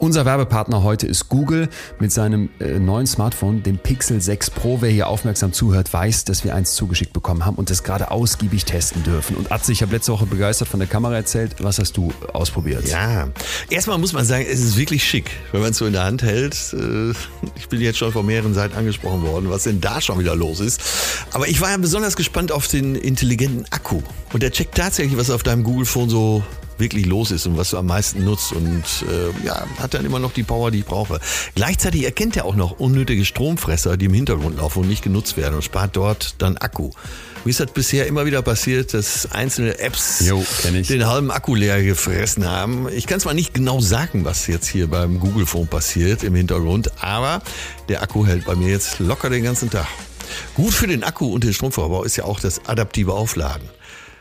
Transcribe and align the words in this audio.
Unser 0.00 0.24
Werbepartner 0.24 0.82
heute 0.82 1.06
ist 1.06 1.28
Google 1.28 1.68
mit 1.98 2.10
seinem 2.10 2.48
äh, 2.58 2.78
neuen 2.78 3.06
Smartphone, 3.06 3.62
dem 3.62 3.76
Pixel 3.76 4.18
6 4.18 4.48
Pro. 4.48 4.80
Wer 4.80 4.88
hier 4.88 5.08
aufmerksam 5.08 5.52
zuhört, 5.52 5.92
weiß, 5.92 6.24
dass 6.24 6.42
wir 6.42 6.54
eins 6.54 6.74
zugeschickt 6.74 7.12
bekommen 7.12 7.44
haben 7.44 7.56
und 7.56 7.68
das 7.68 7.82
gerade 7.82 8.10
ausgiebig 8.10 8.64
testen 8.64 9.02
dürfen. 9.02 9.36
Und 9.36 9.52
Atze, 9.52 9.72
ich 9.72 9.82
habe 9.82 9.92
letzte 9.92 10.12
Woche 10.12 10.24
begeistert 10.24 10.68
von 10.68 10.80
der 10.80 10.88
Kamera 10.88 11.16
erzählt. 11.16 11.56
Was 11.58 11.78
hast 11.78 11.98
du 11.98 12.14
ausprobiert? 12.32 12.88
Ja, 12.88 13.28
erstmal 13.68 13.98
muss 13.98 14.14
man 14.14 14.24
sagen, 14.24 14.46
es 14.50 14.60
ist 14.60 14.78
wirklich 14.78 15.04
schick, 15.04 15.30
wenn 15.52 15.60
man 15.60 15.72
es 15.72 15.76
so 15.76 15.84
in 15.84 15.92
der 15.92 16.04
Hand 16.04 16.22
hält. 16.22 16.56
Äh, 16.72 17.10
ich 17.56 17.68
bin 17.68 17.82
jetzt 17.82 17.98
schon 17.98 18.10
von 18.10 18.24
mehreren 18.24 18.54
Seiten 18.54 18.78
angesprochen 18.78 19.20
worden, 19.20 19.50
was 19.50 19.64
denn 19.64 19.82
da 19.82 20.00
schon 20.00 20.18
wieder 20.18 20.34
los 20.34 20.60
ist. 20.60 20.80
Aber 21.32 21.46
ich 21.46 21.60
war 21.60 21.72
ja 21.72 21.76
besonders 21.76 22.16
gespannt 22.16 22.52
auf 22.52 22.68
den 22.68 22.94
intelligenten 22.94 23.66
Akku. 23.70 24.00
Und 24.32 24.42
der 24.42 24.50
checkt 24.50 24.76
tatsächlich, 24.76 25.18
was 25.18 25.28
auf 25.28 25.42
deinem 25.42 25.62
Google-Phone 25.62 26.08
so 26.08 26.42
wirklich 26.80 27.06
los 27.06 27.30
ist 27.30 27.46
und 27.46 27.56
was 27.56 27.70
du 27.70 27.78
am 27.78 27.86
meisten 27.86 28.24
nutzt 28.24 28.52
und 28.52 28.82
äh, 29.08 29.46
ja, 29.46 29.66
hat 29.78 29.94
dann 29.94 30.04
immer 30.04 30.18
noch 30.18 30.32
die 30.32 30.42
Power, 30.42 30.70
die 30.70 30.80
ich 30.80 30.86
brauche. 30.86 31.20
Gleichzeitig 31.54 32.04
erkennt 32.04 32.36
er 32.36 32.44
auch 32.44 32.56
noch 32.56 32.80
unnötige 32.80 33.24
Stromfresser, 33.24 33.96
die 33.96 34.06
im 34.06 34.14
Hintergrund 34.14 34.56
laufen 34.58 34.80
und 34.80 34.88
nicht 34.88 35.02
genutzt 35.02 35.36
werden 35.36 35.54
und 35.54 35.62
spart 35.62 35.96
dort 35.96 36.34
dann 36.38 36.56
Akku. 36.56 36.90
Wie 37.44 37.50
ist 37.50 37.60
das 37.60 37.72
bisher 37.72 38.06
immer 38.06 38.26
wieder 38.26 38.42
passiert, 38.42 38.92
dass 38.92 39.30
einzelne 39.32 39.78
Apps 39.78 40.20
Jo, 40.20 40.44
den 40.88 41.06
halben 41.06 41.30
Akku 41.30 41.54
leer 41.54 41.82
gefressen 41.82 42.46
haben? 42.46 42.86
Ich 42.90 43.06
kann 43.06 43.18
zwar 43.18 43.32
nicht 43.32 43.54
genau 43.54 43.80
sagen, 43.80 44.26
was 44.26 44.46
jetzt 44.46 44.66
hier 44.68 44.88
beim 44.88 45.20
Google 45.20 45.46
Phone 45.46 45.66
passiert 45.66 46.22
im 46.22 46.34
Hintergrund, 46.34 46.90
aber 47.02 47.40
der 47.88 48.02
Akku 48.02 48.26
hält 48.26 48.44
bei 48.44 48.54
mir 48.54 48.68
jetzt 48.68 48.98
locker 48.98 49.30
den 49.30 49.42
ganzen 49.42 49.70
Tag. 49.70 49.86
Gut 50.54 50.72
für 50.72 50.86
den 50.86 51.02
Akku 51.02 51.32
und 51.32 51.44
den 51.44 51.54
Stromverbrauch 51.54 52.04
ist 52.04 52.16
ja 52.16 52.24
auch 52.24 52.40
das 52.40 52.66
adaptive 52.66 53.14
Aufladen. 53.14 53.68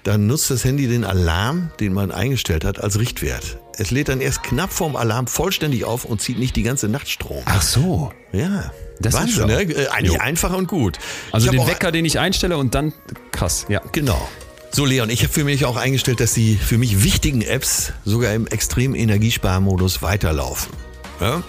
Dann 0.09 0.25
nutzt 0.25 0.49
das 0.49 0.65
Handy 0.65 0.87
den 0.87 1.03
Alarm, 1.03 1.69
den 1.79 1.93
man 1.93 2.09
eingestellt 2.09 2.65
hat, 2.65 2.81
als 2.81 2.97
Richtwert. 2.97 3.59
Es 3.77 3.91
lädt 3.91 4.09
dann 4.09 4.21
erst 4.21 4.41
knapp 4.41 4.73
vorm 4.73 4.95
Alarm 4.95 5.27
vollständig 5.27 5.85
auf 5.85 6.03
und 6.03 6.19
zieht 6.19 6.39
nicht 6.39 6.55
die 6.55 6.63
ganze 6.63 6.87
Nacht 6.89 7.07
Strom. 7.07 7.43
Ach 7.45 7.61
so. 7.61 8.11
Ja, 8.31 8.71
Das 8.99 9.13
ist 9.13 9.19
Wahnsinn, 9.19 9.45
ne? 9.45 9.61
Äh, 9.61 9.87
Eigentlich 9.89 10.13
Jo. 10.15 10.19
einfach 10.19 10.51
und 10.51 10.67
gut. 10.67 10.97
Also 11.31 11.51
den 11.51 11.67
Wecker, 11.67 11.91
den 11.91 12.05
ich 12.05 12.17
einstelle 12.17 12.57
und 12.57 12.73
dann 12.73 12.91
krass, 13.31 13.67
ja. 13.69 13.83
Genau. 13.91 14.27
So, 14.71 14.83
Leon, 14.83 15.11
ich 15.11 15.21
habe 15.21 15.31
für 15.31 15.43
mich 15.43 15.65
auch 15.65 15.77
eingestellt, 15.77 16.21
dass 16.21 16.33
die 16.33 16.55
für 16.55 16.79
mich 16.79 17.03
wichtigen 17.03 17.43
Apps 17.43 17.93
sogar 18.03 18.33
im 18.33 18.47
extremen 18.47 18.95
Energiesparmodus 18.95 20.01
weiterlaufen. 20.01 20.73
Ja? 21.21 21.43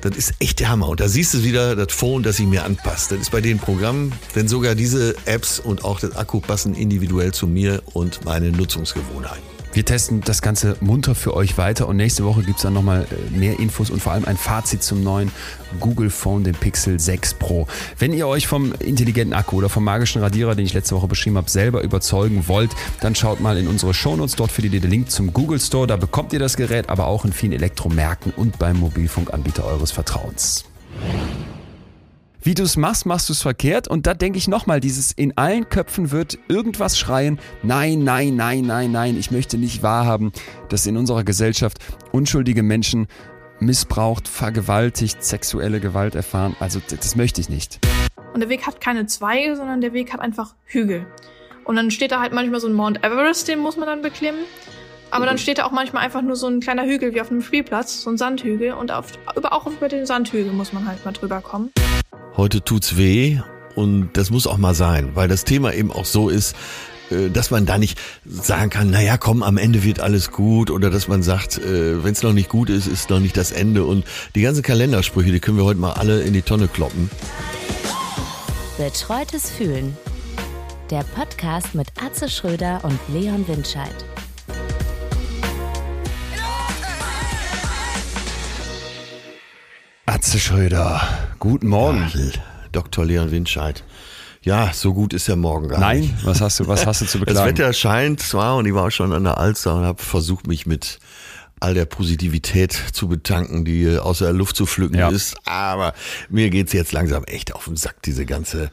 Das 0.00 0.16
ist 0.16 0.34
echt 0.38 0.60
der 0.60 0.70
Hammer. 0.70 0.88
Und 0.88 1.00
da 1.00 1.08
siehst 1.08 1.34
du 1.34 1.44
wieder 1.44 1.76
das 1.76 1.92
Phone, 1.92 2.22
das 2.22 2.36
sich 2.36 2.46
mir 2.46 2.64
anpasst. 2.64 3.12
Das 3.12 3.18
ist 3.18 3.30
bei 3.30 3.40
den 3.40 3.58
Programmen, 3.58 4.12
denn 4.34 4.48
sogar 4.48 4.74
diese 4.74 5.14
Apps 5.26 5.58
und 5.60 5.84
auch 5.84 6.00
das 6.00 6.16
Akku 6.16 6.40
passen 6.40 6.74
individuell 6.74 7.32
zu 7.32 7.46
mir 7.46 7.82
und 7.92 8.24
meine 8.24 8.50
Nutzungsgewohnheiten. 8.50 9.59
Wir 9.72 9.84
testen 9.84 10.20
das 10.20 10.42
Ganze 10.42 10.76
munter 10.80 11.14
für 11.14 11.34
euch 11.34 11.56
weiter 11.56 11.86
und 11.86 11.96
nächste 11.96 12.24
Woche 12.24 12.42
gibt's 12.42 12.62
dann 12.62 12.72
nochmal 12.72 13.06
äh, 13.10 13.38
mehr 13.38 13.60
Infos 13.60 13.90
und 13.90 14.02
vor 14.02 14.12
allem 14.12 14.24
ein 14.24 14.36
Fazit 14.36 14.82
zum 14.82 15.04
neuen 15.04 15.30
Google 15.78 16.10
Phone, 16.10 16.42
dem 16.42 16.56
Pixel 16.56 16.98
6 16.98 17.34
Pro. 17.34 17.68
Wenn 17.96 18.12
ihr 18.12 18.26
euch 18.26 18.48
vom 18.48 18.72
intelligenten 18.80 19.32
Akku 19.32 19.56
oder 19.56 19.68
vom 19.68 19.84
magischen 19.84 20.22
Radierer, 20.22 20.56
den 20.56 20.66
ich 20.66 20.74
letzte 20.74 20.96
Woche 20.96 21.06
beschrieben 21.06 21.36
habe, 21.36 21.48
selber 21.48 21.82
überzeugen 21.82 22.48
wollt, 22.48 22.72
dann 23.00 23.14
schaut 23.14 23.40
mal 23.40 23.56
in 23.58 23.68
unsere 23.68 23.94
Shownotes. 23.94 24.34
Dort 24.34 24.50
findet 24.50 24.74
ihr 24.74 24.80
den 24.80 24.90
Link 24.90 25.10
zum 25.10 25.32
Google 25.32 25.60
Store. 25.60 25.86
Da 25.86 25.96
bekommt 25.96 26.32
ihr 26.32 26.40
das 26.40 26.56
Gerät, 26.56 26.88
aber 26.88 27.06
auch 27.06 27.24
in 27.24 27.32
vielen 27.32 27.52
Elektromärkten 27.52 28.32
und 28.32 28.58
beim 28.58 28.80
Mobilfunkanbieter 28.80 29.64
eures 29.64 29.92
Vertrauens. 29.92 30.64
Wie 32.42 32.54
du 32.54 32.62
es 32.62 32.78
machst, 32.78 33.04
machst 33.04 33.28
du 33.28 33.34
es 33.34 33.42
verkehrt. 33.42 33.86
Und 33.86 34.06
da 34.06 34.14
denke 34.14 34.38
ich 34.38 34.48
nochmal, 34.48 34.80
dieses 34.80 35.12
in 35.12 35.36
allen 35.36 35.68
Köpfen 35.68 36.10
wird 36.10 36.38
irgendwas 36.48 36.98
schreien. 36.98 37.38
Nein, 37.62 38.02
nein, 38.02 38.34
nein, 38.34 38.62
nein, 38.62 38.90
nein. 38.90 39.18
Ich 39.18 39.30
möchte 39.30 39.58
nicht 39.58 39.82
wahrhaben, 39.82 40.32
dass 40.70 40.86
in 40.86 40.96
unserer 40.96 41.22
Gesellschaft 41.22 41.78
unschuldige 42.12 42.62
Menschen 42.62 43.08
missbraucht, 43.58 44.26
vergewaltigt, 44.26 45.22
sexuelle 45.22 45.80
Gewalt 45.80 46.14
erfahren. 46.14 46.56
Also 46.60 46.80
das 46.88 47.14
möchte 47.14 47.42
ich 47.42 47.50
nicht. 47.50 47.78
Und 48.32 48.40
der 48.40 48.48
Weg 48.48 48.66
hat 48.66 48.80
keine 48.80 49.04
Zweige, 49.04 49.56
sondern 49.56 49.82
der 49.82 49.92
Weg 49.92 50.12
hat 50.14 50.20
einfach 50.20 50.54
Hügel. 50.64 51.06
Und 51.64 51.76
dann 51.76 51.90
steht 51.90 52.10
da 52.10 52.20
halt 52.20 52.32
manchmal 52.32 52.60
so 52.60 52.68
ein 52.68 52.72
Mount 52.72 53.04
Everest, 53.04 53.48
den 53.48 53.58
muss 53.58 53.76
man 53.76 53.86
dann 53.86 54.00
beklimmen. 54.00 54.40
Aber 55.10 55.26
dann 55.26 55.38
steht 55.38 55.58
da 55.58 55.64
auch 55.64 55.72
manchmal 55.72 56.04
einfach 56.04 56.22
nur 56.22 56.36
so 56.36 56.46
ein 56.46 56.60
kleiner 56.60 56.84
Hügel 56.84 57.14
wie 57.14 57.20
auf 57.20 57.30
einem 57.30 57.42
Spielplatz, 57.42 58.02
so 58.02 58.10
ein 58.10 58.16
Sandhügel. 58.16 58.72
Und 58.72 58.92
auf, 58.92 59.12
über, 59.36 59.52
auch 59.52 59.66
über 59.66 59.88
den 59.88 60.06
Sandhügel 60.06 60.52
muss 60.52 60.72
man 60.72 60.86
halt 60.86 61.04
mal 61.04 61.12
drüber 61.12 61.40
kommen. 61.40 61.70
Heute 62.36 62.62
tut's 62.62 62.96
weh 62.96 63.40
und 63.74 64.10
das 64.14 64.30
muss 64.30 64.46
auch 64.46 64.56
mal 64.56 64.74
sein, 64.74 65.10
weil 65.14 65.28
das 65.28 65.44
Thema 65.44 65.72
eben 65.72 65.90
auch 65.90 66.04
so 66.04 66.28
ist, 66.28 66.54
äh, 67.10 67.28
dass 67.28 67.50
man 67.50 67.66
da 67.66 67.76
nicht 67.76 67.98
sagen 68.24 68.70
kann, 68.70 68.90
naja, 68.90 69.16
komm, 69.16 69.42
am 69.42 69.58
Ende 69.58 69.82
wird 69.82 70.00
alles 70.00 70.30
gut 70.30 70.70
oder 70.70 70.90
dass 70.90 71.08
man 71.08 71.22
sagt, 71.22 71.60
wenn 71.64 72.12
es 72.12 72.22
noch 72.22 72.32
nicht 72.32 72.48
gut 72.48 72.70
ist, 72.70 72.86
ist 72.86 73.10
noch 73.10 73.20
nicht 73.20 73.36
das 73.36 73.50
Ende 73.52 73.84
und 73.84 74.04
die 74.34 74.42
ganzen 74.42 74.62
Kalendersprüche, 74.62 75.32
die 75.32 75.40
können 75.40 75.56
wir 75.56 75.64
heute 75.64 75.80
mal 75.80 75.92
alle 75.92 76.22
in 76.22 76.32
die 76.32 76.42
Tonne 76.42 76.68
kloppen. 76.68 77.10
Betreutes 78.78 79.50
Fühlen. 79.50 79.96
Der 80.90 81.04
Podcast 81.14 81.74
mit 81.74 81.88
Atze 82.02 82.28
Schröder 82.28 82.80
und 82.82 82.98
Leon 83.12 83.46
Windscheid. 83.46 83.94
Atze 90.06 90.38
Schröder, 90.38 91.00
guten 91.38 91.68
Morgen. 91.68 92.10
Dr. 92.72 93.04
Leon 93.04 93.30
Windscheid. 93.30 93.84
Ja, 94.42 94.70
so 94.72 94.94
gut 94.94 95.12
ist 95.12 95.28
der 95.28 95.36
Morgen 95.36 95.68
gar 95.68 95.78
Nein, 95.80 96.00
nicht. 96.00 96.14
was 96.24 96.40
hast 96.40 96.58
du, 96.60 96.66
was 96.66 96.86
hast 96.86 97.02
du 97.02 97.06
zu 97.06 97.18
Das 97.20 97.26
beklagen? 97.26 97.50
Wetter 97.58 97.72
scheint 97.72 98.20
zwar 98.20 98.56
und 98.56 98.66
ich 98.66 98.74
war 98.74 98.86
auch 98.86 98.90
schon 98.90 99.12
an 99.12 99.24
der 99.24 99.38
Alster 99.38 99.74
und 99.76 99.84
habe 99.84 100.02
versucht, 100.02 100.46
mich 100.46 100.66
mit 100.66 100.98
all 101.60 101.74
der 101.74 101.84
Positivität 101.84 102.72
zu 102.92 103.06
betanken, 103.08 103.64
die 103.66 103.98
aus 103.98 104.18
der 104.18 104.32
Luft 104.32 104.56
zu 104.56 104.64
pflücken 104.64 104.98
Ja. 104.98 105.10
ist. 105.10 105.36
Aber 105.44 105.92
mir 106.30 106.48
geht's 106.48 106.72
jetzt 106.72 106.92
langsam 106.92 107.24
echt 107.24 107.54
auf 107.54 107.66
den 107.66 107.76
Sack, 107.76 108.00
diese 108.02 108.24
ganze 108.24 108.70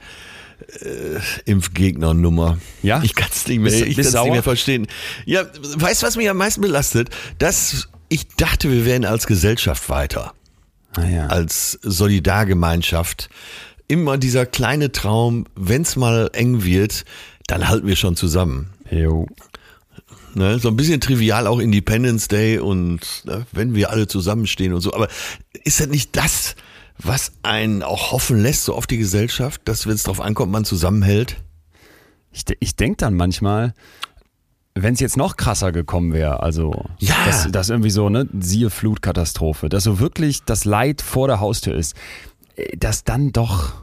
äh, 0.80 1.20
Impfgegner-Nummer. 1.46 2.58
Ja? 2.82 3.02
Ich 3.04 3.14
kann's 3.14 3.46
nicht 3.48 3.60
mehr, 3.60 3.72
Bist- 3.72 3.86
ich 3.86 3.98
bist 3.98 4.14
kann's 4.14 4.24
nicht 4.24 4.34
mehr 4.34 4.44
verstehen. 4.44 4.88
Ja, 5.26 5.44
weißt 5.76 6.02
du, 6.02 6.08
was 6.08 6.16
mich 6.16 6.30
am 6.30 6.38
meisten 6.38 6.62
belastet? 6.62 7.10
Dass 7.40 7.90
ich 8.08 8.30
dachte, 8.38 8.72
wir 8.72 8.86
wären 8.86 9.04
als 9.04 9.28
Gesellschaft 9.28 9.90
weiter 9.90 10.34
Naja. 10.96 11.28
als 11.28 11.80
Solidargemeinschaft. 11.82 13.30
Immer 13.88 14.18
dieser 14.18 14.46
kleine 14.46 14.92
Traum, 14.92 15.46
wenn's 15.56 15.96
mal 15.96 16.30
eng 16.34 16.64
wird, 16.64 17.06
dann 17.48 17.68
halten 17.70 17.88
wir 17.88 17.96
schon 17.96 18.16
zusammen. 18.16 18.74
Jo. 18.92 19.28
Ne? 20.34 20.60
So 20.60 20.68
ein 20.70 20.76
bisschen 20.76 21.02
trivial 21.02 21.48
auch 21.48 21.60
Independence 21.60 22.28
Day 22.28 22.60
und 22.60 23.24
ne, 23.26 23.46
wenn 23.52 23.74
wir 23.74 23.90
alle 23.90 24.08
zusammenstehen 24.08 24.74
und 24.74 24.82
so. 24.82 24.94
Aber 24.94 25.08
ist 25.64 25.80
das 25.80 25.88
nicht 25.88 26.16
das, 26.16 26.56
was 26.98 27.32
einen 27.44 27.84
auch 27.84 28.12
hoffen 28.12 28.42
lässt, 28.42 28.66
so 28.66 28.76
auf 28.76 28.88
die 28.88 28.98
Gesellschaft, 28.98 29.62
dass 29.66 29.88
wenn 29.88 29.94
es 29.94 30.04
drauf 30.04 30.22
ankommt, 30.22 30.52
man 30.52 30.66
zusammenhält? 30.66 31.38
Ich, 32.32 32.44
ich 32.60 32.76
denke 32.76 32.98
dann 32.98 33.16
manchmal, 33.16 33.74
wenn 34.84 34.94
es 34.94 35.00
jetzt 35.00 35.18
noch 35.18 35.36
krasser 35.38 35.72
gekommen 35.72 36.14
wäre, 36.14 36.42
also 36.44 36.86
Ja. 37.00 37.16
dass, 37.26 37.52
dass 37.52 37.70
irgendwie 37.70 37.90
so, 37.90 38.10
ne, 38.10 38.28
siehe 38.40 38.70
Flutkatastrophe, 38.70 39.70
dass 39.70 39.84
so 39.84 40.00
wirklich 40.00 40.44
das 40.44 40.66
Leid 40.66 41.02
vor 41.02 41.28
der 41.28 41.40
Haustür 41.40 41.76
ist, 41.76 41.96
äh, 42.56 42.76
dass 42.78 43.04
dann 43.04 43.32
doch, 43.32 43.74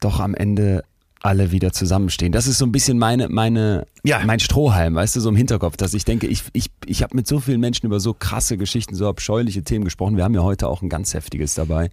doch 0.00 0.20
am 0.20 0.34
Ende 0.34 0.84
alle 1.24 1.52
wieder 1.52 1.72
zusammenstehen. 1.72 2.32
Das 2.32 2.48
ist 2.48 2.58
so 2.58 2.66
ein 2.66 2.72
bisschen 2.72 2.98
meine, 2.98 3.28
meine, 3.28 3.86
Ja. 4.02 4.18
mein 4.26 4.40
Strohhalm, 4.40 4.96
weißt 4.96 5.14
du, 5.14 5.20
so 5.20 5.28
im 5.28 5.36
Hinterkopf, 5.36 5.76
dass 5.76 5.94
ich 5.94 6.04
denke, 6.04 6.26
ich, 6.26 6.42
ich, 6.52 6.66
ich 6.84 7.04
habe 7.04 7.14
mit 7.14 7.28
so 7.28 7.38
vielen 7.38 7.60
Menschen 7.60 7.86
über 7.86 8.00
so 8.00 8.12
krasse 8.12 8.56
Geschichten, 8.56 8.96
so 8.96 9.08
abscheuliche 9.08 9.62
Themen 9.62 9.84
gesprochen. 9.84 10.16
Wir 10.16 10.24
haben 10.24 10.34
ja 10.34 10.42
heute 10.42 10.66
auch 10.66 10.82
ein 10.82 10.88
ganz 10.88 11.14
heftiges 11.14 11.54
dabei. 11.54 11.90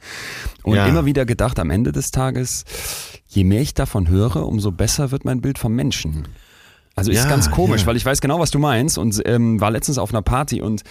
Und 0.64 0.78
Ja. 0.78 0.88
immer 0.88 1.06
wieder 1.06 1.28
gedacht, 1.28 1.60
am 1.60 1.70
Ende 1.70 1.92
des 1.92 2.10
Tages, 2.10 2.66
je 3.28 3.44
mehr 3.44 3.62
ich 3.62 3.76
davon 3.76 4.08
höre, 4.08 4.48
umso 4.48 4.72
besser 4.72 5.12
wird 5.12 5.26
mein 5.26 5.42
Bild 5.42 5.60
vom 5.60 5.74
Menschen. 5.76 6.28
Also 7.00 7.12
ist 7.12 7.18
Ja, 7.24 7.30
ganz 7.30 7.50
komisch, 7.52 7.82
ja. 7.82 7.88
weil 7.88 7.96
ich 7.98 8.06
weiß 8.06 8.22
genau, 8.22 8.40
was 8.40 8.52
du 8.52 8.60
meinst 8.60 8.98
und 8.98 9.22
ähm, 9.26 9.60
war 9.60 9.72
letztens 9.72 9.98
auf 9.98 10.12
einer 10.12 10.22
Party 10.22 10.62
und 10.62 10.84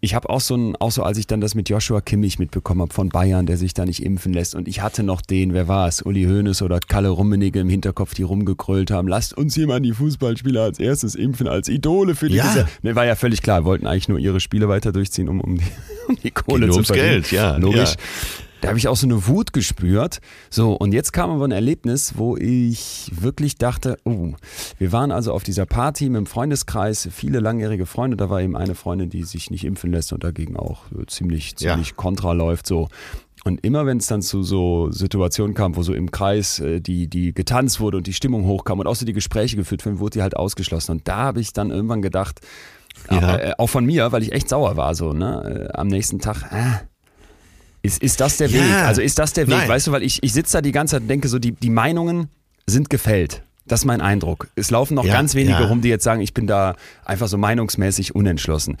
ich 0.00 0.14
habe 0.14 0.28
auch 0.28 0.40
so 0.42 0.54
ein, 0.54 0.76
auch 0.76 0.90
so, 0.90 1.02
als 1.02 1.16
ich 1.16 1.26
dann 1.26 1.40
das 1.40 1.54
mit 1.54 1.70
Joshua 1.70 2.02
Kimmich 2.02 2.38
mitbekommen 2.38 2.82
habe 2.82 2.92
von 2.92 3.08
Bayern, 3.08 3.46
der 3.46 3.56
sich 3.56 3.72
da 3.72 3.86
nicht 3.86 4.02
impfen 4.04 4.34
lässt 4.34 4.54
und 4.54 4.68
ich 4.68 4.82
hatte 4.82 5.02
noch 5.02 5.22
den, 5.22 5.54
wer 5.54 5.66
war 5.66 5.88
es, 5.88 6.02
Uli 6.02 6.24
Hoeneß 6.24 6.60
oder 6.60 6.78
Kalle 6.80 7.08
Rummenigge 7.08 7.60
im 7.60 7.70
Hinterkopf, 7.70 8.12
die 8.12 8.22
rumgegrölt 8.22 8.90
haben, 8.90 9.08
lasst 9.08 9.34
uns 9.34 9.56
jemand 9.56 9.86
die 9.86 9.92
Fußballspieler 9.92 10.60
als 10.62 10.78
erstes 10.78 11.14
impfen, 11.14 11.48
als 11.48 11.70
Idole 11.70 12.14
für 12.14 12.28
die 12.28 12.34
Ja. 12.34 12.44
Gesellschaft. 12.44 12.84
Ne, 12.84 12.94
war 12.96 13.06
ja 13.06 13.14
völlig 13.16 13.40
klar, 13.40 13.64
wollten 13.64 13.86
eigentlich 13.86 14.10
nur 14.10 14.18
ihre 14.18 14.40
Spiele 14.40 14.68
weiter 14.68 14.92
durchziehen, 14.92 15.26
um, 15.30 15.40
um, 15.40 15.56
die, 15.56 15.64
um 16.08 16.16
die 16.22 16.30
Kohle 16.32 16.66
nur 16.66 16.76
zu 16.76 16.84
verdienen. 16.84 17.08
Geld, 17.08 17.32
ja, 17.32 17.56
Logisch. 17.56 17.92
ja. 17.92 17.96
Da 18.64 18.68
habe 18.70 18.78
ich 18.78 18.88
auch 18.88 18.96
so 18.96 19.06
eine 19.06 19.26
Wut 19.26 19.52
gespürt. 19.52 20.20
So, 20.48 20.72
und 20.72 20.92
jetzt 20.94 21.12
kam 21.12 21.28
aber 21.30 21.44
ein 21.46 21.50
Erlebnis, 21.52 22.14
wo 22.16 22.34
ich 22.38 23.10
wirklich 23.14 23.56
dachte, 23.58 23.98
oh, 24.04 24.32
wir 24.78 24.90
waren 24.90 25.12
also 25.12 25.32
auf 25.34 25.42
dieser 25.42 25.66
Party 25.66 26.08
mit 26.08 26.16
dem 26.16 26.26
Freundeskreis, 26.26 27.06
viele 27.12 27.40
langjährige 27.40 27.84
Freunde, 27.84 28.16
da 28.16 28.30
war 28.30 28.40
eben 28.40 28.56
eine 28.56 28.74
Freundin, 28.74 29.10
die 29.10 29.24
sich 29.24 29.50
nicht 29.50 29.64
impfen 29.64 29.92
lässt 29.92 30.14
und 30.14 30.24
dagegen 30.24 30.56
auch 30.56 30.90
äh, 30.92 31.04
ziemlich, 31.06 31.50
Ja. 31.60 31.72
ziemlich 31.72 31.94
kontra 31.96 32.32
läuft, 32.32 32.66
so. 32.66 32.88
Und 33.44 33.62
immer 33.66 33.84
wenn 33.84 33.98
es 33.98 34.06
dann 34.06 34.22
zu 34.22 34.42
so 34.42 34.90
Situationen 34.90 35.54
kam, 35.54 35.76
wo 35.76 35.82
so 35.82 35.92
im 35.92 36.10
Kreis 36.10 36.60
äh, 36.60 36.80
die, 36.80 37.06
die 37.08 37.34
getanzt 37.34 37.80
wurde 37.80 37.98
und 37.98 38.06
die 38.06 38.14
Stimmung 38.14 38.46
hochkam 38.46 38.78
und 38.80 38.86
auch 38.86 38.96
so 38.96 39.04
die 39.04 39.12
Gespräche 39.12 39.56
geführt 39.56 39.84
wurden, 39.84 39.98
wurde 39.98 40.18
die 40.18 40.22
halt 40.22 40.34
ausgeschlossen. 40.38 40.92
Und 40.92 41.06
da 41.08 41.16
habe 41.18 41.40
ich 41.42 41.52
dann 41.52 41.70
irgendwann 41.70 42.00
gedacht, 42.00 42.40
Ja. 43.10 43.36
Äh, 43.36 43.52
auch 43.58 43.66
von 43.66 43.84
mir, 43.84 44.10
weil 44.12 44.22
ich 44.22 44.32
echt 44.32 44.48
sauer 44.48 44.78
war, 44.78 44.94
so, 44.94 45.12
ne? 45.12 45.68
Äh, 45.70 45.76
am 45.76 45.88
nächsten 45.88 46.20
Tag. 46.20 46.50
Äh, 46.50 46.86
ist, 47.84 48.02
ist 48.02 48.20
das 48.20 48.38
der 48.38 48.48
Ja. 48.48 48.54
Weg? 48.64 48.72
Also 48.86 49.00
ist 49.02 49.18
das 49.18 49.32
der 49.32 49.46
Weg? 49.46 49.56
Nein. 49.56 49.68
Weißt 49.68 49.86
du, 49.86 49.92
weil 49.92 50.02
ich, 50.02 50.22
ich 50.22 50.32
sitze 50.32 50.54
da 50.58 50.62
die 50.62 50.72
ganze 50.72 50.92
Zeit 50.96 51.02
und 51.02 51.08
denke 51.08 51.28
so, 51.28 51.38
die, 51.38 51.52
die 51.52 51.70
Meinungen 51.70 52.28
sind 52.66 52.90
gefällt. 52.90 53.42
Das 53.66 53.80
ist 53.80 53.84
mein 53.86 54.02
Eindruck. 54.02 54.48
Es 54.56 54.70
laufen 54.70 54.94
noch 54.94 55.06
Ja, 55.06 55.14
ganz 55.14 55.34
wenige 55.34 55.60
ja. 55.60 55.66
rum, 55.66 55.80
die 55.80 55.88
jetzt 55.88 56.04
sagen, 56.04 56.20
ich 56.20 56.34
bin 56.34 56.46
da 56.46 56.76
einfach 57.06 57.28
so 57.28 57.38
meinungsmäßig 57.38 58.14
unentschlossen. 58.14 58.76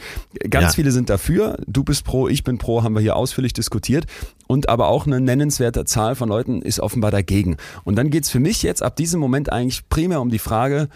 Ganz 0.50 0.64
Ja. 0.64 0.70
viele 0.72 0.90
sind 0.92 1.08
dafür. 1.08 1.56
Du 1.66 1.84
bist 1.84 2.04
pro, 2.04 2.28
ich 2.28 2.44
bin 2.44 2.58
pro, 2.58 2.82
haben 2.82 2.94
wir 2.94 3.00
hier 3.00 3.16
ausführlich 3.16 3.54
diskutiert. 3.54 4.04
Und 4.46 4.68
aber 4.68 4.88
auch 4.88 5.06
eine 5.06 5.20
nennenswerte 5.22 5.86
Zahl 5.86 6.16
von 6.16 6.28
Leuten 6.28 6.60
ist 6.60 6.80
offenbar 6.80 7.10
dagegen. 7.10 7.56
Und 7.84 7.96
dann 7.96 8.10
geht's 8.10 8.28
für 8.28 8.40
mich 8.40 8.62
jetzt 8.62 8.82
ab 8.82 8.96
diesem 8.96 9.20
Moment 9.20 9.50
eigentlich 9.50 9.88
primär 9.88 10.20
um 10.20 10.28
die 10.28 10.38
Frage, 10.38 10.88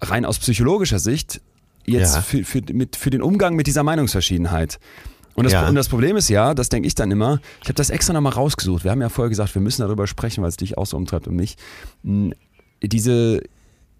rein 0.00 0.24
aus 0.24 0.38
psychologischer 0.38 0.98
Sicht, 0.98 1.42
jetzt 1.84 2.16
für, 2.18 2.42
für, 2.44 2.62
mit, 2.72 2.96
für 2.96 3.10
den 3.10 3.20
Umgang 3.20 3.54
mit 3.54 3.66
dieser 3.66 3.82
Meinungsverschiedenheit. 3.82 4.78
Und 5.34 5.44
das, 5.44 5.52
Ja. 5.52 5.68
und 5.68 5.74
das 5.74 5.88
Problem 5.88 6.16
ist 6.16 6.28
ja, 6.28 6.54
das 6.54 6.68
denke 6.68 6.86
ich 6.86 6.94
dann 6.94 7.10
immer, 7.10 7.40
ich 7.62 7.66
habe 7.68 7.74
das 7.74 7.90
extra 7.90 8.12
nochmal 8.12 8.32
rausgesucht. 8.32 8.84
Wir 8.84 8.90
haben 8.90 9.00
ja 9.00 9.08
vorher 9.08 9.28
gesagt, 9.30 9.54
wir 9.54 9.62
müssen 9.62 9.82
darüber 9.82 10.06
sprechen, 10.06 10.42
weil 10.42 10.48
es 10.50 10.56
dich 10.56 10.76
auch 10.76 10.86
so 10.86 10.96
umtreibt 10.96 11.28
und 11.28 11.36
mich. 11.36 11.56
Hm, 12.04 12.34
Diese 12.82 13.42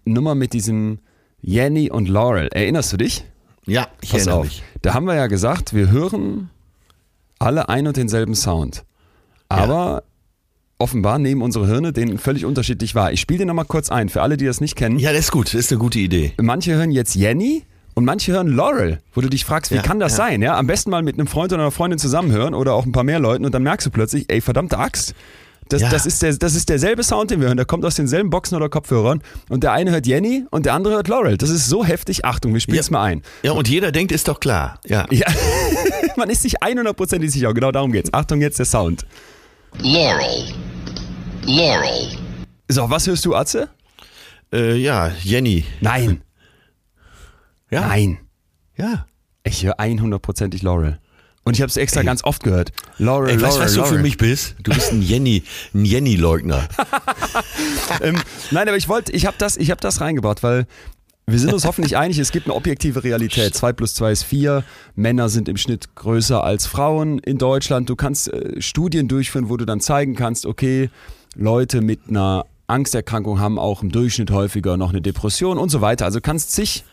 Nummer 0.05 0.33
mit 0.35 0.53
diesem 0.53 0.99
Jenny 1.41 1.89
und 1.91 2.07
Laurel, 2.09 2.47
erinnerst 2.51 2.91
du 2.93 2.97
dich? 2.97 3.23
Ja, 3.65 3.87
ich 4.01 4.09
Pass 4.11 4.21
erinnere 4.21 4.39
auf. 4.39 4.45
mich. 4.45 4.63
Da 4.81 4.93
haben 4.93 5.05
wir 5.05 5.15
ja 5.15 5.27
gesagt, 5.27 5.73
wir 5.75 5.89
hören 5.91 6.49
alle 7.39 7.69
ein 7.69 7.87
und 7.87 7.97
denselben 7.97 8.33
Sound. 8.35 8.83
Aber 9.49 10.03
offenbar 10.79 11.19
nehmen 11.19 11.41
unsere 11.43 11.67
Hirne 11.67 11.93
den 11.93 12.17
völlig 12.17 12.45
unterschiedlich 12.45 12.95
wahr. 12.95 13.11
Ich 13.11 13.21
spiele 13.21 13.39
den 13.39 13.47
nochmal 13.49 13.65
kurz 13.65 13.89
ein, 13.89 14.09
für 14.09 14.21
alle, 14.23 14.37
die 14.37 14.45
das 14.45 14.61
nicht 14.61 14.75
kennen. 14.75 14.97
Ja, 14.97 15.11
das 15.11 15.21
ist 15.25 15.31
gut. 15.31 15.47
Das 15.47 15.53
ist 15.55 15.71
eine 15.71 15.79
gute 15.79 15.99
Idee. 15.99 16.33
Manche 16.41 16.73
hören 16.73 16.89
jetzt 16.91 17.13
Jenny 17.15 17.63
und 17.93 18.05
manche 18.05 18.31
hören 18.31 18.47
Laurel, 18.47 18.99
wo 19.13 19.21
du 19.21 19.29
dich 19.29 19.45
fragst, 19.45 19.71
wie 19.71 19.75
Ja, 19.75 19.81
kann 19.81 19.99
das 19.99 20.13
ja. 20.13 20.17
sein? 20.17 20.41
Ja, 20.41 20.57
am 20.57 20.67
besten 20.67 20.89
mal 20.91 21.01
mit 21.03 21.15
einem 21.17 21.27
Freund 21.27 21.51
oder 21.53 21.63
einer 21.63 21.71
Freundin 21.71 21.99
zusammenhören 21.99 22.53
oder 22.53 22.73
auch 22.73 22.85
ein 22.85 22.91
paar 22.91 23.03
mehr 23.03 23.19
Leuten 23.19 23.45
und 23.45 23.53
dann 23.53 23.63
merkst 23.63 23.87
du 23.87 23.91
plötzlich, 23.91 24.25
ey, 24.29 24.41
verdammte 24.41 24.77
Axt. 24.77 25.13
Das, 25.69 25.81
Ja. 25.83 25.89
das, 25.89 26.05
ist 26.05 26.21
der, 26.21 26.35
das 26.35 26.53
ist 26.53 26.67
derselbe 26.67 27.01
Sound, 27.01 27.31
den 27.31 27.39
wir 27.39 27.47
hören. 27.47 27.55
Der 27.55 27.65
kommt 27.65 27.85
aus 27.85 27.95
denselben 27.95 28.29
Boxen 28.29 28.55
oder 28.57 28.67
Kopfhörern. 28.67 29.21
Und 29.47 29.63
der 29.63 29.71
eine 29.71 29.91
hört 29.91 30.05
Jenny 30.05 30.43
und 30.51 30.65
der 30.65 30.73
andere 30.73 30.95
hört 30.95 31.07
Laurel. 31.07 31.37
Das 31.37 31.49
ist 31.49 31.69
so 31.69 31.85
heftig. 31.85 32.25
Achtung, 32.25 32.51
wir 32.53 32.59
spielen 32.59 32.79
es 32.79 32.87
Ja. 32.87 32.91
mal 32.93 33.03
ein. 33.05 33.21
Ja, 33.41 33.53
und 33.53 33.69
jeder 33.69 33.93
denkt, 33.93 34.11
ist 34.11 34.27
doch 34.27 34.41
klar. 34.41 34.79
Ja. 34.85 35.05
Ja. 35.11 35.27
Man 36.17 36.29
ist 36.29 36.41
sich 36.41 36.61
100%ig 36.61 37.29
sicher. 37.31 37.53
Genau 37.53 37.71
darum 37.71 37.93
geht's. 37.93 38.13
Achtung, 38.13 38.41
jetzt 38.41 38.59
der 38.59 38.65
Sound. 38.65 39.05
Laurel. 39.79 40.43
Laurel. 41.45 42.17
So, 42.67 42.89
was 42.89 43.07
hörst 43.07 43.25
du, 43.25 43.33
Atze? 43.35 43.69
Äh, 44.53 44.75
ja, 44.75 45.11
Jenny. 45.23 45.63
Nein. 45.79 46.21
Ja. 47.71 47.87
Nein. 47.87 48.19
Ja. 48.77 49.07
Ich 49.43 49.65
höre 49.65 49.79
100%ig 49.79 50.61
Laurel. 50.61 50.99
Und 51.43 51.55
ich 51.55 51.61
habe 51.61 51.69
es 51.69 51.77
extra 51.77 52.03
ganz 52.03 52.23
oft 52.23 52.43
gehört. 52.43 52.71
Laurel, 52.99 53.31
Ey, 53.31 53.41
weißt 53.41 53.43
Laurel, 53.43 53.57
du, 53.57 53.63
was 53.63 53.73
du 53.73 53.79
Laurel. 53.79 53.95
für 53.95 54.01
mich 54.01 54.17
bist? 54.17 54.55
Du 54.61 54.71
bist 54.71 54.91
ein 54.91 55.01
Jenny, 55.01 55.43
ein 55.73 55.85
Jenny-Leugner. 55.85 56.67
ähm, 58.01 58.19
nein, 58.51 58.67
aber 58.67 58.77
ich 58.77 58.87
wollte, 58.87 59.11
ich 59.11 59.25
habe 59.25 59.37
das, 59.39 59.57
ich 59.57 59.71
habe 59.71 59.81
das 59.81 60.01
reingebaut, 60.01 60.43
weil 60.43 60.67
wir 61.25 61.39
sind 61.39 61.53
uns 61.53 61.65
hoffentlich 61.65 61.97
einig, 61.97 62.19
es 62.19 62.31
gibt 62.31 62.45
eine 62.45 62.55
objektive 62.55 63.03
Realität. 63.03 63.55
2 63.55 63.73
plus 63.73 63.95
2 63.95 64.11
ist 64.11 64.23
4. 64.23 64.63
Männer 64.95 65.29
sind 65.29 65.49
im 65.49 65.57
Schnitt 65.57 65.95
größer 65.95 66.43
als 66.43 66.67
Frauen 66.67 67.19
in 67.19 67.37
Deutschland. 67.39 67.89
Du 67.89 67.95
kannst 67.95 68.31
äh, 68.31 68.61
Studien 68.61 69.07
durchführen, 69.07 69.49
wo 69.49 69.57
du 69.57 69.65
dann 69.65 69.79
zeigen 69.81 70.15
kannst, 70.15 70.45
okay, 70.45 70.89
Leute 71.35 71.81
mit 71.81 72.01
einer 72.09 72.45
Angsterkrankung 72.67 73.39
haben 73.39 73.57
auch 73.57 73.81
im 73.81 73.91
Durchschnitt 73.91 74.29
häufiger 74.29 74.77
noch 74.77 74.89
eine 74.89 75.01
Depression 75.01 75.57
und 75.57 75.69
so 75.69 75.81
weiter. 75.81 76.05
Also 76.05 76.19
du 76.19 76.21
kannst 76.23 76.51
zig 76.51 76.83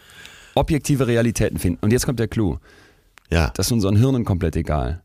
objektive 0.58 1.06
Realitäten 1.06 1.58
finden. 1.58 1.78
Und 1.80 1.92
jetzt 1.92 2.06
kommt 2.06 2.18
der 2.18 2.28
Clou. 2.28 2.58
Ja. 3.30 3.50
Das 3.54 3.66
ist 3.66 3.72
unseren 3.72 3.96
Hirnen 3.96 4.24
komplett 4.24 4.56
egal. 4.56 5.02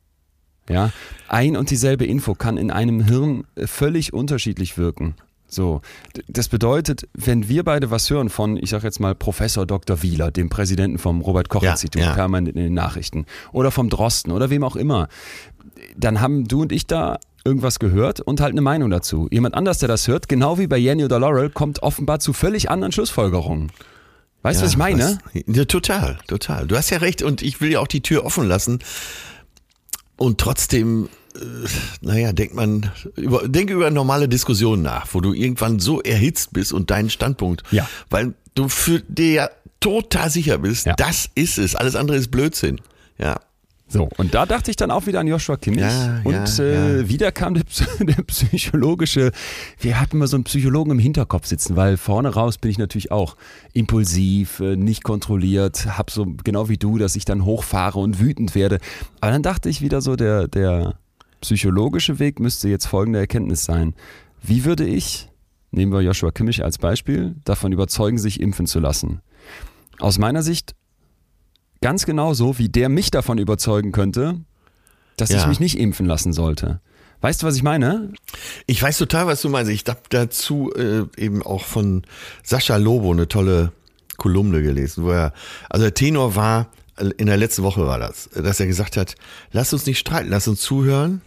Ja, 0.69 0.91
ein 1.27 1.57
und 1.57 1.69
dieselbe 1.69 2.05
Info 2.05 2.35
kann 2.35 2.55
in 2.57 2.71
einem 2.71 3.03
Hirn 3.03 3.43
äh, 3.55 3.67
völlig 3.67 4.13
unterschiedlich 4.13 4.77
wirken. 4.77 5.15
So, 5.45 5.81
das 6.27 6.47
bedeutet, 6.47 7.07
wenn 7.13 7.47
wir 7.47 7.63
beide 7.63 7.91
was 7.91 8.09
hören 8.09 8.29
von, 8.29 8.57
ich 8.57 8.71
sag 8.71 8.83
jetzt 8.83 8.99
mal 8.99 9.13
Professor 9.13 9.67
Dr. 9.67 10.01
Wieler, 10.01 10.31
dem 10.31 10.49
Präsidenten 10.49 10.97
vom 10.97 11.21
Robert 11.21 11.49
Koch 11.49 11.61
Ja, 11.61 11.71
Institut, 11.71 12.01
ja. 12.01 12.13
permanent 12.13 12.55
in 12.55 12.63
den 12.63 12.73
Nachrichten, 12.73 13.25
oder 13.51 13.69
vom 13.69 13.89
Drosten 13.89 14.31
oder 14.31 14.49
wem 14.49 14.63
auch 14.63 14.75
immer, 14.75 15.09
dann 15.95 16.21
haben 16.21 16.47
du 16.47 16.61
und 16.63 16.71
ich 16.71 16.87
da 16.87 17.19
irgendwas 17.45 17.77
gehört 17.77 18.19
und 18.19 18.41
halt 18.41 18.53
eine 18.53 18.61
Meinung 18.61 18.89
dazu. 18.89 19.27
Jemand 19.31 19.53
anders, 19.53 19.77
der 19.77 19.89
das 19.89 20.07
hört, 20.07 20.27
genau 20.27 20.57
wie 20.57 20.67
bei 20.67 20.77
Jenny 20.77 21.03
oder 21.03 21.19
Laurel, 21.19 21.49
kommt 21.49 21.83
offenbar 21.83 22.19
zu 22.19 22.33
völlig 22.33 22.71
anderen 22.71 22.91
Schlussfolgerungen. 22.91 23.71
Weißt 24.43 24.59
du, 24.61 24.65
was 24.65 24.71
ich 24.73 24.77
meine? 24.77 25.19
Was- 25.33 25.43
Ja, 25.47 25.65
total, 25.65 26.19
total. 26.27 26.67
Du 26.67 26.77
hast 26.77 26.89
ja 26.91 26.97
recht 26.99 27.21
und 27.23 27.41
ich 27.41 27.59
will 27.61 27.71
ja 27.71 27.79
auch 27.79 27.87
die 27.87 28.01
Tür 28.01 28.25
offen 28.25 28.47
lassen. 28.47 28.79
Und 30.17 30.39
trotzdem, 30.39 31.09
äh, 31.35 31.39
naja, 32.01 32.33
denkt 32.33 32.53
man, 32.53 32.91
über, 33.15 33.47
denke 33.47 33.73
über 33.73 33.89
normale 33.89 34.27
Diskussionen 34.29 34.83
nach, 34.83 35.07
wo 35.13 35.21
du 35.21 35.33
irgendwann 35.33 35.79
so 35.79 36.01
erhitzt 36.01 36.53
bist 36.53 36.71
und 36.73 36.91
deinen 36.91 37.09
Standpunkt, 37.09 37.63
Ja. 37.71 37.89
weil 38.09 38.33
du 38.53 38.69
für 38.69 38.99
dir 38.99 39.31
ja 39.33 39.49
total 39.79 40.29
sicher 40.29 40.59
bist, 40.59 40.85
Ja. 40.85 40.93
das 40.95 41.29
ist 41.35 41.57
es. 41.57 41.75
Alles 41.75 41.95
andere 41.95 42.17
ist 42.17 42.29
Blödsinn. 42.29 42.79
Ja. 43.17 43.39
So, 43.93 44.09
und 44.17 44.33
da 44.33 44.47
dachte 44.47 44.71
ich 44.71 44.75
dann 44.75 44.89
auch 44.89 45.05
wieder 45.05 45.19
an 45.19 45.27
Joshua 45.27 45.55
Kimmich. 45.55 45.81
Ja, 45.81 46.19
und 46.23 46.57
ja, 46.57 46.63
äh, 46.63 47.01
ja. 47.01 47.09
wieder 47.09 47.31
kam 47.31 47.53
der, 47.53 47.63
der 47.99 48.23
psychologische, 48.23 49.31
wir 49.79 50.01
hatten 50.01 50.15
immer 50.15 50.25
so 50.25 50.35
einen 50.35 50.45
Psychologen 50.45 50.89
im 50.89 50.97
Hinterkopf 50.97 51.45
sitzen, 51.45 51.75
weil 51.75 51.97
vorne 51.97 52.29
raus 52.29 52.57
bin 52.57 52.71
ich 52.71 52.79
natürlich 52.79 53.11
auch 53.11 53.37
impulsiv, 53.71 54.61
äh, 54.61 54.75
nicht 54.75 55.03
kontrolliert, 55.03 55.95
hab 55.95 56.09
so 56.09 56.25
genau 56.43 56.69
wie 56.69 56.77
du, 56.77 56.97
dass 56.97 57.15
ich 57.15 57.25
dann 57.25 57.45
hochfahre 57.45 57.99
und 57.99 58.19
wütend 58.19 58.55
werde. 58.55 58.79
Aber 59.21 59.31
dann 59.31 59.43
dachte 59.43 59.69
ich 59.69 59.81
wieder 59.81 60.01
so, 60.01 60.15
der, 60.15 60.47
der 60.47 60.95
psychologische 61.41 62.17
Weg 62.17 62.39
müsste 62.39 62.69
jetzt 62.69 62.87
folgende 62.87 63.19
Erkenntnis 63.19 63.63
sein. 63.63 63.93
Wie 64.41 64.65
würde 64.65 64.85
ich, 64.85 65.29
nehmen 65.69 65.91
wir 65.91 66.01
Joshua 66.01 66.31
Kimmich 66.31 66.63
als 66.63 66.79
Beispiel, 66.79 67.35
davon 67.45 67.71
überzeugen, 67.71 68.17
sich 68.17 68.41
impfen 68.41 68.65
zu 68.65 68.79
lassen? 68.79 69.21
Aus 69.99 70.17
meiner 70.17 70.41
Sicht 70.41 70.73
ganz 71.83 72.05
genau 72.05 72.33
so, 72.33 72.57
wie 72.57 72.69
der 72.69 72.89
mich 72.89 73.11
davon 73.11 73.37
überzeugen 73.37 73.91
könnte, 73.91 74.39
dass 75.17 75.29
ich 75.29 75.37
Ja. 75.41 75.47
mich 75.47 75.59
nicht 75.59 75.77
impfen 75.77 76.05
lassen 76.05 76.33
sollte. 76.33 76.79
Weißt 77.21 77.41
du, 77.41 77.47
was 77.47 77.55
ich 77.55 77.63
meine? 77.63 78.11
Ich 78.65 78.81
weiß 78.81 78.97
total, 78.97 79.27
was 79.27 79.41
du 79.41 79.49
meinst. 79.49 79.71
Ich 79.71 79.83
habe 79.87 80.01
dazu 80.09 80.71
äh, 80.75 81.03
eben 81.17 81.41
auch 81.43 81.63
von 81.63 82.03
Sascha 82.43 82.75
Lobo 82.77 83.11
eine 83.11 83.27
tolle 83.27 83.71
Kolumne 84.17 84.61
gelesen, 84.61 85.03
wo 85.05 85.11
er, 85.11 85.33
also 85.69 85.83
der 85.85 85.93
Tenor 85.93 86.35
war, 86.35 86.67
in 87.17 87.25
der 87.27 87.37
letzten 87.37 87.63
Woche 87.63 87.85
war 87.87 87.97
das, 87.97 88.29
dass 88.35 88.59
er 88.59 88.67
gesagt 88.67 88.97
hat, 88.97 89.15
lass 89.51 89.73
uns 89.73 89.85
nicht 89.85 89.99
streiten, 89.99 90.29
lass 90.29 90.47
uns 90.47 90.61
zuhören 90.61 91.21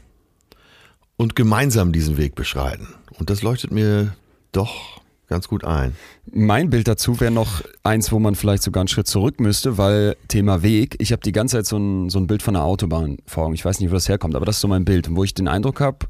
und 1.17 1.35
gemeinsam 1.35 1.93
diesen 1.93 2.17
Weg 2.19 2.35
beschreiten. 2.35 2.89
Und 3.19 3.31
das 3.31 3.43
leuchtet 3.43 3.73
mir 3.73 4.15
doch 4.53 5.01
ganz 5.29 5.49
gut 5.49 5.65
ein. 5.65 5.95
Mein 6.33 6.71
Bild 6.71 6.89
dazu 6.89 7.21
wäre 7.21 7.31
noch 7.31 7.63
eins, 7.83 8.13
wo 8.13 8.19
man 8.19 8.35
vielleicht 8.35 8.63
sogar 8.63 8.81
einen 8.81 8.89
Schritt 8.89 9.07
zurück 9.07 9.41
müsste, 9.41 9.79
weil 9.79 10.17
Thema 10.29 10.63
Weg, 10.63 10.97
ich 10.99 11.13
habe 11.13 11.23
die 11.23 11.33
ganze 11.33 11.57
Zeit 11.57 11.67
so 11.67 11.77
ein, 11.77 12.11
so 12.11 12.19
ein 12.19 12.27
Bild 12.27 12.43
von 12.43 12.57
einer 12.57 12.65
Autobahn 12.65 13.19
vor 13.27 13.45
Augen. 13.45 13.55
Ich 13.55 13.65
weiß 13.65 13.81
nicht, 13.81 13.91
wo 13.91 13.95
das 13.95 14.09
herkommt, 14.09 14.35
aber 14.35 14.47
das 14.47 14.57
ist 14.57 14.61
so 14.61 14.69
mein 14.69 14.85
Bild, 14.85 15.15
wo 15.15 15.25
ich 15.25 15.35
den 15.35 15.49
Eindruck 15.49 15.81
habe, 15.81 16.07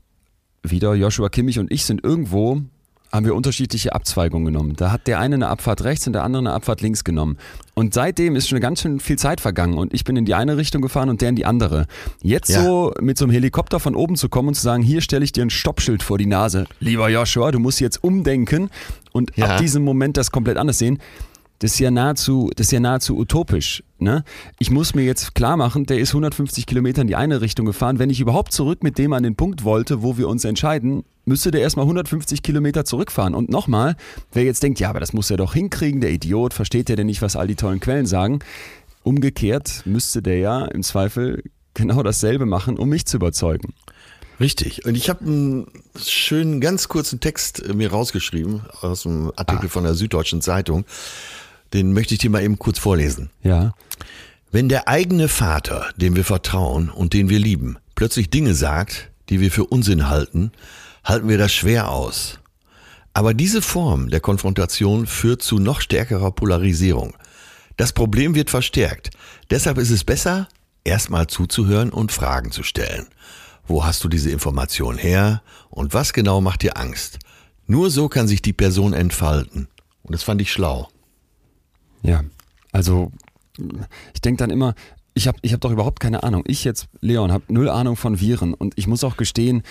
wieder 0.63 0.95
Joshua 0.95 1.29
Kimmich 1.29 1.59
und 1.59 1.71
ich 1.71 1.85
sind 1.85 2.05
irgendwo, 2.05 2.63
haben 3.13 3.25
wir 3.25 3.35
unterschiedliche 3.35 3.95
Abzweigungen 3.95 4.47
genommen. 4.47 4.75
Da 4.77 4.91
hat 4.93 5.07
der 5.07 5.21
eine 5.21 5.37
eine 5.37 5.49
Abfahrt 5.49 5.85
rechts 5.85 6.07
und 6.07 6.13
der 6.13 6.25
andere 6.25 6.41
eine 6.41 6.53
Abfahrt 6.53 6.81
links 6.81 7.05
genommen. 7.05 7.39
Und 7.75 7.95
seitdem 7.95 8.37
ist 8.37 8.49
schon 8.49 8.61
ganz 8.61 8.81
schön 8.83 9.01
viel 9.01 9.17
Zeit 9.19 9.41
vergangen 9.41 9.79
und 9.79 9.95
ich 9.95 10.05
bin 10.05 10.17
in 10.17 10.25
die 10.25 10.35
eine 10.35 10.57
Richtung 10.57 10.83
gefahren 10.83 11.09
und 11.09 11.21
der 11.21 11.29
in 11.31 11.37
die 11.37 11.45
andere. 11.47 11.87
Jetzt 12.23 12.51
Ja. 12.51 12.63
so 12.63 12.93
mit 13.01 13.17
so 13.19 13.25
einem 13.25 13.33
Helikopter 13.33 13.81
von 13.81 13.95
oben 13.95 14.17
zu 14.17 14.29
kommen 14.29 14.49
und 14.49 14.55
zu 14.55 14.63
sagen, 14.63 14.83
hier 14.83 15.01
stelle 15.01 15.25
ich 15.25 15.33
dir 15.33 15.43
ein 15.45 15.51
Stoppschild 15.51 16.03
vor 16.03 16.19
die 16.19 16.27
Nase. 16.27 16.67
Lieber 16.81 17.09
Joshua, 17.09 17.51
du 17.53 17.59
musst 17.59 17.81
jetzt 17.81 18.03
umdenken 18.03 18.71
und 19.13 19.33
Ja. 19.37 19.47
ab 19.47 19.59
diesem 19.59 19.85
Moment 19.85 20.17
das 20.17 20.31
komplett 20.31 20.57
anders 20.57 20.79
sehen. 20.79 20.99
Das 21.61 21.73
ist 21.73 21.79
ja 21.79 21.91
nahezu, 21.91 22.51
das 22.55 22.67
ist 22.67 22.73
ja 22.73 22.81
nahezu 22.81 23.17
utopisch. 23.17 23.83
Ne? 23.99 24.25
Ich 24.59 24.71
muss 24.71 24.95
mir 24.95 25.05
jetzt 25.05 25.35
klar 25.35 25.57
machen, 25.57 25.87
der 25.87 25.99
ist 25.99 26.13
150 26.13 26.67
Kilometer 26.67 27.01
in 27.01 27.09
die 27.09 27.17
eine 27.17 27.41
Richtung 27.41 27.65
gefahren. 27.65 27.99
Wenn 27.99 28.11
ich 28.11 28.21
überhaupt 28.21 28.53
zurück 28.53 28.83
mit 28.83 28.99
dem 28.99 29.15
an 29.15 29.23
den 29.23 29.37
Punkt 29.37 29.65
wollte, 29.65 30.03
wo 30.03 30.19
wir 30.19 30.29
uns 30.29 30.45
entscheiden, 30.45 31.05
müsste 31.27 31.51
der 31.51 31.61
erstmal 31.61 31.85
150 31.85 32.43
Kilometer 32.43 32.85
zurückfahren. 32.85 33.35
Und 33.35 33.51
nochmal, 33.51 33.97
wer 34.33 34.45
jetzt 34.45 34.63
denkt, 34.63 34.81
ja, 34.81 34.89
aber 34.89 35.01
das 35.01 35.13
muss 35.13 35.31
er 35.31 35.37
doch 35.37 35.53
hinkriegen, 35.53 36.01
der 36.01 36.11
Idiot, 36.11 36.55
versteht 36.55 36.89
ja 36.89 36.97
denn 36.97 37.07
nicht, 37.07 37.21
was 37.21 37.37
all 37.37 37.47
die 37.47 37.57
tollen 37.57 37.81
Quellen 37.81 38.07
sagen. 38.07 38.39
Umgekehrt 39.03 39.83
müsste 39.85 40.23
der 40.23 40.39
ja 40.39 40.65
im 40.65 40.83
Zweifel 40.83 41.43
genau 41.75 42.03
dasselbe 42.03 42.47
machen, 42.47 42.79
um 42.79 42.89
mich 42.89 43.07
zu 43.07 43.19
überzeugen. 43.19 43.75
Richtig. 44.39 44.85
Und 44.85 44.97
ich 44.97 45.09
habe 45.09 45.25
einen 45.25 45.67
schönen, 45.99 46.61
ganz 46.61 46.89
kurzen 46.89 47.21
Text 47.21 47.63
äh, 47.63 47.75
mir 47.75 47.91
rausgeschrieben 47.91 48.63
aus 48.81 49.07
einem 49.07 49.33
Artikel 49.37 49.69
von 49.69 49.85
der 49.85 49.95
Süddeutschen 49.95 50.43
Zeitung. 50.43 50.85
Den 51.73 51.93
möchte 51.93 52.15
ich 52.15 52.21
dir 52.21 52.31
mal 52.31 52.43
eben 52.43 52.59
kurz 52.59 52.79
vorlesen. 52.79 53.31
Ja. 53.43 53.75
Wenn 54.53 54.69
der 54.69 54.89
eigene 54.89 55.29
Vater, 55.29 55.89
dem 55.97 56.17
wir 56.17 56.25
vertrauen 56.25 56.91
und 56.91 57.13
den 57.13 57.29
wir 57.29 57.39
lieben, 57.39 57.79
plötzlich 57.95 58.31
Dinge 58.31 58.55
sagt, 58.55 59.11
die 59.29 59.41
wir 59.41 59.51
für 59.51 59.65
Unsinn 59.65 60.09
halten, 60.09 60.53
halten 61.07 61.29
wir 61.29 61.39
das 61.39 61.55
schwer 61.55 61.91
aus. 61.91 62.41
Aber 63.15 63.33
diese 63.33 63.63
Form 63.63 64.11
der 64.11 64.21
Konfrontation 64.21 65.07
führt 65.07 65.41
zu 65.41 65.59
noch 65.59 65.81
stärkerer 65.81 66.33
Polarisierung. 66.33 67.17
Das 67.79 67.93
Problem 67.93 68.35
wird 68.35 68.51
verstärkt. 68.51 69.11
Deshalb 69.51 69.79
ist 69.79 69.91
es 69.91 70.05
besser, 70.05 70.49
erstmal 70.85 71.27
zuzuhören 71.27 71.91
und 71.91 72.13
Fragen 72.13 72.51
zu 72.51 72.63
stellen. 72.63 73.07
Wo 73.67 73.85
hast 73.85 74.05
du 74.05 74.09
diese 74.09 74.31
Information 74.31 74.99
her 74.99 75.43
und 75.71 75.95
was 75.95 76.13
genau 76.13 76.41
macht 76.41 76.63
dir 76.63 76.77
Angst? 76.77 77.19
Nur 77.67 77.91
so 77.91 78.09
kann 78.09 78.29
sich 78.29 78.43
die 78.43 78.53
Person 78.53 78.93
entfalten. 78.93 79.69
Und 80.03 80.15
das 80.15 80.23
fand 80.23 80.41
ich 80.41 80.53
schlau. 80.53 80.89
Ja, 82.03 82.25
also 82.73 83.13
ich 84.15 84.21
denke 84.21 84.39
dann 84.39 84.51
immer, 84.51 84.75
ich 85.15 85.27
habe 85.27 85.39
ich 85.43 85.53
hab 85.53 85.61
doch 85.61 85.73
überhaupt 85.73 86.01
keine 86.01 86.23
Ahnung. 86.23 86.45
Ich 86.47 86.65
jetzt, 86.65 86.89
Leon, 87.01 87.33
habe 87.33 87.45
null 87.49 87.71
Ahnung 87.71 87.97
von 87.97 88.21
Viren 88.21 88.53
und 88.53 88.75
ich 88.77 88.87
muss 88.87 89.03
auch 89.03 89.17
gestehen, 89.17 89.63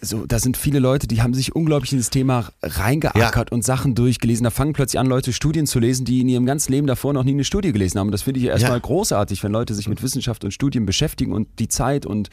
so, 0.00 0.26
da 0.26 0.38
sind 0.38 0.56
viele 0.56 0.78
Leute, 0.78 1.06
die 1.08 1.22
haben 1.22 1.34
sich 1.34 1.56
unglaublich 1.56 1.92
in 1.92 1.98
das 1.98 2.10
Thema 2.10 2.48
reingeackert 2.62 3.50
Ja. 3.50 3.54
und 3.54 3.64
Sachen 3.64 3.94
durchgelesen. 3.94 4.44
Da 4.44 4.50
fangen 4.50 4.72
plötzlich 4.72 5.00
an, 5.00 5.06
Leute 5.06 5.32
Studien 5.32 5.66
zu 5.66 5.78
lesen, 5.80 6.04
die 6.04 6.20
in 6.20 6.28
ihrem 6.28 6.46
ganzen 6.46 6.70
Leben 6.72 6.86
davor 6.86 7.12
noch 7.12 7.24
nie 7.24 7.32
eine 7.32 7.44
Studie 7.44 7.72
gelesen 7.72 7.98
haben. 7.98 8.06
Und 8.08 8.12
das 8.12 8.22
finde 8.22 8.38
ich 8.40 8.46
erstmal 8.46 8.72
Ja. 8.74 8.78
großartig, 8.78 9.42
wenn 9.42 9.50
Leute 9.52 9.74
sich 9.74 9.88
mit 9.88 10.02
Wissenschaft 10.02 10.44
und 10.44 10.52
Studien 10.52 10.86
beschäftigen 10.86 11.32
und 11.32 11.48
die 11.58 11.66
Zeit 11.68 12.06
und 12.06 12.28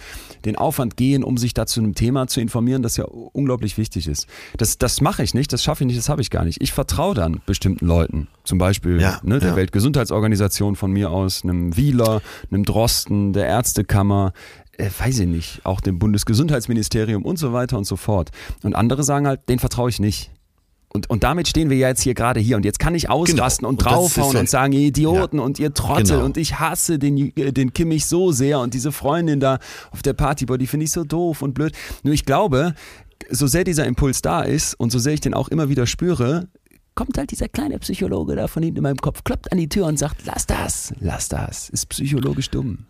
den 0.46 0.56
Aufwand 0.58 0.96
gehen, 0.96 1.24
um 1.24 1.38
sich 1.38 1.54
da 1.56 1.66
zu 1.66 1.80
einem 1.80 1.96
Thema 1.96 2.28
zu 2.28 2.40
informieren, 2.40 2.84
das 2.84 2.98
ja 2.98 3.06
unglaublich 3.06 3.78
wichtig 3.78 4.08
ist. 4.08 4.28
Das, 4.58 4.78
das 4.78 5.02
mache 5.02 5.24
ich 5.24 5.34
nicht, 5.34 5.52
das 5.52 5.64
schaffe 5.64 5.84
ich 5.84 5.88
nicht, 5.88 5.98
das 5.98 6.10
habe 6.10 6.22
ich 6.22 6.30
gar 6.30 6.46
nicht. 6.46 6.62
Ich 6.62 6.72
vertraue 6.72 7.16
dann 7.16 7.42
bestimmten 7.46 7.88
Leuten. 7.88 8.28
Zum 8.44 8.60
Beispiel 8.60 9.02
Ja, 9.02 9.20
ne, 9.24 9.40
der. 9.40 9.56
Weltgesundheitsorganisation 9.56 10.76
von 10.76 10.92
mir 10.92 11.10
aus, 11.10 11.44
einem 11.44 11.76
Wieler, 11.78 12.22
einem 12.52 12.64
Drosten, 12.64 13.34
der 13.34 13.48
Ärztekammer, 13.48 14.34
äh, 14.78 14.90
weiß 14.98 15.20
ich 15.20 15.28
nicht, 15.28 15.62
auch 15.66 15.82
dem 15.82 16.00
Bundesgesundheitsministerium 16.00 17.24
und 17.24 17.38
so 17.38 17.54
weiter 17.54 17.78
und 17.78 17.86
so 17.86 17.96
fort. 17.96 18.32
Und 18.64 18.76
andere 18.76 19.04
sagen 19.04 19.28
halt, 19.28 19.48
den 19.50 19.60
vertraue 19.60 19.90
ich 19.90 20.00
nicht. 20.00 20.32
Und, 20.90 21.10
und 21.10 21.24
damit 21.24 21.50
stehen 21.50 21.70
wir 21.70 21.76
ja 21.76 21.90
jetzt 21.90 22.02
hier 22.04 22.14
gerade 22.14 22.40
hier. 22.40 22.56
Und 22.56 22.64
jetzt 22.64 22.80
kann 22.80 22.96
ich 22.96 23.10
ausrasten 23.10 23.64
Genau. 23.64 23.70
und 23.70 23.76
Und 23.82 23.86
draufhauen 23.86 24.34
ja- 24.36 24.40
und 24.40 24.50
sagen, 24.50 24.72
ihr 24.72 24.80
Idioten 24.88 25.38
Ja. 25.40 25.44
und 25.44 25.60
ihr 25.60 25.74
Trottel 25.74 26.06
Genau. 26.06 26.24
und 26.26 26.38
ich 26.38 26.60
hasse 26.60 26.98
den, 27.00 27.36
äh, 27.38 27.52
den 27.52 27.74
Kimmich 27.74 28.06
so 28.06 28.32
sehr 28.32 28.60
und 28.60 28.74
diese 28.74 28.94
Freundin 28.94 29.42
da 29.42 29.60
auf 29.92 30.02
der 30.04 30.14
Party, 30.14 30.46
boah, 30.46 30.58
die 30.58 30.68
finde 30.68 30.86
ich 30.86 30.92
so 30.92 31.04
doof 31.04 31.42
und 31.42 31.54
blöd. 31.54 31.74
Nur 32.04 32.14
ich 32.14 32.24
glaube, 32.24 32.76
so 33.30 33.46
sehr 33.46 33.66
dieser 33.66 33.86
Impuls 33.86 34.22
da 34.22 34.42
ist 34.44 34.74
und 34.80 34.92
so 34.92 35.00
sehr 35.00 35.14
ich 35.14 35.22
den 35.22 35.34
auch 35.34 35.50
immer 35.50 35.68
wieder 35.68 35.86
spüre, 35.86 36.48
kommt 36.96 37.18
halt 37.18 37.32
dieser 37.32 37.50
kleine 37.50 37.78
Psychologe 37.80 38.38
da 38.38 38.48
von 38.48 38.64
hinten 38.64 38.78
in 38.78 38.84
meinem 38.84 38.98
Kopf, 39.02 39.26
kloppt 39.26 39.52
an 39.52 39.58
die 39.58 39.68
Tür 39.68 39.88
und 39.88 40.00
sagt, 40.00 40.22
lass 40.26 40.46
das, 40.48 40.94
lass 41.02 41.28
das, 41.28 41.68
ist 41.70 41.88
psychologisch 41.90 42.50
dumm. 42.52 42.86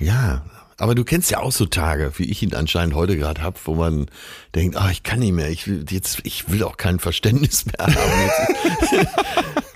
Ja, 0.00 0.44
aber 0.78 0.94
du 0.94 1.04
kennst 1.04 1.30
ja 1.30 1.38
auch 1.40 1.52
so 1.52 1.66
Tage, 1.66 2.12
wie 2.16 2.24
ich 2.24 2.42
ihn 2.42 2.54
anscheinend 2.54 2.94
heute 2.94 3.16
gerade 3.16 3.42
habe, 3.42 3.58
wo 3.64 3.74
man 3.74 4.06
denkt, 4.54 4.76
ah, 4.76 4.90
ich 4.90 5.02
kann 5.02 5.20
nicht 5.20 5.32
mehr, 5.32 5.50
ich 5.50 5.66
will 5.66 5.84
jetzt, 5.90 6.20
ich 6.24 6.48
will 6.50 6.62
auch 6.62 6.76
kein 6.76 6.98
Verständnis 6.98 7.64
mehr 7.66 7.86
haben. 7.86 7.94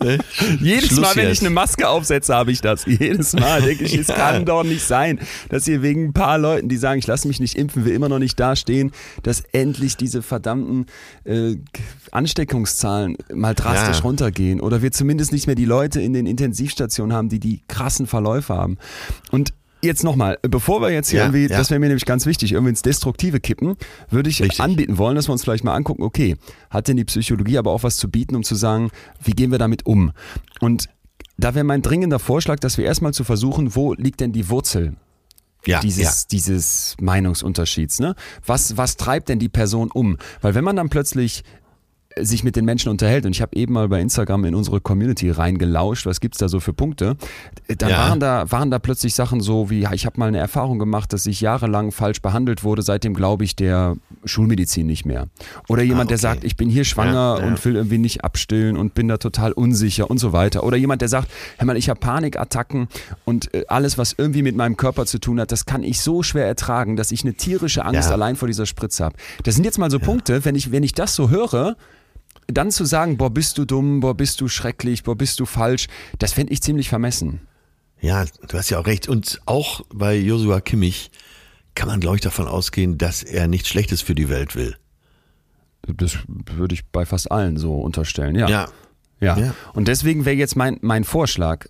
Ne? 0.01 0.17
Jedes 0.61 0.91
Schluss 0.91 1.01
Mal, 1.01 1.17
wenn 1.17 1.29
ich 1.29 1.41
eine 1.41 1.51
Maske 1.51 1.89
aufsetze, 1.89 2.33
habe 2.33 2.53
ich 2.53 2.61
das. 2.61 2.87
Jedes 2.87 3.33
Mal 3.33 3.63
denke 3.63 3.83
ich, 3.83 3.97
es 3.97 4.07
Ja. 4.09 4.15
kann 4.15 4.45
doch 4.45 4.63
nicht 4.63 4.85
sein, 4.87 5.19
dass 5.49 5.65
hier 5.65 5.83
wegen 5.83 6.05
ein 6.05 6.13
paar 6.13 6.39
Leuten, 6.39 6.69
die 6.69 6.77
sagen, 6.77 7.01
ich 7.01 7.07
lasse 7.09 7.27
mich 7.27 7.41
nicht 7.41 7.57
impfen, 7.59 7.85
wir 7.85 7.93
immer 7.95 8.09
noch 8.09 8.21
nicht 8.21 8.39
dastehen, 8.39 8.93
dass 9.25 9.41
endlich 9.51 9.97
diese 9.97 10.23
verdammten 10.23 10.87
äh, 11.25 11.57
Ansteckungszahlen 12.13 13.17
mal 13.35 13.57
drastisch 13.57 13.97
Ja. 13.97 14.03
runtergehen 14.03 14.61
oder 14.61 14.83
wir 14.83 14.93
zumindest 14.93 15.33
nicht 15.33 15.47
mehr 15.49 15.57
die 15.57 15.65
Leute 15.65 16.01
in 16.01 16.13
den 16.13 16.27
Intensivstationen 16.27 17.17
haben, 17.17 17.29
die 17.29 17.41
die 17.41 17.63
krassen 17.67 18.07
Verläufe 18.07 18.55
haben. 18.55 18.79
Und 19.33 19.53
Jetzt 19.81 20.03
nochmal, 20.03 20.39
bevor 20.43 20.81
wir 20.81 20.91
jetzt 20.91 21.11
hier 21.11 21.21
Ja, 21.21 21.27
irgendwie, 21.27 21.43
ja. 21.43 21.57
das 21.57 21.71
wäre 21.71 21.79
mir 21.79 21.87
nämlich 21.87 22.05
ganz 22.05 22.27
wichtig, 22.27 22.53
irgendwie 22.53 22.71
ins 22.71 22.83
Destruktive 22.83 23.41
kippen, 23.41 23.77
würde 24.11 24.29
ich 24.29 24.43
Richtig. 24.43 24.61
anbieten 24.61 24.99
wollen, 24.99 25.15
dass 25.15 25.29
wir 25.29 25.33
uns 25.33 25.45
vielleicht 25.45 25.65
mal 25.65 25.75
angucken, 25.75 26.03
okay, 26.03 26.37
hat 26.71 26.89
denn 26.89 26.97
die 26.97 27.05
Psychologie 27.05 27.59
aber 27.59 27.71
auch 27.71 27.85
was 27.85 27.97
zu 27.97 28.11
bieten, 28.11 28.35
um 28.35 28.43
zu 28.43 28.55
sagen, 28.55 28.91
wie 29.23 29.33
gehen 29.33 29.51
wir 29.51 29.59
damit 29.59 29.87
um? 29.87 30.13
Und 30.61 30.89
da 31.37 31.55
wäre 31.55 31.65
mein 31.65 31.83
dringender 31.83 32.19
Vorschlag, 32.19 32.59
dass 32.59 32.79
wir 32.79 32.85
erstmal 32.85 33.15
zu 33.15 33.23
versuchen, 33.23 33.77
wo 33.77 33.95
liegt 33.95 34.21
denn 34.21 34.33
die 34.33 34.49
Wurzel 34.49 34.97
ja, 35.67 35.81
dieses, 35.81 36.23
ja. 36.23 36.27
dieses 36.31 36.97
Meinungsunterschieds. 37.01 38.01
Ne? 38.01 38.15
Was, 38.47 38.77
was 38.77 38.97
treibt 38.97 39.29
denn 39.29 39.39
die 39.39 39.49
Person 39.49 39.91
um? 39.93 40.19
Weil 40.41 40.55
wenn 40.55 40.65
man 40.65 40.77
dann 40.77 40.89
plötzlich 40.89 41.45
sich 42.25 42.45
mit 42.45 42.57
den 42.57 42.65
Menschen 42.65 42.89
unterhält 42.91 43.27
und 43.27 43.33
ich 43.33 43.43
habe 43.43 43.57
eben 43.57 43.73
mal 43.75 43.89
bei 43.89 44.01
Instagram 44.01 44.45
in 44.45 44.55
unsere 44.55 44.81
Community 44.81 45.31
reingelauscht, 45.31 46.07
was 46.07 46.21
gibt's 46.21 46.39
da 46.39 46.49
so 46.49 46.61
für 46.61 46.73
Punkte, 46.73 47.17
dann 47.77 47.91
Ja. 47.91 47.99
waren 47.99 48.21
da 48.21 48.51
waren 48.51 48.71
da 48.71 48.79
plötzlich 48.79 49.15
Sachen 49.15 49.41
so 49.41 49.71
wie 49.71 49.87
ich 49.93 50.07
habe 50.07 50.19
mal 50.19 50.29
eine 50.29 50.39
Erfahrung 50.39 50.79
gemacht, 50.79 51.13
dass 51.13 51.27
ich 51.27 51.41
jahrelang 51.41 51.93
falsch 51.93 52.21
behandelt 52.23 52.65
wurde, 52.65 52.83
seitdem 52.83 53.15
glaube 53.15 53.45
ich 53.45 53.57
der 53.57 53.97
Schulmedizin 54.25 54.87
nicht 54.87 55.05
mehr. 55.07 55.29
Oder 55.69 55.83
jemand, 55.83 56.11
der 56.11 56.17
okay. 56.17 56.23
sagt, 56.23 56.45
ich 56.45 56.57
bin 56.57 56.69
hier 56.69 56.85
schwanger 56.85 57.37
Ja, 57.39 57.41
ja. 57.41 57.47
und 57.47 57.65
will 57.65 57.77
irgendwie 57.77 57.99
nicht 57.99 58.25
abstillen 58.25 58.77
und 58.77 58.95
bin 58.95 59.09
da 59.09 59.17
total 59.19 59.53
unsicher 59.53 60.11
und 60.11 60.19
so 60.19 60.33
weiter. 60.33 60.65
Oder 60.65 60.77
jemand, 60.77 61.01
der 61.03 61.09
sagt, 61.09 61.29
hör 61.59 61.67
mal, 61.67 61.77
ich 61.77 61.89
habe 61.89 62.01
Panikattacken 62.01 62.89
und 63.25 63.53
äh, 63.55 63.65
alles, 63.69 63.99
was 63.99 64.15
irgendwie 64.17 64.43
mit 64.43 64.57
meinem 64.57 64.77
Körper 64.77 65.07
zu 65.07 65.19
tun 65.19 65.41
hat, 65.41 65.53
das 65.53 65.65
kann 65.67 65.83
ich 65.83 66.01
so 66.01 66.23
schwer 66.23 66.47
ertragen, 66.47 66.97
dass 66.97 67.13
ich 67.13 67.23
eine 67.25 67.35
tierische 67.35 67.85
Angst 67.85 68.11
allein 68.11 68.37
vor 68.37 68.49
dieser 68.49 68.67
Spritze 68.67 69.05
habe. 69.05 69.17
Das 69.45 69.55
sind 69.55 69.65
jetzt 69.65 69.79
mal 69.79 69.91
so 69.91 69.99
Punkte, 69.99 70.45
wenn 70.45 70.55
ich, 70.55 70.71
wenn 70.73 70.83
ich 70.83 70.93
das 70.93 71.15
so 71.15 71.31
höre, 71.31 71.77
dann 72.49 72.71
zu 72.71 72.85
sagen, 72.85 73.17
boah, 73.17 73.31
bist 73.31 73.59
du 73.59 73.65
dumm, 73.65 74.01
boah, 74.01 74.15
bist 74.15 74.41
du 74.41 74.49
schrecklich, 74.49 75.03
boah, 75.05 75.17
bist 75.17 75.39
du 75.39 75.47
falsch, 75.47 75.87
das 76.19 76.33
fände 76.33 76.53
ich 76.53 76.63
ziemlich 76.63 76.89
vermessen. 76.89 77.41
Ja, 78.01 78.25
du 78.49 78.59
hast 78.59 78.71
ja 78.71 78.79
auch 78.79 78.87
recht. 78.87 79.09
Und 79.09 79.41
auch 79.47 79.83
bei 79.93 80.17
Joshua 80.17 80.61
Kimmich 80.61 81.11
kann 81.75 81.89
man, 81.89 82.01
glaube 82.01 82.17
ich, 82.17 82.23
davon 82.23 82.47
ausgehen, 82.47 82.99
dass 82.99 83.23
er 83.23 83.49
nichts 83.49 83.69
Schlechtes 83.69 84.01
für 84.01 84.15
die 84.15 84.29
Welt 84.29 84.57
will. 84.57 84.77
Das 85.87 86.19
würde 86.27 86.75
ich 86.75 86.87
bei 86.87 87.07
fast 87.07 87.31
allen 87.31 87.57
so 87.57 87.77
unterstellen, 87.77 88.35
ja. 88.35 88.49
Ja. 88.49 88.69
Ja. 89.21 89.39
Ja. 89.39 89.55
Und 89.75 89.89
deswegen 89.89 90.25
wäre 90.25 90.37
jetzt 90.37 90.57
mein, 90.57 90.79
mein 90.81 91.05
Vorschlag, 91.05 91.67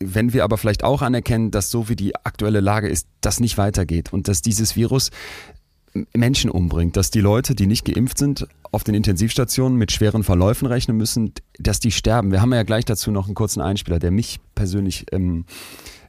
wenn 0.00 0.32
wir 0.32 0.44
aber 0.44 0.58
vielleicht 0.58 0.84
auch 0.84 1.02
anerkennen, 1.02 1.50
dass 1.50 1.70
so 1.70 1.88
wie 1.88 1.96
die 1.96 2.14
aktuelle 2.16 2.60
Lage 2.60 2.88
ist, 2.88 3.06
das 3.20 3.40
nicht 3.40 3.56
weitergeht 3.58 4.12
und 4.12 4.28
dass 4.28 4.42
dieses 4.42 4.76
Virus 4.76 5.10
Menschen 6.12 6.50
umbringt, 6.50 6.96
dass 6.96 7.10
die 7.10 7.20
Leute, 7.20 7.54
die 7.54 7.66
nicht 7.66 7.84
geimpft 7.84 8.18
sind, 8.18 8.46
auf 8.72 8.82
den 8.82 8.94
Intensivstationen 8.94 9.78
mit 9.78 9.92
schweren 9.92 10.24
Verläufen 10.24 10.66
rechnen 10.66 10.96
müssen, 10.96 11.32
dass 11.58 11.78
die 11.78 11.92
sterben. 11.92 12.32
Wir 12.32 12.40
haben 12.42 12.52
ja 12.52 12.64
gleich 12.64 12.84
dazu 12.84 13.10
noch 13.12 13.26
einen 13.26 13.34
kurzen 13.36 13.60
Einspieler, 13.60 14.00
der 14.00 14.10
mich 14.10 14.40
persönlich 14.56 15.06
ähm, 15.12 15.44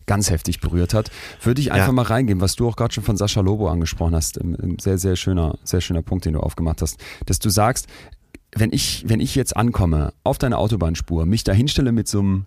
ganz 0.08 0.30
heftig 0.32 0.60
berührt 0.60 0.94
hat. 0.96 1.12
Würde 1.44 1.62
ich 1.62 1.72
einfach 1.72 1.88
Ja. 1.88 1.94
mal 1.94 2.02
reingehen, 2.04 2.42
was 2.42 2.56
du 2.56 2.68
auch 2.68 2.76
gerade 2.76 2.94
schon 2.94 3.04
von 3.04 3.18
Sascha 3.18 3.42
Lobo 3.42 3.70
angesprochen 3.70 4.16
hast. 4.16 4.40
Ähm, 4.42 4.56
Ein 4.62 4.78
sehr, 4.80 4.98
sehr 4.98 5.16
schöner, 5.16 5.58
sehr 5.64 5.82
schöner 5.82 6.02
Punkt, 6.02 6.26
den 6.26 6.34
du 6.34 6.40
aufgemacht 6.40 6.82
hast. 6.82 6.98
Dass 7.28 7.38
du 7.40 7.50
sagst, 7.50 7.88
wenn 8.56 8.72
ich, 8.74 9.04
wenn 9.08 9.20
ich 9.20 9.36
jetzt 9.36 9.56
ankomme 9.56 10.14
auf 10.24 10.38
deine 10.40 10.58
Autobahnspur, 10.58 11.26
mich 11.28 11.44
da 11.44 11.52
hinstelle 11.54 11.92
mit 11.92 12.08
so 12.08 12.20
einem 12.20 12.46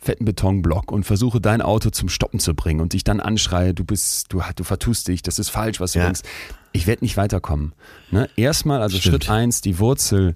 fetten 0.00 0.24
Betonblock 0.24 0.92
und 0.92 1.04
versuche 1.04 1.40
dein 1.40 1.60
Auto 1.60 1.90
zum 1.90 2.08
Stoppen 2.08 2.38
zu 2.38 2.54
bringen 2.54 2.80
und 2.80 2.92
dich 2.92 3.02
dann 3.02 3.18
anschreie, 3.20 3.74
du 3.74 3.84
bist, 3.84 4.32
du, 4.32 4.40
du 4.54 4.62
vertust 4.62 5.08
dich, 5.08 5.22
das 5.22 5.40
ist 5.40 5.48
falsch, 5.48 5.80
was 5.80 5.92
du 5.92 5.98
Ja. 5.98 6.04
denkst. 6.04 6.20
Ich 6.72 6.86
werde 6.86 7.04
nicht 7.04 7.16
weiterkommen. 7.16 7.72
Ne? 8.10 8.28
Erstmal, 8.36 8.82
also 8.82 8.98
Stimmt. 8.98 9.24
Schritt 9.24 9.30
eins, 9.30 9.60
die 9.60 9.78
Wurzel, 9.78 10.34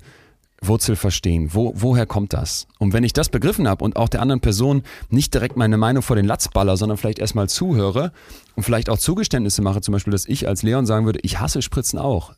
Wurzel 0.61 0.97
verstehen. 0.97 1.51
Wo, 1.53 1.73
woher 1.77 2.07
kommt 2.07 2.33
das? 2.33 2.67
Und 2.79 2.93
wenn 2.93 3.05
ich 3.05 3.13
das 3.13 3.29
begriffen 3.29 3.69
habe 3.69 3.85
und 3.85 3.97
auch 3.97 4.09
der 4.09 4.23
anderen 4.23 4.41
Person 4.41 4.83
nicht 5.11 5.35
direkt 5.35 5.57
meine 5.57 5.77
Meinung 5.77 6.03
vor 6.03 6.17
den 6.17 6.25
Latz 6.25 6.49
baller, 6.49 6.77
sondern 6.77 6.99
vielleicht 6.99 7.19
erstmal 7.19 7.49
zuhöre 7.49 8.13
und 8.55 8.63
vielleicht 8.63 8.89
auch 8.89 8.99
Zugeständnisse 8.99 9.63
mache, 9.63 9.81
zum 9.81 9.93
Beispiel, 9.93 10.13
dass 10.13 10.27
ich 10.27 10.49
als 10.49 10.63
Leon 10.63 10.87
sagen 10.87 11.07
würde, 11.07 11.21
ich 11.23 11.41
hasse 11.41 11.63
Spritzen 11.63 11.99
auch. 11.99 12.35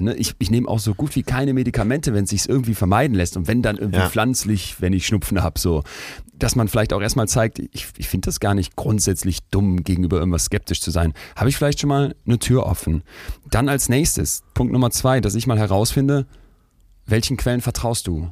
Ne? 0.00 0.14
Ich, 0.14 0.34
ich 0.38 0.50
nehme 0.50 0.66
auch 0.68 0.78
so 0.78 0.94
gut 0.94 1.14
wie 1.16 1.22
keine 1.22 1.52
Medikamente, 1.52 2.14
wenn 2.14 2.24
es 2.24 2.30
sich 2.30 2.48
irgendwie 2.48 2.74
vermeiden 2.74 3.14
lässt 3.14 3.36
und 3.36 3.46
wenn 3.46 3.60
dann 3.62 3.76
irgendwie 3.76 3.98
Ja. 4.00 4.08
pflanzlich, 4.08 4.80
wenn 4.80 4.92
ich 4.94 5.06
Schnupfen 5.06 5.42
habe, 5.42 5.58
so. 5.60 5.82
Dass 6.32 6.56
man 6.56 6.68
vielleicht 6.68 6.94
auch 6.94 7.02
erstmal 7.02 7.28
zeigt, 7.28 7.58
ich, 7.58 7.88
ich 7.98 8.08
finde 8.08 8.26
das 8.26 8.40
gar 8.40 8.54
nicht 8.54 8.74
grundsätzlich 8.74 9.40
dumm, 9.50 9.82
gegenüber 9.84 10.18
irgendwas 10.18 10.44
skeptisch 10.44 10.80
zu 10.80 10.90
sein. 10.90 11.12
Habe 11.36 11.50
ich 11.50 11.56
vielleicht 11.58 11.80
schon 11.80 11.88
mal 11.88 12.14
eine 12.26 12.38
Tür 12.38 12.64
offen. 12.64 13.02
Dann 13.50 13.68
als 13.68 13.90
nächstes, 13.90 14.42
Punkt 14.54 14.72
Nummer 14.72 14.90
zwei, 14.90 15.20
dass 15.20 15.34
ich 15.34 15.46
mal 15.46 15.58
herausfinde, 15.58 16.26
welchen 17.06 17.36
Quellen 17.36 17.60
vertraust 17.60 18.06
du? 18.06 18.30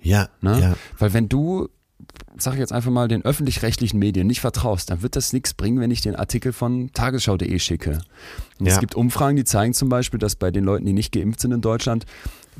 Ja, 0.00 0.28
Ne? 0.40 0.58
ja. 0.60 0.74
Weil 0.98 1.12
wenn 1.12 1.28
du, 1.28 1.68
sag 2.38 2.54
ich 2.54 2.60
jetzt 2.60 2.72
einfach 2.72 2.90
mal, 2.90 3.08
den 3.08 3.22
öffentlich-rechtlichen 3.24 3.98
Medien 3.98 4.26
nicht 4.26 4.40
vertraust, 4.40 4.90
dann 4.90 5.02
wird 5.02 5.16
das 5.16 5.32
nichts 5.32 5.52
bringen, 5.54 5.80
wenn 5.80 5.90
ich 5.90 6.00
den 6.00 6.16
Artikel 6.16 6.52
von 6.52 6.90
tagesschau.de 6.92 7.58
schicke. 7.58 7.98
Und 8.58 8.66
Es 8.66 8.74
Ja. 8.74 8.80
gibt 8.80 8.94
Umfragen, 8.94 9.36
die 9.36 9.44
zeigen 9.44 9.74
zum 9.74 9.88
Beispiel, 9.88 10.18
dass 10.18 10.36
bei 10.36 10.50
den 10.50 10.64
Leuten, 10.64 10.86
die 10.86 10.92
nicht 10.92 11.12
geimpft 11.12 11.40
sind 11.40 11.52
in 11.52 11.60
Deutschland, 11.60 12.06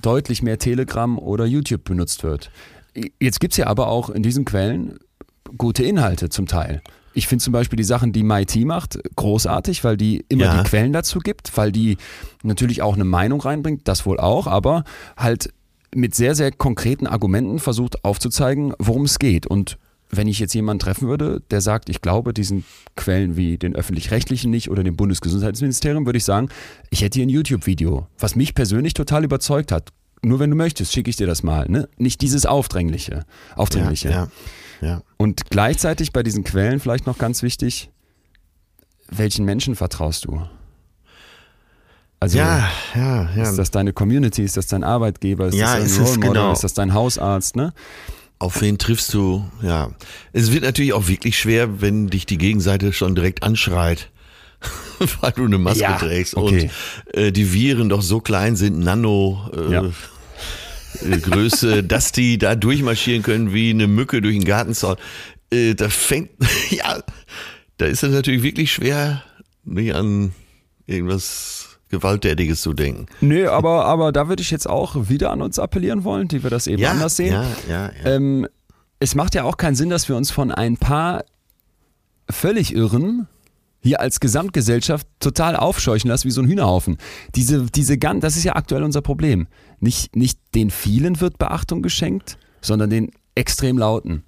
deutlich 0.01 0.43
mehr 0.43 0.59
Telegram 0.59 1.19
oder 1.19 1.45
YouTube 1.47 1.85
benutzt 1.85 2.23
wird. 2.23 2.51
Jetzt 3.21 3.41
gibt's 3.41 3.57
ja 3.57 3.67
aber 3.69 3.89
auch 3.89 4.11
in 4.11 4.23
diesen 4.23 4.45
Quellen 4.45 4.99
gute 5.57 5.83
Inhalte 5.85 6.29
zum 6.29 6.47
Teil. 6.47 6.83
Ich 7.13 7.27
finde 7.27 7.43
zum 7.43 7.53
Beispiel 7.53 7.77
die 7.77 7.85
Sachen, 7.85 8.13
die 8.13 8.23
MIT 8.23 8.65
macht, 8.65 8.99
großartig, 9.17 9.83
weil 9.83 9.97
die 9.97 10.25
immer 10.29 10.45
Ja. 10.45 10.63
die 10.63 10.69
Quellen 10.69 10.93
dazu 10.93 11.19
gibt, 11.19 11.57
weil 11.57 11.73
die 11.73 11.97
natürlich 12.45 12.83
auch 12.83 12.95
eine 12.95 13.05
Meinung 13.05 13.41
reinbringt, 13.41 13.89
das 13.89 14.07
wohl 14.07 14.21
auch, 14.21 14.47
aber 14.47 14.85
halt 15.17 15.53
mit 15.95 16.15
sehr, 16.15 16.35
sehr 16.35 16.53
konkreten 16.53 17.07
Argumenten 17.07 17.59
versucht 17.59 18.05
aufzuzeigen, 18.05 18.75
worum 18.79 19.05
es 19.05 19.19
geht. 19.19 19.47
Und 19.47 19.79
wenn 20.11 20.29
ich 20.29 20.39
jetzt 20.39 20.55
jemanden 20.55 20.81
treffen 20.81 21.09
würde, 21.09 21.43
der 21.51 21.61
sagt, 21.61 21.89
ich 21.89 22.01
glaube 22.01 22.35
diesen 22.35 22.65
Quellen 22.97 23.37
wie 23.37 23.59
den 23.59 23.75
öffentlich-rechtlichen 23.75 24.51
nicht 24.51 24.71
oder 24.71 24.83
dem 24.83 24.97
Bundesgesundheitsministerium, 24.97 26.07
würde 26.07 26.19
ich 26.19 26.25
sagen, 26.25 26.49
ich 26.91 27.03
hätte 27.03 27.19
hier 27.19 27.27
ein 27.27 27.31
YouTube-Video, 27.31 28.07
was 28.19 28.35
mich 28.35 28.55
persönlich 28.55 28.95
total 28.95 29.25
überzeugt 29.25 29.73
hat. 29.73 29.91
Nur 30.23 30.39
wenn 30.39 30.51
du 30.51 30.57
möchtest, 30.57 30.93
schicke 30.93 31.09
ich 31.09 31.17
dir 31.17 31.27
das 31.27 31.43
mal. 31.43 31.67
Ne? 31.69 31.89
Nicht 31.97 32.21
dieses 32.21 32.45
Aufdrängliche. 32.45 33.25
Aufdringliche. 33.57 34.11
Ja, 34.11 34.29
ja. 34.81 34.89
ja. 34.89 35.03
Und 35.17 35.49
gleichzeitig 35.49 36.13
bei 36.13 36.23
diesen 36.23 36.45
Quellen 36.45 36.81
vielleicht 36.81 37.07
noch 37.07 37.17
ganz 37.17 37.43
wichtig, 37.43 37.91
welchen 39.09 39.45
Menschen 39.45 39.77
vertraust 39.77 40.27
du? 40.27 40.43
Also 42.21 42.37
Ja, 42.39 42.71
ja, 42.95 43.31
ja. 43.35 43.43
ist 43.43 43.57
das 43.57 43.71
deine 43.71 43.93
Community, 43.95 44.43
ist 44.45 44.57
das 44.59 44.67
dein 44.67 44.85
Arbeitgeber, 44.85 45.47
ist 45.49 45.55
Ja, 45.55 45.77
das 45.79 45.87
ist 45.93 45.97
dein 45.99 46.05
Role 46.07 46.17
Model, 46.19 46.33
genau. 46.35 46.53
ist 46.53 46.65
das 46.65 46.75
dein 46.75 46.93
Hausarzt, 46.93 47.57
ne? 47.57 47.73
Auf 48.39 48.61
wen 48.61 48.79
triffst 48.79 49.13
du? 49.15 49.45
Ja. 49.63 49.91
Es 50.33 50.53
wird 50.53 50.65
natürlich 50.65 50.93
auch 50.93 51.09
wirklich 51.09 51.39
schwer, 51.39 51.81
wenn 51.81 52.09
dich 52.09 52.27
die 52.27 52.39
Gegenseite 52.39 52.93
schon 52.93 53.15
direkt 53.15 53.43
anschreit, 53.43 54.11
weil 55.21 55.33
du 55.33 55.45
eine 55.47 55.59
Maske 55.59 55.81
Ja, 55.83 55.97
trägst 55.99 56.37
okay. 56.37 56.71
und 57.15 57.19
äh, 57.19 57.33
die 57.33 57.53
Viren 57.55 57.89
doch 57.89 58.03
so 58.03 58.21
klein 58.21 58.55
sind, 58.57 58.79
Nano 58.81 59.51
äh, 59.57 59.73
Ja. 59.73 59.85
äh, 61.03 61.19
Größe, 61.19 61.83
dass 61.85 62.13
die 62.13 62.37
da 62.39 62.55
durchmarschieren 62.55 63.23
können 63.23 63.53
wie 63.55 63.71
eine 63.71 63.87
Mücke 63.87 64.21
durch 64.21 64.37
den 64.37 64.45
Gartenzaun. 64.45 64.97
Äh, 65.51 65.75
da 65.75 65.89
fängt, 65.89 66.31
ja, 66.71 67.03
da 67.79 67.87
ist 67.87 68.03
es 68.03 68.13
natürlich 68.13 68.43
wirklich 68.43 68.73
schwer, 68.73 69.23
nicht 69.65 69.95
an 69.95 70.33
irgendwas 70.87 71.60
Gewalttätiges 71.91 72.63
zu 72.63 72.73
denken. 72.73 73.07
Nö, 73.21 73.49
aber, 73.51 73.85
aber 73.85 74.13
da 74.13 74.29
würde 74.29 74.43
ich 74.43 74.51
jetzt 74.51 74.69
auch 74.69 75.09
wieder 75.09 75.31
an 75.31 75.43
uns 75.43 75.59
appellieren 75.59 76.05
wollen, 76.05 76.29
die 76.29 76.43
wir 76.43 76.51
das 76.51 76.67
eben 76.67 76.81
Ja, 76.81 76.93
anders 76.93 77.17
sehen. 77.17 77.33
ja, 77.33 77.45
ja, 77.69 77.91
ja. 78.05 78.11
Ähm, 78.17 78.47
es 79.01 79.15
macht 79.15 79.35
ja 79.35 79.45
auch 79.45 79.57
keinen 79.57 79.75
Sinn, 79.75 79.91
dass 79.91 80.09
wir 80.09 80.17
uns 80.17 80.31
von 80.31 80.51
ein 80.51 80.77
paar 80.77 81.25
völlig 82.31 82.75
Irren 82.75 83.27
hier 83.83 84.01
als 84.01 84.21
Gesamtgesellschaft 84.21 85.07
total 85.21 85.57
aufscheuchen 85.57 86.11
lassen 86.11 86.29
wie 86.29 86.33
so 86.33 86.43
ein 86.43 86.47
Hühnerhaufen. 86.49 86.99
Diese, 87.35 87.65
diese 87.67 87.97
gan- 87.99 88.21
das 88.21 88.37
ist 88.37 88.45
ja 88.45 88.55
aktuell 88.55 88.83
unser 88.83 89.01
Problem. 89.01 89.47
Nicht, 89.81 90.15
nicht 90.17 90.39
den 90.55 90.71
vielen 90.71 91.21
wird 91.21 91.39
Beachtung 91.39 91.81
geschenkt, 91.83 92.37
sondern 92.61 92.91
den 92.91 93.11
extrem 93.35 93.79
lauten. 93.79 94.23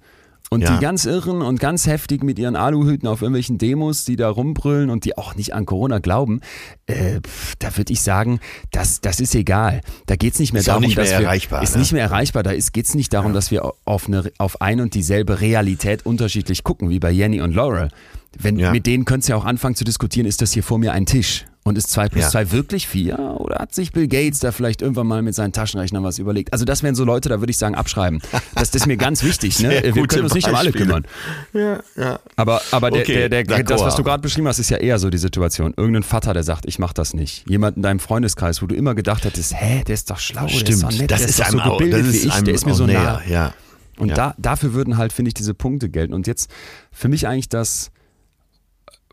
Und 0.49 0.61
Ja. 0.61 0.75
die 0.75 0.81
ganz 0.81 1.05
Irren 1.05 1.41
und 1.41 1.59
ganz 1.59 1.87
heftig 1.87 2.23
mit 2.23 2.37
ihren 2.37 2.55
Aluhüten 2.55 3.07
auf 3.07 3.21
irgendwelchen 3.21 3.57
Demos, 3.57 4.05
die 4.05 4.15
da 4.15 4.29
rumbrüllen 4.29 4.91
und 4.91 5.03
die 5.05 5.17
auch 5.17 5.35
nicht 5.35 5.53
an 5.55 5.65
Corona 5.65 5.97
glauben, 5.99 6.41
äh, 6.85 7.21
da 7.59 7.75
würde 7.75 7.91
ich 7.91 8.01
sagen, 8.01 8.39
das, 8.71 9.01
das 9.01 9.19
ist 9.19 9.33
egal. 9.33 9.81
Da 10.05 10.15
geht's 10.15 10.37
nicht 10.39 10.53
mehr 10.53 10.59
Ist 10.59 10.67
darum, 10.67 10.83
nicht 10.83 10.95
mehr 10.95 11.05
dass 11.05 11.17
wir, 11.17 11.25
erreichbar, 11.25 11.63
Ist 11.63 11.73
ne? 11.73 11.79
nicht 11.79 11.91
mehr 11.93 12.03
erreichbar. 12.03 12.43
Da 12.43 12.53
geht 12.53 12.85
es 12.85 12.93
nicht 12.93 13.13
darum, 13.13 13.33
dass 13.33 13.49
wir 13.49 13.71
auf, 13.85 14.07
eine, 14.07 14.31
auf 14.37 14.61
ein 14.61 14.79
und 14.79 14.93
dieselbe 14.93 15.41
Realität 15.41 16.05
unterschiedlich 16.05 16.63
gucken, 16.63 16.89
wie 16.91 16.99
bei 16.99 17.09
Jenny 17.11 17.41
und 17.41 17.55
Laurel. 17.55 17.89
Wenn, 18.37 18.59
Ja. 18.59 18.71
Mit 18.71 18.85
denen 18.85 19.05
könntest 19.05 19.29
du 19.29 19.33
ja 19.33 19.37
auch 19.37 19.45
anfangen 19.45 19.75
zu 19.75 19.83
diskutieren, 19.83 20.27
ist 20.27 20.41
das 20.41 20.51
hier 20.53 20.63
vor 20.63 20.77
mir 20.77 20.91
ein 20.93 21.05
Tisch? 21.07 21.45
Und 21.65 21.77
ist 21.77 21.89
2 21.91 22.09
plus 22.09 22.23
Ja. 22.25 22.29
2 22.29 22.51
wirklich 22.51 22.87
4? 22.89 23.17
Oder 23.39 23.59
hat 23.59 23.73
sich 23.73 23.93
Bill 23.93 24.09
Gates 24.09 24.39
da 24.39 24.51
vielleicht 24.51 24.81
irgendwann 24.81 25.07
mal 25.07 25.21
mit 25.21 25.33
seinen 25.33 25.53
Taschenrechnern 25.53 26.03
was 26.03 26.19
überlegt? 26.19 26.51
Also 26.51 26.65
das 26.65 26.83
wären 26.83 26.93
so 26.93 27.05
Leute, 27.05 27.29
da 27.29 27.39
würde 27.39 27.51
ich 27.51 27.57
sagen, 27.57 27.73
abschreiben. 27.75 28.19
Das, 28.53 28.71
das 28.71 28.81
ist 28.81 28.85
mir 28.87 28.97
ganz 28.97 29.23
wichtig. 29.23 29.59
Ne? 29.61 29.81
Wir 29.93 30.05
können 30.07 30.23
uns 30.23 30.33
nicht 30.33 30.49
um 30.49 30.55
alle 30.55 30.71
Beispiele. 30.73 30.85
kümmern. 30.85 31.07
Ja, 31.53 31.79
ja. 31.95 32.19
Aber, 32.35 32.61
aber 32.71 32.91
der, 32.91 33.03
Okay, 33.03 33.29
der, 33.29 33.43
der, 33.45 33.63
das, 33.63 33.81
was 33.81 33.95
du 33.95 34.03
gerade 34.03 34.21
beschrieben 34.21 34.47
hast, 34.49 34.59
ist 34.59 34.69
ja 34.71 34.77
eher 34.77 34.99
so 34.99 35.09
die 35.09 35.17
Situation. 35.17 35.73
Irgendein 35.77 36.03
Vater, 36.03 36.33
der 36.33 36.43
sagt, 36.43 36.65
ich 36.67 36.79
mach 36.79 36.91
das 36.91 37.13
nicht. 37.13 37.49
Jemand 37.49 37.77
in 37.77 37.83
deinem 37.83 37.99
Freundeskreis, 37.99 38.61
wo 38.61 38.65
du 38.67 38.75
immer 38.75 38.93
gedacht 38.93 39.23
hättest, 39.23 39.53
hä, 39.55 39.83
der 39.87 39.93
ist 39.93 40.09
doch 40.09 40.19
schlau, 40.19 40.47
der 40.47 40.55
ist 40.67 40.83
doch 40.83 40.89
Stimmt, 40.91 40.99
nett, 41.01 41.11
das 41.11 41.19
der 41.19 41.29
ist 41.29 41.39
ist 41.39 41.47
doch 41.47 41.51
so 41.51 41.59
auch, 41.61 41.77
gebildet 41.77 42.07
das 42.07 42.13
wie 42.13 42.27
ich, 42.27 42.41
der 42.43 42.53
ist 42.53 42.65
mir 42.65 42.73
auch 42.73 42.75
so 42.77 42.87
nah. 42.87 42.91
näher, 42.93 43.21
ja. 43.29 43.53
Und 43.97 44.09
Ja. 44.09 44.15
da, 44.15 44.35
dafür 44.37 44.73
würden 44.73 44.97
halt, 44.97 45.13
finde 45.13 45.29
ich, 45.29 45.33
diese 45.33 45.53
Punkte 45.53 45.87
gelten. 45.87 46.13
Und 46.13 46.27
jetzt 46.27 46.49
für 46.91 47.07
mich 47.07 47.25
eigentlich 47.25 47.47
das, 47.47 47.89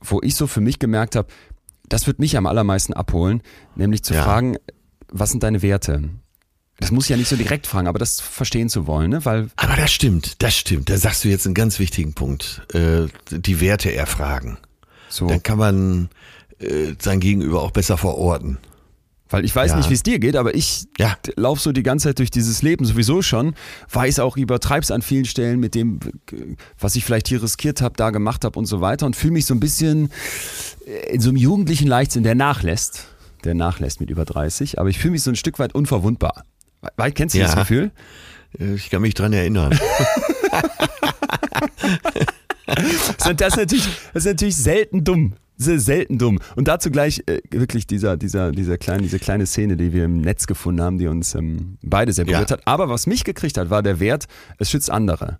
wo 0.02 0.20
ich 0.22 0.34
so 0.34 0.46
für 0.48 0.60
mich 0.60 0.78
gemerkt 0.80 1.14
habe, 1.16 1.28
das 1.90 2.06
wird 2.06 2.18
mich 2.18 2.38
am 2.38 2.46
allermeisten 2.46 2.94
abholen, 2.94 3.42
nämlich 3.76 4.02
zu 4.02 4.14
Ja. 4.14 4.22
fragen, 4.24 4.56
was 5.08 5.30
sind 5.30 5.42
deine 5.42 5.60
Werte? 5.60 6.08
Das 6.78 6.90
muss 6.90 7.04
ich 7.04 7.10
ja 7.10 7.18
nicht 7.18 7.28
so 7.28 7.36
direkt 7.36 7.66
fragen, 7.66 7.88
aber 7.88 7.98
das 7.98 8.20
verstehen 8.20 8.70
zu 8.70 8.86
wollen, 8.86 9.10
ne? 9.10 9.24
Weil 9.26 9.50
Aber 9.56 9.76
das 9.76 9.92
stimmt, 9.92 10.40
das 10.42 10.56
stimmt. 10.56 10.88
Da 10.88 10.96
sagst 10.96 11.22
du 11.24 11.28
jetzt 11.28 11.44
einen 11.44 11.54
ganz 11.54 11.78
wichtigen 11.78 12.14
Punkt. 12.14 12.62
Äh, 12.72 13.08
die 13.30 13.60
Werte 13.60 13.92
erfragen. 13.94 14.56
so, 15.10 15.26
Dann 15.28 15.42
kann 15.42 15.58
man 15.58 16.08
äh, 16.58 16.94
sein 16.98 17.20
Gegenüber 17.20 17.60
auch 17.60 17.72
besser 17.72 17.98
verorten. 17.98 18.56
Weil 19.30 19.44
ich 19.44 19.54
weiß 19.56 19.70
Ja. 19.70 19.76
nicht, 19.78 19.88
wie 19.90 19.94
es 19.94 20.02
dir 20.02 20.18
geht, 20.18 20.36
aber 20.36 20.54
ich 20.54 20.84
Ja. 20.98 21.16
lauf 21.36 21.60
so 21.60 21.72
die 21.72 21.82
ganze 21.82 22.08
Zeit 22.08 22.18
durch 22.18 22.30
dieses 22.30 22.62
Leben 22.62 22.84
sowieso 22.84 23.22
schon, 23.22 23.54
weiß 23.92 24.18
auch, 24.20 24.36
übertreib's 24.36 24.90
an 24.90 25.02
vielen 25.02 25.24
Stellen 25.24 25.60
mit 25.60 25.74
dem, 25.74 26.00
was 26.78 26.96
ich 26.96 27.04
vielleicht 27.04 27.28
hier 27.28 27.42
riskiert 27.42 27.80
habe, 27.80 27.94
da 27.96 28.10
gemacht 28.10 28.44
habe 28.44 28.58
und 28.58 28.66
so 28.66 28.80
weiter 28.80 29.06
und 29.06 29.16
fühle 29.16 29.32
mich 29.34 29.46
so 29.46 29.54
ein 29.54 29.60
bisschen 29.60 30.10
äh, 30.86 31.14
in 31.14 31.20
so 31.20 31.28
einem 31.30 31.36
jugendlichen 31.38 31.86
Leichtsinn, 31.88 32.22
der 32.24 32.34
nachlässt. 32.34 33.06
Der 33.44 33.54
nachlässt 33.54 34.00
mit 34.00 34.10
über 34.10 34.24
30, 34.26 34.78
aber 34.78 34.88
ich 34.90 34.98
fühle 34.98 35.12
mich 35.12 35.22
so 35.22 35.30
ein 35.30 35.36
Stück 35.36 35.58
weit 35.58 35.74
unverwundbar. 35.74 36.44
Weil, 36.96 37.12
kennst 37.12 37.34
du 37.34 37.38
Ja. 37.38 37.46
das 37.46 37.54
Gefühl? 37.56 37.90
Äh, 38.58 38.74
Ich 38.74 38.90
kann 38.90 39.00
mich 39.02 39.14
dran 39.14 39.32
erinnern. 39.32 39.78
Das 43.28 43.48
ist 43.54 43.56
natürlich, 43.56 43.88
das 44.12 44.24
ist 44.24 44.32
natürlich 44.32 44.56
selten 44.56 45.04
dumm. 45.04 45.34
Selten 45.56 46.16
dumm. 46.16 46.38
Und 46.56 46.68
dazu 46.68 46.90
gleich 46.90 47.22
äh, 47.26 47.40
wirklich 47.50 47.86
dieser, 47.86 48.16
dieser, 48.16 48.50
dieser 48.50 48.78
kleine, 48.78 49.02
diese 49.02 49.18
kleine 49.18 49.44
Szene, 49.44 49.76
die 49.76 49.92
wir 49.92 50.06
im 50.06 50.22
Netz 50.22 50.46
gefunden 50.46 50.80
haben, 50.80 50.96
die 50.96 51.06
uns 51.06 51.34
ähm, 51.34 51.76
beide 51.82 52.12
sehr 52.14 52.24
berührt 52.24 52.48
Ja. 52.50 52.56
hat. 52.56 52.66
Aber 52.66 52.88
was 52.88 53.06
mich 53.06 53.24
gekriegt 53.24 53.58
hat, 53.58 53.68
war 53.68 53.82
der 53.82 54.00
Wert, 54.00 54.24
es 54.58 54.70
schützt 54.70 54.90
andere. 54.90 55.36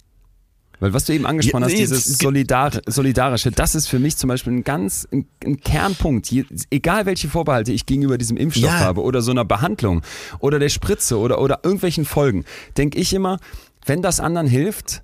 Weil 0.79 0.93
was 0.93 1.05
du 1.07 1.14
eben 1.14 1.25
angesprochen 1.27 1.62
Ja, 1.62 1.69
hast, 1.71 1.79
dieses 1.79 2.07
es- 2.07 2.19
Solidar 2.19 2.71
Solidarische, 2.87 3.51
das 3.51 3.75
ist 3.75 3.87
für 3.87 3.99
mich 3.99 4.16
zum 4.19 4.29
Beispiel 4.29 4.53
ein 4.53 4.64
ganz 4.64 5.09
ein, 5.11 5.27
ein 5.45 5.59
Kernpunkt. 5.59 6.31
Je, 6.31 6.45
egal 6.71 7.07
welche 7.07 7.29
Vorbehalte 7.29 7.73
ich 7.73 7.87
gegenüber 7.87 8.19
diesem 8.19 8.37
Impfstoff 8.37 8.64
Ja. 8.71 8.79
habe 8.81 9.03
oder 9.03 9.23
so 9.23 9.31
einer 9.31 9.45
Behandlung 9.47 10.03
oder 10.38 10.59
der 10.59 10.69
Spritze 10.71 11.19
oder, 11.19 11.40
oder 11.40 11.61
irgendwelchen 11.62 12.05
Folgen, 12.05 12.45
denke 12.77 12.99
ich 12.99 13.14
immer, 13.14 13.38
wenn 13.87 14.03
das 14.03 14.21
anderen 14.21 14.47
hilft, 14.47 15.03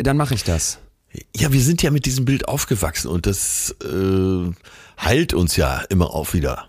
dann 0.00 0.16
mache 0.16 0.34
ich 0.34 0.42
das. 0.42 0.78
Ja, 1.34 1.52
wir 1.52 1.60
sind 1.60 1.82
ja 1.82 1.90
mit 1.90 2.06
diesem 2.06 2.24
Bild 2.24 2.48
aufgewachsen 2.48 3.08
und 3.08 3.26
das 3.26 3.74
äh, 3.82 4.52
heilt 4.98 5.34
uns 5.34 5.56
ja 5.56 5.80
immer 5.88 6.14
auch 6.14 6.32
wieder. 6.34 6.68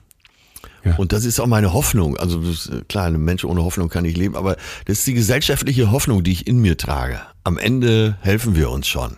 Ja. 0.84 0.96
Und 0.96 1.12
das 1.12 1.26
ist 1.26 1.40
auch 1.40 1.48
meine 1.48 1.74
Hoffnung. 1.74 2.18
Also 2.18 2.42
äh, 2.42 2.82
klar, 2.88 3.08
ein 3.08 3.22
Mensch 3.22 3.44
ohne 3.44 3.64
Hoffnung 3.64 3.90
kann 3.90 4.04
nicht 4.04 4.18
leben, 4.18 4.36
aber 4.36 4.56
das 4.86 5.00
ist 5.00 5.08
die 5.08 5.14
gesellschaftliche 5.14 5.92
Hoffnung, 5.92 6.24
die 6.24 6.32
ich 6.32 6.48
in 6.48 6.60
mir 6.60 6.78
trage. 6.78 7.22
Am 7.44 7.58
Ende 7.58 8.18
helfen 8.22 8.56
wir 8.56 8.70
uns 8.70 8.88
schon. 8.88 9.18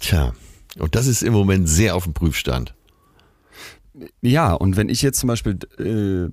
Tja, 0.00 0.34
und 0.78 0.94
das 0.94 1.06
ist 1.06 1.22
im 1.22 1.32
Moment 1.32 1.68
sehr 1.68 1.96
auf 1.96 2.04
dem 2.04 2.14
Prüfstand. 2.14 2.74
Ja, 4.20 4.52
und 4.52 4.76
wenn 4.76 4.88
ich 4.88 5.02
jetzt 5.02 5.18
zum 5.20 5.28
Beispiel, 5.28 5.58
äh, 5.78 6.30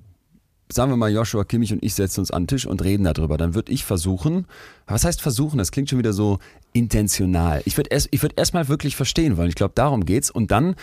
sagen 0.72 0.90
wir 0.90 0.96
mal, 0.96 1.12
Joshua 1.12 1.44
Kimmich 1.44 1.72
und 1.72 1.82
ich 1.82 1.94
setzen 1.94 2.20
uns 2.20 2.30
an 2.30 2.42
den 2.42 2.48
Tisch 2.48 2.66
und 2.66 2.82
reden 2.82 3.04
darüber, 3.04 3.36
dann 3.36 3.54
würde 3.54 3.72
ich 3.72 3.84
versuchen, 3.84 4.46
was 4.86 5.04
heißt 5.04 5.20
versuchen? 5.20 5.58
Das 5.58 5.70
klingt 5.70 5.90
schon 5.90 5.98
wieder 5.98 6.12
so 6.12 6.38
intentional. 6.72 7.62
Ich 7.64 7.76
würde 7.76 7.90
erst, 7.90 8.08
ich 8.10 8.22
würde 8.22 8.34
erstmal 8.36 8.68
wirklich 8.68 8.96
verstehen 8.96 9.36
wollen. 9.36 9.48
Ich 9.48 9.54
glaube, 9.54 9.72
darum 9.74 10.04
geht's. 10.04 10.30
Und 10.30 10.50
dann 10.50 10.74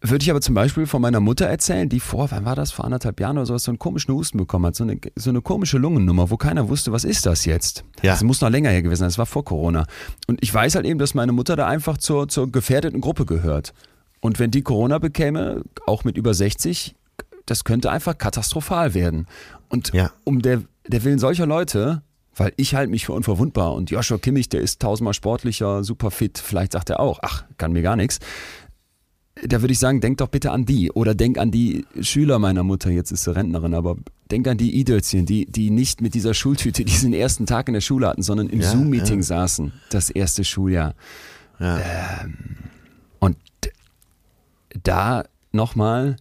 würde 0.00 0.22
ich 0.22 0.30
aber 0.30 0.40
zum 0.40 0.54
Beispiel 0.54 0.86
von 0.86 1.02
meiner 1.02 1.20
Mutter 1.20 1.46
erzählen, 1.46 1.88
die 1.88 1.98
vor, 1.98 2.30
wann 2.30 2.44
war 2.44 2.54
das, 2.54 2.70
vor 2.70 2.84
anderthalb 2.84 3.18
Jahren 3.18 3.36
oder 3.36 3.46
sowas, 3.46 3.64
so 3.64 3.72
einen 3.72 3.80
komischen 3.80 4.14
Husten 4.14 4.38
bekommen 4.38 4.66
hat, 4.66 4.76
so 4.76 4.84
eine, 4.84 4.98
so 5.16 5.30
eine 5.30 5.40
komische 5.40 5.78
Lungennummer, 5.78 6.30
wo 6.30 6.36
keiner 6.36 6.68
wusste, 6.68 6.92
was 6.92 7.04
ist 7.04 7.26
das 7.26 7.44
jetzt? 7.46 7.84
Ja. 8.02 8.12
Das 8.12 8.22
muss 8.22 8.40
noch 8.40 8.50
länger 8.50 8.70
her 8.70 8.82
gewesen 8.82 9.00
sein, 9.00 9.08
das 9.08 9.18
war 9.18 9.26
vor 9.26 9.44
Corona. 9.44 9.86
Und 10.28 10.38
ich 10.40 10.54
weiß 10.54 10.76
halt 10.76 10.86
eben, 10.86 11.00
dass 11.00 11.14
meine 11.14 11.32
Mutter 11.32 11.56
da 11.56 11.66
einfach 11.66 11.98
zur, 11.98 12.28
zur 12.28 12.50
gefährdeten 12.52 13.00
Gruppe 13.00 13.26
gehört. 13.26 13.74
Und 14.20 14.38
wenn 14.38 14.50
die 14.50 14.62
Corona 14.62 14.98
bekäme, 14.98 15.62
auch 15.86 16.04
mit 16.04 16.16
über 16.16 16.32
60, 16.32 16.94
das 17.50 17.64
könnte 17.64 17.90
einfach 17.90 18.16
katastrophal 18.18 18.94
werden. 18.94 19.26
Und 19.68 19.92
Ja. 19.92 20.10
um 20.24 20.42
der, 20.42 20.62
der 20.86 21.04
Willen 21.04 21.18
solcher 21.18 21.46
Leute, 21.46 22.02
weil 22.36 22.52
ich 22.56 22.74
halte 22.74 22.90
mich 22.90 23.06
für 23.06 23.12
unverwundbar 23.12 23.74
und 23.74 23.90
Joshua 23.90 24.18
Kimmich, 24.18 24.48
der 24.48 24.60
ist 24.60 24.80
tausendmal 24.80 25.14
sportlicher, 25.14 25.82
super 25.84 26.10
fit, 26.10 26.38
vielleicht 26.38 26.72
sagt 26.72 26.90
er 26.90 27.00
auch, 27.00 27.18
ach, 27.22 27.44
kann 27.56 27.72
mir 27.72 27.82
gar 27.82 27.96
nichts. 27.96 28.18
Da 29.46 29.60
würde 29.62 29.72
ich 29.72 29.78
sagen, 29.78 30.00
denk 30.00 30.18
doch 30.18 30.26
bitte 30.28 30.50
an 30.50 30.64
die. 30.66 30.90
Oder 30.90 31.14
denk 31.14 31.38
an 31.38 31.52
die 31.52 31.86
Schüler 32.00 32.40
meiner 32.40 32.64
Mutter, 32.64 32.90
jetzt 32.90 33.12
ist 33.12 33.22
sie 33.22 33.32
Rentnerin, 33.34 33.72
aber 33.72 33.96
denk 34.32 34.48
an 34.48 34.58
die 34.58 34.74
Idölzchen, 34.74 35.26
die, 35.26 35.46
die 35.46 35.70
nicht 35.70 36.00
mit 36.00 36.14
dieser 36.14 36.34
Schultüte 36.34 36.84
diesen 36.84 37.12
ersten 37.12 37.46
Tag 37.46 37.68
in 37.68 37.74
der 37.74 37.80
Schule 37.80 38.08
hatten, 38.08 38.22
sondern 38.22 38.48
im 38.48 38.60
Ja, 38.60 38.70
Zoom-Meeting 38.70 39.20
ja. 39.20 39.22
saßen, 39.22 39.72
das 39.90 40.10
erste 40.10 40.42
Schuljahr. 40.42 40.94
Ja. 41.60 41.80
Und 43.20 43.36
da 44.82 45.24
nochmal, 45.52 46.16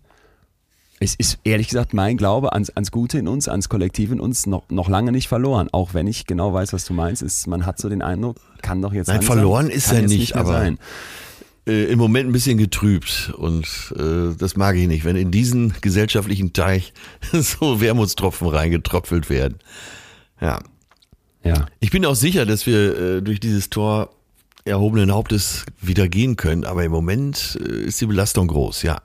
es 1.00 1.14
ist 1.16 1.38
ehrlich 1.44 1.68
gesagt 1.68 1.94
mein 1.94 2.18
Glaube 2.18 2.54
ans, 2.54 2.70
ans 2.72 2.92
Gute 2.92 3.20
in 3.20 3.28
uns, 3.28 3.48
ans 3.48 3.70
Kollektiv 3.70 4.12
in 4.12 4.20
uns 4.20 4.48
noch, 4.48 4.64
noch 4.70 4.90
lange 4.90 5.12
nicht 5.12 5.28
verloren. 5.28 5.70
Auch 5.72 5.94
wenn 5.94 6.08
ich 6.08 6.26
genau 6.26 6.54
weiß, 6.54 6.74
was 6.74 6.86
du 6.86 6.94
meinst, 6.94 7.22
ist, 7.22 7.46
man 7.48 7.66
hat 7.66 7.80
so 7.80 7.88
den 7.90 8.02
Eindruck, 8.02 8.38
kann 8.62 8.82
doch 8.82 8.94
jetzt 8.94 9.08
Nein, 9.08 9.18
langsam- 9.18 9.36
verloren 9.36 9.70
ist 9.70 9.92
er 9.92 10.02
nicht, 10.02 10.34
mehr 10.36 10.42
aber- 10.44 10.52
sein. 10.54 10.80
Äh, 11.68 11.84
Im 11.92 12.00
Moment 12.00 12.30
ein 12.30 12.32
bisschen 12.32 12.58
getrübt 12.58 13.34
und 13.38 13.94
äh, 13.98 14.34
das 14.38 14.56
mag 14.56 14.78
ich 14.78 14.88
nicht, 14.88 15.04
wenn 15.04 15.18
in 15.18 15.32
diesen 15.32 15.74
gesellschaftlichen 15.82 16.54
Teich 16.54 16.94
so 17.34 17.82
Wermutstropfen 17.82 18.48
reingetropfelt 18.48 19.30
werden. 19.30 19.58
Ja. 20.40 20.60
Ja. 21.44 21.66
Ich 21.82 21.92
bin 21.92 22.06
auch 22.06 22.16
sicher, 22.16 22.46
dass 22.46 22.66
wir 22.66 22.98
äh, 23.18 23.22
durch 23.22 23.40
dieses 23.42 23.70
Tor 23.70 24.10
erhobenen 24.66 25.12
Hauptes 25.14 25.66
wieder 25.82 26.08
gehen 26.08 26.38
können, 26.38 26.64
aber 26.66 26.84
im 26.86 26.92
Moment 26.92 27.60
äh, 27.62 27.84
ist 27.86 28.00
die 28.02 28.06
Belastung 28.06 28.48
groß, 28.48 28.84
ja. 28.84 29.02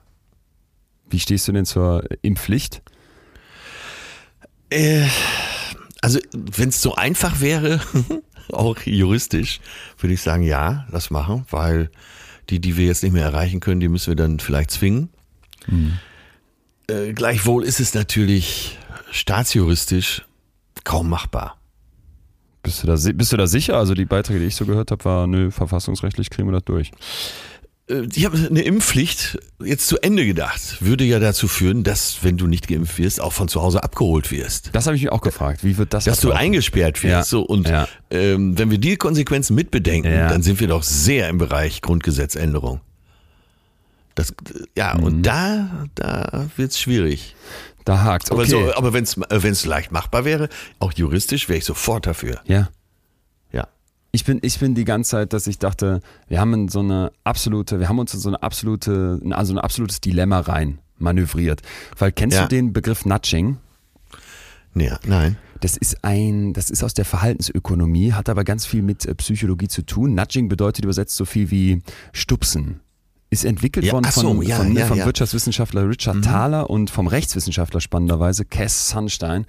Wie 1.09 1.19
stehst 1.19 1.47
du 1.47 1.51
denn 1.51 1.65
zur 1.65 2.03
Impfpflicht? 2.21 2.81
Äh, 4.69 5.07
also, 6.01 6.19
wenn 6.33 6.69
es 6.69 6.81
so 6.81 6.95
einfach 6.95 7.39
wäre, 7.41 7.79
auch 8.51 8.79
juristisch, 8.81 9.59
würde 9.99 10.13
ich 10.13 10.21
sagen, 10.21 10.43
ja, 10.43 10.87
das 10.91 11.11
machen, 11.11 11.45
weil 11.49 11.89
die, 12.49 12.59
die 12.59 12.77
wir 12.77 12.87
jetzt 12.87 13.03
nicht 13.03 13.13
mehr 13.13 13.23
erreichen 13.23 13.59
können, 13.59 13.79
die 13.79 13.87
müssen 13.87 14.11
wir 14.11 14.15
dann 14.15 14.39
vielleicht 14.39 14.71
zwingen. 14.71 15.09
Äh, 16.87 17.13
gleichwohl 17.13 17.63
ist 17.63 17.79
es 17.79 17.93
natürlich 17.93 18.77
staatsjuristisch 19.11 20.23
kaum 20.83 21.09
machbar. 21.09 21.57
Bist 22.63 22.83
du, 22.83 22.87
da, 22.87 22.95
bist 23.13 23.31
du 23.33 23.37
da 23.37 23.47
sicher? 23.47 23.77
Also 23.77 23.93
die 23.93 24.05
Beiträge, 24.05 24.39
die 24.39 24.45
ich 24.45 24.55
so 24.55 24.65
gehört 24.65 24.91
habe, 24.91 25.03
war, 25.05 25.27
nö, 25.27 25.51
verfassungsrechtlich 25.51 26.29
kriegen 26.29 26.47
wir 26.47 26.53
das 26.53 26.63
durch. 26.63 26.91
Äh, 27.89 28.07
Ich 28.13 28.25
habe 28.25 28.37
eine 28.37 28.61
Impfpflicht 28.61 29.37
jetzt 29.63 29.87
zu 29.87 29.97
Ende 30.01 30.25
gedacht. 30.25 30.77
Würde 30.81 31.03
ja 31.03 31.19
dazu 31.19 31.47
führen, 31.47 31.83
dass, 31.83 32.23
wenn 32.23 32.37
du 32.37 32.47
nicht 32.47 32.67
geimpft 32.67 32.97
wirst, 32.97 33.19
auch 33.21 33.33
von 33.33 33.47
zu 33.47 33.61
Hause 33.61 33.83
abgeholt 33.83 34.31
wirst. 34.31 34.69
Das 34.73 34.85
habe 34.85 34.95
ich 34.95 35.03
mich 35.03 35.11
auch 35.11 35.21
gefragt. 35.21 35.63
Wie 35.63 35.77
wird 35.77 35.93
das 35.93 36.05
Dass 36.05 36.19
du 36.21 36.31
eingesperrt 36.31 37.01
wirst. 37.03 37.11
Ja, 37.11 37.23
So, 37.23 37.41
und 37.41 37.67
ja. 37.67 37.87
ähm, 38.09 38.57
wenn 38.57 38.71
wir 38.71 38.77
die 38.77 38.95
Konsequenzen 38.97 39.55
mitbedenken, 39.55 40.11
Ja. 40.11 40.29
dann 40.29 40.43
sind 40.43 40.59
wir 40.59 40.67
doch 40.67 40.83
sehr 40.83 41.29
im 41.29 41.37
Bereich 41.37 41.81
Grundgesetzänderung. 41.81 42.81
Das, 44.15 44.29
äh, 44.29 44.33
ja, 44.77 44.95
Mhm. 44.95 45.03
und 45.03 45.21
da, 45.23 45.87
da 45.95 46.47
wird's 46.55 46.79
schwierig. 46.79 47.35
Da 47.85 48.01
hakt's. 48.03 48.31
Aber, 48.31 48.43
Okay. 48.43 48.51
so, 48.51 48.73
aber 48.75 48.93
wenn 48.93 49.03
es 49.03 49.65
leicht 49.65 49.91
machbar 49.91 50.23
wäre, 50.23 50.47
auch 50.79 50.93
juristisch, 50.93 51.49
wäre 51.49 51.57
ich 51.59 51.65
sofort 51.65 52.05
dafür. 52.07 52.39
ja. 52.45 52.69
Ich 54.15 54.25
bin, 54.25 54.37
ich 54.43 54.59
bin 54.59 54.75
die 54.75 54.85
ganze 54.85 55.09
Zeit, 55.11 55.33
dass 55.33 55.47
ich 55.47 55.57
dachte, 55.57 55.99
wir 56.27 56.39
haben 56.39 56.67
so 56.67 56.81
eine 56.81 57.11
absolute, 57.23 57.79
wir 57.79 57.89
haben 57.89 57.97
uns 57.97 58.13
in 58.13 58.19
so 58.19 58.29
eine 58.29 58.43
absolute, 58.43 59.19
also 59.31 59.53
ein 59.55 59.57
absolutes 59.57 60.01
Dilemma 60.01 60.39
rein 60.41 60.77
manövriert. 60.99 61.63
Weil 61.97 62.11
kennst 62.11 62.37
Ja. 62.37 62.43
du 62.43 62.49
den 62.49 62.73
Begriff 62.73 63.05
Nudging? 63.05 63.57
Ja, 64.75 64.99
nein. 65.07 65.37
Das 65.61 65.77
ist 65.77 66.03
ein, 66.03 66.53
das 66.53 66.69
ist 66.69 66.83
aus 66.83 66.93
der 66.93 67.05
Verhaltensökonomie, 67.05 68.13
hat 68.13 68.29
aber 68.29 68.43
ganz 68.43 68.67
viel 68.67 68.83
mit 68.83 69.03
äh, 69.05 69.15
Psychologie 69.15 69.67
zu 69.67 69.83
tun. 69.83 70.13
Nudging 70.13 70.47
bedeutet 70.47 70.85
übersetzt 70.85 71.15
so 71.15 71.25
viel 71.25 71.49
wie 71.49 71.81
stupsen. 72.11 72.81
Ist 73.33 73.45
entwickelt 73.45 73.83
Ja, 73.83 73.93
worden 73.93 74.05
ach 74.07 74.11
so, 74.11 74.27
von, 74.27 74.41
ja, 74.43 74.57
von, 74.57 74.75
ja, 74.75 74.85
vom. 74.85 74.99
Mhm. 74.99 75.05
Wirtschaftswissenschaftler 75.05 75.89
Richard 75.89 76.23
Thaler 76.23 76.69
und 76.69 76.91
vom 76.91 77.07
Rechtswissenschaftler 77.07 77.81
spannenderweise 77.81 78.45
Cass 78.45 78.89
Sunstein. 78.89 79.47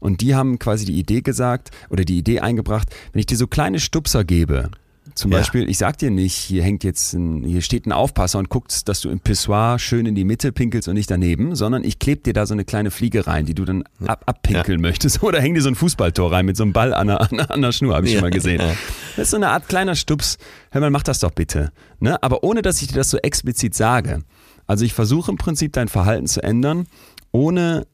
Und 0.00 0.22
die 0.22 0.34
haben 0.34 0.58
quasi 0.58 0.86
die 0.86 0.98
Idee 0.98 1.20
gesagt 1.20 1.70
oder 1.90 2.06
die 2.06 2.16
Idee 2.16 2.40
eingebracht, 2.40 2.88
wenn 3.12 3.20
ich 3.20 3.26
dir 3.26 3.36
so 3.36 3.46
kleine 3.46 3.78
Stupser 3.78 4.24
gebe, 4.24 4.70
zum 5.16 5.32
Ja. 5.32 5.38
Beispiel, 5.38 5.68
ich 5.68 5.78
sag 5.78 5.98
dir 5.98 6.10
nicht, 6.10 6.34
hier 6.34 6.62
hängt 6.62 6.84
jetzt 6.84 7.14
ein, 7.14 7.42
hier 7.42 7.62
steht 7.62 7.86
ein 7.86 7.92
Aufpasser 7.92 8.38
und 8.38 8.48
guckt, 8.50 8.88
dass 8.88 9.00
du 9.00 9.08
im 9.08 9.18
Pissoir 9.18 9.78
schön 9.78 10.06
in 10.06 10.14
die 10.14 10.24
Mitte 10.24 10.52
pinkelst 10.52 10.86
und 10.88 10.94
nicht 10.94 11.10
daneben, 11.10 11.56
sondern 11.56 11.82
ich 11.84 11.98
kleb 11.98 12.22
dir 12.24 12.32
da 12.34 12.46
so 12.46 12.54
eine 12.54 12.64
kleine 12.64 12.90
Fliege 12.90 13.26
rein, 13.26 13.46
die 13.46 13.54
du 13.54 13.64
dann 13.64 13.82
ab, 14.06 14.22
abpinkeln 14.26 14.80
möchtest. 14.80 15.22
Oder 15.24 15.40
häng 15.40 15.54
dir 15.54 15.62
so 15.62 15.68
ein 15.70 15.74
Fußballtor 15.74 16.30
rein 16.32 16.46
mit 16.46 16.56
so 16.56 16.62
einem 16.62 16.72
Ball 16.72 16.94
an 16.94 17.08
der, 17.08 17.20
an 17.20 17.28
der, 17.32 17.50
an 17.50 17.62
der 17.62 17.72
Schnur, 17.72 17.94
habe 17.96 18.06
ich 18.06 18.12
Ja, 18.12 18.18
schon 18.20 18.26
mal 18.28 18.30
gesehen. 18.30 18.60
ja. 18.60 18.74
Das 19.16 19.24
ist 19.24 19.30
so 19.30 19.36
eine 19.38 19.48
Art 19.48 19.68
kleiner 19.68 19.96
Stups. 19.96 20.38
Hör 20.70 20.80
mal, 20.82 20.90
mach 20.90 21.02
das 21.02 21.18
doch 21.18 21.32
bitte. 21.32 21.72
Ne? 21.98 22.22
Aber 22.22 22.44
ohne, 22.44 22.62
dass 22.62 22.80
ich 22.82 22.88
dir 22.88 22.94
das 22.96 23.10
so 23.10 23.16
explizit 23.18 23.74
sage. 23.74 24.22
Also 24.66 24.84
ich 24.84 24.92
versuche 24.92 25.30
im 25.30 25.38
Prinzip 25.38 25.72
dein 25.72 25.88
Verhalten 25.88 26.26
zu 26.26 26.42
ändern, 26.42 26.86
ohne 27.32 27.86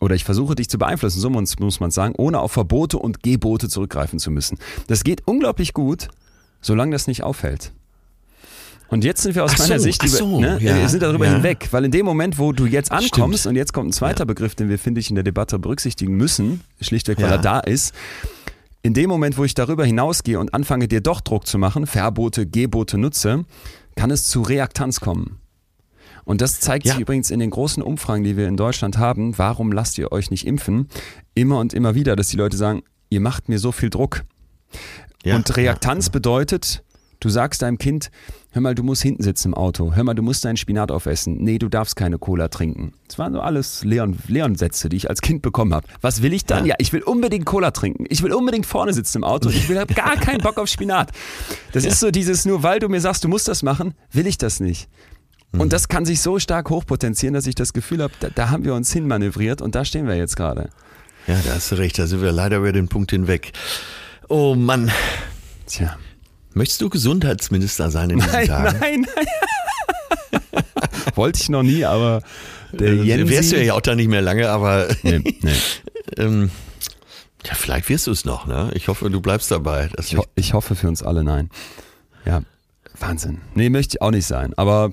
oder 0.00 0.14
ich 0.14 0.24
versuche 0.24 0.54
dich 0.54 0.68
zu 0.68 0.76
beeinflussen, 0.78 1.18
so 1.20 1.30
muss 1.30 1.58
muss 1.58 1.80
man 1.80 1.90
sagen, 1.90 2.14
ohne 2.18 2.40
auf 2.40 2.52
Verbote 2.52 2.98
und 2.98 3.22
Gebote 3.22 3.68
zurückgreifen 3.68 4.18
zu 4.18 4.30
müssen. 4.30 4.58
Das 4.86 5.02
geht 5.02 5.22
unglaublich 5.26 5.72
gut, 5.72 6.08
solange 6.64 6.92
das 6.92 7.06
nicht 7.06 7.22
auffällt. 7.22 7.72
Und 8.88 9.02
jetzt 9.02 9.22
sind 9.22 9.34
wir 9.34 9.44
aus 9.44 9.52
Ach 9.54 9.58
meiner 9.60 9.78
so, 9.78 9.84
Sicht 9.84 10.02
über, 10.02 10.16
so, 10.16 10.40
ne, 10.40 10.58
ja, 10.60 10.76
wir 10.76 10.88
sind 10.88 11.02
darüber 11.02 11.26
ja. 11.26 11.32
hinweg, 11.34 11.68
weil 11.70 11.84
in 11.84 11.90
dem 11.90 12.04
Moment, 12.04 12.38
wo 12.38 12.52
du 12.52 12.66
jetzt 12.66 12.92
ankommst 12.92 13.40
Stimmt. 13.40 13.50
und 13.52 13.56
jetzt 13.56 13.72
kommt 13.72 13.88
ein 13.88 13.92
zweiter 13.92 14.26
Begriff, 14.26 14.54
den 14.54 14.68
wir 14.68 14.78
finde 14.78 15.00
ich 15.00 15.08
in 15.08 15.14
der 15.14 15.24
Debatte 15.24 15.58
berücksichtigen 15.58 16.16
müssen, 16.16 16.60
schlichtweg 16.80 17.18
weil 17.18 17.24
Ja. 17.30 17.32
er 17.36 17.38
da 17.38 17.60
ist. 17.60 17.94
In 18.82 18.92
dem 18.92 19.08
Moment, 19.08 19.38
wo 19.38 19.44
ich 19.44 19.54
darüber 19.54 19.84
hinausgehe 19.86 20.38
und 20.38 20.52
anfange, 20.52 20.86
dir 20.88 21.00
doch 21.00 21.22
Druck 21.22 21.46
zu 21.46 21.58
machen, 21.58 21.86
Verbote, 21.86 22.46
Gebote 22.46 22.98
nutze, 22.98 23.44
kann 23.96 24.10
es 24.10 24.26
zu 24.26 24.42
Reaktanz 24.42 25.00
kommen. 25.00 25.38
Und 26.24 26.40
das 26.40 26.60
zeigt 26.60 26.86
Ja. 26.86 26.92
sich 26.92 27.00
übrigens 27.00 27.30
in 27.30 27.40
den 27.40 27.50
großen 27.50 27.82
Umfragen, 27.82 28.24
die 28.24 28.36
wir 28.36 28.46
in 28.48 28.56
Deutschland 28.56 28.98
haben. 28.98 29.36
Warum 29.38 29.72
lasst 29.72 29.96
ihr 29.98 30.12
euch 30.12 30.30
nicht 30.30 30.46
impfen? 30.46 30.88
Immer 31.34 31.58
und 31.58 31.72
immer 31.74 31.94
wieder, 31.94 32.16
dass 32.16 32.28
die 32.28 32.36
Leute 32.36 32.56
sagen, 32.56 32.82
ihr 33.08 33.20
macht 33.20 33.48
mir 33.48 33.58
so 33.58 33.72
viel 33.72 33.90
Druck. 33.90 34.24
Ja, 35.24 35.36
und 35.36 35.56
Reaktanz 35.56 36.10
bedeutet, 36.10 36.82
du 37.20 37.30
sagst 37.30 37.62
deinem 37.62 37.78
Kind, 37.78 38.10
hör 38.52 38.60
mal, 38.60 38.74
du 38.74 38.82
musst 38.82 39.02
hinten 39.02 39.22
sitzen 39.22 39.48
im 39.48 39.54
Auto, 39.54 39.94
hör 39.94 40.04
mal, 40.04 40.14
du 40.14 40.22
musst 40.22 40.44
deinen 40.44 40.56
Spinat 40.56 40.90
aufessen, 40.90 41.38
nee, 41.38 41.58
du 41.58 41.68
darfst 41.68 41.96
keine 41.96 42.18
Cola 42.18 42.48
trinken. 42.48 42.92
Das 43.08 43.18
waren 43.18 43.32
so 43.32 43.40
alles 43.40 43.82
Leon, 43.84 44.18
Leon-Sätze, 44.28 44.88
die 44.88 44.96
ich 44.96 45.08
als 45.08 45.22
Kind 45.22 45.40
bekommen 45.42 45.72
habe. 45.74 45.86
Was 46.02 46.22
will 46.22 46.34
ich 46.34 46.44
dann? 46.44 46.66
Ja. 46.66 46.74
ich 46.78 46.92
will 46.92 47.02
unbedingt 47.02 47.46
Cola 47.46 47.70
trinken, 47.70 48.04
ich 48.08 48.22
will 48.22 48.32
unbedingt 48.32 48.66
vorne 48.66 48.92
sitzen 48.92 49.18
im 49.18 49.24
Auto, 49.24 49.48
ich 49.48 49.68
will 49.68 49.78
hab 49.78 49.94
gar 49.94 50.16
keinen 50.16 50.42
Bock 50.42 50.58
auf 50.58 50.68
Spinat. 50.68 51.10
Das 51.72 51.84
ist 51.84 52.00
so 52.00 52.10
dieses, 52.10 52.44
nur 52.44 52.62
weil 52.62 52.78
du 52.78 52.88
mir 52.88 53.00
sagst, 53.00 53.24
du 53.24 53.28
musst 53.28 53.48
das 53.48 53.62
machen, 53.62 53.94
will 54.12 54.26
ich 54.26 54.38
das 54.38 54.60
nicht. 54.60 54.88
Und 55.56 55.72
das 55.72 55.88
kann 55.88 56.04
sich 56.04 56.20
so 56.20 56.40
stark 56.40 56.68
hochpotenzieren, 56.68 57.32
dass 57.32 57.46
ich 57.46 57.54
das 57.54 57.72
Gefühl 57.72 58.02
habe, 58.02 58.12
da, 58.18 58.28
da 58.28 58.50
haben 58.50 58.64
wir 58.64 58.74
uns 58.74 58.92
hinmanövriert 58.92 59.62
und 59.62 59.76
da 59.76 59.84
stehen 59.84 60.08
wir 60.08 60.16
jetzt 60.16 60.36
gerade. 60.36 60.68
Ja, 61.26 61.40
da 61.46 61.54
hast 61.54 61.70
du 61.70 61.76
recht, 61.76 61.98
da 61.98 62.06
sind 62.06 62.22
wir 62.22 62.32
leider 62.32 62.58
über 62.58 62.72
den 62.72 62.88
Punkt 62.88 63.12
hinweg. 63.12 63.52
Oh 64.28 64.54
Mann. 64.54 64.90
Tja. 65.66 65.96
Möchtest 66.54 66.80
du 66.80 66.88
Gesundheitsminister 66.88 67.90
sein 67.90 68.10
in 68.10 68.18
diesen 68.20 68.32
Nein, 68.32 68.46
Tagen? 68.46 68.78
nein, 68.80 69.06
nein. 69.16 70.62
Wollte 71.14 71.40
ich 71.40 71.48
noch 71.48 71.62
nie, 71.62 71.84
aber 71.84 72.22
der 72.72 72.88
Äh, 72.88 73.02
Jensi... 73.02 73.32
Wärst 73.32 73.52
du 73.52 73.62
ja 73.64 73.74
auch 73.74 73.80
da 73.80 73.94
nicht 73.94 74.08
mehr 74.08 74.22
lange, 74.22 74.48
aber 74.48 74.88
Nee, 75.02 75.18
nee. 75.18 75.52
ähm, 76.16 76.50
ja, 77.44 77.54
vielleicht 77.54 77.88
wirst 77.88 78.06
du 78.06 78.12
es 78.12 78.24
noch, 78.24 78.46
ne? 78.46 78.70
Ich 78.74 78.88
hoffe, 78.88 79.10
du 79.10 79.20
bleibst 79.20 79.50
dabei. 79.50 79.90
Ich, 79.98 80.16
ho 80.16 80.24
ich 80.34 80.54
hoffe 80.54 80.74
für 80.76 80.88
uns 80.88 81.02
alle 81.02 81.24
nein. 81.24 81.50
Ja, 82.24 82.40
Wahnsinn. 83.00 83.40
Nee, 83.54 83.68
möchte 83.68 83.96
ich 83.96 84.02
auch 84.02 84.10
nicht 84.12 84.26
sein. 84.26 84.54
Aber 84.56 84.92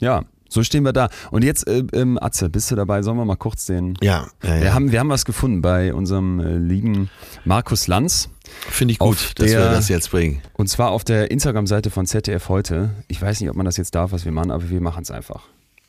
ja, 0.00 0.24
so 0.48 0.62
stehen 0.62 0.84
wir 0.84 0.92
da. 0.92 1.08
Und 1.30 1.44
jetzt, 1.44 1.66
äh, 1.68 1.84
ähm, 1.92 2.18
Atze, 2.20 2.48
bist 2.50 2.70
du 2.70 2.74
dabei? 2.76 3.02
Sollen 3.02 3.16
wir 3.18 3.24
mal 3.24 3.36
kurz 3.36 3.66
den... 3.66 3.94
ja, 4.00 4.28
ja, 4.42 4.54
ja. 4.56 4.60
Wir, 4.62 4.74
haben, 4.74 4.92
wir 4.92 5.00
haben 5.00 5.10
was 5.10 5.24
gefunden 5.24 5.60
bei 5.62 5.92
unserem 5.94 6.40
äh, 6.40 6.56
lieben 6.56 7.10
Markus 7.44 7.86
Lanz. 7.86 8.28
finde 8.70 8.92
ich 8.92 8.98
gut, 8.98 9.32
dass 9.38 9.46
wir 9.48 9.58
der- 9.58 9.72
das 9.72 9.88
jetzt 9.88 10.10
bringen. 10.10 10.40
Und 10.54 10.68
zwar 10.68 10.90
auf 10.90 11.04
der 11.04 11.30
Instagram-Seite 11.30 11.90
von 11.90 12.06
ZDF 12.06 12.48
heute. 12.48 12.90
Ich 13.08 13.20
weiß 13.20 13.40
nicht, 13.40 13.50
ob 13.50 13.56
man 13.56 13.66
das 13.66 13.76
jetzt 13.76 13.94
darf, 13.94 14.12
was 14.12 14.24
wir 14.24 14.32
machen, 14.32 14.50
aber 14.50 14.68
wir 14.70 14.80
machen 14.80 15.02
es 15.02 15.10
einfach. 15.10 15.42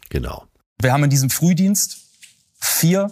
Genau. 0.09 0.43
Wir 0.81 0.93
haben 0.93 1.03
in 1.03 1.09
diesem 1.09 1.29
Frühdienst 1.29 1.97
vier 2.59 3.11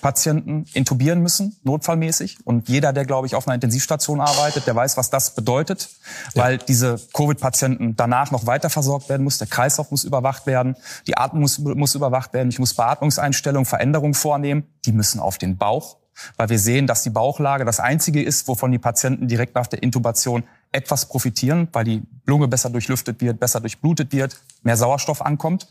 Patienten 0.00 0.66
intubieren 0.72 1.20
müssen, 1.20 1.56
notfallmäßig. 1.62 2.38
Und 2.44 2.68
jeder, 2.68 2.92
der, 2.92 3.04
glaube 3.04 3.26
ich, 3.26 3.34
auf 3.34 3.46
einer 3.46 3.54
Intensivstation 3.54 4.20
arbeitet, 4.20 4.66
der 4.66 4.74
weiß, 4.74 4.96
was 4.96 5.10
das 5.10 5.34
bedeutet, 5.34 5.88
weil 6.34 6.58
diese 6.58 7.00
Covid-Patienten 7.14 7.96
danach 7.96 8.30
noch 8.30 8.46
weiter 8.46 8.70
versorgt 8.70 9.08
werden 9.08 9.24
muss. 9.24 9.38
Der 9.38 9.46
Kreislauf 9.46 9.90
muss 9.90 10.04
überwacht 10.04 10.46
werden, 10.46 10.76
die 11.06 11.16
Atmung 11.16 11.42
muss, 11.42 11.58
muss 11.58 11.94
überwacht 11.94 12.32
werden. 12.32 12.48
Ich 12.48 12.58
muss 12.58 12.74
Beatmungseinstellungen, 12.74 13.66
Veränderungen 13.66 14.14
vornehmen. 14.14 14.64
Die 14.84 14.92
müssen 14.92 15.20
auf 15.20 15.38
den 15.38 15.56
Bauch, 15.56 15.96
weil 16.36 16.48
wir 16.48 16.58
sehen, 16.58 16.86
dass 16.86 17.02
die 17.02 17.10
Bauchlage 17.10 17.64
das 17.64 17.80
Einzige 17.80 18.22
ist, 18.22 18.48
wovon 18.48 18.72
die 18.72 18.78
Patienten 18.78 19.28
direkt 19.28 19.54
nach 19.54 19.66
der 19.66 19.82
Intubation 19.82 20.44
etwas 20.72 21.06
profitieren, 21.06 21.68
weil 21.72 21.84
die 21.84 22.02
Lunge 22.26 22.48
besser 22.48 22.70
durchlüftet 22.70 23.20
wird, 23.20 23.40
besser 23.40 23.60
durchblutet 23.60 24.12
wird, 24.12 24.36
mehr 24.62 24.76
Sauerstoff 24.76 25.22
ankommt. 25.22 25.68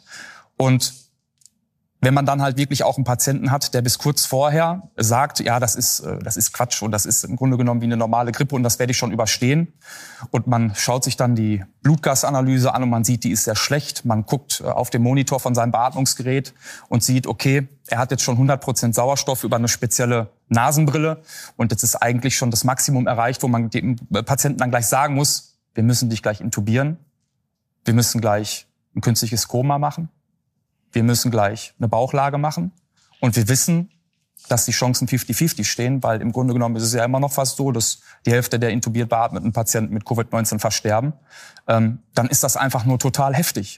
Und 0.58 1.07
wenn 1.99 2.13
man 2.13 2.25
dann 2.25 2.41
halt 2.41 2.57
wirklich 2.57 2.83
auch 2.83 2.97
einen 2.97 3.05
Patienten 3.05 3.51
hat, 3.51 3.73
der 3.73 3.81
bis 3.81 3.97
kurz 3.97 4.25
vorher 4.25 4.89
sagt, 4.97 5.39
ja, 5.39 5.60
das 5.60 5.75
ist, 5.75 6.01
äh, 6.01 6.19
das 6.19 6.38
ist 6.38 6.53
Quatsch 6.53 6.83
und 6.83 6.91
das 6.91 7.05
ist 7.05 7.23
im 7.23 7.36
Grunde 7.36 7.57
genommen 7.57 7.81
wie 7.81 7.86
eine 7.86 7.97
normale 7.97 8.31
Grippe 8.31 8.55
und 8.55 8.63
das 8.63 8.77
werde 8.77 8.91
ich 8.91 8.97
schon 8.97 9.12
überstehen. 9.12 9.73
Und 10.29 10.45
man 10.45 10.75
schaut 10.75 11.03
sich 11.03 11.17
dann 11.17 11.36
die 11.36 11.63
Blutgasanalyse 11.81 12.73
an 12.73 12.83
und 12.83 12.89
man 12.89 13.03
sieht, 13.03 13.23
die 13.23 13.31
ist 13.31 13.45
sehr 13.45 13.55
schlecht. 13.55 14.05
Man 14.05 14.25
guckt 14.25 14.62
äh, 14.63 14.67
auf 14.67 14.91
dem 14.91 15.01
Monitor 15.01 15.39
von 15.39 15.55
seinem 15.55 15.71
Beatmungsgerät 15.71 16.53
und 16.88 17.03
sieht, 17.03 17.25
okay, 17.25 17.67
er 17.88 17.97
hat 17.97 18.12
jetzt 18.12 18.23
schon 18.23 18.36
100 18.36 18.62
Prozent 18.62 18.93
Sauerstoff 18.93 19.43
über 19.43 19.55
eine 19.55 19.67
spezielle 19.67 20.29
Nasenbrille 20.49 21.21
und 21.55 21.71
jetzt 21.71 21.83
ist 21.83 21.95
eigentlich 21.95 22.38
schon 22.38 22.51
das 22.51 22.63
Maximum 22.63 23.07
erreicht, 23.07 23.41
wo 23.41 23.47
man 23.47 23.69
dem 23.69 23.95
Patienten 24.25 24.60
dann 24.60 24.69
gleich 24.69 24.88
sagen 24.88 25.15
muss, 25.15 25.57
wir 25.73 25.83
müssen 25.83 26.10
dich 26.10 26.21
gleich 26.21 26.41
intubieren, 26.41 26.97
wir 27.86 27.93
müssen 27.93 28.21
gleich 28.21 28.67
ein 28.95 29.01
künstliches 29.01 29.47
Koma 29.47 29.79
machen 29.79 30.10
wir 30.97 31.03
müssen 31.03 31.29
gleich 31.29 31.75
eine 31.77 31.88
Bauchlage 31.88 32.39
machen. 32.39 32.71
Und 33.19 33.36
wir 33.36 33.47
wissen, 33.47 33.91
dass 34.49 34.65
die 34.65 34.71
Chancen 34.71 35.07
50-50 35.07 35.63
stehen, 35.63 36.01
weil 36.01 36.21
im 36.21 36.31
Grunde 36.31 36.55
genommen 36.55 36.75
ist 36.75 36.81
es 36.81 36.93
ja 36.93 37.05
immer 37.05 37.19
noch 37.19 37.31
fast 37.31 37.57
so, 37.57 37.71
dass 37.71 37.99
die 38.25 38.31
Hälfte 38.31 38.57
der 38.57 38.71
intubiert 38.71 39.07
beatmeten 39.10 39.53
Patienten 39.53 39.93
mit 39.93 40.05
Covid-19 40.05 40.57
versterben. 40.57 41.13
Ähm, 41.67 41.99
dann 42.15 42.25
ist 42.29 42.43
das 42.43 42.57
einfach 42.57 42.83
nur 42.83 42.97
total 42.97 43.36
heftig. 43.36 43.77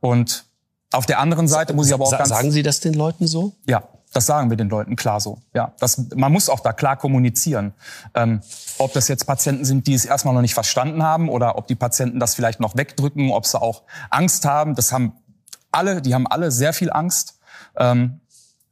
Und 0.00 0.46
auf 0.90 1.06
der 1.06 1.20
anderen 1.20 1.46
Seite 1.46 1.72
muss 1.72 1.86
ich 1.86 1.94
aber 1.94 2.04
auch 2.04 2.10
Sa 2.10 2.18
ganz... 2.18 2.30
sagen 2.30 2.50
Sie 2.50 2.64
das 2.64 2.80
den 2.80 2.94
Leuten 2.94 3.28
so? 3.28 3.52
Ja, 3.68 3.84
das 4.12 4.26
sagen 4.26 4.50
wir 4.50 4.56
den 4.56 4.68
Leuten 4.68 4.96
klar 4.96 5.20
so. 5.20 5.38
Ja, 5.54 5.72
das, 5.78 6.08
man 6.16 6.32
muss 6.32 6.48
auch 6.48 6.60
da 6.60 6.72
klar 6.72 6.96
kommunizieren. 6.96 7.74
Ähm, 8.14 8.40
ob 8.78 8.92
das 8.92 9.06
jetzt 9.06 9.24
Patienten 9.24 9.64
sind, 9.64 9.86
die 9.86 9.94
es 9.94 10.04
erstmal 10.04 10.34
noch 10.34 10.42
nicht 10.42 10.54
verstanden 10.54 11.04
haben 11.04 11.28
oder 11.28 11.58
ob 11.58 11.68
die 11.68 11.76
Patienten 11.76 12.18
das 12.18 12.34
vielleicht 12.34 12.58
noch 12.58 12.76
wegdrücken, 12.76 13.30
ob 13.30 13.46
sie 13.46 13.60
auch 13.62 13.84
Angst 14.10 14.44
haben. 14.44 14.74
Das 14.74 14.90
haben 14.90 15.12
alle, 15.72 16.02
die 16.02 16.14
haben 16.14 16.26
alle 16.26 16.50
sehr 16.50 16.72
viel 16.72 16.90
Angst. 16.92 17.38
Ähm, 17.76 18.20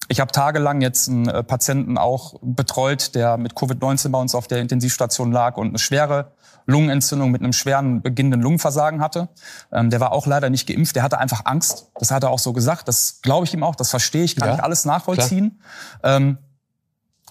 Ich 0.09 0.21
habe 0.21 0.31
tagelang 0.33 0.83
jetzt 0.83 1.09
einen 1.09 1.29
äh, 1.29 1.43
Patienten 1.43 1.97
auch 1.97 2.35
betreut, 2.43 3.15
der 3.15 3.39
mit 3.39 3.55
Covid-19 3.55 4.11
bei 4.11 4.19
uns 4.21 4.35
auf 4.35 4.47
der 4.47 4.59
Intensivstation 4.59 5.33
lag 5.33 5.57
und 5.57 5.69
eine 5.69 5.79
schwere 5.79 6.33
Lungenentzündung 6.67 7.31
mit 7.31 7.41
einem 7.43 7.55
schweren 7.55 8.03
beginnenden 8.03 8.43
Lungenversagen 8.43 9.01
hatte. 9.01 9.29
Ähm, 9.73 9.89
der 9.89 10.01
war 10.01 10.13
auch 10.13 10.27
leider 10.27 10.51
nicht 10.51 10.67
geimpft, 10.67 10.95
der 10.97 11.03
hatte 11.03 11.19
einfach 11.19 11.47
Angst. 11.47 11.91
Das 11.99 12.11
hat 12.11 12.23
er 12.23 12.31
auch 12.31 12.39
so 12.39 12.53
gesagt. 12.53 12.87
Das 12.87 13.21
glaube 13.23 13.47
ich 13.47 13.55
ihm 13.55 13.63
auch, 13.63 13.77
das 13.77 13.89
verstehe 13.91 14.25
ich, 14.25 14.37
kann 14.37 14.49
Ja, 14.49 14.55
ich 14.57 14.63
alles 14.63 14.85
nachvollziehen. 14.85 15.61
Ähm, 16.03 16.37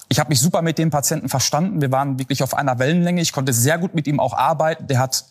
ich 0.08 0.18
habe 0.18 0.28
mich 0.30 0.40
super 0.40 0.60
mit 0.62 0.76
dem 0.78 0.90
Patienten 0.90 1.28
verstanden. 1.28 1.80
Wir 1.80 1.90
waren 1.92 2.18
wirklich 2.18 2.42
auf 2.42 2.54
einer 2.54 2.78
Wellenlänge. 2.78 3.20
Ich 3.22 3.32
konnte 3.32 3.52
sehr 3.52 3.78
gut 3.78 3.94
mit 3.94 4.06
ihm 4.06 4.20
auch 4.20 4.34
arbeiten. 4.34 4.86
Der 4.88 4.98
hat 4.98 5.24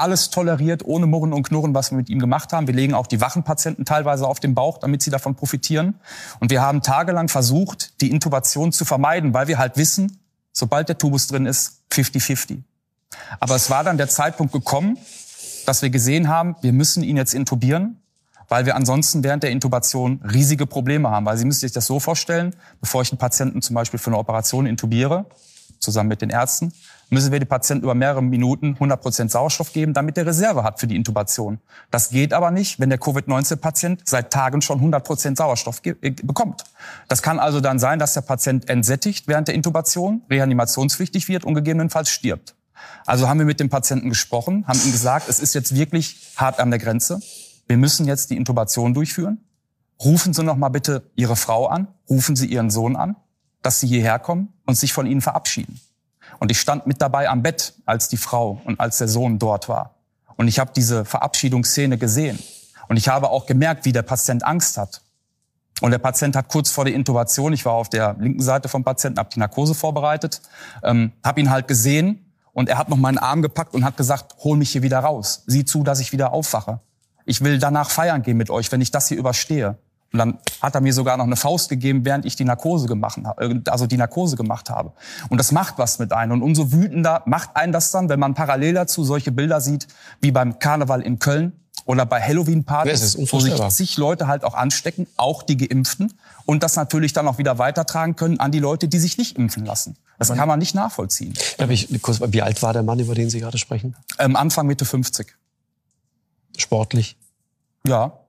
alles 0.00 0.30
toleriert, 0.30 0.84
ohne 0.84 1.06
Murren 1.06 1.32
und 1.32 1.42
Knurren, 1.42 1.74
was 1.74 1.90
wir 1.90 1.96
mit 1.96 2.08
ihm 2.08 2.18
gemacht 2.18 2.52
haben. 2.52 2.66
Wir 2.66 2.74
legen 2.74 2.94
auch 2.94 3.06
die 3.06 3.20
wachen 3.20 3.44
Patienten 3.44 3.84
teilweise 3.84 4.26
auf 4.26 4.40
den 4.40 4.54
Bauch, 4.54 4.78
damit 4.78 5.02
sie 5.02 5.10
davon 5.10 5.34
profitieren. 5.34 6.00
Und 6.40 6.50
wir 6.50 6.62
haben 6.62 6.82
tagelang 6.82 7.28
versucht, 7.28 8.00
die 8.00 8.10
Intubation 8.10 8.72
zu 8.72 8.84
vermeiden, 8.84 9.34
weil 9.34 9.48
wir 9.48 9.58
halt 9.58 9.76
wissen, 9.76 10.18
sobald 10.52 10.88
der 10.88 10.98
Tubus 10.98 11.26
drin 11.28 11.46
ist, 11.46 11.82
50-50. 11.92 12.62
Aber 13.38 13.54
es 13.54 13.70
war 13.70 13.84
dann 13.84 13.96
der 13.96 14.08
Zeitpunkt 14.08 14.52
gekommen, 14.52 14.98
dass 15.66 15.82
wir 15.82 15.90
gesehen 15.90 16.28
haben, 16.28 16.56
wir 16.62 16.72
müssen 16.72 17.02
ihn 17.02 17.16
jetzt 17.16 17.34
intubieren, 17.34 18.00
weil 18.48 18.66
wir 18.66 18.74
ansonsten 18.74 19.22
während 19.22 19.42
der 19.42 19.50
Intubation 19.50 20.20
riesige 20.24 20.66
Probleme 20.66 21.10
haben. 21.10 21.24
Weil 21.26 21.36
Sie 21.36 21.44
müssen 21.44 21.60
sich 21.60 21.72
das 21.72 21.86
so 21.86 22.00
vorstellen, 22.00 22.54
bevor 22.80 23.02
ich 23.02 23.12
einen 23.12 23.18
Patienten 23.18 23.62
zum 23.62 23.74
Beispiel 23.74 23.98
für 23.98 24.08
eine 24.08 24.18
Operation 24.18 24.66
intubiere, 24.66 25.26
zusammen 25.78 26.08
mit 26.08 26.20
den 26.20 26.30
Ärzten, 26.30 26.72
müssen 27.10 27.32
wir 27.32 27.38
den 27.40 27.48
Patienten 27.48 27.84
über 27.84 27.94
mehrere 27.94 28.22
Minuten 28.22 28.76
100% 28.78 29.28
Sauerstoff 29.28 29.72
geben, 29.72 29.92
damit 29.92 30.16
er 30.16 30.26
Reserve 30.26 30.62
hat 30.64 30.80
für 30.80 30.86
die 30.86 30.96
Intubation. 30.96 31.58
Das 31.90 32.10
geht 32.10 32.32
aber 32.32 32.50
nicht, 32.50 32.80
wenn 32.80 32.88
der 32.88 32.98
Covid-19-Patient 32.98 34.02
seit 34.04 34.32
Tagen 34.32 34.62
schon 34.62 34.80
100% 34.80 35.36
Sauerstoff 35.36 35.82
ge- 35.82 35.96
äh, 36.00 36.10
bekommt. 36.10 36.64
Das 37.08 37.20
kann 37.22 37.38
also 37.38 37.60
dann 37.60 37.78
sein, 37.78 37.98
dass 37.98 38.14
der 38.14 38.20
Patient 38.22 38.68
entsättigt 38.70 39.28
während 39.28 39.48
der 39.48 39.54
Intubation, 39.54 40.22
reanimationspflichtig 40.30 41.28
wird 41.28 41.44
und 41.44 41.54
gegebenenfalls 41.54 42.10
stirbt. 42.10 42.54
Also 43.06 43.28
haben 43.28 43.38
wir 43.38 43.46
mit 43.46 43.60
dem 43.60 43.68
Patienten 43.68 44.08
gesprochen, 44.08 44.64
haben 44.66 44.80
ihm 44.84 44.92
gesagt, 44.92 45.28
es 45.28 45.40
ist 45.40 45.54
jetzt 45.54 45.74
wirklich 45.74 46.32
hart 46.36 46.60
an 46.60 46.70
der 46.70 46.78
Grenze. 46.78 47.20
Wir 47.66 47.76
müssen 47.76 48.06
jetzt 48.06 48.30
die 48.30 48.36
Intubation 48.36 48.94
durchführen. 48.94 49.38
Rufen 50.02 50.32
Sie 50.32 50.42
noch 50.42 50.56
mal 50.56 50.70
bitte 50.70 51.02
Ihre 51.14 51.36
Frau 51.36 51.66
an, 51.66 51.88
rufen 52.08 52.36
Sie 52.36 52.46
Ihren 52.46 52.70
Sohn 52.70 52.96
an, 52.96 53.16
dass 53.62 53.80
Sie 53.80 53.86
hierher 53.86 54.18
kommen 54.18 54.52
und 54.64 54.76
sich 54.76 54.92
von 54.94 55.06
Ihnen 55.06 55.20
verabschieden. 55.20 55.78
Und 56.40 56.50
ich 56.50 56.58
stand 56.58 56.86
mit 56.86 57.00
dabei 57.00 57.28
am 57.28 57.42
Bett, 57.42 57.74
als 57.84 58.08
die 58.08 58.16
Frau 58.16 58.60
und 58.64 58.80
als 58.80 58.98
der 58.98 59.08
Sohn 59.08 59.38
dort 59.38 59.68
war. 59.68 59.94
Und 60.36 60.48
ich 60.48 60.58
habe 60.58 60.72
diese 60.74 61.04
Verabschiedungsszene 61.04 61.98
gesehen. 61.98 62.38
Und 62.88 62.96
ich 62.96 63.08
habe 63.08 63.28
auch 63.28 63.46
gemerkt, 63.46 63.84
wie 63.84 63.92
der 63.92 64.02
Patient 64.02 64.44
Angst 64.44 64.78
hat. 64.78 65.02
Und 65.82 65.90
der 65.90 65.98
Patient 65.98 66.34
hat 66.34 66.48
kurz 66.48 66.70
vor 66.70 66.86
der 66.86 66.94
Intubation, 66.94 67.52
ich 67.52 67.64
war 67.64 67.74
auf 67.74 67.90
der 67.90 68.16
linken 68.18 68.42
Seite 68.42 68.68
vom 68.68 68.84
Patienten, 68.84 69.18
habe 69.18 69.28
die 69.32 69.38
Narkose 69.38 69.74
vorbereitet, 69.74 70.40
ähm, 70.82 71.12
habe 71.24 71.40
ihn 71.40 71.50
halt 71.50 71.68
gesehen 71.68 72.32
und 72.52 72.68
er 72.68 72.78
hat 72.78 72.88
noch 72.88 72.96
meinen 72.96 73.18
Arm 73.18 73.42
gepackt 73.42 73.74
und 73.74 73.84
hat 73.84 73.96
gesagt, 73.96 74.34
hol 74.42 74.56
mich 74.56 74.72
hier 74.72 74.82
wieder 74.82 74.98
raus. 74.98 75.44
Sieh 75.46 75.64
zu, 75.64 75.82
dass 75.82 76.00
ich 76.00 76.12
wieder 76.12 76.32
aufwache. 76.32 76.80
Ich 77.26 77.42
will 77.42 77.58
danach 77.58 77.90
feiern 77.90 78.22
gehen 78.22 78.36
mit 78.36 78.50
euch, 78.50 78.72
wenn 78.72 78.80
ich 78.80 78.90
das 78.90 79.08
hier 79.08 79.18
überstehe. 79.18 79.78
Und 80.12 80.18
dann 80.18 80.38
hat 80.60 80.74
er 80.74 80.80
mir 80.80 80.92
sogar 80.92 81.16
noch 81.16 81.24
eine 81.24 81.36
Faust 81.36 81.68
gegeben, 81.68 82.04
während 82.04 82.24
ich 82.24 82.34
die 82.34 82.44
Narkose 82.44 82.88
gemacht 82.88 83.18
habe, 83.24 83.62
also 83.66 83.86
die 83.86 83.96
Narkose 83.96 84.36
gemacht 84.36 84.68
habe. 84.68 84.92
Und 85.28 85.38
das 85.38 85.52
macht 85.52 85.78
was 85.78 85.98
mit 86.00 86.12
einem. 86.12 86.32
Und 86.32 86.42
umso 86.42 86.72
wütender 86.72 87.22
macht 87.26 87.50
einen 87.54 87.72
das 87.72 87.92
dann, 87.92 88.08
wenn 88.08 88.18
man 88.18 88.34
parallel 88.34 88.74
dazu 88.74 89.04
solche 89.04 89.30
Bilder 89.30 89.60
sieht, 89.60 89.86
wie 90.20 90.32
beim 90.32 90.58
Karneval 90.58 91.02
in 91.02 91.20
Köln 91.20 91.52
oder 91.84 92.06
bei 92.06 92.20
Halloween-Partys, 92.20 93.18
wo 93.32 93.40
sich 93.40 93.54
zig 93.68 93.96
Leute 93.96 94.26
halt 94.26 94.44
auch 94.44 94.54
anstecken, 94.54 95.06
auch 95.16 95.42
die 95.42 95.56
Geimpften, 95.56 96.12
und 96.44 96.62
das 96.62 96.74
natürlich 96.74 97.12
dann 97.12 97.28
auch 97.28 97.38
wieder 97.38 97.58
weitertragen 97.58 98.16
können 98.16 98.40
an 98.40 98.50
die 98.50 98.58
Leute, 98.58 98.88
die 98.88 98.98
sich 98.98 99.18
nicht 99.18 99.36
impfen 99.36 99.64
lassen. 99.64 99.96
Das 100.18 100.28
kann 100.34 100.48
man 100.48 100.58
nicht 100.58 100.74
nachvollziehen. 100.74 101.34
Darf 101.56 101.70
ich 101.70 102.02
kurz, 102.02 102.20
wie 102.20 102.42
alt 102.42 102.62
war 102.62 102.72
der 102.72 102.82
Mann, 102.82 102.98
über 102.98 103.14
den 103.14 103.30
Sie 103.30 103.40
gerade 103.40 103.56
sprechen? 103.56 103.96
Ähm, 104.18 104.36
Anfang 104.36 104.66
Mitte 104.66 104.84
50. 104.84 105.34
Sportlich. 106.56 107.16
Ja. 107.86 108.19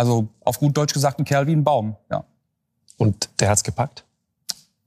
Also 0.00 0.28
auf 0.46 0.58
gut 0.58 0.74
Deutsch 0.78 0.94
gesagt 0.94 1.18
ein 1.18 1.26
Kerl 1.26 1.46
wie 1.46 1.52
ein 1.52 1.62
Baum. 1.62 1.94
Ja. 2.10 2.24
Und 2.96 3.28
der 3.38 3.50
hat's 3.50 3.62
gepackt? 3.62 4.04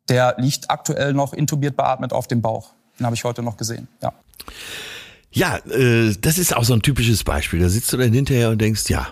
Der 0.09 0.33
liegt 0.39 0.71
aktuell 0.71 1.13
noch 1.13 1.33
intubiert 1.33 1.77
beatmet 1.77 2.11
auf 2.13 2.25
dem 2.25 2.41
Bauch. 2.41 2.73
Den 2.97 3.05
habe 3.05 3.15
ich 3.15 3.23
heute 3.23 3.43
noch 3.43 3.55
gesehen. 3.55 3.87
Ja. 4.01 4.11
Ja, 5.31 5.57
äh, 5.67 6.15
das 6.19 6.39
ist 6.39 6.55
auch 6.55 6.63
so 6.63 6.73
ein 6.73 6.81
typisches 6.81 7.23
Beispiel. 7.23 7.59
Da 7.59 7.69
sitzt 7.69 7.93
du 7.93 7.97
dann 7.97 8.11
hinterher 8.11 8.49
und 8.49 8.59
denkst, 8.59 8.89
ja, 8.89 9.07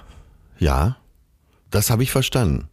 ja, 0.58 0.98
das 1.70 1.92
habe 1.92 2.02
ich 2.02 2.10
verstanden. 2.10 2.68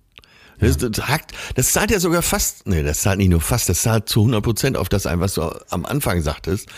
Das, 0.59 0.79
das, 0.79 1.07
hakt, 1.07 1.33
das 1.55 1.75
zahlt 1.75 1.91
ja 1.91 2.01
sogar 2.01 2.23
fast, 2.23 2.67
nee, 2.67 2.83
das 2.83 3.03
zahlt 3.03 3.19
nicht 3.19 3.29
nur 3.29 3.43
fast, 3.43 3.69
das 3.69 3.83
zahlt 3.83 4.09
zu 4.09 4.21
100 4.21 4.43
Prozent 4.43 4.77
auf 4.79 4.89
das 4.89 5.05
ein, 5.07 5.21
was 5.21 5.35
du 5.35 5.43
am 5.69 5.85
Anfang 5.85 6.23
sagtest. 6.23 6.71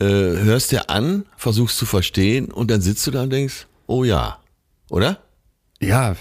Äh, 0.00 0.06
hörst 0.06 0.72
dir 0.72 0.90
an, 0.90 1.24
versuchst 1.36 1.78
zu 1.78 1.86
verstehen 1.86 2.50
und 2.50 2.72
dann 2.72 2.80
sitzt 2.80 3.06
du 3.06 3.12
da 3.12 3.22
und 3.22 3.30
denkst, 3.30 3.68
oh 3.86 4.02
ja, 4.02 4.38
oder? 4.90 5.23
Ja, 5.88 6.16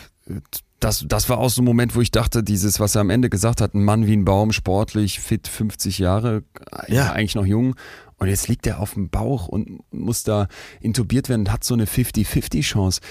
das, 0.79 1.05
das 1.07 1.29
war 1.29 1.37
auch 1.37 1.49
so 1.49 1.61
ein 1.61 1.65
Moment, 1.65 1.95
wo 1.95 2.01
ich 2.01 2.11
dachte, 2.11 2.43
dieses, 2.43 2.79
was 2.79 2.95
er 2.95 3.01
am 3.01 3.09
Ende 3.09 3.29
gesagt 3.29 3.61
hat, 3.61 3.73
ein 3.73 3.83
Mann 3.83 4.05
wie 4.05 4.15
ein 4.15 4.25
Baum, 4.25 4.51
sportlich, 4.51 5.19
fit, 5.19 5.47
50 5.47 5.99
Jahre, 5.99 6.43
ja. 6.87 6.95
Ja. 7.05 7.11
eigentlich 7.13 7.35
noch 7.35 7.45
jung. 7.45 7.75
Und 8.17 8.27
jetzt 8.29 8.47
liegt 8.47 8.65
er 8.67 8.79
auf 8.79 8.93
dem 8.93 9.09
Bauch 9.09 9.47
und 9.47 9.81
muss 9.91 10.23
da 10.23 10.47
intubiert 10.81 11.27
werden 11.29 11.41
und 11.41 11.51
hat 11.51 11.63
so 11.63 11.73
eine 11.73 11.85
50-50-Chance. 11.85 13.01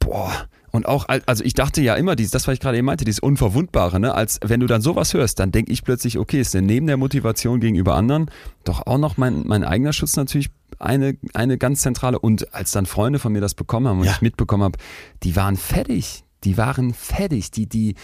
Boah. 0.00 0.32
Und 0.72 0.86
auch, 0.86 1.08
al- 1.08 1.22
also 1.26 1.42
ich 1.44 1.54
dachte 1.54 1.80
ja 1.82 1.94
immer, 1.94 2.16
dieses, 2.16 2.32
das, 2.32 2.46
was 2.46 2.54
ich 2.54 2.60
gerade 2.60 2.76
eben 2.76 2.86
meinte, 2.86 3.04
dieses 3.04 3.20
Unverwundbare, 3.20 3.98
ne? 4.00 4.14
als 4.14 4.38
wenn 4.44 4.60
du 4.60 4.66
dann 4.66 4.82
sowas 4.82 5.14
hörst, 5.14 5.38
dann 5.38 5.52
denke 5.52 5.72
ich 5.72 5.84
plötzlich, 5.84 6.18
okay, 6.18 6.40
ist 6.40 6.52
denn 6.54 6.66
neben 6.66 6.86
der 6.86 6.96
Motivation 6.96 7.60
gegenüber 7.60 7.94
anderen 7.94 8.30
doch 8.64 8.86
auch 8.86 8.98
noch 8.98 9.16
mein, 9.16 9.46
mein 9.46 9.64
eigener 9.64 9.92
Schutz 9.92 10.16
natürlich 10.16 10.50
eine, 10.78 11.16
eine 11.34 11.58
ganz 11.58 11.80
zentrale. 11.82 12.18
Und 12.18 12.52
als 12.54 12.72
dann 12.72 12.86
Freunde 12.86 13.18
von 13.18 13.32
mir 13.32 13.40
das 13.40 13.54
bekommen 13.54 13.88
haben 13.88 13.98
und 14.00 14.04
Ja. 14.06 14.12
ich 14.12 14.22
mitbekommen 14.22 14.62
habe, 14.62 14.78
die 15.22 15.36
waren 15.36 15.56
fertig. 15.56 16.24
Die 16.44 16.56
waren 16.56 16.94
fertig. 16.94 17.50
Die, 17.50 17.66
die, 17.66 17.94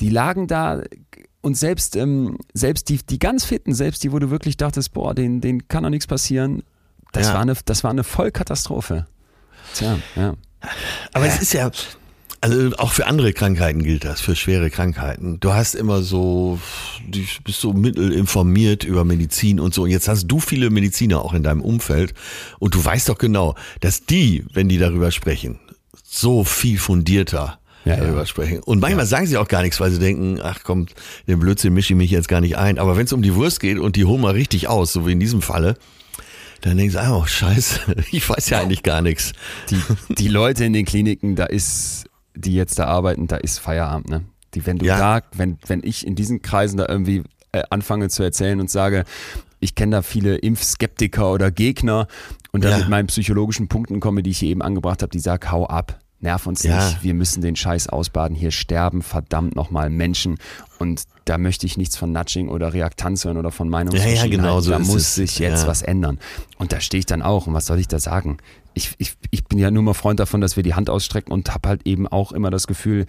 die 0.00 0.10
lagen 0.10 0.46
da 0.46 0.82
und 1.40 1.56
selbst, 1.56 1.96
ähm, 1.96 2.38
selbst 2.52 2.88
die, 2.88 2.98
die 2.98 3.18
ganz 3.18 3.44
Fitten, 3.44 3.72
selbst 3.72 4.02
die, 4.04 4.12
wo 4.12 4.18
du 4.18 4.30
wirklich 4.30 4.56
dachtest, 4.56 4.92
boah, 4.92 5.14
denen, 5.14 5.40
denen 5.40 5.68
kann 5.68 5.84
doch 5.84 5.90
nichts 5.90 6.06
passieren, 6.06 6.62
das, 7.12 7.28
Ja. 7.28 7.34
war 7.34 7.40
eine, 7.42 7.54
das 7.64 7.84
war 7.84 7.90
eine 7.90 8.04
Vollkatastrophe. 8.04 9.06
Tja, 9.74 9.98
ja. 10.16 10.34
Aber 11.14 11.26
es 11.26 11.40
ist 11.40 11.52
ja, 11.52 11.70
also 12.40 12.76
auch 12.76 12.92
für 12.92 13.06
andere 13.06 13.32
Krankheiten 13.32 13.82
gilt 13.82 14.04
das, 14.04 14.20
für 14.20 14.36
schwere 14.36 14.70
Krankheiten. 14.70 15.40
Du 15.40 15.52
hast 15.52 15.74
immer 15.74 16.02
so, 16.02 16.58
du 17.08 17.20
bist 17.44 17.60
so 17.60 17.72
mittel 17.72 18.12
informiert 18.12 18.84
über 18.84 19.04
Medizin 19.04 19.60
und 19.60 19.74
so. 19.74 19.82
Und 19.82 19.90
jetzt 19.90 20.08
hast 20.08 20.26
du 20.26 20.38
viele 20.40 20.70
Mediziner 20.70 21.22
auch 21.22 21.34
in 21.34 21.42
deinem 21.42 21.62
Umfeld 21.62 22.14
und 22.58 22.74
du 22.74 22.84
weißt 22.84 23.08
doch 23.08 23.18
genau, 23.18 23.54
dass 23.80 24.04
die, 24.04 24.44
wenn 24.52 24.68
die 24.68 24.78
darüber 24.78 25.10
sprechen, 25.10 25.58
so 26.04 26.44
viel 26.44 26.78
fundierter 26.78 27.58
Ja, 27.84 27.96
darüber 27.96 28.20
ja. 28.20 28.26
sprechen. 28.26 28.60
Und 28.60 28.80
manchmal 28.80 29.06
sagen 29.06 29.26
sie 29.26 29.36
auch 29.36 29.48
gar 29.48 29.62
nichts, 29.62 29.80
weil 29.80 29.90
sie 29.90 29.98
denken, 29.98 30.40
ach 30.42 30.60
komm, 30.64 30.86
den 31.26 31.38
Blödsinn 31.38 31.74
mische 31.74 31.92
ich 31.94 31.98
mich 31.98 32.10
jetzt 32.10 32.28
gar 32.28 32.40
nicht 32.40 32.56
ein. 32.56 32.78
Aber 32.78 32.96
wenn 32.96 33.04
es 33.04 33.12
um 33.12 33.22
die 33.22 33.34
Wurst 33.34 33.60
geht 33.60 33.78
und 33.78 33.96
die 33.96 34.04
holen 34.04 34.20
mal 34.20 34.32
richtig 34.32 34.68
aus, 34.68 34.92
so 34.92 35.06
wie 35.06 35.12
in 35.12 35.20
diesem 35.20 35.42
Falle, 35.42 35.76
dann 36.60 36.76
denkst 36.76 36.94
du, 36.94 37.00
oh 37.00 37.24
scheiße, 37.26 37.80
ich 38.10 38.28
weiß 38.28 38.50
ja 38.50 38.60
eigentlich 38.60 38.82
gar 38.82 39.02
nichts. 39.02 39.32
Die, 39.70 39.80
die 40.08 40.28
Leute 40.28 40.64
in 40.64 40.72
den 40.72 40.84
Kliniken, 40.84 41.36
da 41.36 41.44
ist, 41.44 42.07
die 42.40 42.54
jetzt 42.54 42.78
da 42.78 42.84
arbeiten, 42.86 43.26
da 43.26 43.36
ist 43.36 43.58
Feierabend, 43.58 44.08
ne? 44.08 44.24
Die, 44.54 44.64
wenn 44.66 44.78
du 44.78 44.86
Ja. 44.86 44.98
da, 45.20 45.26
wenn, 45.34 45.58
wenn 45.66 45.80
ich 45.84 46.06
in 46.06 46.14
diesen 46.14 46.40
Kreisen 46.40 46.78
da 46.78 46.86
irgendwie 46.88 47.22
äh, 47.52 47.62
anfange 47.70 48.08
zu 48.08 48.22
erzählen 48.22 48.60
und 48.60 48.70
sage, 48.70 49.04
ich 49.60 49.74
kenne 49.74 49.96
da 49.96 50.02
viele 50.02 50.36
Impfskeptiker 50.36 51.32
oder 51.32 51.50
Gegner 51.50 52.06
und 52.52 52.64
dann 52.64 52.70
Ja. 52.72 52.78
mit 52.78 52.88
meinen 52.88 53.06
psychologischen 53.08 53.68
Punkten 53.68 54.00
komme, 54.00 54.22
die 54.22 54.30
ich 54.30 54.38
hier 54.38 54.50
eben 54.50 54.62
angebracht 54.62 55.02
habe, 55.02 55.10
die 55.10 55.18
sagen, 55.18 55.50
hau 55.50 55.66
ab, 55.66 55.98
nerv 56.20 56.46
uns 56.46 56.62
Ja. 56.62 56.84
nicht, 56.84 57.02
wir 57.02 57.14
müssen 57.14 57.40
den 57.42 57.54
Scheiß 57.56 57.88
ausbaden, 57.88 58.36
hier 58.36 58.50
sterben 58.50 59.02
verdammt 59.02 59.54
nochmal 59.56 59.88
Menschen 59.90 60.38
und 60.78 61.02
da 61.24 61.38
möchte 61.38 61.66
ich 61.66 61.76
nichts 61.76 61.96
von 61.96 62.10
Nudging 62.12 62.48
oder 62.48 62.72
Reaktanz 62.72 63.24
hören 63.24 63.36
oder 63.36 63.50
von 63.50 63.68
Meinungsverschiedenheiten, 63.68 64.30
genau 64.30 64.60
so 64.60 64.70
da 64.70 64.78
muss 64.78 64.96
es. 65.02 65.14
sich 65.14 65.38
jetzt 65.38 65.62
Ja. 65.62 65.68
was 65.68 65.82
ändern. 65.82 66.18
Und 66.58 66.72
da 66.72 66.80
stehe 66.80 66.98
ich 67.00 67.06
dann 67.06 67.22
auch 67.22 67.46
und 67.46 67.54
was 67.54 67.66
soll 67.66 67.78
ich 67.78 67.88
da 67.88 67.98
sagen? 67.98 68.38
Ich, 68.74 68.94
ich, 68.98 69.14
ich 69.30 69.44
bin 69.44 69.58
ja 69.58 69.70
nur 69.70 69.82
mal 69.82 69.94
Freund 69.94 70.20
davon, 70.20 70.40
dass 70.40 70.56
wir 70.56 70.62
die 70.62 70.74
Hand 70.74 70.88
ausstrecken 70.90 71.32
und 71.32 71.52
habe 71.52 71.68
halt 71.68 71.86
eben 71.86 72.06
auch 72.08 72.32
immer 72.32 72.50
das 72.50 72.66
Gefühl, 72.66 73.06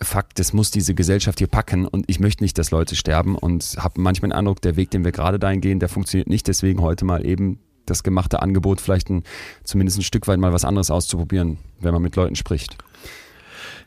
Fakt, 0.00 0.38
das 0.38 0.52
muss 0.52 0.70
diese 0.70 0.94
Gesellschaft 0.94 1.38
hier 1.38 1.46
packen 1.48 1.86
und 1.86 2.06
ich 2.08 2.18
möchte 2.18 2.42
nicht, 2.42 2.58
dass 2.58 2.70
Leute 2.70 2.96
sterben 2.96 3.36
und 3.36 3.76
habe 3.78 4.00
manchmal 4.00 4.30
den 4.30 4.36
Eindruck, 4.36 4.60
der 4.62 4.74
Weg, 4.76 4.90
den 4.90 5.04
wir 5.04 5.12
gerade 5.12 5.38
dahin 5.38 5.60
gehen, 5.60 5.78
der 5.80 5.88
funktioniert 5.90 6.28
nicht. 6.28 6.48
Deswegen 6.48 6.80
heute 6.80 7.04
mal 7.04 7.24
eben 7.26 7.58
das 7.86 8.02
gemachte 8.02 8.42
Angebot, 8.42 8.80
vielleicht 8.80 9.10
ein, 9.10 9.24
zumindest 9.64 9.98
ein 9.98 10.02
Stück 10.02 10.26
weit 10.28 10.38
mal 10.38 10.52
was 10.52 10.64
anderes 10.64 10.90
auszuprobieren, 10.90 11.58
wenn 11.80 11.92
man 11.92 12.02
mit 12.02 12.16
Leuten 12.16 12.36
spricht. 12.36 12.76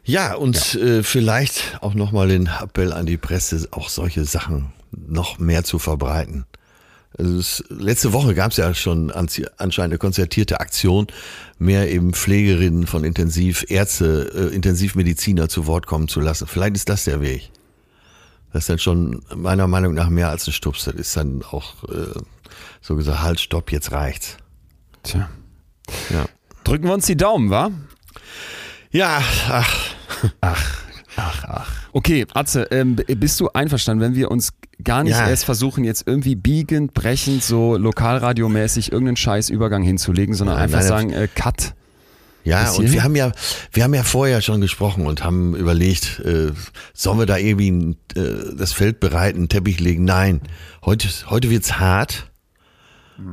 Ja, 0.04 0.36
und 0.36 0.76
Äh, 0.76 1.04
vielleicht 1.04 1.80
auch 1.82 1.96
nochmal 1.96 2.28
den 2.28 2.48
Appell 2.48 2.94
an 2.94 3.06
die 3.06 3.18
Presse, 3.18 3.68
auch 3.72 3.90
solche 3.90 4.26
Sachen 4.26 4.74
noch 4.92 5.40
mehr 5.40 5.64
zu 5.64 5.80
verbreiten. 5.80 6.46
Also 7.18 7.38
es, 7.38 7.64
letzte 7.70 8.14
Woche 8.14 8.36
gab 8.36 8.52
es 8.52 8.58
ja 8.58 8.74
schon 8.74 9.10
anscheinend 9.10 9.80
eine 9.80 9.98
konzertierte 9.98 10.60
Aktion, 10.60 11.08
mehr 11.58 11.90
eben 11.90 12.14
Pflegerinnen 12.14 12.88
von 12.88 13.04
Intensivärzte, 13.04 14.32
äh, 14.52 14.56
Intensivmediziner 14.56 15.48
zu 15.48 15.66
Wort 15.66 15.88
kommen 15.88 16.08
zu 16.08 16.20
lassen. 16.20 16.46
Vielleicht 16.46 16.76
ist 16.76 16.90
das 16.90 17.06
der 17.06 17.22
Weg. 17.22 17.50
Das 18.52 18.64
ist 18.64 18.70
dann 18.70 18.80
schon 18.80 19.22
meiner 19.34 19.68
Meinung 19.68 19.94
nach 19.94 20.10
mehr 20.10 20.30
als 20.30 20.48
ein 20.48 20.54
Stups. 20.54 20.86
Das 20.86 20.96
ist 20.96 21.16
dann 21.16 21.42
auch 21.44 21.84
äh, 21.86 22.20
so 22.82 22.96
gesagt, 22.96 23.22
halt, 23.22 23.40
stopp, 23.40 23.72
jetzt 23.72 23.92
reicht's. 23.92 24.38
Tja. 25.04 25.30
Ja. 26.10 26.26
Drücken 26.64 26.86
wir 26.86 26.94
uns 26.94 27.06
die 27.06 27.18
Daumen, 27.18 27.50
wa? 27.50 27.72
Ja, 28.92 29.22
ach, 29.50 29.96
Ach, 30.42 30.78
ach, 31.18 31.44
ach. 31.48 31.72
Okay, 31.94 32.26
Atze, 32.34 32.64
ähm, 32.72 32.96
bist 32.96 33.40
du 33.40 33.50
einverstanden, 33.50 34.04
wenn 34.04 34.16
wir 34.16 34.32
uns 34.32 34.54
gar 34.84 35.04
nicht 35.04 35.14
Ja. 35.14 35.30
erst 35.30 35.46
versuchen, 35.46 35.84
jetzt 35.84 36.04
irgendwie 36.08 36.36
biegend, 36.36 36.94
brechend, 36.94 37.44
so 37.44 37.78
lokalradiomäßig 37.78 38.92
irgendeinen 38.92 39.18
Scheißübergang 39.18 39.84
hinzulegen, 39.84 40.36
sondern 40.36 40.56
Nein, 40.58 40.64
einfach 40.66 40.80
nein, 40.80 40.88
sagen, 40.88 41.14
äh, 41.14 41.28
Cut. 41.34 41.74
Ja, 42.44 42.70
und 42.72 42.92
wir 42.92 43.04
haben 43.04 43.16
ja, 43.16 43.32
wir 43.72 43.84
haben 43.84 43.94
ja 43.96 44.04
vorher 44.04 44.40
schon 44.42 44.62
gesprochen 44.62 45.08
und 45.08 45.24
haben 45.24 45.56
überlegt, 45.56 46.20
äh, 46.20 46.52
sollen 46.94 47.18
wir 47.18 47.26
da 47.26 47.38
irgendwie 47.38 47.72
ein, 47.72 47.96
äh, 48.16 48.56
das 48.56 48.72
Feld 48.72 49.00
bereiten, 49.00 49.40
einen 49.40 49.50
Teppich 49.50 49.80
legen? 49.80 50.04
Nein, 50.04 50.42
heute, 50.84 51.08
heute 51.28 51.50
wird's 51.50 51.80
hart, 51.80 52.30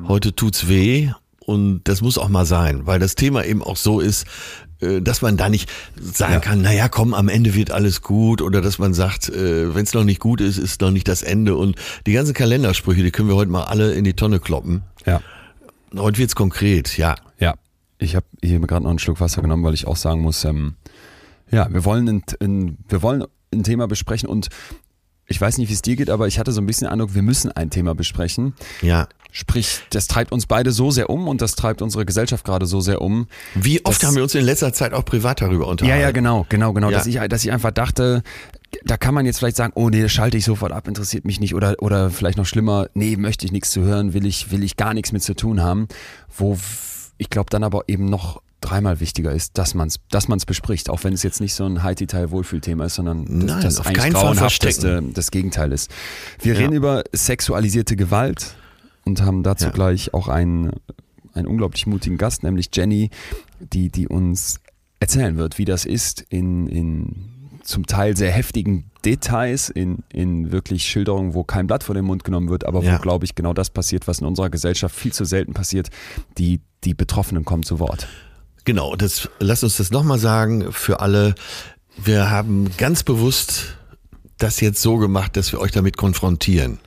heute 0.06 0.34
tut's 0.34 0.68
weh 0.68 1.10
und 1.40 1.82
das 1.84 2.00
muss 2.02 2.18
auch 2.18 2.28
mal 2.28 2.46
sein, 2.46 2.86
weil 2.86 2.98
das 3.00 3.14
Thema 3.14 3.44
eben 3.44 3.62
auch 3.62 3.76
so 3.76 3.98
ist, 4.00 4.26
äh, 4.80 5.00
dass 5.00 5.22
man 5.22 5.36
da 5.36 5.48
nicht 5.48 5.68
sagen 6.00 6.34
Ja. 6.34 6.40
kann, 6.40 6.62
naja, 6.62 6.88
komm, 6.88 7.14
am 7.14 7.28
Ende 7.28 7.54
wird 7.54 7.70
alles 7.70 8.00
gut 8.02 8.42
oder 8.42 8.60
dass 8.60 8.78
man 8.78 8.94
sagt, 8.94 9.28
äh, 9.28 9.74
wenn 9.74 9.82
es 9.84 9.92
noch 9.94 10.04
nicht 10.04 10.20
gut 10.20 10.40
ist, 10.40 10.58
ist 10.58 10.80
noch 10.80 10.90
nicht 10.92 11.08
das 11.08 11.22
Ende 11.22 11.56
und 11.56 11.76
die 12.06 12.12
ganzen 12.12 12.34
Kalendersprüche, 12.34 13.02
die 13.02 13.10
können 13.10 13.28
wir 13.28 13.36
heute 13.36 13.50
mal 13.50 13.64
alle 13.64 13.92
in 13.94 14.04
die 14.04 14.14
Tonne 14.14 14.38
kloppen. 14.40 14.82
Ja. 15.06 15.20
Heute 15.96 16.18
wird's 16.18 16.34
konkret, 16.36 16.96
ja. 16.96 17.16
Ja, 17.38 17.54
ich 17.98 18.14
habe 18.16 18.26
hier 18.42 18.58
gerade 18.60 18.84
noch 18.84 18.90
einen 18.90 18.98
Schluck 18.98 19.20
Wasser 19.20 19.42
genommen, 19.42 19.64
weil 19.64 19.74
ich 19.74 19.86
auch 19.86 19.96
sagen 19.96 20.20
muss, 20.22 20.44
ähm, 20.44 20.74
ja, 21.50 21.68
wir 21.72 21.84
wollen 21.84 22.08
ein, 22.08 22.22
ein, 22.40 22.78
wir 22.88 23.02
wollen 23.02 23.24
ein 23.52 23.62
Thema 23.64 23.86
besprechen 23.88 24.28
und 24.28 24.48
ich 25.26 25.40
weiß 25.40 25.58
nicht, 25.58 25.68
wie 25.68 25.74
es 25.74 25.82
dir 25.82 25.96
geht, 25.96 26.08
aber 26.10 26.26
ich 26.26 26.38
hatte 26.38 26.52
so 26.52 26.60
ein 26.60 26.66
bisschen 26.66 26.86
den 26.86 26.92
Eindruck, 26.92 27.14
wir 27.14 27.22
müssen 27.22 27.52
ein 27.52 27.70
Thema 27.70 27.94
besprechen. 27.94 28.54
Ja. 28.80 29.06
Sprich, 29.34 29.80
das 29.88 30.08
treibt 30.08 30.30
uns 30.30 30.44
beide 30.44 30.72
so 30.72 30.90
sehr 30.90 31.08
um 31.08 31.26
und 31.26 31.40
das 31.40 31.54
treibt 31.54 31.80
unsere 31.80 32.04
Gesellschaft 32.04 32.44
gerade 32.44 32.66
so 32.66 32.82
sehr 32.82 33.00
um. 33.00 33.26
Wie 33.54 33.82
oft 33.82 34.04
haben 34.04 34.14
wir 34.14 34.22
uns 34.22 34.34
in 34.34 34.44
letzter 34.44 34.74
Zeit 34.74 34.92
auch 34.92 35.06
privat 35.06 35.40
darüber 35.40 35.68
unterhalten? 35.68 35.98
Ja, 35.98 36.06
ja, 36.06 36.12
genau, 36.12 36.44
genau, 36.50 36.74
genau. 36.74 36.90
Ja. 36.90 36.98
Dass, 36.98 37.06
ich, 37.06 37.16
dass 37.16 37.42
ich 37.42 37.50
einfach 37.50 37.70
dachte, 37.70 38.22
da 38.84 38.98
kann 38.98 39.14
man 39.14 39.24
jetzt 39.24 39.38
vielleicht 39.38 39.56
sagen, 39.56 39.72
oh 39.74 39.88
nee, 39.88 40.02
das 40.02 40.12
schalte 40.12 40.36
ich 40.36 40.44
sofort 40.44 40.72
ab, 40.72 40.86
interessiert 40.86 41.24
mich 41.24 41.40
nicht. 41.40 41.54
Oder, 41.54 41.76
oder 41.80 42.10
vielleicht 42.10 42.36
noch 42.36 42.44
schlimmer, 42.44 42.88
nee, 42.92 43.16
möchte 43.16 43.46
ich 43.46 43.52
nichts 43.52 43.70
zu 43.70 43.80
hören, 43.80 44.12
will 44.12 44.26
ich, 44.26 44.50
will 44.50 44.62
ich 44.62 44.76
gar 44.76 44.92
nichts 44.92 45.12
mit 45.12 45.22
zu 45.22 45.34
tun 45.34 45.62
haben. 45.62 45.88
Wo 46.36 46.58
ich 47.16 47.30
glaube 47.30 47.48
dann 47.48 47.64
aber 47.64 47.84
eben 47.88 48.04
noch 48.04 48.42
dreimal 48.60 49.00
wichtiger 49.00 49.32
ist, 49.32 49.56
dass 49.56 49.74
man 49.74 49.88
es 49.88 49.96
dass 50.10 50.28
man's 50.28 50.44
bespricht, 50.44 50.90
auch 50.90 51.04
wenn 51.04 51.14
es 51.14 51.22
jetzt 51.22 51.40
nicht 51.40 51.54
so 51.54 51.64
ein 51.64 51.82
High-Detail-Wohlfühlthema 51.82 52.84
ist, 52.84 52.96
sondern 52.96 53.24
das, 53.24 53.32
Nein, 53.32 53.62
das 53.62 53.78
auf 53.80 53.86
eigentlich 53.86 54.02
keinen 54.02 54.12
Fall 54.12 54.22
grauenhafteste 54.24 55.02
das 55.14 55.30
Gegenteil 55.30 55.72
ist. 55.72 55.90
Wir 56.40 56.52
Ja. 56.54 56.60
reden 56.60 56.74
über 56.74 57.02
sexualisierte 57.12 57.96
Gewalt 57.96 58.56
und 59.04 59.22
haben 59.22 59.42
dazu 59.42 59.66
Ja. 59.66 59.70
gleich 59.72 60.14
auch 60.14 60.28
einen, 60.28 60.72
einen 61.34 61.46
unglaublich 61.46 61.86
mutigen 61.86 62.18
Gast, 62.18 62.42
nämlich 62.42 62.70
Jenny, 62.72 63.10
die, 63.60 63.90
die 63.90 64.08
uns 64.08 64.60
erzählen 65.00 65.36
wird, 65.36 65.58
wie 65.58 65.64
das 65.64 65.84
ist 65.84 66.20
in, 66.28 66.66
in 66.68 67.28
zum 67.64 67.86
Teil 67.86 68.16
sehr 68.16 68.30
heftigen 68.32 68.90
Details, 69.04 69.68
in, 69.68 69.98
in 70.12 70.50
wirklich 70.52 70.84
Schilderungen, 70.84 71.34
wo 71.34 71.44
kein 71.44 71.66
Blatt 71.66 71.84
vor 71.84 71.94
den 71.94 72.04
Mund 72.04 72.24
genommen 72.24 72.48
wird, 72.50 72.64
aber 72.66 72.82
Ja. 72.82 72.94
wo, 72.98 73.02
glaube 73.02 73.24
ich, 73.24 73.34
genau 73.34 73.52
das 73.54 73.70
passiert, 73.70 74.06
was 74.08 74.18
in 74.20 74.26
unserer 74.26 74.50
Gesellschaft 74.50 74.94
viel 74.94 75.12
zu 75.12 75.24
selten 75.24 75.54
passiert. 75.54 75.88
Die, 76.38 76.60
die 76.84 76.94
Betroffenen 76.94 77.44
kommen 77.44 77.62
zu 77.62 77.78
Wort. 77.78 78.08
Genau, 78.64 78.94
das, 78.96 79.28
lass 79.40 79.62
uns 79.64 79.76
das 79.76 79.90
nochmal 79.90 80.18
sagen 80.18 80.72
für 80.72 81.00
alle. 81.00 81.34
Wir 82.02 82.30
haben 82.30 82.70
ganz 82.78 83.02
bewusst 83.02 83.76
das 84.38 84.60
jetzt 84.60 84.80
so 84.82 84.96
gemacht, 84.98 85.36
dass 85.36 85.52
wir 85.52 85.60
euch 85.60 85.72
damit 85.72 85.96
konfrontieren. 85.96 86.78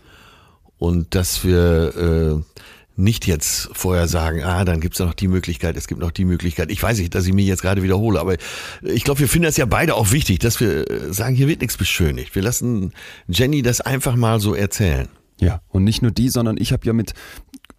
Und 0.77 1.15
dass 1.15 1.43
wir 1.43 2.43
äh, 2.43 2.61
nicht 2.97 3.27
jetzt 3.27 3.69
vorher 3.73 4.07
sagen, 4.07 4.43
ah, 4.43 4.63
dann 4.63 4.79
gibt's 4.79 4.99
ja 4.99 5.05
noch 5.05 5.13
die 5.13 5.27
Möglichkeit, 5.27 5.75
es 5.75 5.87
gibt 5.87 5.99
noch 5.99 6.11
die 6.11 6.25
Möglichkeit. 6.25 6.71
Ich 6.71 6.81
weiß 6.81 6.99
nicht, 6.99 7.13
dass 7.13 7.25
ich 7.25 7.33
mich 7.33 7.47
jetzt 7.47 7.61
gerade 7.61 7.83
wiederhole, 7.83 8.19
aber 8.19 8.35
ich 8.81 9.03
glaube, 9.03 9.19
wir 9.19 9.27
finden 9.27 9.45
das 9.45 9.57
ja 9.57 9.65
beide 9.65 9.95
auch 9.95 10.11
wichtig, 10.11 10.39
dass 10.39 10.59
wir 10.59 10.89
äh, 10.89 11.13
sagen, 11.13 11.35
hier 11.35 11.47
wird 11.47 11.61
nichts 11.61 11.77
beschönigt. 11.77 12.35
Wir 12.35 12.41
lassen 12.41 12.93
Jenny 13.27 13.61
das 13.61 13.81
einfach 13.81 14.15
mal 14.15 14.39
so 14.39 14.53
erzählen. 14.53 15.07
Ja, 15.41 15.61
und 15.67 15.83
nicht 15.83 16.01
nur 16.01 16.11
die, 16.11 16.29
sondern 16.29 16.55
ich 16.57 16.71
habe 16.71 16.85
ja 16.87 16.93
mit 16.93 17.13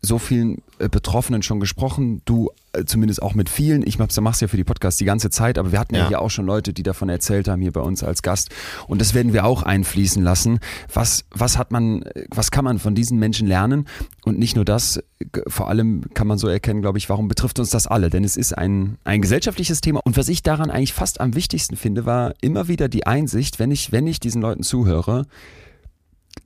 so 0.02 0.18
vielen 0.18 0.62
äh, 0.78 0.88
Betroffenen 0.88 1.42
schon 1.42 1.60
gesprochen, 1.60 2.22
du 2.24 2.50
äh, 2.72 2.84
zumindest 2.84 3.22
auch 3.22 3.34
mit 3.34 3.48
vielen. 3.48 3.86
Ich 3.86 3.98
mach's, 3.98 4.18
mach's 4.20 4.40
ja 4.40 4.48
für 4.48 4.56
die 4.56 4.64
Podcasts 4.64 4.98
die 4.98 5.04
ganze 5.04 5.30
Zeit, 5.30 5.58
aber 5.58 5.72
wir 5.72 5.80
hatten 5.80 5.94
ja. 5.94 6.02
Ja. 6.02 6.08
hier 6.08 6.22
auch 6.22 6.30
schon 6.30 6.46
Leute, 6.46 6.72
die 6.72 6.82
davon 6.82 7.08
erzählt 7.08 7.48
haben 7.48 7.62
hier 7.62 7.72
bei 7.72 7.80
uns 7.80 8.02
als 8.02 8.22
Gast. 8.22 8.50
Und 8.86 9.00
das 9.00 9.14
werden 9.14 9.32
wir 9.32 9.44
auch 9.44 9.62
einfließen 9.62 10.22
lassen. 10.22 10.60
Was, 10.92 11.24
was 11.30 11.58
hat 11.58 11.72
man, 11.72 12.02
äh, 12.02 12.26
was 12.30 12.50
kann 12.50 12.64
man 12.64 12.78
von 12.78 12.94
diesen 12.94 13.18
Menschen 13.18 13.46
lernen? 13.46 13.86
Und 14.24 14.38
nicht 14.38 14.56
nur 14.56 14.64
das, 14.64 15.00
vor 15.46 15.68
allem 15.68 16.02
kann 16.14 16.26
man 16.26 16.38
so 16.38 16.48
erkennen, 16.48 16.82
glaube 16.82 16.98
ich, 16.98 17.08
warum 17.08 17.28
betrifft 17.28 17.58
uns 17.58 17.70
das 17.70 17.86
alle? 17.86 18.10
Denn 18.10 18.24
es 18.24 18.36
ist 18.36 18.56
ein, 18.56 18.98
ein 19.04 19.22
gesellschaftliches 19.22 19.80
Thema. 19.80 20.00
Und 20.04 20.16
was 20.16 20.28
ich 20.28 20.42
daran 20.42 20.70
eigentlich 20.70 20.92
fast 20.92 21.20
am 21.20 21.34
wichtigsten 21.34 21.76
finde, 21.76 22.06
war 22.06 22.34
immer 22.40 22.68
wieder 22.68 22.88
die 22.88 23.06
Einsicht, 23.06 23.58
wenn 23.58 23.70
ich, 23.70 23.92
wenn 23.92 24.06
ich 24.06 24.20
diesen 24.20 24.42
Leuten 24.42 24.62
zuhöre, 24.62 25.26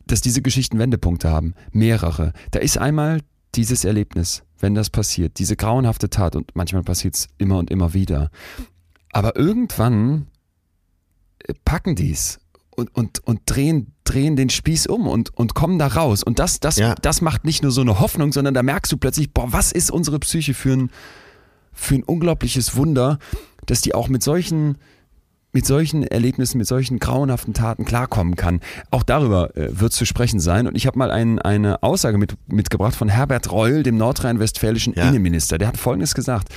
dass 0.07 0.21
diese 0.21 0.43
Geschichten 0.43 0.79
Wendepunkte 0.79 1.31
haben. 1.31 1.55
Mehrere. 1.73 2.33
Da 2.51 2.59
ist 2.61 2.79
einmal 2.79 3.21
dieses 3.55 3.85
Erlebnis, 3.85 4.43
wenn 4.59 4.75
das 4.75 4.91
passiert, 4.91 5.39
diese 5.39 5.57
grauenhafte 5.57 6.11
Tat 6.11 6.37
und 6.37 6.55
manchmal 6.55 6.83
passiert 6.83 7.15
es 7.15 7.29
immer 7.39 7.59
und 7.59 7.71
immer 7.71 7.95
wieder. 7.95 8.31
Aber 9.13 9.37
irgendwann 9.37 10.27
äh, 11.41 11.55
packen 11.65 11.97
die's 11.97 12.39
und, 12.71 12.95
und, 12.95 13.19
und 13.27 13.41
drehen, 13.47 13.93
drehen 14.05 14.37
den 14.37 14.51
Spieß 14.51 14.87
um 14.87 15.07
und, 15.09 15.37
und 15.37 15.55
kommen 15.55 15.79
da 15.79 15.89
raus. 15.89 16.23
Und 16.23 16.39
das, 16.39 16.61
das, 16.61 16.77
Ja. 16.77 16.95
das 16.95 17.21
macht 17.21 17.45
nicht 17.45 17.63
nur 17.63 17.73
so 17.73 17.81
eine 17.81 17.99
Hoffnung, 18.01 18.33
sondern 18.33 18.55
da 18.55 18.63
merkst 18.63 18.93
du 18.93 18.97
plötzlich, 18.97 19.33
boah, 19.33 19.53
was 19.53 19.73
ist 19.73 19.91
unsere 19.91 20.19
Psyche 20.21 20.55
für 20.55 20.73
ein, 20.75 20.91
für 21.73 21.97
ein 21.97 22.05
unglaubliches 22.05 22.77
Wunder, 22.77 23.19
dass 23.67 23.81
die 23.81 23.95
auch 23.95 24.09
mit 24.09 24.23
solchen 24.23 24.79
mit 25.53 25.67
solchen 25.67 26.05
Erlebnissen, 26.05 26.59
mit 26.59 26.67
solchen 26.67 26.99
grauenhaften 26.99 27.55
Taten 27.55 27.85
klarkommen 27.85 28.37
kann. 28.37 28.61
Auch 28.91 29.03
darüber 29.03 29.57
äh, 29.57 29.69
wird 29.81 29.93
zu 29.93 30.05
sprechen 30.05 30.41
sein. 30.41 30.67
Und 30.67 30.77
ich 30.77 30.87
habe 30.87 30.99
mal 30.99 31.11
ein, 31.11 31.39
eine 31.41 31.83
Aussage 31.83 32.19
mit, 32.19 32.35
mitgebracht 32.47 32.95
von 32.95 33.09
Herbert 33.09 33.51
Reul, 33.51 33.83
dem 33.83 33.97
nordrhein-westfälischen 33.97 34.95
Ja. 34.95 35.09
Innenminister. 35.09 35.59
Der 35.59 35.69
hat 35.69 35.77
Folgendes 35.77 36.15
gesagt. 36.15 36.49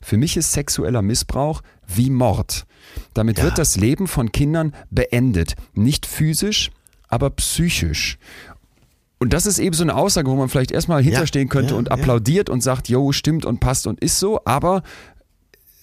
Für 0.00 0.16
mich 0.16 0.36
ist 0.36 0.52
sexueller 0.52 1.00
Missbrauch 1.00 1.62
wie 1.86 2.10
Mord. 2.10 2.66
Damit 3.14 3.38
Ja. 3.38 3.44
wird 3.44 3.58
das 3.58 3.76
Leben 3.76 4.06
von 4.06 4.32
Kindern 4.32 4.74
beendet. 4.90 5.54
Nicht 5.72 6.04
physisch, 6.04 6.70
aber 7.08 7.30
psychisch. 7.30 8.18
Und 9.18 9.32
das 9.32 9.46
ist 9.46 9.58
eben 9.58 9.74
so 9.74 9.84
eine 9.84 9.94
Aussage, 9.94 10.28
wo 10.30 10.34
man 10.34 10.48
vielleicht 10.50 10.72
erstmal 10.72 11.02
hinterstehen 11.02 11.48
könnte 11.48 11.72
ja, 11.72 11.78
und 11.78 11.88
ja. 11.88 11.94
applaudiert 11.94 12.50
und 12.50 12.62
sagt, 12.62 12.88
jo, 12.88 13.12
stimmt 13.12 13.46
und 13.46 13.60
passt 13.60 13.86
und 13.86 14.00
ist 14.00 14.18
so, 14.18 14.40
aber 14.44 14.82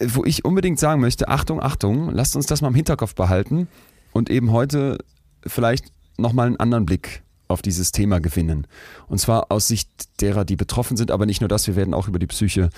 wo 0.05 0.25
ich 0.25 0.45
unbedingt 0.45 0.79
sagen 0.79 1.01
möchte, 1.01 1.27
Achtung, 1.27 1.61
Achtung, 1.61 2.11
lasst 2.11 2.35
uns 2.35 2.45
das 2.45 2.61
mal 2.61 2.69
im 2.69 2.75
Hinterkopf 2.75 3.15
behalten 3.15 3.67
und 4.11 4.29
eben 4.29 4.51
heute 4.51 4.97
vielleicht 5.45 5.85
nochmal 6.17 6.47
einen 6.47 6.57
anderen 6.57 6.85
Blick 6.85 7.23
auf 7.47 7.61
dieses 7.61 7.91
Thema 7.91 8.19
gewinnen. 8.19 8.67
Und 9.07 9.19
zwar 9.19 9.51
aus 9.51 9.67
Sicht 9.67 9.89
derer, 10.21 10.45
die 10.45 10.55
betroffen 10.55 10.97
sind, 10.97 11.11
aber 11.11 11.25
nicht 11.25 11.41
nur 11.41 11.47
das, 11.47 11.67
wir 11.67 11.75
werden 11.75 11.93
auch 11.93 12.07
über 12.07 12.19
die 12.19 12.27
Psyche 12.27 12.69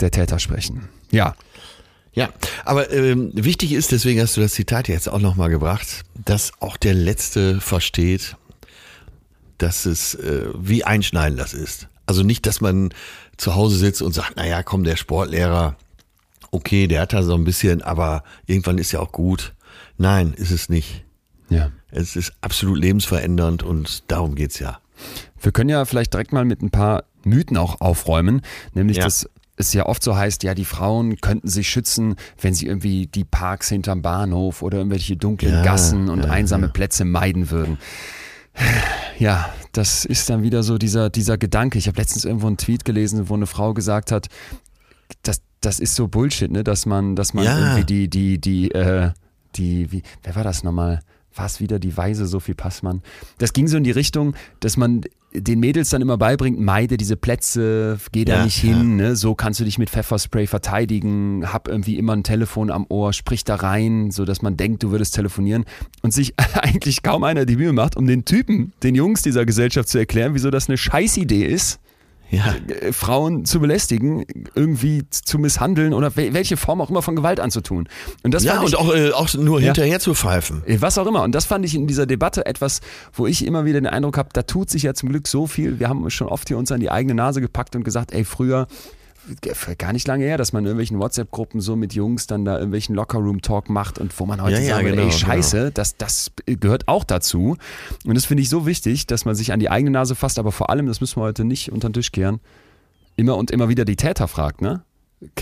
der 0.00 0.10
Täter 0.10 0.38
sprechen. 0.38 0.88
Ja, 1.10 1.34
Ja, 2.14 2.28
aber 2.64 2.90
ähm, 2.90 3.30
wichtig 3.32 3.72
ist, 3.72 3.90
deswegen 3.90 4.20
hast 4.20 4.36
du 4.36 4.42
das 4.42 4.52
Zitat 4.52 4.88
jetzt 4.88 5.08
auch 5.08 5.20
nochmal 5.20 5.48
gebracht, 5.48 6.02
dass 6.14 6.52
auch 6.60 6.76
der 6.76 6.92
Letzte 6.92 7.60
versteht, 7.60 8.36
dass 9.56 9.86
es 9.86 10.14
äh, 10.16 10.48
wie 10.54 10.84
einschneiden 10.84 11.38
das 11.38 11.54
ist. 11.54 11.88
Also 12.04 12.22
nicht, 12.22 12.44
dass 12.46 12.60
man 12.60 12.92
zu 13.38 13.54
Hause 13.54 13.76
sitzt 13.76 14.02
und 14.02 14.12
sagt, 14.12 14.36
naja, 14.36 14.62
komm, 14.62 14.84
der 14.84 14.96
Sportlehrer, 14.96 15.76
okay, 16.52 16.86
der 16.86 17.00
hat 17.02 17.12
da 17.12 17.22
so 17.24 17.34
ein 17.34 17.42
bisschen, 17.44 17.82
aber 17.82 18.22
irgendwann 18.46 18.78
ist 18.78 18.92
ja 18.92 19.00
auch 19.00 19.10
gut. 19.10 19.54
Nein, 19.98 20.32
ist 20.36 20.52
es 20.52 20.68
nicht. 20.68 21.04
ja. 21.48 21.70
Es 21.94 22.16
ist 22.16 22.32
absolut 22.40 22.78
lebensverändernd 22.78 23.62
und 23.62 24.10
darum 24.10 24.34
geht's 24.34 24.58
ja. 24.58 24.78
Wir 25.42 25.52
können 25.52 25.68
ja 25.68 25.84
vielleicht 25.84 26.14
direkt 26.14 26.32
mal 26.32 26.46
mit 26.46 26.62
ein 26.62 26.70
paar 26.70 27.04
Mythen 27.22 27.58
auch 27.58 27.82
aufräumen, 27.82 28.40
nämlich 28.72 28.96
Ja. 28.96 29.04
dass 29.04 29.28
es 29.56 29.74
ja 29.74 29.84
oft 29.84 30.02
so 30.02 30.16
heißt, 30.16 30.42
ja, 30.42 30.54
die 30.54 30.64
Frauen 30.64 31.20
könnten 31.20 31.48
sich 31.48 31.68
schützen, 31.68 32.14
wenn 32.40 32.54
sie 32.54 32.66
irgendwie 32.66 33.08
die 33.08 33.24
Parks 33.24 33.68
hinterm 33.68 34.00
Bahnhof 34.00 34.62
oder 34.62 34.78
irgendwelche 34.78 35.16
dunklen 35.18 35.52
Ja, 35.52 35.62
Gassen 35.62 36.08
und 36.08 36.24
ja, 36.24 36.30
einsame. 36.30 36.70
Plätze 36.70 37.04
meiden 37.04 37.50
würden. 37.50 37.76
Ja, 39.18 39.52
das 39.72 40.04
ist 40.04 40.28
dann 40.30 40.42
wieder 40.42 40.62
so 40.62 40.78
dieser, 40.78 41.10
dieser 41.10 41.38
Gedanke. 41.38 41.78
Ich 41.78 41.88
habe 41.88 41.98
letztens 41.98 42.24
irgendwo 42.24 42.46
einen 42.46 42.56
Tweet 42.56 42.84
gelesen, 42.86 43.28
wo 43.28 43.34
eine 43.34 43.46
Frau 43.46 43.74
gesagt 43.74 44.12
hat, 44.12 44.28
das, 45.22 45.42
das 45.60 45.80
ist 45.80 45.94
so 45.94 46.08
Bullshit, 46.08 46.50
ne, 46.50 46.64
dass 46.64 46.86
man, 46.86 47.16
dass 47.16 47.34
man 47.34 47.44
Ja. 47.44 47.58
irgendwie 47.58 47.84
die, 47.84 48.08
die, 48.08 48.38
die, 48.40 48.70
äh, 48.72 49.10
die, 49.56 49.90
wie, 49.92 50.02
wer 50.22 50.34
war 50.36 50.44
das 50.44 50.62
nochmal? 50.64 51.00
War 51.34 51.46
es 51.46 51.60
wieder 51.60 51.78
die 51.78 51.96
Weise 51.96 52.26
Sophie 52.26 52.52
Passmann? 52.54 53.00
Das 53.38 53.54
ging 53.54 53.66
so 53.66 53.78
in 53.78 53.84
die 53.84 53.90
Richtung, 53.90 54.34
dass 54.60 54.76
man 54.76 55.00
den 55.34 55.60
Mädels 55.60 55.88
dann 55.88 56.02
immer 56.02 56.18
beibringt, 56.18 56.60
meide 56.60 56.98
diese 56.98 57.16
Plätze, 57.16 57.98
geh 58.12 58.26
da 58.26 58.36
Ja, 58.36 58.44
nicht 58.44 58.58
hin, 58.58 58.96
ne? 58.96 59.16
so 59.16 59.34
kannst 59.34 59.58
du 59.58 59.64
dich 59.64 59.78
mit 59.78 59.88
Pfefferspray 59.88 60.46
verteidigen, 60.46 61.50
hab 61.50 61.68
irgendwie 61.68 61.96
immer 61.96 62.12
ein 62.14 62.22
Telefon 62.22 62.70
am 62.70 62.84
Ohr, 62.90 63.14
sprich 63.14 63.44
da 63.44 63.54
rein, 63.54 64.10
so 64.10 64.26
dass 64.26 64.42
man 64.42 64.58
denkt, 64.58 64.82
du 64.82 64.90
würdest 64.90 65.14
telefonieren 65.14 65.64
und 66.02 66.12
sich 66.12 66.34
eigentlich 66.60 67.02
kaum 67.02 67.24
einer 67.24 67.46
die 67.46 67.56
Mühe 67.56 67.72
macht, 67.72 67.96
um 67.96 68.06
den 68.06 68.26
Typen, 68.26 68.74
den 68.82 68.94
Jungs 68.94 69.22
dieser 69.22 69.46
Gesellschaft 69.46 69.88
zu 69.88 69.96
erklären, 69.96 70.34
wieso 70.34 70.50
das 70.50 70.68
eine 70.68 70.76
Scheißidee 70.76 71.44
ist, 71.46 71.80
Ja. 72.32 72.54
äh, 72.80 72.92
Frauen 72.92 73.44
zu 73.44 73.60
belästigen, 73.60 74.24
irgendwie 74.54 75.04
zu 75.10 75.38
misshandeln 75.38 75.92
oder 75.92 76.08
wel- 76.16 76.32
welche 76.32 76.56
Form 76.56 76.80
auch 76.80 76.88
immer 76.90 77.02
von 77.02 77.14
Gewalt 77.14 77.38
anzutun. 77.40 77.88
Und 78.22 78.32
das 78.32 78.42
Ja, 78.42 78.56
ich, 78.64 78.74
und 78.74 78.76
auch, 78.78 78.94
äh, 78.94 79.10
auch 79.12 79.32
nur 79.34 79.60
Ja. 79.60 79.66
hinterher 79.66 80.00
zu 80.00 80.14
pfeifen. 80.14 80.62
äh, 80.66 80.78
Was 80.80 80.96
auch 80.96 81.06
immer. 81.06 81.22
Und 81.24 81.34
das 81.34 81.44
fand 81.44 81.64
ich 81.66 81.74
in 81.74 81.86
dieser 81.86 82.06
Debatte 82.06 82.46
etwas, 82.46 82.80
wo 83.12 83.26
ich 83.26 83.46
immer 83.46 83.66
wieder 83.66 83.78
den 83.80 83.86
Eindruck 83.86 84.16
habe, 84.16 84.30
da 84.32 84.42
tut 84.42 84.70
sich 84.70 84.82
ja 84.84 84.94
zum 84.94 85.10
Glück 85.10 85.28
so 85.28 85.46
viel. 85.46 85.78
Wir 85.78 85.88
haben 85.90 86.08
schon 86.10 86.26
oft 86.26 86.48
hier 86.48 86.56
uns 86.56 86.72
an 86.72 86.80
die 86.80 86.90
eigene 86.90 87.14
Nase 87.14 87.40
gepackt 87.42 87.76
und 87.76 87.84
gesagt, 87.84 88.12
ey, 88.12 88.24
früher, 88.24 88.66
gar 89.78 89.92
nicht 89.92 90.06
lange 90.06 90.24
her, 90.24 90.36
dass 90.36 90.52
man 90.52 90.64
in 90.64 90.66
irgendwelchen 90.66 90.98
WhatsApp-Gruppen 90.98 91.60
so 91.60 91.76
mit 91.76 91.94
Jungs 91.94 92.26
dann 92.26 92.44
da 92.44 92.54
irgendwelchen 92.54 92.94
Lockerroom-Talk 92.94 93.70
macht 93.70 93.98
und 93.98 94.18
wo 94.18 94.26
man 94.26 94.42
heute 94.42 94.56
Ja, 94.56 94.60
ja, 94.60 94.74
sagen 94.74 94.86
würde, 94.86 94.96
genau, 94.98 95.08
ey, 95.08 95.18
scheiße, 95.18 95.70
das, 95.72 95.96
das 95.96 96.32
gehört 96.46 96.88
auch 96.88 97.04
dazu. 97.04 97.56
Und 98.04 98.14
das 98.14 98.24
finde 98.24 98.42
ich 98.42 98.48
so 98.48 98.66
wichtig, 98.66 99.06
dass 99.06 99.24
man 99.24 99.34
sich 99.34 99.52
an 99.52 99.60
die 99.60 99.70
eigene 99.70 99.90
Nase 99.90 100.14
fasst, 100.14 100.38
aber 100.38 100.52
vor 100.52 100.70
allem, 100.70 100.86
das 100.86 101.00
müssen 101.00 101.16
wir 101.20 101.24
heute 101.24 101.44
nicht 101.44 101.70
unter 101.72 101.88
den 101.88 101.94
Tisch 101.94 102.12
kehren, 102.12 102.40
immer 103.16 103.36
und 103.36 103.50
immer 103.50 103.68
wieder 103.68 103.84
die 103.84 103.96
Täter 103.96 104.28
fragt, 104.28 104.60
ne? 104.60 104.82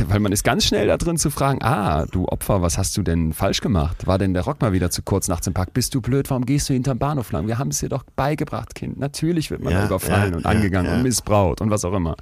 Weil 0.08 0.20
man 0.20 0.30
ist 0.30 0.44
ganz 0.44 0.66
schnell 0.66 0.86
da 0.88 0.98
drin 0.98 1.16
zu 1.16 1.30
fragen, 1.30 1.62
ah, 1.62 2.04
du 2.04 2.26
Opfer, 2.26 2.60
was 2.60 2.76
hast 2.76 2.94
du 2.98 3.02
denn 3.02 3.32
falsch 3.32 3.62
gemacht? 3.62 4.06
War 4.06 4.18
denn 4.18 4.34
der 4.34 4.42
Rock 4.42 4.60
mal 4.60 4.74
wieder 4.74 4.90
zu 4.90 5.00
kurz 5.00 5.26
nachts 5.26 5.46
im 5.46 5.54
Park? 5.54 5.72
Bist 5.72 5.94
du 5.94 6.02
blöd? 6.02 6.28
Warum 6.28 6.44
gehst 6.44 6.68
du 6.68 6.74
hinterm 6.74 6.98
Bahnhof 6.98 7.32
lang? 7.32 7.46
Wir 7.46 7.56
haben 7.58 7.70
es 7.70 7.78
dir 7.78 7.88
doch 7.88 8.02
beigebracht, 8.14 8.74
Kind. 8.74 8.98
Natürlich 8.98 9.50
wird 9.50 9.62
man 9.62 9.72
Ja, 9.72 9.86
überfallen 9.86 10.32
ja, 10.32 10.36
und 10.36 10.44
ja, 10.44 10.50
angegangen 10.50 10.90
ja. 10.90 10.96
und 10.98 11.02
missbraucht 11.02 11.62
und 11.62 11.70
was 11.70 11.86
auch 11.86 11.94
immer. 11.94 12.14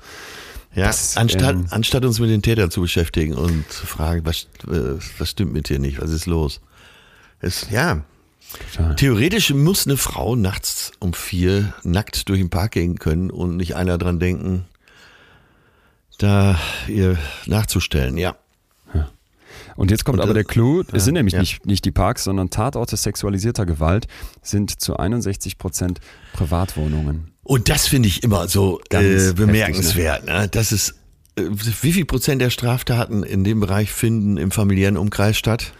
Ja, 0.75 0.87
Das, 0.87 1.17
anstatt, 1.17 1.55
ähm, 1.55 1.67
anstatt 1.71 2.05
uns 2.05 2.21
mit 2.21 2.31
den 2.31 2.43
Tätern 2.43 2.71
zu 2.71 2.81
beschäftigen 2.83 3.35
und 3.35 3.71
zu 3.71 3.87
fragen, 3.87 4.25
was, 4.27 4.49
äh, 4.69 4.99
was 5.19 5.31
stimmt 5.31 5.53
mit 5.53 5.69
dir 5.69 5.79
nicht, 5.79 6.01
was 6.01 6.11
ist 6.11 6.27
los? 6.27 6.61
Es, 7.41 7.69
ja, 7.71 8.05
Total. 8.75 8.95
theoretisch 8.97 9.53
muss 9.55 9.87
eine 9.87 9.97
Frau 9.97 10.37
nachts 10.37 10.93
um 10.99 11.15
vier 11.15 11.73
nackt 11.85 12.29
durch 12.29 12.39
den 12.41 12.51
Park 12.51 12.73
gehen 12.73 12.99
können 12.99 13.31
und 13.31 13.57
nicht 13.57 13.77
einer 13.77 13.97
dran 13.99 14.19
denken, 14.21 14.67
da 16.19 16.59
ihr 16.89 17.17
nachzustellen. 17.47 18.17
Ja, 18.19 18.37
Und 19.77 19.91
jetzt 19.93 20.05
kommt 20.05 20.19
Und 20.19 20.23
aber 20.25 20.35
das- 20.35 20.45
der 20.45 20.53
Clou, 20.53 20.83
es 20.93 21.05
sind 21.05 21.15
nämlich 21.15 21.35
ja. 21.35 21.41
nicht, 21.41 21.65
nicht 21.65 21.85
die 21.85 21.93
Parks, 21.93 22.25
sondern 22.25 22.51
Tatorte 22.51 22.97
sexualisierter 22.97 23.65
Gewalt 23.65 24.07
sind 24.43 24.81
zu 24.81 24.97
61 24.97 25.57
Prozent 25.57 26.01
Privatwohnungen. 26.33 27.33
Und 27.49 27.71
das 27.71 27.87
finde 27.87 28.09
ich 28.09 28.23
immer 28.25 28.47
so 28.47 28.79
äh, 28.91 28.97
heftig, 28.99 29.35
bemerkenswert. 29.37 30.27
Ne? 30.27 30.49
Das 30.51 30.71
ist, 30.71 30.97
äh, 31.37 31.45
wie 31.49 31.93
viel 31.95 32.05
Prozent 32.05 32.43
der 32.43 32.51
Straftaten 32.51 33.23
in 33.23 33.43
dem 33.43 33.61
Bereich 33.61 33.91
finden 33.91 34.37
im 34.37 34.51
familiären 34.51 34.99
Umkreis 34.99 35.39
statt? 35.39 35.73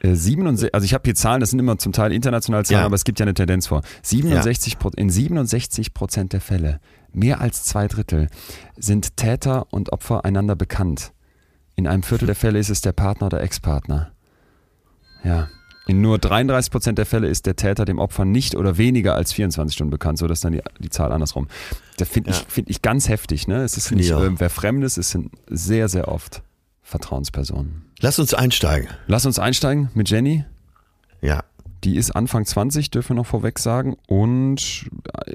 Äh, 0.00 0.14
67, 0.14 0.74
also 0.74 0.86
ich 0.86 0.94
habe 0.94 1.02
hier 1.04 1.14
Zahlen, 1.14 1.40
das 1.40 1.50
sind 1.50 1.58
immer 1.58 1.76
zum 1.76 1.92
Teil 1.92 2.12
internationale 2.12 2.64
Zahlen, 2.64 2.80
Ja. 2.80 2.86
aber 2.86 2.94
es 2.94 3.04
gibt 3.04 3.20
ja 3.20 3.24
eine 3.24 3.34
Tendenz 3.34 3.66
vor. 3.66 3.82
67 4.02 4.78
Pro- 4.78 4.88
In 4.96 5.10
67 5.10 5.92
Prozent 5.92 6.32
der 6.32 6.40
Fälle, 6.40 6.80
mehr 7.12 7.42
als 7.42 7.64
zwei 7.64 7.88
Drittel, 7.88 8.28
sind 8.78 9.18
Täter 9.18 9.66
und 9.70 9.92
Opfer 9.92 10.24
einander 10.24 10.56
bekannt. 10.56 11.12
In 11.76 11.86
einem 11.86 12.02
Viertel 12.04 12.24
der 12.24 12.36
Fälle 12.36 12.58
ist 12.58 12.70
es 12.70 12.80
der 12.80 12.92
Partner 12.92 13.26
oder 13.26 13.42
Ex-Partner. 13.42 14.12
Ja. 15.24 15.48
In 15.86 16.00
nur 16.00 16.18
33 16.18 16.70
Prozent 16.70 16.98
der 16.98 17.06
Fälle 17.06 17.26
ist 17.26 17.46
der 17.46 17.56
Täter 17.56 17.84
dem 17.84 17.98
Opfer 17.98 18.24
nicht 18.24 18.54
oder 18.54 18.78
weniger 18.78 19.14
als 19.16 19.32
24 19.32 19.74
Stunden 19.74 19.90
bekannt, 19.90 20.18
so 20.18 20.28
dass 20.28 20.40
dann 20.40 20.52
die, 20.52 20.60
die 20.78 20.90
Zahl 20.90 21.10
andersrum. 21.12 21.48
Das 21.96 22.08
finde 22.08 22.30
ich, 22.30 22.36
Ja. 22.38 22.44
find 22.48 22.70
ich 22.70 22.82
ganz 22.82 23.08
heftig. 23.08 23.48
Ne? 23.48 23.62
Es 23.62 23.76
ist 23.76 23.90
ich 23.90 23.96
nicht 23.96 24.12
auch. 24.12 24.20
irgendwer 24.20 24.48
Fremdes, 24.50 24.96
es 24.96 25.10
sind 25.10 25.30
sehr, 25.50 25.88
sehr 25.88 26.08
oft 26.08 26.42
Vertrauenspersonen. 26.82 27.82
Lass 28.00 28.18
uns 28.18 28.32
einsteigen. 28.34 28.88
Lass 29.06 29.26
uns 29.26 29.38
einsteigen 29.38 29.90
mit 29.94 30.08
Jenny. 30.10 30.44
Ja. 31.20 31.42
Die 31.84 31.96
ist 31.96 32.12
Anfang 32.12 32.44
20, 32.46 32.90
dürfen 32.90 33.10
wir 33.10 33.22
noch 33.22 33.26
vorweg 33.26 33.58
sagen, 33.58 33.96
und 34.06 34.88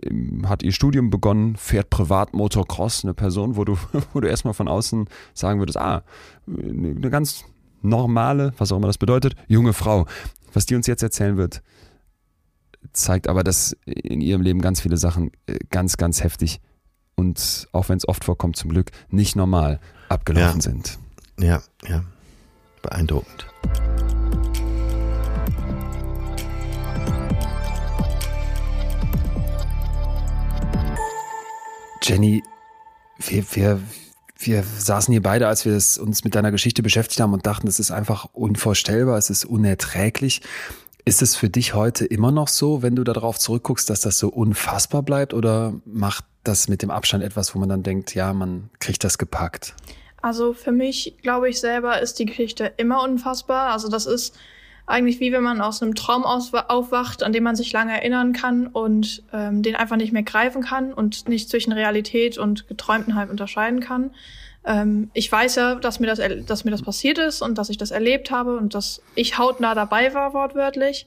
ähm, 0.04 0.48
hat 0.48 0.64
ihr 0.64 0.72
Studium 0.72 1.10
begonnen, 1.10 1.58
fährt 1.58 1.90
privat 1.90 2.34
Motocross, 2.34 3.04
eine 3.04 3.14
Person, 3.14 3.58
wo 3.58 3.66
du, 3.66 3.78
wo 4.14 4.22
du 4.22 4.30
erstmal 4.30 4.54
von 4.54 4.70
außen 4.70 5.10
sagen 5.34 5.60
würdest, 5.60 5.78
ah, 5.78 6.04
eine 6.48 7.10
ganz 7.10 7.44
normale, 7.82 8.54
was 8.58 8.72
auch 8.72 8.78
immer 8.78 8.88
das 8.88 8.98
bedeutet, 8.98 9.36
junge 9.48 9.74
Frau. 9.74 10.06
Was 10.54 10.66
die 10.66 10.76
uns 10.76 10.88
jetzt 10.88 11.04
erzählen 11.04 11.38
wird, 11.38 11.62
zeigt 12.94 13.28
aber, 13.28 13.44
dass 13.44 13.76
in 13.86 14.22
ihrem 14.22 14.42
Leben 14.42 14.62
ganz 14.62 14.82
viele 14.82 14.98
Sachen 14.98 15.32
äh, 15.46 15.58
ganz, 15.70 15.98
ganz 15.98 16.24
heftig 16.24 16.60
und 17.16 17.68
auch 17.74 17.90
wenn 17.90 17.98
es 17.98 18.08
oft 18.08 18.24
vorkommt, 18.24 18.56
zum 18.56 18.70
Glück 18.70 18.92
nicht 19.10 19.36
normal 19.36 19.80
abgelaufen 20.10 20.60
Ja. 20.60 20.62
sind. 20.62 21.00
Ja, 21.40 21.62
ja. 21.88 22.04
Beeindruckend. 22.82 23.48
Jenny, 32.02 32.44
wir, 33.18 33.44
wir, 33.56 33.82
wir 34.40 34.64
saßen 34.64 35.12
hier 35.12 35.22
beide, 35.22 35.48
als 35.48 35.66
wir 35.66 35.74
uns 35.74 36.24
mit 36.24 36.36
deiner 36.36 36.52
Geschichte 36.52 36.84
beschäftigt 36.84 37.20
haben 37.20 37.34
und 37.34 37.46
dachten, 37.46 37.68
es 37.68 37.80
ist 37.80 37.92
einfach 37.92 38.30
unvorstellbar, 38.34 39.18
es 39.18 39.30
ist 39.30 39.46
unerträglich. 39.46 40.42
Ist 41.06 41.22
es 41.22 41.36
für 41.36 41.50
dich 41.50 41.74
heute 41.74 42.06
immer 42.06 42.32
noch 42.32 42.50
so, 42.50 42.82
wenn 42.82 42.96
du 42.96 43.04
darauf 43.04 43.40
zurückguckst, 43.40 43.90
dass 43.90 44.02
das 44.02 44.20
so 44.20 44.28
unfassbar 44.28 45.04
bleibt 45.04 45.34
oder 45.34 45.74
macht 45.86 46.26
das 46.44 46.68
mit 46.68 46.82
dem 46.82 46.92
Abstand 46.92 47.24
etwas, 47.24 47.56
wo 47.56 47.60
man 47.60 47.70
dann 47.70 47.84
denkt, 47.84 48.14
ja, 48.14 48.34
man 48.34 48.70
kriegt 48.80 49.04
das 49.04 49.18
gepackt? 49.18 49.74
Also 50.22 50.54
für 50.54 50.72
mich, 50.72 51.18
glaube 51.22 51.50
ich 51.50 51.60
selber, 51.60 52.02
ist 52.02 52.20
die 52.20 52.26
Geschichte 52.26 52.74
immer 52.78 53.04
unfassbar. 53.04 53.72
Also 53.72 53.88
das 53.88 54.06
ist 54.06 54.36
eigentlich 54.88 55.20
wie 55.20 55.34
wenn 55.34 55.44
man 55.44 55.62
aus 55.62 55.84
einem 55.84 55.96
Traum 55.96 56.24
aufwacht, 56.24 57.22
an 57.22 57.34
den 57.34 57.44
man 57.44 57.56
sich 57.56 57.72
lange 57.74 57.92
erinnern 57.92 58.34
kann 58.34 58.68
und 58.68 59.22
ähm, 59.34 59.62
den 59.62 59.76
einfach 59.76 59.98
nicht 59.98 60.14
mehr 60.14 60.24
greifen 60.24 60.64
kann 60.64 60.94
und 60.94 61.28
nicht 61.28 61.50
zwischen 61.50 61.74
Realität 61.74 62.38
und 62.38 62.68
Geträumten 62.68 63.16
halt 63.16 63.30
unterscheiden 63.30 63.82
kann. 63.82 64.12
Ähm, 64.66 65.12
ich 65.14 65.30
weiß 65.30 65.56
ja, 65.56 65.76
dass 65.76 66.00
mir 66.00 66.08
das, 66.08 66.22
dass 66.46 66.64
mir 66.64 66.72
das 66.72 66.82
passiert 66.82 67.18
ist 67.18 67.42
und 67.42 67.58
dass 67.58 67.70
ich 67.70 67.78
das 67.78 67.92
erlebt 67.92 68.32
habe 68.32 68.58
und 68.58 68.74
dass 68.74 69.02
ich 69.14 69.38
hautnah 69.38 69.76
dabei 69.76 70.14
war, 70.14 70.34
wortwörtlich. 70.34 71.06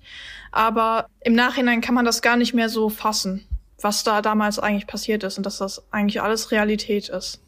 Aber 0.52 1.06
im 1.20 1.34
Nachhinein 1.34 1.80
kann 1.80 1.94
man 1.94 2.04
das 2.04 2.20
gar 2.20 2.36
nicht 2.36 2.52
mehr 2.52 2.68
so 2.68 2.90
fassen, 2.90 3.46
was 3.80 4.04
da 4.04 4.20
damals 4.20 4.58
eigentlich 4.58 4.86
passiert 4.86 5.24
ist 5.24 5.38
und 5.38 5.46
dass 5.46 5.56
das 5.56 5.82
eigentlich 5.90 6.20
alles 6.20 6.50
Realität 6.50 7.08
ist. 7.08 7.40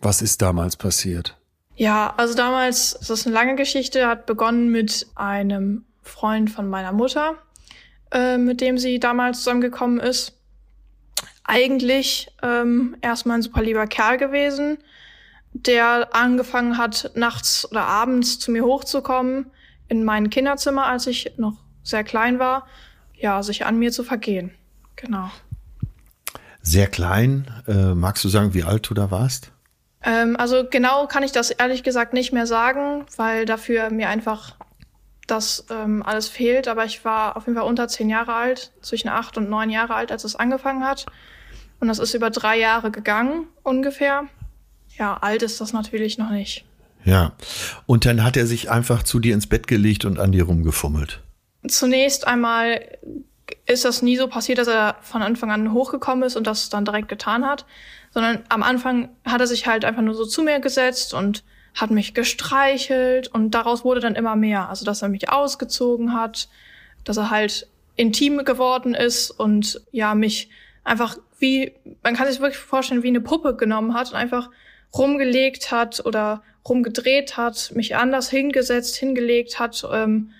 Was 0.00 0.22
ist 0.22 0.40
damals 0.40 0.76
passiert? 0.76 1.36
Ja, 1.76 2.14
also 2.16 2.34
damals, 2.34 2.96
das 2.98 3.10
ist 3.10 3.26
eine 3.26 3.34
lange 3.34 3.54
Geschichte, 3.54 4.06
hat 4.06 4.24
begonnen 4.24 4.70
mit 4.70 5.06
einem 5.14 5.84
Freund 6.02 6.50
von 6.50 6.68
meiner 6.68 6.92
Mutter, 6.92 7.34
äh, 8.10 8.38
mit 8.38 8.62
dem 8.62 8.78
sie 8.78 8.98
damals 8.98 9.38
zusammengekommen 9.38 10.00
ist. 10.00 10.32
Eigentlich 11.44 12.28
ähm, 12.42 12.96
erstmal 13.02 13.38
ein 13.38 13.42
super 13.42 13.62
lieber 13.62 13.86
Kerl 13.86 14.16
gewesen, 14.16 14.78
der 15.52 16.14
angefangen 16.14 16.78
hat, 16.78 17.12
nachts 17.14 17.70
oder 17.70 17.84
abends 17.84 18.38
zu 18.38 18.50
mir 18.50 18.64
hochzukommen 18.64 19.50
in 19.88 20.02
mein 20.02 20.30
Kinderzimmer, 20.30 20.86
als 20.86 21.06
ich 21.06 21.34
noch 21.36 21.58
sehr 21.82 22.04
klein 22.04 22.38
war, 22.38 22.66
ja, 23.14 23.42
sich 23.42 23.66
an 23.66 23.78
mir 23.78 23.92
zu 23.92 24.02
vergehen. 24.02 24.50
Genau. 24.96 25.30
Sehr 26.62 26.88
klein. 26.88 27.46
Äh, 27.68 27.94
magst 27.94 28.24
du 28.24 28.28
sagen, 28.28 28.54
wie 28.54 28.64
alt 28.64 28.88
du 28.88 28.94
da 28.94 29.10
warst? 29.10 29.52
Ähm, 30.02 30.36
also 30.36 30.64
genau 30.68 31.06
kann 31.06 31.22
ich 31.22 31.32
das 31.32 31.50
ehrlich 31.50 31.82
gesagt 31.82 32.12
nicht 32.12 32.32
mehr 32.32 32.46
sagen, 32.46 33.06
weil 33.16 33.44
dafür 33.44 33.90
mir 33.90 34.08
einfach 34.08 34.56
das 35.26 35.66
ähm, 35.70 36.02
alles 36.02 36.28
fehlt. 36.28 36.68
Aber 36.68 36.84
ich 36.84 37.04
war 37.04 37.36
auf 37.36 37.46
jeden 37.46 37.58
Fall 37.58 37.68
unter 37.68 37.88
zehn 37.88 38.08
Jahre 38.08 38.34
alt, 38.34 38.72
zwischen 38.80 39.08
acht 39.08 39.36
und 39.36 39.50
neun 39.50 39.70
Jahre 39.70 39.94
alt, 39.94 40.12
als 40.12 40.24
es 40.24 40.36
angefangen 40.36 40.84
hat. 40.84 41.06
Und 41.80 41.88
das 41.88 41.98
ist 41.98 42.14
über 42.14 42.30
drei 42.30 42.58
Jahre 42.58 42.90
gegangen 42.90 43.48
ungefähr. 43.62 44.24
Ja, 44.98 45.18
alt 45.18 45.42
ist 45.42 45.60
das 45.60 45.72
natürlich 45.72 46.16
noch 46.18 46.30
nicht. 46.30 46.64
Ja. 47.04 47.32
Und 47.86 48.06
dann 48.06 48.24
hat 48.24 48.36
er 48.36 48.46
sich 48.46 48.70
einfach 48.70 49.02
zu 49.02 49.20
dir 49.20 49.34
ins 49.34 49.46
Bett 49.46 49.66
gelegt 49.66 50.04
und 50.04 50.18
an 50.18 50.32
dir 50.32 50.44
rumgefummelt. 50.44 51.22
Zunächst 51.68 52.26
einmal 52.26 52.80
ist 53.66 53.84
das 53.84 54.02
nie 54.02 54.16
so 54.16 54.28
passiert, 54.28 54.58
dass 54.58 54.68
er 54.68 54.96
von 55.02 55.22
Anfang 55.22 55.50
an 55.50 55.72
hochgekommen 55.72 56.24
ist 56.24 56.36
und 56.36 56.46
das 56.46 56.68
dann 56.68 56.84
direkt 56.84 57.08
getan 57.08 57.44
hat, 57.44 57.64
sondern 58.16 58.44
am 58.48 58.62
Anfang 58.62 59.10
hat 59.26 59.42
er 59.42 59.46
sich 59.46 59.66
halt 59.66 59.84
einfach 59.84 60.00
nur 60.00 60.14
so 60.14 60.24
zu 60.24 60.42
mir 60.42 60.58
gesetzt 60.58 61.12
und 61.12 61.44
hat 61.74 61.90
mich 61.90 62.14
gestreichelt 62.14 63.28
und 63.28 63.50
daraus 63.50 63.84
wurde 63.84 64.00
dann 64.00 64.14
immer 64.14 64.36
mehr. 64.36 64.70
Also, 64.70 64.86
dass 64.86 65.02
er 65.02 65.10
mich 65.10 65.28
ausgezogen 65.28 66.14
hat, 66.14 66.48
dass 67.04 67.18
er 67.18 67.28
halt 67.28 67.68
intim 67.94 68.42
geworden 68.46 68.94
ist 68.94 69.30
und 69.30 69.82
ja, 69.92 70.14
mich 70.14 70.48
einfach 70.82 71.18
wie, 71.38 71.74
man 72.02 72.16
kann 72.16 72.26
sich 72.26 72.40
wirklich 72.40 72.56
vorstellen, 72.56 73.02
wie 73.02 73.08
eine 73.08 73.20
Puppe 73.20 73.54
genommen 73.54 73.92
hat 73.92 74.08
und 74.08 74.16
einfach 74.16 74.48
rumgelegt 74.96 75.70
hat 75.70 76.02
oder 76.06 76.42
rumgedreht 76.66 77.36
hat, 77.36 77.72
mich 77.74 77.96
anders 77.96 78.30
hingesetzt, 78.30 78.96
hingelegt 78.96 79.58
hat, 79.58 79.86
ähm, 79.92 80.30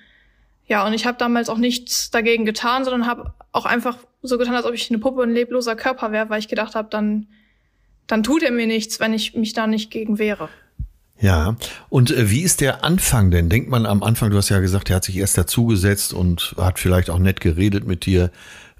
Ja, 0.66 0.87
und 0.87 0.95
ich 0.95 1.05
habe 1.05 1.18
damals 1.18 1.51
auch 1.51 1.59
nichts 1.59 2.11
dagegen 2.11 2.47
getan, 2.47 2.85
sondern 2.85 3.07
habe 3.07 3.35
auch 3.53 3.66
einfach 3.66 3.99
so 4.22 4.39
getan, 4.39 4.55
als 4.55 4.64
ob 4.64 4.72
ich 4.72 4.89
eine 4.89 4.99
Puppe 4.99 5.24
ein 5.24 5.35
lebloser 5.35 5.77
Körper 5.77 6.11
wäre, 6.11 6.31
weil 6.31 6.39
ich 6.39 6.49
gedacht 6.49 6.74
habe, 6.74 6.89
dann, 6.89 7.27
dann 8.07 8.23
tut 8.23 8.43
er 8.43 8.53
mir 8.53 8.67
nichts, 8.67 9.01
wenn 9.01 9.13
ich 9.13 9.35
mich 9.35 9.53
da 9.53 9.67
nicht 9.67 9.91
gegen 9.91 10.19
wehre. 10.19 10.49
Ja, 11.19 11.57
und 11.89 12.11
äh, 12.11 12.31
wie 12.31 12.43
ist 12.43 12.61
der 12.61 12.85
Anfang 12.85 13.31
denn? 13.31 13.49
Denkt 13.49 13.71
man 13.71 13.87
am 13.87 14.03
Anfang, 14.03 14.31
du 14.31 14.37
hast 14.37 14.51
ja 14.51 14.61
gesagt, 14.61 14.91
er 14.91 14.97
hat 14.97 15.05
sich 15.05 15.17
erst 15.17 15.39
dazugesetzt 15.39 16.13
und 16.13 16.55
hat 16.59 16.79
vielleicht 16.79 17.09
auch 17.09 17.19
nett 17.19 17.41
geredet 17.41 17.87
mit 17.87 18.05
dir. 18.05 18.31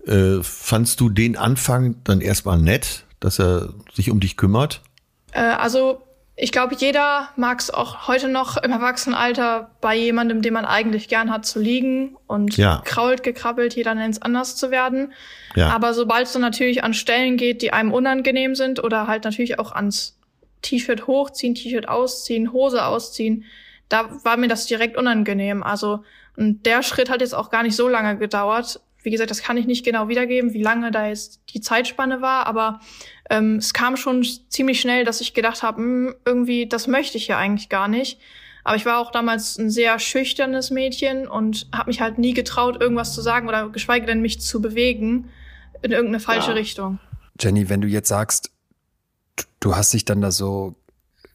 Äh, 0.07 0.43
fandst 0.43 1.01
du 1.01 1.09
den 1.09 1.37
Anfang 1.37 1.97
dann 2.05 2.21
erstmal 2.21 2.59
nett, 2.59 3.05
dass 3.21 3.41
er 3.41 3.73
sich 3.95 4.11
um 4.11 4.21
dich 4.21 4.37
kümmert? 4.37 4.83
Äh, 5.33 5.41
also 5.41 6.06
ich 6.39 6.53
glaube, 6.53 6.75
jeder 6.77 7.31
mag 7.37 7.61
es 7.61 7.71
auch 7.71 8.09
heute 8.09 8.29
noch 8.29 8.59
im 8.59 8.71
Erwachsenenalter 8.71 9.71
bei 9.81 9.97
jemandem, 9.97 10.43
den 10.43 10.53
man 10.53 10.67
eigentlich 10.67 11.09
gern 11.09 11.33
hat, 11.33 11.47
zu 11.47 11.59
liegen 11.59 12.17
und 12.27 12.59
Ja. 12.59 12.83
krault, 12.85 13.23
gekrabbelt, 13.23 13.75
jeder 13.75 13.95
nennt 13.95 14.17
es 14.17 14.23
anders 14.23 14.55
zu 14.55 14.71
werden. 14.71 15.15
Ja. 15.55 15.69
Aber 15.71 15.95
sobald 15.95 16.27
es 16.27 16.33
dann 16.35 16.43
natürlich 16.43 16.85
an 16.85 16.93
Stellen 16.93 17.39
geht, 17.39 17.63
die 17.63 17.73
einem 17.73 17.91
unangenehm 17.91 18.55
sind 18.55 18.85
oder 18.85 19.07
halt 19.07 19.25
natürlich 19.25 19.59
auch 19.59 19.73
ans 19.73 20.19
T-Shirt 20.61 21.07
hochziehen, 21.07 21.55
T-Shirt 21.55 21.89
ausziehen, 21.89 22.53
Hose 22.53 22.85
ausziehen, 22.85 23.45
da 23.89 24.11
war 24.25 24.37
mir 24.37 24.49
das 24.49 24.67
direkt 24.67 24.99
unangenehm. 24.99 25.63
Also, 25.63 26.05
und 26.37 26.67
der 26.67 26.83
Schritt 26.83 27.09
hat 27.09 27.23
jetzt 27.23 27.35
auch 27.35 27.49
gar 27.49 27.63
nicht 27.63 27.77
so 27.77 27.89
lange 27.89 28.19
gedauert. 28.19 28.81
Wie 29.03 29.11
gesagt, 29.11 29.31
das 29.31 29.43
kann 29.43 29.57
ich 29.57 29.67
nicht 29.67 29.85
genau 29.85 30.09
wiedergeben, 30.09 30.53
wie 30.53 30.63
lange 30.63 30.91
da 30.91 31.07
jetzt 31.07 31.41
die 31.55 31.61
Zeitspanne 31.61 32.21
war, 32.21 32.47
aber 32.47 32.81
ähm, 33.31 33.57
es 33.57 33.73
kam 33.73 33.97
schon 33.97 34.25
ziemlich 34.49 34.81
schnell, 34.81 35.05
dass 35.05 35.21
ich 35.21 35.35
gedacht 35.35 35.63
habe, 35.63 35.79
hm, 35.79 36.15
irgendwie, 36.25 36.67
das 36.69 36.87
möchte 36.87 37.17
ich 37.19 37.27
ja 37.29 37.39
eigentlich 37.39 37.69
gar 37.69 37.89
nicht. 37.89 38.19
Aber 38.65 38.77
ich 38.77 38.85
war 38.85 38.99
auch 38.99 39.13
damals 39.13 39.59
ein 39.59 39.71
sehr 39.71 39.99
schüchternes 40.01 40.71
Mädchen 40.71 41.29
und 41.29 41.69
habe 41.73 41.89
mich 41.89 42.01
halt 42.01 42.19
nie 42.19 42.35
getraut, 42.35 42.81
irgendwas 42.81 43.15
zu 43.15 43.21
sagen 43.23 43.47
oder 43.49 43.69
geschweige 43.69 44.07
denn 44.07 44.21
mich 44.21 44.41
zu 44.41 44.61
bewegen 44.61 45.29
in 45.83 45.93
irgendeine 45.93 46.19
falsche 46.21 46.55
Richtung. 46.57 46.99
Jenny, 47.39 47.69
wenn 47.69 47.81
du 47.81 47.87
jetzt 47.87 48.09
sagst, 48.09 48.51
du- 49.61 49.77
hast 49.77 49.93
dich 49.93 50.05
dann 50.05 50.21
da 50.21 50.31
so 50.33 50.75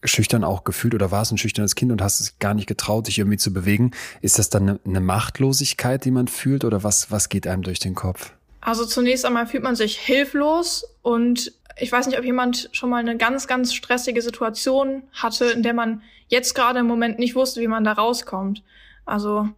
schüchtern 0.04 0.44
auch 0.44 0.64
gefühlt 0.64 0.94
oder 0.96 1.12
warst 1.12 1.32
ein 1.32 1.38
schüchternes 1.38 1.76
Kind 1.76 1.92
und 1.92 2.02
hast 2.02 2.20
es 2.22 2.39
gar 2.39 2.54
nicht 2.54 2.68
getraut, 2.68 3.08
dich 3.08 3.20
irgendwie 3.20 3.38
zu 3.38 3.54
bewegen, 3.54 3.92
ist 4.22 4.39
das 4.39 4.50
dann 4.50 4.64
eine, 4.68 4.80
eine 4.86 5.00
Machtlosigkeit, 5.00 6.04
die 6.04 6.12
man 6.12 6.28
fühlt 6.28 6.66
oder 6.66 6.84
was, 6.84 7.12
was 7.12 7.30
geht 7.30 7.46
einem 7.48 7.62
durch 7.62 7.80
den 7.80 7.94
Kopf? 7.96 8.34
Also 8.62 8.86
zunächst 8.86 9.26
einmal 9.26 9.48
fühlt 9.48 9.64
man 9.64 9.76
sich 9.76 9.98
hilflos 9.98 10.84
und 11.02 11.52
ich 11.78 11.91
weiß 11.91 12.07
nicht, 12.07 12.17
ob 12.17 12.26
jemand 12.26 12.69
schon 12.72 12.89
mal 12.89 12.97
eine 12.97 13.17
ganz, 13.17 13.47
ganz 13.47 13.74
stressige 13.74 14.22
Situation 14.22 15.03
hatte, 15.13 15.45
in 15.45 15.63
der 15.63 15.74
man 15.74 16.01
jetzt 16.28 16.53
gerade 16.53 16.80
im 16.80 16.88
Moment 16.88 17.19
nicht 17.19 17.36
wusste, 17.36 17.61
wie 17.61 17.67
man 17.67 17.84
da 17.84 17.93
rauskommt. 17.93 18.63
Also 19.05 19.49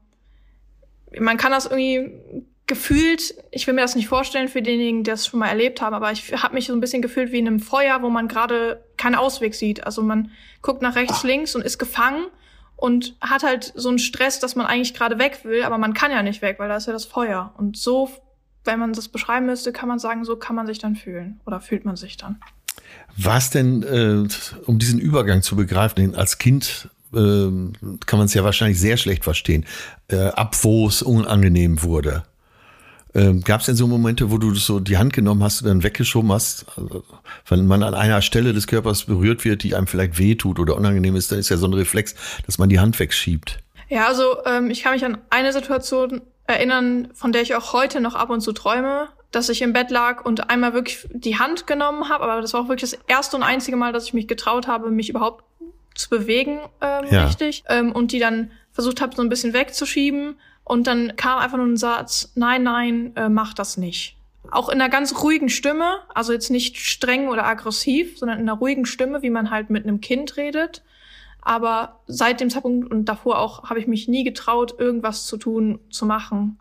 man 1.19 1.37
kann 1.37 1.51
das 1.51 1.65
irgendwie 1.65 2.11
gefühlt, 2.65 3.35
ich 3.51 3.67
will 3.67 3.73
mir 3.73 3.81
das 3.81 3.95
nicht 3.95 4.07
vorstellen 4.07 4.47
für 4.47 4.61
diejenigen, 4.61 5.03
die 5.03 5.11
das 5.11 5.27
schon 5.27 5.39
mal 5.39 5.49
erlebt 5.49 5.81
haben, 5.81 5.93
aber 5.93 6.11
ich 6.11 6.31
habe 6.41 6.53
mich 6.53 6.67
so 6.67 6.73
ein 6.73 6.79
bisschen 6.79 7.01
gefühlt 7.01 7.31
wie 7.31 7.39
in 7.39 7.47
einem 7.47 7.59
Feuer, 7.59 8.01
wo 8.01 8.09
man 8.09 8.27
gerade 8.27 8.83
keinen 8.97 9.15
Ausweg 9.15 9.53
sieht. 9.53 9.85
Also 9.85 10.01
man 10.01 10.31
guckt 10.61 10.81
nach 10.81 10.95
rechts, 10.95 11.23
links 11.23 11.55
und 11.55 11.63
ist 11.63 11.77
gefangen 11.77 12.27
und 12.75 13.15
hat 13.21 13.43
halt 13.43 13.73
so 13.75 13.89
einen 13.89 13.99
Stress, 13.99 14.39
dass 14.39 14.55
man 14.55 14.65
eigentlich 14.65 14.93
gerade 14.93 15.19
weg 15.19 15.39
will, 15.43 15.63
aber 15.63 15.77
man 15.77 15.93
kann 15.93 16.11
ja 16.11 16.23
nicht 16.23 16.41
weg, 16.41 16.57
weil 16.57 16.69
da 16.69 16.77
ist 16.77 16.87
ja 16.87 16.93
das 16.93 17.05
Feuer. 17.05 17.53
Und 17.57 17.77
so, 17.77 18.09
wenn 18.65 18.79
man 18.79 18.93
das 18.93 19.07
beschreiben 19.07 19.45
müsste, 19.45 19.71
kann 19.71 19.89
man 19.89 19.99
sagen, 19.99 20.23
so 20.25 20.35
kann 20.35 20.55
man 20.55 20.67
sich 20.67 20.79
dann 20.79 20.95
fühlen 20.95 21.39
oder 21.45 21.59
fühlt 21.61 21.85
man 21.85 21.95
sich 21.95 22.17
dann. 22.17 22.37
War 23.17 23.37
es 23.37 23.49
denn, 23.49 23.83
äh, 23.83 24.27
um 24.65 24.79
diesen 24.79 24.99
Übergang 24.99 25.41
zu 25.41 25.55
begreifen, 25.55 26.15
als 26.15 26.37
Kind 26.37 26.89
ähm, 27.13 27.73
kann 28.05 28.17
man 28.17 28.25
es 28.25 28.33
ja 28.33 28.43
wahrscheinlich 28.43 28.79
sehr 28.79 28.97
schlecht 28.97 29.23
verstehen, 29.23 29.65
äh, 30.07 30.17
ab 30.17 30.55
wo 30.63 30.87
es 30.87 31.01
unangenehm 31.01 31.83
wurde. 31.83 32.23
Ähm, 33.15 33.41
Gab 33.41 33.59
es 33.59 33.67
denn 33.67 33.75
so 33.75 33.85
Momente, 33.85 34.31
wo 34.31 34.39
du 34.39 34.55
so 34.55 34.79
die 34.79 34.97
Hand 34.97 35.13
genommen 35.13 35.43
hast 35.43 35.61
und 35.61 35.67
dann 35.67 35.83
weggeschoben 35.83 36.31
hast? 36.31 36.65
Also, 36.75 37.03
wenn 37.47 37.67
man 37.67 37.83
an 37.83 37.93
einer 37.93 38.21
Stelle 38.23 38.53
des 38.53 38.65
Körpers 38.65 39.03
berührt 39.03 39.45
wird, 39.45 39.61
die 39.63 39.75
einem 39.75 39.85
vielleicht 39.85 40.17
wehtut 40.17 40.59
oder 40.59 40.75
unangenehm 40.75 41.15
ist, 41.15 41.31
dann 41.31 41.37
ist 41.37 41.49
ja 41.49 41.57
so 41.57 41.67
ein 41.67 41.73
Reflex, 41.73 42.15
dass 42.45 42.57
man 42.57 42.69
die 42.69 42.79
Hand 42.79 42.99
wegschiebt. 42.99 43.59
Ja, 43.89 44.07
also 44.07 44.37
ähm, 44.45 44.69
ich 44.69 44.83
kann 44.83 44.93
mich 44.93 45.05
an 45.05 45.17
eine 45.29 45.53
Situation 45.53 46.21
erinnern, 46.45 47.09
von 47.13 47.31
der 47.31 47.41
ich 47.41 47.55
auch 47.55 47.73
heute 47.73 48.01
noch 48.01 48.15
ab 48.15 48.29
und 48.29 48.41
zu 48.41 48.51
träume, 48.51 49.09
dass 49.31 49.49
ich 49.49 49.61
im 49.61 49.73
Bett 49.73 49.89
lag 49.91 50.25
und 50.25 50.49
einmal 50.49 50.73
wirklich 50.73 51.07
die 51.11 51.39
Hand 51.39 51.67
genommen 51.67 52.09
habe, 52.09 52.25
aber 52.25 52.41
das 52.41 52.53
war 52.53 52.61
auch 52.61 52.67
wirklich 52.67 52.91
das 52.91 52.99
erste 53.07 53.35
und 53.37 53.43
einzige 53.43 53.77
Mal, 53.77 53.93
dass 53.93 54.05
ich 54.05 54.13
mich 54.13 54.27
getraut 54.27 54.67
habe, 54.67 54.91
mich 54.91 55.09
überhaupt 55.09 55.43
zu 55.95 56.09
bewegen, 56.09 56.59
ähm, 56.81 57.05
Ja. 57.09 57.25
richtig, 57.25 57.63
ähm, 57.67 57.91
und 57.91 58.11
die 58.11 58.19
dann 58.19 58.51
versucht 58.71 59.01
habe, 59.01 59.15
so 59.15 59.21
ein 59.21 59.29
bisschen 59.29 59.53
wegzuschieben. 59.53 60.35
Und 60.63 60.87
dann 60.87 61.15
kam 61.15 61.39
einfach 61.39 61.57
nur 61.57 61.67
ein 61.67 61.77
Satz, 61.77 62.31
nein, 62.35 62.63
nein, 62.63 63.13
äh, 63.15 63.29
mach 63.29 63.53
das 63.53 63.77
nicht. 63.77 64.17
Auch 64.51 64.69
in 64.69 64.81
einer 64.81 64.89
ganz 64.89 65.21
ruhigen 65.21 65.49
Stimme, 65.49 65.99
also 66.13 66.33
jetzt 66.33 66.49
nicht 66.49 66.77
streng 66.77 67.27
oder 67.27 67.45
aggressiv, 67.45 68.17
sondern 68.17 68.39
in 68.39 68.49
einer 68.49 68.57
ruhigen 68.57 68.85
Stimme, 68.85 69.21
wie 69.21 69.29
man 69.29 69.49
halt 69.51 69.69
mit 69.69 69.83
einem 69.83 70.01
Kind 70.01 70.37
redet. 70.37 70.83
Aber 71.43 71.99
seit 72.07 72.39
dem 72.39 72.49
Zeitpunkt 72.49 72.89
und 72.89 73.05
davor 73.05 73.39
auch 73.39 73.69
habe 73.69 73.79
ich 73.79 73.87
mich 73.87 74.07
nie 74.07 74.23
getraut, 74.23 74.75
irgendwas 74.77 75.25
zu 75.25 75.37
tun, 75.37 75.79
zu 75.89 76.05
machen. 76.05 76.59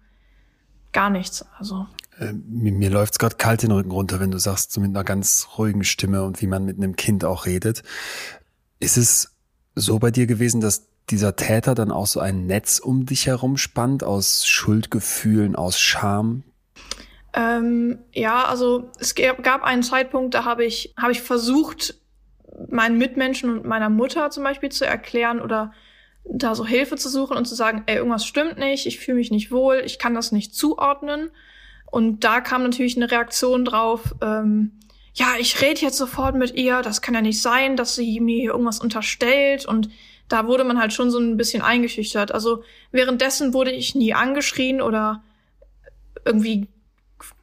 Gar 0.92 1.10
nichts. 1.10 1.44
Also 1.58 1.86
Äh, 2.18 2.32
mir 2.32 2.72
mir 2.72 2.90
läuft's 2.90 3.18
gerade 3.18 3.36
kalt 3.36 3.62
den 3.62 3.70
Rücken 3.70 3.92
runter, 3.92 4.20
wenn 4.20 4.30
du 4.30 4.38
sagst, 4.38 4.72
so 4.72 4.80
mit 4.80 4.90
einer 4.90 5.04
ganz 5.04 5.48
ruhigen 5.56 5.84
Stimme 5.84 6.24
und 6.24 6.42
wie 6.42 6.46
man 6.46 6.64
mit 6.64 6.76
einem 6.76 6.96
Kind 6.96 7.24
auch 7.24 7.46
redet. 7.46 7.82
Ist 8.80 8.96
es 8.96 9.34
so 9.74 9.98
bei 9.98 10.10
dir 10.10 10.26
gewesen, 10.26 10.60
dass 10.60 10.88
dieser 11.10 11.36
Täter 11.36 11.74
dann 11.74 11.90
auch 11.90 12.06
so 12.06 12.20
ein 12.20 12.46
Netz 12.46 12.78
um 12.78 13.06
dich 13.06 13.26
herum 13.26 13.56
spannt 13.56 14.04
aus 14.04 14.46
Schuldgefühlen, 14.46 15.56
aus 15.56 15.78
Scham? 15.78 16.42
Ähm, 17.34 17.98
ja, 18.12 18.44
also 18.44 18.90
es 18.98 19.14
gab 19.14 19.42
gab 19.42 19.62
einen 19.62 19.82
Zeitpunkt, 19.82 20.34
da 20.34 20.44
habe 20.44 20.64
ich, 20.64 20.92
habe 20.98 21.12
ich 21.12 21.22
versucht, 21.22 21.94
meinen 22.68 22.98
Mitmenschen 22.98 23.50
und 23.50 23.64
meiner 23.64 23.90
Mutter 23.90 24.30
zum 24.30 24.44
Beispiel 24.44 24.70
zu 24.70 24.86
erklären 24.86 25.40
oder 25.40 25.72
da 26.24 26.54
so 26.54 26.66
Hilfe 26.66 26.96
zu 26.96 27.08
suchen 27.08 27.36
und 27.36 27.46
zu 27.46 27.54
sagen, 27.54 27.82
ey, 27.86 27.96
irgendwas 27.96 28.26
stimmt 28.26 28.58
nicht, 28.58 28.86
ich 28.86 29.00
fühle 29.00 29.18
mich 29.18 29.30
nicht 29.30 29.50
wohl, 29.50 29.82
ich 29.84 29.98
kann 29.98 30.14
das 30.14 30.32
nicht 30.32 30.54
zuordnen. 30.54 31.30
Und 31.90 32.24
da 32.24 32.40
kam 32.40 32.62
natürlich 32.62 32.96
eine 32.96 33.10
Reaktion 33.10 33.64
drauf, 33.64 34.14
ähm, 34.22 34.78
ja, 35.14 35.34
ich 35.38 35.60
rede 35.60 35.82
jetzt 35.82 35.98
sofort 35.98 36.34
mit 36.34 36.54
ihr, 36.54 36.80
das 36.80 37.02
kann 37.02 37.14
ja 37.14 37.20
nicht 37.20 37.42
sein, 37.42 37.76
dass 37.76 37.96
sie 37.96 38.18
mir 38.20 38.40
hier 38.40 38.50
irgendwas 38.52 38.80
unterstellt 38.80 39.66
und 39.66 39.90
da 40.28 40.46
wurde 40.46 40.64
man 40.64 40.80
halt 40.80 40.94
schon 40.94 41.10
so 41.10 41.18
ein 41.18 41.36
bisschen 41.36 41.62
eingeschüchtert. 41.62 42.32
Also 42.32 42.64
währenddessen 42.90 43.52
wurde 43.52 43.70
ich 43.70 43.94
nie 43.94 44.14
angeschrien 44.14 44.80
oder 44.80 45.22
irgendwie 46.24 46.68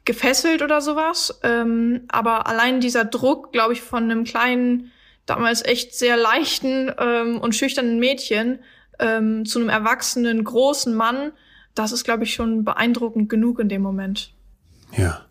gefesselt 0.04 0.62
oder 0.62 0.80
sowas. 0.80 1.38
Ähm, 1.44 2.02
aber 2.08 2.48
allein 2.48 2.80
dieser 2.80 3.04
Druck, 3.04 3.52
glaube 3.52 3.74
ich, 3.74 3.82
von 3.82 4.04
einem 4.04 4.24
kleinen, 4.24 4.90
damals 5.30 5.64
echt 5.64 5.94
sehr 5.94 6.16
leichten 6.16 6.92
ähm, 6.98 7.40
und 7.40 7.54
schüchternen 7.54 7.98
Mädchen 7.98 8.58
ähm, 8.98 9.46
zu 9.46 9.60
einem 9.60 9.68
erwachsenen, 9.68 10.44
großen 10.44 10.94
Mann, 10.94 11.32
das 11.74 11.92
ist, 11.92 12.04
glaube 12.04 12.24
ich, 12.24 12.34
schon 12.34 12.64
beeindruckend 12.64 13.28
genug 13.28 13.60
in 13.60 13.68
dem 13.68 13.80
Moment. 13.80 14.34
Ja. 14.96 15.26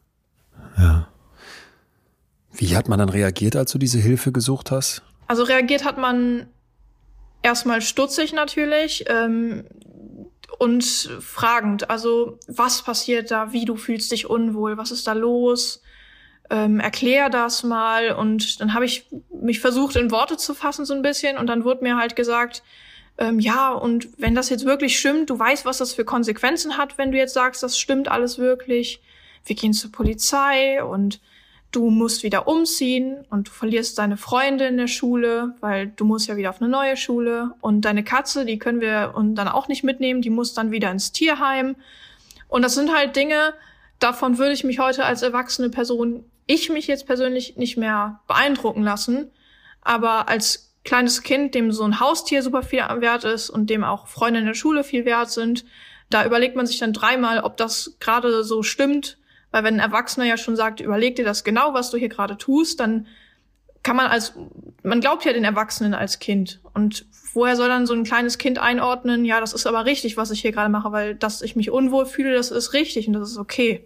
Ja. 0.78 1.10
Wie 2.52 2.76
hat 2.76 2.88
man 2.90 3.00
dann 3.00 3.10
reagiert, 3.10 3.56
als 3.56 3.72
du 3.72 3.78
diese 3.78 4.00
Hilfe 4.00 4.32
gesucht 4.32 4.72
hast? 4.72 5.04
Also 5.28 5.44
reagiert 5.44 5.84
hat 5.84 5.98
man 5.98 6.48
erstmal 7.42 7.82
stutzig 7.82 8.34
natürlich 8.34 9.06
ähm, 9.08 9.66
und 10.58 10.84
fragend. 10.84 11.90
Also 11.90 12.40
was 12.48 12.84
passiert 12.84 13.32
da? 13.32 13.52
Wie 13.52 13.66
du 13.66 13.76
fühlst 13.76 14.12
dich 14.12 14.30
unwohl? 14.30 14.78
Was 14.78 14.92
ist 14.92 15.08
da 15.08 15.14
los? 15.14 15.82
Ähm, 16.50 16.80
erklär 16.80 17.30
das 17.30 17.64
mal. 17.64 18.12
Und 18.12 18.60
dann 18.60 18.74
habe 18.74 18.86
ich 18.86 19.06
mich 19.42 19.60
versucht 19.60 19.96
in 19.96 20.12
Worte 20.12 20.38
zu 20.38 20.54
fassen 20.54 20.86
so 20.86 20.94
ein 20.94 21.02
bisschen 21.02 21.38
und 21.38 21.48
dann 21.48 21.64
wurde 21.64 21.84
mir 21.84 21.98
halt 21.98 22.16
gesagt, 22.16 22.64
ähm, 23.18 23.40
ja 23.40 23.72
und 23.72 24.10
wenn 24.18 24.34
das 24.34 24.50
jetzt 24.50 24.66
wirklich 24.66 24.98
stimmt, 24.98 25.30
du 25.30 25.38
weißt, 25.38 25.66
was 25.66 25.78
das 25.78 25.94
für 25.94 26.06
Konsequenzen 26.06 26.78
hat, 26.78 26.98
wenn 26.98 27.12
du 27.12 27.18
jetzt 27.18 27.34
sagst, 27.34 27.62
das 27.62 27.78
stimmt 27.78 28.08
alles 28.08 28.40
wirklich. 28.40 29.02
Wir 29.46 29.56
gehen 29.56 29.74
zur 29.74 29.92
Polizei 29.92 30.84
und 30.84 31.20
du 31.72 31.90
musst 31.90 32.24
wieder 32.24 32.48
umziehen 32.48 33.26
und 33.30 33.48
du 33.48 33.52
verlierst 33.52 33.98
deine 34.00 34.18
Freunde 34.18 34.66
in 34.66 34.78
der 34.78 34.88
Schule, 34.88 35.56
weil 35.60 35.88
du 35.88 36.06
musst 36.06 36.28
ja 36.28 36.36
wieder 36.36 36.50
auf 36.50 36.62
eine 36.62 36.70
neue 36.70 36.98
Schule 36.98 37.52
und 37.62 37.82
deine 37.82 38.04
Katze, 38.04 38.46
die 38.46 38.58
können 38.58 38.82
wir 38.82 39.14
und 39.16 39.36
dann 39.36 39.48
auch 39.48 39.68
nicht 39.68 39.84
mitnehmen, 39.84 40.22
die 40.22 40.30
muss 40.30 40.54
dann 40.54 40.72
wieder 40.72 40.90
ins 40.92 41.12
Tierheim. 41.12 41.76
Und 42.48 42.64
das 42.64 42.74
sind 42.74 42.94
halt 42.96 43.16
Dinge, 43.16 43.54
davon 44.00 44.38
würde 44.38 44.54
ich 44.54 44.64
mich 44.64 44.80
heute 44.80 45.06
als 45.06 45.22
erwachsene 45.22 45.70
Person, 45.70 46.26
ich 46.50 46.70
mich 46.70 46.88
jetzt 46.88 47.06
persönlich 47.06 47.58
nicht 47.58 47.78
mehr 47.78 48.22
beeindrucken 48.28 48.82
lassen, 48.82 49.32
aber 49.82 50.28
als 50.30 50.74
kleines 50.84 51.22
Kind, 51.22 51.54
dem 51.54 51.72
so 51.72 51.84
ein 51.84 52.00
Haustier 52.00 52.42
super 52.42 52.64
viel 52.64 52.80
Wert 52.80 53.24
ist 53.24 53.52
und 53.52 53.70
dem 53.70 53.84
auch 53.84 54.08
Freunde 54.08 54.40
in 54.40 54.48
der 54.48 54.56
Schule 54.56 54.84
viel 54.84 55.06
wert 55.06 55.30
sind, 55.30 55.64
da 56.10 56.26
überlegt 56.26 56.56
man 56.56 56.66
sich 56.66 56.80
dann 56.80 56.92
dreimal, 56.92 57.42
ob 57.42 57.56
das 57.58 57.98
gerade 58.00 58.44
so 58.44 58.64
stimmt, 58.64 59.20
weil 59.52 59.64
wenn 59.64 59.76
ein 59.76 59.80
Erwachsener 59.80 60.26
ja 60.26 60.38
schon 60.38 60.56
sagt, 60.56 60.80
überleg 60.80 61.16
dir 61.16 61.26
das 61.26 61.44
genau, 61.44 61.76
was 61.76 61.92
du 61.92 61.98
hier 61.98 62.10
gerade 62.10 62.36
tust, 62.36 62.80
dann 62.80 63.06
kann 63.84 63.96
man 63.96 64.08
als, 64.08 64.34
man 64.82 65.02
glaubt 65.02 65.26
ja 65.26 65.34
den 65.34 65.44
Erwachsenen 65.44 65.94
als 65.94 66.18
Kind. 66.18 66.62
Und 66.74 67.06
woher 67.34 67.58
soll 67.58 67.68
dann 67.68 67.86
so 67.86 67.94
ein 67.94 68.04
kleines 68.04 68.40
Kind 68.40 68.58
einordnen, 68.58 69.24
ja, 69.24 69.40
das 69.40 69.54
ist 69.54 69.68
aber 69.68 69.86
richtig, 69.86 70.18
was 70.18 70.32
ich 70.32 70.42
hier 70.42 70.52
gerade 70.52 70.70
mache, 70.70 70.92
weil 70.92 71.14
dass 71.14 71.44
ich 71.44 71.56
mich 71.56 71.70
unwohl 71.70 72.08
fühle, 72.08 72.34
das 72.34 72.50
ist 72.50 72.74
richtig 72.74 73.08
und 73.08 73.14
das 73.14 73.30
ist 73.30 73.38
okay. 73.38 73.86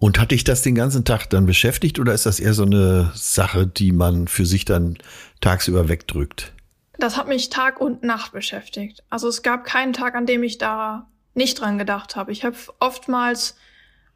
Und 0.00 0.18
hat 0.18 0.30
dich 0.30 0.44
das 0.44 0.62
den 0.62 0.74
ganzen 0.74 1.04
Tag 1.04 1.28
dann 1.28 1.44
beschäftigt 1.44 1.98
oder 1.98 2.14
ist 2.14 2.24
das 2.24 2.40
eher 2.40 2.54
so 2.54 2.62
eine 2.62 3.12
Sache, 3.14 3.66
die 3.66 3.92
man 3.92 4.28
für 4.28 4.46
sich 4.46 4.64
dann 4.64 4.96
tagsüber 5.42 5.90
wegdrückt? 5.90 6.54
Das 6.98 7.18
hat 7.18 7.28
mich 7.28 7.50
Tag 7.50 7.82
und 7.82 8.02
Nacht 8.02 8.32
beschäftigt. 8.32 9.04
Also 9.10 9.28
es 9.28 9.42
gab 9.42 9.64
keinen 9.64 9.92
Tag, 9.92 10.14
an 10.14 10.24
dem 10.24 10.42
ich 10.42 10.56
da 10.56 11.06
nicht 11.34 11.60
dran 11.60 11.76
gedacht 11.76 12.16
habe. 12.16 12.32
Ich 12.32 12.46
habe 12.46 12.56
oftmals 12.78 13.56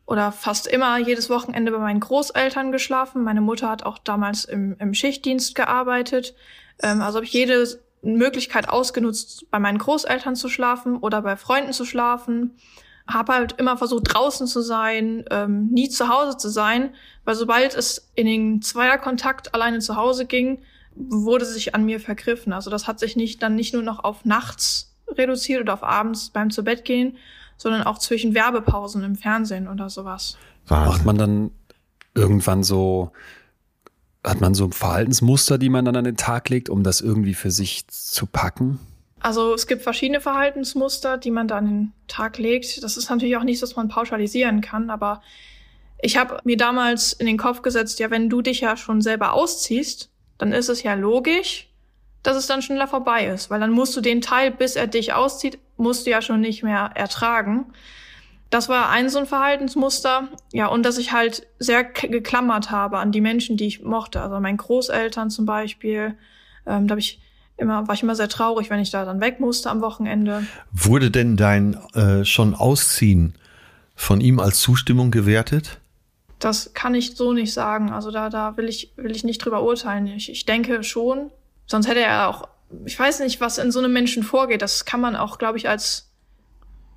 oder 0.07 0.33
fast 0.33 0.67
immer 0.67 0.97
jedes 0.97 1.29
Wochenende 1.29 1.71
bei 1.71 1.79
meinen 1.79 2.01
Großeltern 2.01 2.73
geschlafen. 2.73 3.23
Meine 3.23 3.43
Mutter 3.43 3.69
hat 3.69 3.83
auch 3.83 3.99
damals 3.99 4.47
im, 4.47 4.77
im 4.79 4.95
Schichtdienst 4.95 5.55
gearbeitet. 5.55 6.35
Ähm, 6.83 7.03
also 7.03 7.17
habe 7.17 7.27
ich 7.27 7.33
jede 7.35 7.67
Möglichkeit 8.01 8.71
ausgenutzt, 8.71 9.51
bei 9.51 9.59
meinen 9.59 9.79
Großeltern 9.79 10.35
zu 10.35 10.49
schlafen 10.49 10.97
oder 10.97 11.21
bei 11.21 11.37
Freunden 11.37 11.75
zu 11.75 11.85
schlafen. 11.85 12.57
Habe 13.07 13.35
halt 13.35 13.53
immer 13.59 13.77
versucht, 13.77 14.15
draußen 14.15 14.47
zu 14.47 14.63
sein, 14.63 15.25
ähm, 15.31 15.69
nie 15.69 15.89
zu 15.89 16.09
Hause 16.09 16.37
zu 16.37 16.49
sein, 16.49 16.95
weil 17.25 17.35
sobald 17.35 17.75
es 17.75 18.11
in 18.15 18.27
den 18.27 18.63
Zweierkontakt 18.63 19.55
alleine 19.55 19.81
zu 19.81 19.97
Hause 19.97 20.27
ging, 20.27 20.63
wurde 20.95 21.45
sich 21.45 21.75
an 21.75 21.85
mir 21.85 22.01
vergriffen. 22.01 22.53
Also 22.53 22.71
das 22.71 22.87
hat 22.87 22.99
sich 22.99 23.17
nicht 23.17 23.43
dann 23.43 23.55
nicht 23.55 23.75
nur 23.75 23.83
noch 23.83 24.05
auf 24.05 24.25
nachts 24.25 24.95
reduziert 25.09 25.61
oder 25.61 25.75
auf 25.75 25.83
abends 25.83 26.31
beim 26.31 26.51
zu 26.51 26.65
Bett 26.65 26.85
gehen, 26.85 27.17
sondern 27.57 27.83
auch 27.83 27.99
zwischen 27.99 28.35
Werbepausen 28.35 29.03
im 29.05 29.17
Fernsehen 29.17 29.69
oder 29.69 29.91
sowas. 29.91 30.37
Wahnsinn. 30.67 30.93
Macht 30.93 31.05
man 31.05 31.19
dann 31.19 31.51
irgendwann 32.15 32.63
so, 32.63 33.13
hat 34.25 34.41
man 34.41 34.55
so 34.55 34.71
Verhaltensmuster, 34.71 35.59
die 35.59 35.69
man 35.69 35.85
dann 35.85 35.97
an 35.97 36.05
den 36.05 36.17
Tag 36.17 36.49
legt, 36.49 36.69
um 36.69 36.83
das 36.83 37.01
irgendwie 37.01 37.35
für 37.35 37.51
sich 37.51 37.87
zu 37.89 38.27
packen? 38.27 38.79
Also 39.25 39.55
es 39.55 39.67
gibt 39.67 39.81
verschiedene 39.81 40.21
Verhaltensmuster, 40.21 41.17
die 41.17 41.31
man 41.31 41.49
da 41.49 41.57
an 41.57 41.65
den 41.65 41.93
Tag 42.09 42.37
legt. 42.37 42.85
Das 42.85 42.99
ist 42.99 43.09
natürlich 43.09 43.39
auch 43.39 43.43
nichts, 43.43 43.63
was 43.63 43.75
man 43.75 43.89
pauschalisieren 43.89 44.61
kann, 44.61 44.91
aber 44.91 45.23
ich 46.03 46.19
habe 46.19 46.41
mir 46.45 46.59
damals 46.59 47.15
in 47.15 47.25
den 47.25 47.39
Kopf 47.39 47.63
gesetzt, 47.63 47.99
ja, 48.01 48.11
wenn 48.11 48.29
du 48.29 48.43
dich 48.43 48.61
ja 48.61 48.77
schon 48.77 49.01
selber 49.01 49.33
ausziehst, 49.33 50.11
dann 50.37 50.53
ist 50.53 50.69
es 50.69 50.83
ja 50.83 50.93
logisch, 50.93 51.71
dass 52.23 52.37
es 52.37 52.47
dann 52.47 52.61
schneller 52.61 52.87
vorbei 52.87 53.25
ist, 53.25 53.49
weil 53.49 53.61
dann 53.61 53.71
musst 53.71 53.97
du 53.97 54.03
den 54.03 54.21
Teil, 54.21 54.51
bis 54.51 54.77
er 54.77 54.89
dich 54.89 55.15
auszieht, 55.15 55.59
musst 55.79 56.05
du 56.05 56.11
ja 56.11 56.21
schon 56.21 56.43
nicht 56.43 56.63
mehr 56.63 56.91
ertragen. 56.95 57.73
Das 58.51 58.69
war 58.69 58.91
ein 58.91 59.09
so 59.09 59.21
ein 59.21 59.27
Verhaltensmuster, 59.27 60.29
ja, 60.53 60.67
und 60.67 60.83
dass 60.83 60.99
ich 60.99 61.13
halt 61.13 61.47
sehr 61.59 61.83
geklammert 61.83 62.71
habe 62.71 62.99
an 62.99 63.11
die 63.11 63.23
Menschen, 63.23 63.57
die 63.57 63.69
ich 63.69 63.83
mochte. 63.83 64.21
Also 64.21 64.39
meinen 64.39 64.59
Großeltern 64.59 65.31
zum 65.31 65.47
Beispiel. 65.47 66.19
Ähm, 66.67 66.89
da 66.89 66.93
habe 66.93 67.01
ich 67.01 67.24
immer, 67.57 67.87
war 67.87 67.95
ich 67.95 68.03
immer 68.03 68.17
sehr 68.17 68.29
traurig, 68.29 68.71
wenn 68.71 68.81
ich 68.81 68.91
da 68.91 69.05
dann 69.05 69.21
weg 69.21 69.41
musste 69.41 69.71
am 69.71 69.81
Wochenende. 69.81 70.47
Wurde 70.73 71.11
denn 71.11 71.37
dein 71.37 71.75
äh, 71.95 72.25
schon 72.25 72.55
Ausziehen 72.55 73.35
von 73.95 74.21
ihm 74.21 74.41
als 74.41 74.61
Zustimmung 74.61 75.11
gewertet? 75.11 75.81
Das 76.39 76.75
kann 76.75 76.95
ich 76.95 77.17
so 77.17 77.33
nicht 77.33 77.53
sagen. 77.53 77.91
Also 77.91 78.11
da, 78.11 78.29
da 78.29 78.57
will 78.57 78.69
ich, 78.69 78.93
will 78.97 79.13
ich 79.13 79.25
nicht 79.25 79.39
drüber 79.39 79.63
urteilen. 79.63 80.07
Ich, 80.09 80.31
ich 80.31 80.45
denke 80.45 80.83
schon, 80.83 81.31
Sonst 81.67 81.89
hätte 81.89 82.01
er 82.01 82.29
auch, 82.29 82.49
ich 82.85 82.99
weiß 82.99 83.21
nicht, 83.21 83.41
was 83.41 83.59
in 83.59 83.73
so 83.73 83.79
einem 83.79 83.93
Menschen 83.93 84.23
vorgeht. 84.23 84.63
Das 84.63 84.85
kann 84.85 85.01
man 85.01 85.17
auch, 85.17 85.39
glaube 85.39 85.59
ich, 85.59 85.69
als 85.69 86.11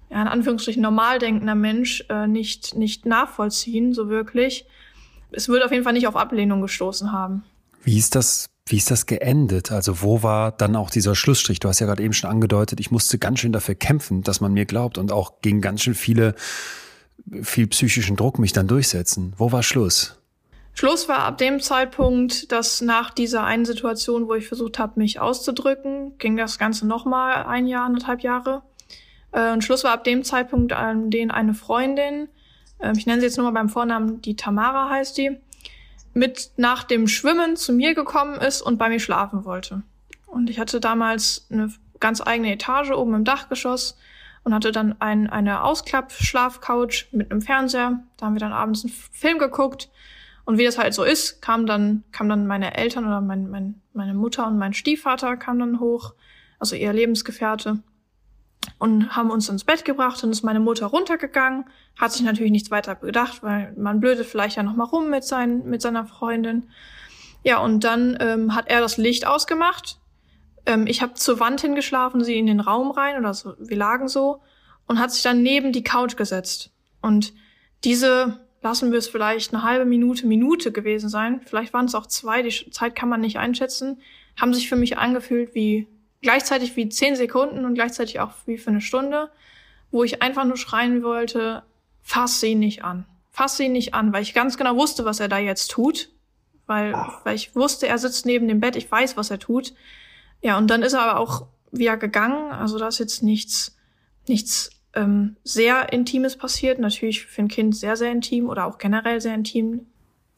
ja, 0.10 0.22
in 0.22 0.28
Anführungsstrichen 0.28 0.82
normal 0.82 1.20
denkender 1.20 1.55
Mensch 1.55 2.05
äh, 2.10 2.28
nicht, 2.28 2.76
nicht 2.76 3.05
nachvollziehen, 3.05 3.93
so 3.93 4.10
wirklich. 4.10 4.66
Es 5.32 5.49
wird 5.49 5.64
auf 5.64 5.72
jeden 5.72 5.84
Fall 5.84 5.93
nicht 5.93 6.08
auf 6.08 6.16
Ablehnung 6.16 6.62
gestoßen 6.62 7.12
haben. 7.12 7.43
Wie 7.84 7.97
ist 7.97 8.16
das, 8.16 8.45
wie 8.68 8.78
ist 8.78 8.91
das 8.91 9.05
geendet? 9.05 9.72
Also 9.72 10.01
wo 10.01 10.24
war 10.24 10.51
dann 10.51 10.76
auch 10.76 10.89
dieser 10.89 11.15
Schlussstrich? 11.15 11.59
Du 11.59 11.70
hast 11.70 11.80
ja 11.80 11.88
gerade 11.88 12.03
eben 12.03 12.13
schon 12.13 12.30
angedeutet, 12.30 12.80
ich 12.80 12.91
musste 12.91 13.18
ganz 13.18 13.39
schön 13.39 13.53
dafür 13.53 13.76
kämpfen, 13.76 14.24
dass 14.24 14.41
man 14.41 14.53
mir 14.53 14.65
glaubt 14.65 14.97
und 14.97 15.11
auch 15.11 15.41
gegen 15.41 15.61
ganz 15.61 15.82
schön 15.82 15.95
viele, 15.95 16.36
viel 17.41 17.68
psychischen 17.68 18.15
Druck 18.15 18.39
mich 18.39 18.53
dann 18.53 18.68
durchsetzen. 18.68 19.34
Wo 19.38 19.51
war 19.51 19.63
Schluss? 19.63 20.18
Schluss 20.74 21.09
war 21.09 21.20
ab 21.20 21.39
dem 21.39 21.59
Zeitpunkt, 21.59 22.51
dass 22.51 22.82
nach 22.82 23.09
dieser 23.09 23.43
einen 23.43 23.65
Situation, 23.65 24.28
wo 24.28 24.36
ich 24.36 24.47
versucht 24.47 24.78
habe, 24.78 24.99
mich 24.99 25.20
auszudrücken, 25.20 26.18
ging 26.20 26.38
das 26.38 26.59
Ganze 26.59 26.86
nochmal 26.86 27.45
ein 27.45 27.65
Jahr, 27.65 27.86
anderthalb 27.86 28.22
Jahre. 28.22 28.61
Äh, 29.32 29.53
und 29.53 29.63
Schluss 29.63 29.84
war 29.84 29.93
ab 29.93 30.03
dem 30.03 30.24
Zeitpunkt, 30.24 30.74
an 30.74 31.09
den 31.09 31.32
eine 31.32 31.55
Freundin, 31.55 32.28
äh, 32.80 32.93
ich 32.95 33.07
nenne 33.07 33.22
sie 33.22 33.26
jetzt 33.26 33.38
nur 33.38 33.45
mal 33.49 33.59
beim 33.59 33.70
Vornamen, 33.70 34.22
die 34.22 34.36
Tamara 34.36 34.89
heißt 34.89 35.18
die, 35.18 35.39
mit 36.18 36.51
nach 36.57 36.84
dem 36.84 37.07
Schwimmen 37.07 37.55
zu 37.55 37.72
mir 37.72 37.93
gekommen 37.93 38.36
ist 38.39 38.61
und 38.61 38.78
bei 38.78 38.89
mir 38.89 38.99
schlafen 38.99 39.45
wollte. 39.45 39.84
Und 40.26 40.49
ich 40.49 40.59
hatte 40.59 40.80
damals 40.80 41.47
eine 41.49 41.72
ganz 41.99 42.22
eigene 42.22 42.51
Etage 42.51 42.91
oben 42.91 43.13
im 43.13 43.24
Dachgeschoss 43.24 43.97
und 44.43 44.53
hatte 44.53 44.72
dann 44.72 44.95
ein, 44.99 45.30
eine 45.30 45.63
Ausklapp-Schlafcouch 45.63 47.07
mit 47.11 47.32
einem 47.32 47.41
Fernseher. 47.41 48.03
Da 48.18 48.26
haben 48.26 48.36
wir 48.36 48.39
dann 48.39 48.53
abends 48.53 48.84
einen 48.84 48.93
Film 48.93 49.38
geguckt 49.38 49.89
und 50.45 50.57
wie 50.57 50.63
das 50.63 50.78
halt 50.78 50.93
so 50.93 51.03
ist, 51.03 51.41
kam 51.41 51.65
dann, 51.65 52.03
kam 52.11 52.30
dann 52.30 52.47
meine 52.47 52.78
Eltern 52.78 53.05
oder 53.05 53.22
mein, 53.22 53.49
mein, 53.49 53.82
meine 53.93 54.13
Mutter 54.13 54.47
und 54.47 54.57
mein 54.57 54.74
Stiefvater 54.74 55.36
kamen 55.38 55.59
dann 55.59 55.80
hoch, 55.80 56.13
also 56.57 56.76
ihr 56.76 56.93
Lebensgefährte, 56.93 57.80
und 58.80 59.16
haben 59.16 59.32
uns 59.32 59.49
ins 59.49 59.64
Bett 59.64 59.86
gebracht. 59.86 60.22
Dann 60.22 60.32
ist 60.32 60.43
meine 60.43 60.60
Mutter 60.60 60.88
runtergegangen, 60.88 61.66
hat 61.97 62.12
sich 62.12 62.22
natürlich 62.22 62.51
nichts 62.51 62.72
weiter 62.72 62.95
gedacht, 62.95 63.43
weil 63.43 63.74
man 63.78 63.99
blödet 63.99 64.28
vielleicht 64.28 64.58
ja 64.58 64.64
noch 64.64 64.76
mal 64.76 64.86
rum 64.86 65.10
mit, 65.10 65.24
sein, 65.24 65.66
mit 65.66 65.82
seiner 65.82 66.05
Freundin. 66.05 66.70
Ja, 67.43 67.60
und 67.60 67.84
dann 67.84 68.18
ähm, 68.20 68.55
hat 68.55 68.70
er 68.70 68.82
das 68.82 68.97
Licht 68.97 69.26
ausgemacht. 69.26 69.99
Ähm, 70.66 70.86
ich 70.88 71.01
habe 71.01 71.14
zur 71.14 71.39
Wand 71.39 71.62
hingeschlafen, 71.62 72.24
sie 72.24 72.38
in 72.38 72.45
den 72.45 72.60
Raum 72.60 72.91
rein 72.91 73.18
oder 73.18 73.34
so. 73.34 73.55
Wir 73.60 73.78
lagen 73.78 74.08
so 74.08 74.41
und 74.88 74.99
hat 74.99 75.12
sich 75.12 75.24
dann 75.24 75.41
neben 75.41 75.72
die 75.72 75.84
Couch 75.84 76.18
gesetzt. 76.18 76.72
Und 77.01 77.34
diese 77.84 78.39
lassen 78.62 78.91
wir 78.91 78.99
es 78.99 79.08
vielleicht 79.08 79.53
eine 79.53 79.64
halbe 79.64 79.86
Minute, 79.86 80.28
Minute 80.28 80.72
gewesen 80.72 81.10
sein. 81.10 81.41
Vielleicht 81.45 81.74
waren 81.74 81.86
es 81.86 81.95
auch 81.95 82.08
zwei, 82.08 82.41
die 82.41 82.70
Zeit 82.72 82.95
kann 82.95 83.10
man 83.10 83.22
nicht 83.22 83.38
einschätzen, 83.38 84.01
haben 84.39 84.53
sich 84.53 84.68
für 84.68 84.76
mich 84.76 84.97
angefühlt 84.97 85.55
wie 85.55 85.88
gleichzeitig 86.22 86.76
wie 86.76 86.89
zehn 86.89 87.15
Sekunden 87.15 87.65
und 87.65 87.74
gleichzeitig 87.74 88.20
auch 88.20 88.32
wie 88.45 88.57
für 88.57 88.70
eine 88.70 88.82
Stunde, 88.82 89.30
wo 89.91 90.03
ich 90.03 90.22
einfach 90.22 90.45
nur 90.45 90.57
schreien 90.57 91.03
wollte, 91.03 91.63
fass 92.01 92.39
sie 92.39 92.55
nicht 92.55 92.84
an. 92.84 93.05
Fass 93.32 93.57
sie 93.57 93.70
nicht 93.70 93.93
an, 93.93 94.13
weil 94.13 94.24
ich 94.24 94.34
ganz 94.34 94.57
genau 94.57 94.76
wusste, 94.76 95.05
was 95.05 95.20
er 95.20 95.28
da 95.28 95.38
jetzt 95.38 95.72
tut. 95.72 96.09
Weil, 96.65 96.93
weil 97.24 97.36
ich 97.36 97.55
wusste, 97.55 97.88
er 97.88 97.97
sitzt 97.97 98.26
neben 98.26 98.47
dem 98.47 98.59
Bett, 98.59 98.76
ich 98.76 98.91
weiß, 98.91 99.15
was 99.15 99.32
er 99.32 99.39
tut. 99.39 99.74
Ja, 100.41 100.57
und 100.57 100.68
dann 100.68 100.84
ist 100.84 100.93
er 100.93 101.01
aber 101.01 101.20
auch 101.20 101.47
wieder 101.72 101.97
gegangen. 101.97 102.51
Also 102.51 102.78
da 102.78 102.88
ist 102.88 102.99
jetzt 102.99 103.24
nichts, 103.24 103.78
nichts 104.28 104.72
ähm, 104.93 105.38
sehr 105.43 105.93
Intimes 105.93 106.36
passiert. 106.36 106.80
Natürlich 106.80 107.26
für 107.26 107.41
ein 107.41 107.47
Kind 107.47 107.76
sehr, 107.76 107.95
sehr 107.95 108.11
intim 108.11 108.49
oder 108.49 108.65
auch 108.65 108.78
generell 108.78 109.22
sehr 109.22 109.34
intim. 109.34 109.88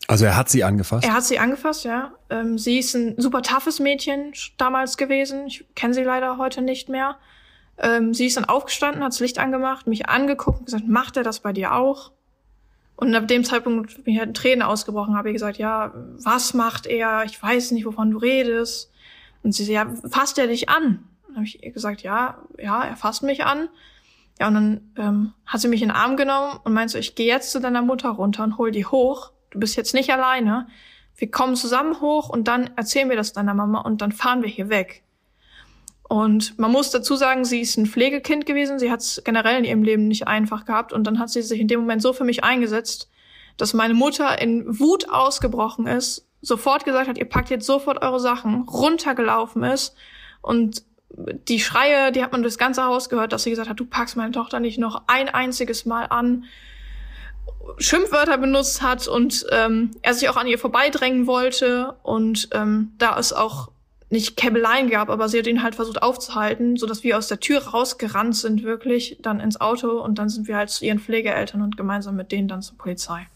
Also 0.09 0.25
er 0.25 0.35
hat 0.35 0.49
sie 0.49 0.63
angefasst? 0.63 1.05
Er 1.05 1.13
hat 1.13 1.23
sie 1.23 1.37
angefasst, 1.37 1.85
ja. 1.85 2.13
Ähm, 2.31 2.57
sie 2.57 2.79
ist 2.79 2.95
ein 2.95 3.13
super 3.21 3.43
toughes 3.43 3.79
Mädchen 3.79 4.33
damals 4.57 4.97
gewesen. 4.97 5.45
Ich 5.45 5.67
kenne 5.75 5.93
sie 5.93 6.01
leider 6.01 6.39
heute 6.39 6.63
nicht 6.63 6.89
mehr. 6.89 7.19
Ähm, 7.77 8.15
sie 8.15 8.25
ist 8.25 8.35
dann 8.35 8.45
aufgestanden, 8.45 9.03
hat 9.03 9.11
das 9.11 9.19
Licht 9.19 9.37
angemacht, 9.37 9.85
mich 9.85 10.09
angeguckt 10.09 10.61
und 10.61 10.65
gesagt, 10.65 10.87
macht 10.87 11.15
er 11.15 11.21
das 11.21 11.41
bei 11.41 11.53
dir 11.53 11.75
auch? 11.75 12.11
Und 12.95 13.13
ab 13.13 13.27
dem 13.27 13.43
Zeitpunkt 13.43 14.03
bin 14.03 14.15
ich 14.15 14.19
halt 14.19 14.29
in 14.29 14.33
Tränen 14.33 14.63
ausgebrochen, 14.63 15.15
habe 15.15 15.29
ich 15.29 15.33
gesagt, 15.33 15.59
ja, 15.59 15.93
was 16.23 16.55
macht 16.55 16.87
er? 16.87 17.23
Ich 17.25 17.39
weiß 17.39 17.69
nicht, 17.69 17.85
wovon 17.85 18.09
du 18.09 18.17
redest. 18.17 18.91
Und 19.43 19.51
sie 19.51 19.63
so, 19.63 19.71
ja, 19.71 19.93
fasst 20.09 20.39
er 20.39 20.47
dich 20.47 20.69
an? 20.69 21.03
Dann 21.27 21.35
habe 21.35 21.45
ich 21.45 21.61
gesagt, 21.61 22.01
ja, 22.01 22.39
ja, 22.57 22.83
er 22.83 22.95
fasst 22.95 23.21
mich 23.21 23.45
an. 23.45 23.69
Ja, 24.39 24.47
und 24.47 24.55
dann 24.55 24.91
ähm, 24.97 25.33
hat 25.45 25.61
sie 25.61 25.67
mich 25.67 25.83
in 25.83 25.89
den 25.89 25.95
Arm 25.95 26.17
genommen 26.17 26.59
und 26.63 26.73
meinte 26.73 26.97
ich 26.97 27.13
gehe 27.13 27.27
jetzt 27.27 27.51
zu 27.51 27.61
deiner 27.61 27.83
Mutter 27.83 28.09
runter 28.09 28.43
und 28.43 28.57
hol 28.57 28.71
die 28.71 28.87
hoch. 28.87 29.33
Du 29.51 29.59
bist 29.59 29.75
jetzt 29.75 29.93
nicht 29.93 30.11
alleine. 30.11 30.67
Wir 31.15 31.29
kommen 31.29 31.55
zusammen 31.55 31.99
hoch 32.01 32.29
und 32.29 32.47
dann 32.47 32.69
erzählen 32.75 33.09
wir 33.09 33.17
das 33.17 33.33
deiner 33.33 33.53
Mama 33.53 33.81
und 33.81 34.01
dann 34.01 34.11
fahren 34.11 34.41
wir 34.41 34.49
hier 34.49 34.69
weg. 34.69 35.03
Und 36.07 36.57
man 36.57 36.71
muss 36.71 36.89
dazu 36.89 37.15
sagen, 37.15 37.45
sie 37.45 37.61
ist 37.61 37.77
ein 37.77 37.85
Pflegekind 37.85 38.45
gewesen. 38.45 38.79
Sie 38.79 38.91
hat 38.91 39.01
es 39.01 39.21
generell 39.23 39.59
in 39.59 39.63
ihrem 39.63 39.83
Leben 39.83 40.07
nicht 40.07 40.27
einfach 40.27 40.65
gehabt. 40.65 40.91
Und 40.91 41.05
dann 41.05 41.19
hat 41.19 41.29
sie 41.29 41.43
sich 41.43 41.59
in 41.59 41.67
dem 41.67 41.81
Moment 41.81 42.01
so 42.01 42.13
für 42.13 42.23
mich 42.23 42.43
eingesetzt, 42.43 43.09
dass 43.57 43.75
meine 43.75 43.93
Mutter 43.93 44.41
in 44.41 44.79
Wut 44.79 45.07
ausgebrochen 45.09 45.85
ist, 45.85 46.25
sofort 46.41 46.85
gesagt 46.85 47.07
hat, 47.07 47.17
ihr 47.17 47.29
packt 47.29 47.49
jetzt 47.49 47.65
sofort 47.65 48.01
eure 48.01 48.19
Sachen, 48.19 48.63
runtergelaufen 48.63 49.63
ist 49.63 49.95
und 50.41 50.83
die 51.09 51.59
Schreie, 51.59 52.11
die 52.11 52.23
hat 52.23 52.31
man 52.31 52.41
durchs 52.41 52.57
ganze 52.57 52.83
Haus 52.83 53.09
gehört, 53.09 53.33
dass 53.33 53.43
sie 53.43 53.49
gesagt 53.49 53.69
hat, 53.69 53.79
du 53.79 53.85
packst 53.85 54.15
meine 54.15 54.31
Tochter 54.31 54.59
nicht 54.59 54.79
noch 54.79 55.03
ein 55.07 55.27
einziges 55.27 55.85
Mal 55.85 56.05
an. 56.05 56.45
Schimpfwörter 57.77 58.37
benutzt 58.37 58.81
hat 58.81 59.07
und 59.07 59.45
ähm, 59.51 59.91
er 60.01 60.13
sich 60.13 60.29
auch 60.29 60.37
an 60.37 60.47
ihr 60.47 60.59
vorbeidrängen 60.59 61.27
wollte 61.27 61.95
und 62.03 62.49
ähm, 62.53 62.93
da 62.97 63.17
es 63.19 63.33
auch 63.33 63.69
nicht 64.09 64.37
Käbeleien 64.37 64.89
gab, 64.89 65.09
aber 65.09 65.29
sie 65.29 65.37
hat 65.37 65.47
ihn 65.47 65.61
halt 65.61 65.75
versucht 65.75 66.01
aufzuhalten, 66.01 66.77
so 66.77 66.87
dass 66.87 67.03
wir 67.03 67.17
aus 67.17 67.27
der 67.27 67.39
Tür 67.39 67.59
rausgerannt 67.59 68.35
sind, 68.35 68.63
wirklich 68.63 69.17
dann 69.21 69.39
ins 69.39 69.61
Auto 69.61 70.01
und 70.01 70.17
dann 70.17 70.29
sind 70.29 70.47
wir 70.47 70.57
halt 70.57 70.69
zu 70.69 70.85
ihren 70.85 70.99
Pflegeeltern 70.99 71.61
und 71.61 71.77
gemeinsam 71.77 72.15
mit 72.15 72.31
denen 72.31 72.47
dann 72.47 72.61
zur 72.61 72.77
Polizei. 72.77 73.27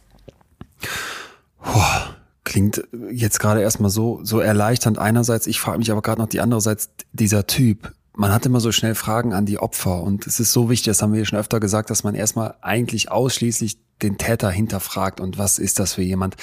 Boah, 1.64 2.16
klingt 2.44 2.84
jetzt 3.12 3.40
gerade 3.40 3.62
erstmal 3.62 3.92
so, 3.92 4.20
so 4.24 4.40
erleichternd 4.40 4.98
einerseits. 4.98 5.48
Ich 5.48 5.60
frage 5.60 5.78
mich 5.78 5.92
aber 5.92 6.02
gerade 6.02 6.22
noch 6.22 6.28
die 6.28 6.42
andererseits, 6.42 6.90
dieser 7.12 7.46
Typ. 7.46 7.94
Man 8.16 8.32
hat 8.32 8.46
immer 8.46 8.60
so 8.60 8.72
schnell 8.72 8.96
Fragen 8.96 9.34
an 9.34 9.46
die 9.46 9.60
Opfer 9.60 10.02
und 10.02 10.28
es 10.28 10.40
ist 10.40 10.52
so 10.52 10.70
wichtig, 10.70 10.86
das 10.86 11.02
haben 11.02 11.14
wir 11.14 11.26
schon 11.26 11.40
öfter 11.40 11.60
gesagt, 11.60 11.90
dass 11.90 12.04
man 12.04 12.16
erstmal 12.16 12.56
eigentlich 12.62 13.12
ausschließlich 13.12 13.78
den 14.04 14.18
Täter 14.18 14.50
hinterfragt 14.50 15.20
und 15.20 15.38
was 15.38 15.60
ist 15.60 15.80
das 15.80 15.94
für 15.94 16.04
jemand. 16.04 16.36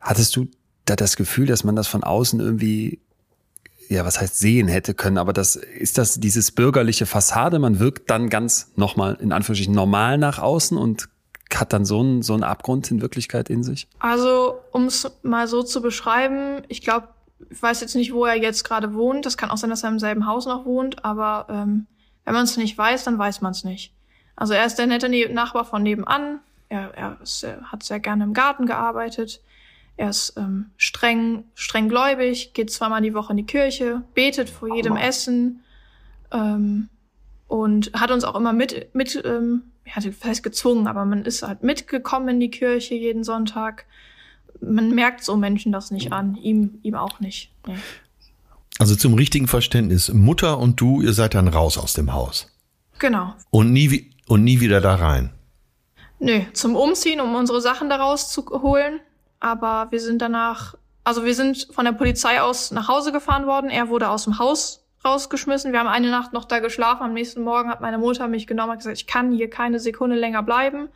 Hattest 0.00 0.36
du 0.36 0.48
da 0.84 0.96
das 0.96 1.16
Gefühl, 1.16 1.46
dass 1.46 1.64
man 1.64 1.76
das 1.76 1.88
von 1.88 2.04
außen 2.04 2.40
irgendwie 2.40 3.00
ja, 3.88 4.04
was 4.06 4.20
heißt 4.20 4.38
sehen 4.38 4.68
hätte 4.68 4.94
können, 4.94 5.18
aber 5.18 5.32
das 5.32 5.54
ist 5.56 5.98
das 5.98 6.18
dieses 6.18 6.52
bürgerliche 6.52 7.04
Fassade, 7.04 7.58
man 7.58 7.78
wirkt 7.78 8.08
dann 8.08 8.30
ganz 8.30 8.72
nochmal 8.74 9.18
in 9.20 9.32
Anführungsstrichen 9.32 9.74
normal 9.74 10.16
nach 10.16 10.38
außen 10.38 10.78
und 10.78 11.08
hat 11.54 11.72
dann 11.72 11.84
so 11.84 12.00
einen, 12.00 12.22
so 12.22 12.34
einen 12.34 12.44
Abgrund 12.44 12.90
in 12.90 13.02
Wirklichkeit 13.02 13.50
in 13.50 13.62
sich? 13.62 13.88
Also, 13.98 14.58
um 14.70 14.86
es 14.86 15.10
mal 15.22 15.46
so 15.46 15.62
zu 15.62 15.82
beschreiben, 15.82 16.62
ich 16.68 16.82
glaube, 16.82 17.08
ich 17.50 17.62
weiß 17.62 17.80
jetzt 17.80 17.94
nicht, 17.94 18.14
wo 18.14 18.24
er 18.24 18.36
jetzt 18.36 18.64
gerade 18.64 18.94
wohnt. 18.94 19.26
Das 19.26 19.36
kann 19.36 19.50
auch 19.50 19.56
sein, 19.56 19.70
dass 19.70 19.82
er 19.82 19.90
im 19.90 19.98
selben 19.98 20.26
Haus 20.26 20.46
noch 20.46 20.64
wohnt, 20.64 21.04
aber 21.04 21.46
ähm, 21.50 21.86
wenn 22.24 22.34
man 22.34 22.44
es 22.44 22.56
nicht 22.56 22.78
weiß, 22.78 23.04
dann 23.04 23.18
weiß 23.18 23.40
man 23.40 23.52
es 23.52 23.64
nicht. 23.64 23.92
Also 24.36 24.54
er 24.54 24.64
ist 24.64 24.76
der 24.76 24.86
nette 24.86 25.08
ne 25.08 25.28
Nachbar 25.28 25.64
von 25.64 25.82
nebenan. 25.82 26.40
Er, 26.72 26.94
er, 26.94 27.18
ist, 27.22 27.42
er 27.42 27.70
hat 27.70 27.82
sehr 27.82 28.00
gerne 28.00 28.24
im 28.24 28.32
Garten 28.32 28.64
gearbeitet. 28.64 29.42
Er 29.98 30.08
ist 30.08 30.32
ähm, 30.38 30.70
streng, 30.78 31.44
streng 31.54 31.90
gläubig, 31.90 32.54
geht 32.54 32.70
zweimal 32.70 33.02
die 33.02 33.12
Woche 33.12 33.34
in 33.34 33.36
die 33.36 33.44
Kirche, 33.44 34.00
betet 34.14 34.48
vor 34.48 34.74
jedem 34.74 34.96
Essen 34.96 35.60
ähm, 36.32 36.88
und 37.46 37.92
hat 37.92 38.10
uns 38.10 38.24
auch 38.24 38.34
immer 38.34 38.54
mit, 38.54 38.94
mit 38.94 39.22
ähm, 39.22 39.64
ja, 39.84 40.10
fest 40.12 40.42
gezwungen, 40.42 40.86
aber 40.86 41.04
man 41.04 41.26
ist 41.26 41.42
halt 41.42 41.62
mitgekommen 41.62 42.30
in 42.30 42.40
die 42.40 42.50
Kirche 42.50 42.94
jeden 42.94 43.22
Sonntag. 43.22 43.84
Man 44.62 44.94
merkt 44.94 45.22
so 45.22 45.36
Menschen 45.36 45.72
das 45.72 45.90
nicht 45.90 46.10
an, 46.10 46.36
ihm, 46.36 46.78
ihm 46.82 46.94
auch 46.94 47.20
nicht. 47.20 47.52
Nee. 47.66 47.76
Also 48.78 48.96
zum 48.96 49.12
richtigen 49.12 49.46
Verständnis, 49.46 50.10
Mutter 50.10 50.58
und 50.58 50.80
du, 50.80 51.02
ihr 51.02 51.12
seid 51.12 51.34
dann 51.34 51.48
raus 51.48 51.76
aus 51.76 51.92
dem 51.92 52.14
Haus. 52.14 52.50
Genau. 52.98 53.34
Und 53.50 53.74
nie, 53.74 54.10
und 54.26 54.42
nie 54.42 54.60
wieder 54.60 54.80
da 54.80 54.94
rein. 54.94 55.34
Nö, 56.22 56.42
zum 56.52 56.76
Umziehen, 56.76 57.20
um 57.20 57.34
unsere 57.34 57.60
Sachen 57.60 57.90
daraus 57.90 58.30
zu 58.30 58.46
holen. 58.62 59.00
Aber 59.40 59.88
wir 59.90 59.98
sind 59.98 60.22
danach, 60.22 60.76
also 61.02 61.24
wir 61.24 61.34
sind 61.34 61.66
von 61.72 61.84
der 61.84 61.90
Polizei 61.90 62.40
aus 62.40 62.70
nach 62.70 62.86
Hause 62.86 63.10
gefahren 63.10 63.46
worden. 63.46 63.70
Er 63.70 63.88
wurde 63.88 64.08
aus 64.08 64.22
dem 64.22 64.38
Haus 64.38 64.84
rausgeschmissen. 65.04 65.72
Wir 65.72 65.80
haben 65.80 65.88
eine 65.88 66.12
Nacht 66.12 66.32
noch 66.32 66.44
da 66.44 66.60
geschlafen. 66.60 67.02
Am 67.02 67.12
nächsten 67.12 67.42
Morgen 67.42 67.68
hat 67.68 67.80
meine 67.80 67.98
Mutter 67.98 68.28
mich 68.28 68.46
genommen 68.46 68.70
und 68.70 68.78
gesagt, 68.78 68.98
ich 68.98 69.08
kann 69.08 69.32
hier 69.32 69.50
keine 69.50 69.80
Sekunde 69.80 70.14
länger 70.14 70.44
bleiben. 70.44 70.90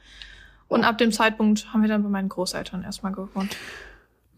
Und 0.69 0.85
ab 0.85 0.97
dem 0.97 1.11
Zeitpunkt 1.11 1.73
haben 1.73 1.83
wir 1.83 1.89
dann 1.89 2.05
bei 2.05 2.09
meinen 2.09 2.29
Großeltern 2.29 2.85
erstmal 2.85 3.11
gewohnt. 3.11 3.57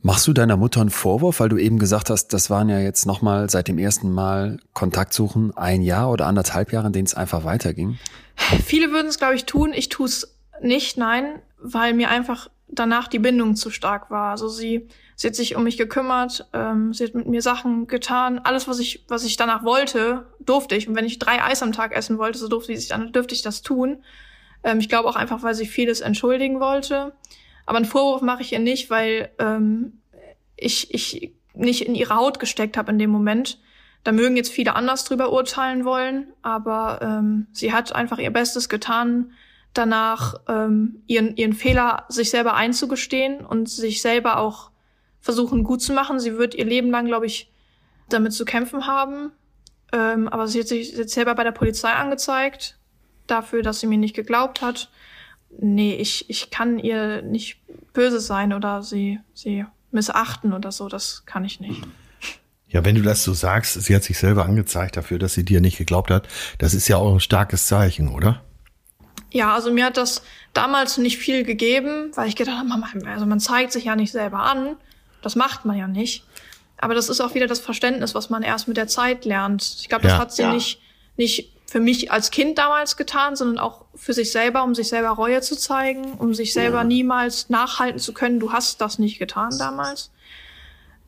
Machst 0.01 0.27
du 0.27 0.33
deiner 0.33 0.57
Mutter 0.57 0.81
einen 0.81 0.89
Vorwurf, 0.89 1.41
weil 1.41 1.51
du 1.51 1.59
eben 1.59 1.79
gesagt 1.79 2.09
hast, 2.09 2.29
das 2.29 2.49
waren 2.49 2.71
ja 2.71 2.79
jetzt 2.79 3.05
nochmal 3.05 3.51
seit 3.51 3.69
dem 3.69 3.77
ersten 3.77 4.11
Mal 4.11 4.59
Kontaktsuchen 4.73 5.55
ein 5.55 5.83
Jahr 5.83 6.11
oder 6.11 6.27
anderthalb 6.27 6.73
Jahre, 6.73 6.87
in 6.87 6.93
denen 6.95 7.07
es 7.07 7.15
einfach 7.15 7.45
weiterging? 7.45 7.99
Viele 8.65 8.91
würden 8.91 9.09
es, 9.09 9.19
glaube 9.19 9.35
ich, 9.35 9.45
tun. 9.45 9.75
Ich 9.75 9.91
tue 9.91 10.07
es 10.07 10.38
nicht, 10.63 10.97
nein, 10.97 11.41
weil 11.59 11.95
mir 11.95 12.11
einfach 12.11 12.49
danach 12.69 13.09
die 13.09 13.19
Bindung 13.19 13.57
zu 13.57 13.71
stark 13.71 14.11
war. 14.11 14.31
Also 14.31 14.49
sie 14.49 14.89
Sie 15.21 15.27
hat 15.27 15.35
sich 15.35 15.57
um 15.57 15.65
mich 15.65 15.77
gekümmert, 15.77 16.47
ähm, 16.53 16.95
sie 16.95 17.03
hat 17.03 17.17
mit 17.17 17.27
mir 17.27 17.43
Sachen 17.43 17.89
getan. 17.89 18.39
Alles, 18.39 18.69
was 18.69 18.79
ich, 18.79 19.05
was 19.09 19.25
ich 19.25 19.37
danach 19.37 19.65
wollte, 19.65 20.29
durfte 20.39 20.77
ich. 20.77 20.87
Und 20.87 20.95
wenn 20.95 21.05
ich 21.05 21.19
drei 21.19 21.43
Eis 21.43 21.61
am 21.61 21.73
Tag 21.73 21.93
essen 21.93 22.19
wollte, 22.19 22.39
so 22.39 22.47
durfte 22.47 22.73
ich, 22.73 22.87
dann 22.87 23.11
dürfte 23.11 23.35
ich 23.35 23.43
das 23.43 23.63
tun. 23.63 24.05
Ähm, 24.63 24.79
ich 24.79 24.89
glaube 24.89 25.09
auch 25.09 25.17
einfach, 25.17 25.43
weil 25.43 25.57
sie 25.57 25.67
vieles 25.67 26.03
entschuldigen 26.03 26.61
wollte. 26.61 27.15
Aber 27.67 27.79
einen 27.79 27.85
Vorwurf 27.85 28.23
mache 28.23 28.43
ich 28.43 28.53
ihr 28.53 28.61
nicht, 28.61 28.91
weil 28.91 29.29
ähm, 29.41 30.03
ich, 30.57 30.95
ich 30.95 31.33
nicht 31.53 31.85
in 31.85 31.97
ihre 31.97 32.15
Haut 32.15 32.39
gesteckt 32.39 32.77
habe 32.77 32.93
in 32.93 33.01
dem 33.01 33.11
Moment. 33.11 33.59
Da 34.05 34.13
mögen 34.13 34.37
jetzt 34.37 34.53
viele 34.53 34.77
anders 34.77 35.03
drüber 35.03 35.33
urteilen 35.33 35.85
wollen, 35.85 36.29
aber 36.43 37.01
ähm, 37.03 37.49
sie 37.51 37.73
hat 37.73 37.93
einfach 37.93 38.19
ihr 38.19 38.31
Bestes 38.31 38.69
getan, 38.69 39.33
danach 39.75 40.35
ähm, 40.49 41.03
ihren, 41.07 41.37
ihren 41.37 41.53
Fehler 41.53 42.05
sich 42.09 42.31
selber 42.31 42.55
einzugestehen 42.55 43.45
und 43.45 43.69
sich 43.69 44.03
selber 44.03 44.39
auch 44.39 44.71
versuchen 45.21 45.65
gut 45.65 45.83
zu 45.83 45.93
machen. 45.93 46.21
Sie 46.21 46.37
wird 46.37 46.55
ihr 46.55 46.65
Leben 46.65 46.91
lang, 46.91 47.07
glaube 47.07 47.27
ich, 47.27 47.53
damit 48.09 48.33
zu 48.33 48.45
kämpfen 48.45 48.87
haben. 48.87 49.33
Ähm, 49.93 50.29
aber 50.29 50.49
sie 50.49 50.61
hat 50.61 50.69
sich 50.69 50.97
jetzt 50.97 51.15
selber 51.15 51.35
bei 51.35 51.45
der 51.45 51.53
Polizei 51.53 51.91
angezeigt, 51.91 52.79
dafür, 53.27 53.63
dass 53.63 53.81
sie 53.81 53.87
mir 53.87 53.99
nicht 53.99 54.15
geglaubt 54.15 54.61
hat. 54.61 54.91
Nee, 55.61 55.95
ich, 55.95 56.29
ich 56.29 56.51
kann 56.51 56.79
ihr 56.79 57.23
nicht 57.23 57.61
böse 57.95 58.21
sein 58.21 58.53
oder 58.53 58.83
sie, 58.83 59.21
sie 59.33 59.65
missachten 59.91 60.53
oder 60.53 60.73
so, 60.73 60.89
das 60.89 61.25
kann 61.25 61.45
ich 61.45 61.61
nicht. 61.61 61.83
Ja, 62.69 62.85
wenn 62.85 62.97
du 62.97 63.03
das 63.03 63.25
so 63.25 63.33
sagst, 63.33 63.81
sie 63.81 63.95
hat 63.95 64.05
sich 64.05 64.19
selber 64.19 64.45
angezeigt 64.45 64.99
dafür, 64.99 65.19
dass 65.19 65.33
sie 65.33 65.45
dir 65.45 65.63
nicht 65.63 65.79
geglaubt 65.79 66.11
hat, 66.11 66.29
das 66.59 66.75
ist 66.75 66.87
ja 66.87 66.99
auch 66.99 67.15
ein 67.15 67.21
starkes 67.21 67.67
Zeichen, 67.67 68.09
oder? 68.09 68.45
Ja, 69.31 69.55
also 69.55 69.73
mir 69.73 69.85
hat 69.87 69.97
das 69.97 70.23
damals 70.55 70.99
nicht 70.99 71.19
viel 71.19 71.45
gegeben, 71.45 72.13
weil 72.15 72.29
ich 72.29 72.37
gedacht 72.37 72.57
habe, 72.59 73.09
also 73.09 73.27
man 73.27 73.41
zeigt 73.41 73.73
sich 73.73 73.85
ja 73.85 73.97
nicht 73.97 74.13
selber 74.13 74.41
an. 74.41 74.77
Das 75.23 75.37
macht 75.37 75.65
man 75.65 75.77
ja 75.77 75.87
nicht. 75.87 76.25
Aber 76.79 76.95
das 76.95 77.09
ist 77.09 77.21
auch 77.21 77.35
wieder 77.35 77.47
das 77.47 77.59
Verständnis, 77.59 78.15
was 78.15 78.31
man 78.31 78.43
erst 78.43 78.69
mit 78.69 78.77
der 78.77 78.87
Zeit 78.87 79.25
lernt. 79.25 79.77
Ich 79.81 79.89
glaube, 79.89 80.05
das 80.05 80.13
ja, 80.13 80.19
hat 80.19 80.33
sie 80.33 80.43
ja. 80.43 80.53
nicht, 80.53 80.81
nicht 81.17 81.53
für 81.67 81.81
mich 81.81 82.11
als 82.11 82.31
Kind 82.31 82.57
damals 82.57 82.97
getan, 82.97 83.37
sondern 83.37 83.59
auch 83.59 83.85
für 83.95 84.15
sich 84.15 84.33
selber, 84.33 84.65
um 84.65 84.75
sich 84.75 84.89
selber 84.89 85.11
Reue 85.11 85.43
zu 85.43 85.57
zeigen, 85.57 86.15
um 86.15 86.33
sich 86.33 86.53
selber 86.53 86.79
ja. 86.79 86.85
niemals 86.85 87.51
nachhalten 87.51 87.99
zu 87.99 88.15
können, 88.15 88.41
du 88.41 88.53
hast 88.53 88.81
das 88.81 88.99
nicht 88.99 89.19
getan 89.19 89.59
damals. 89.59 90.11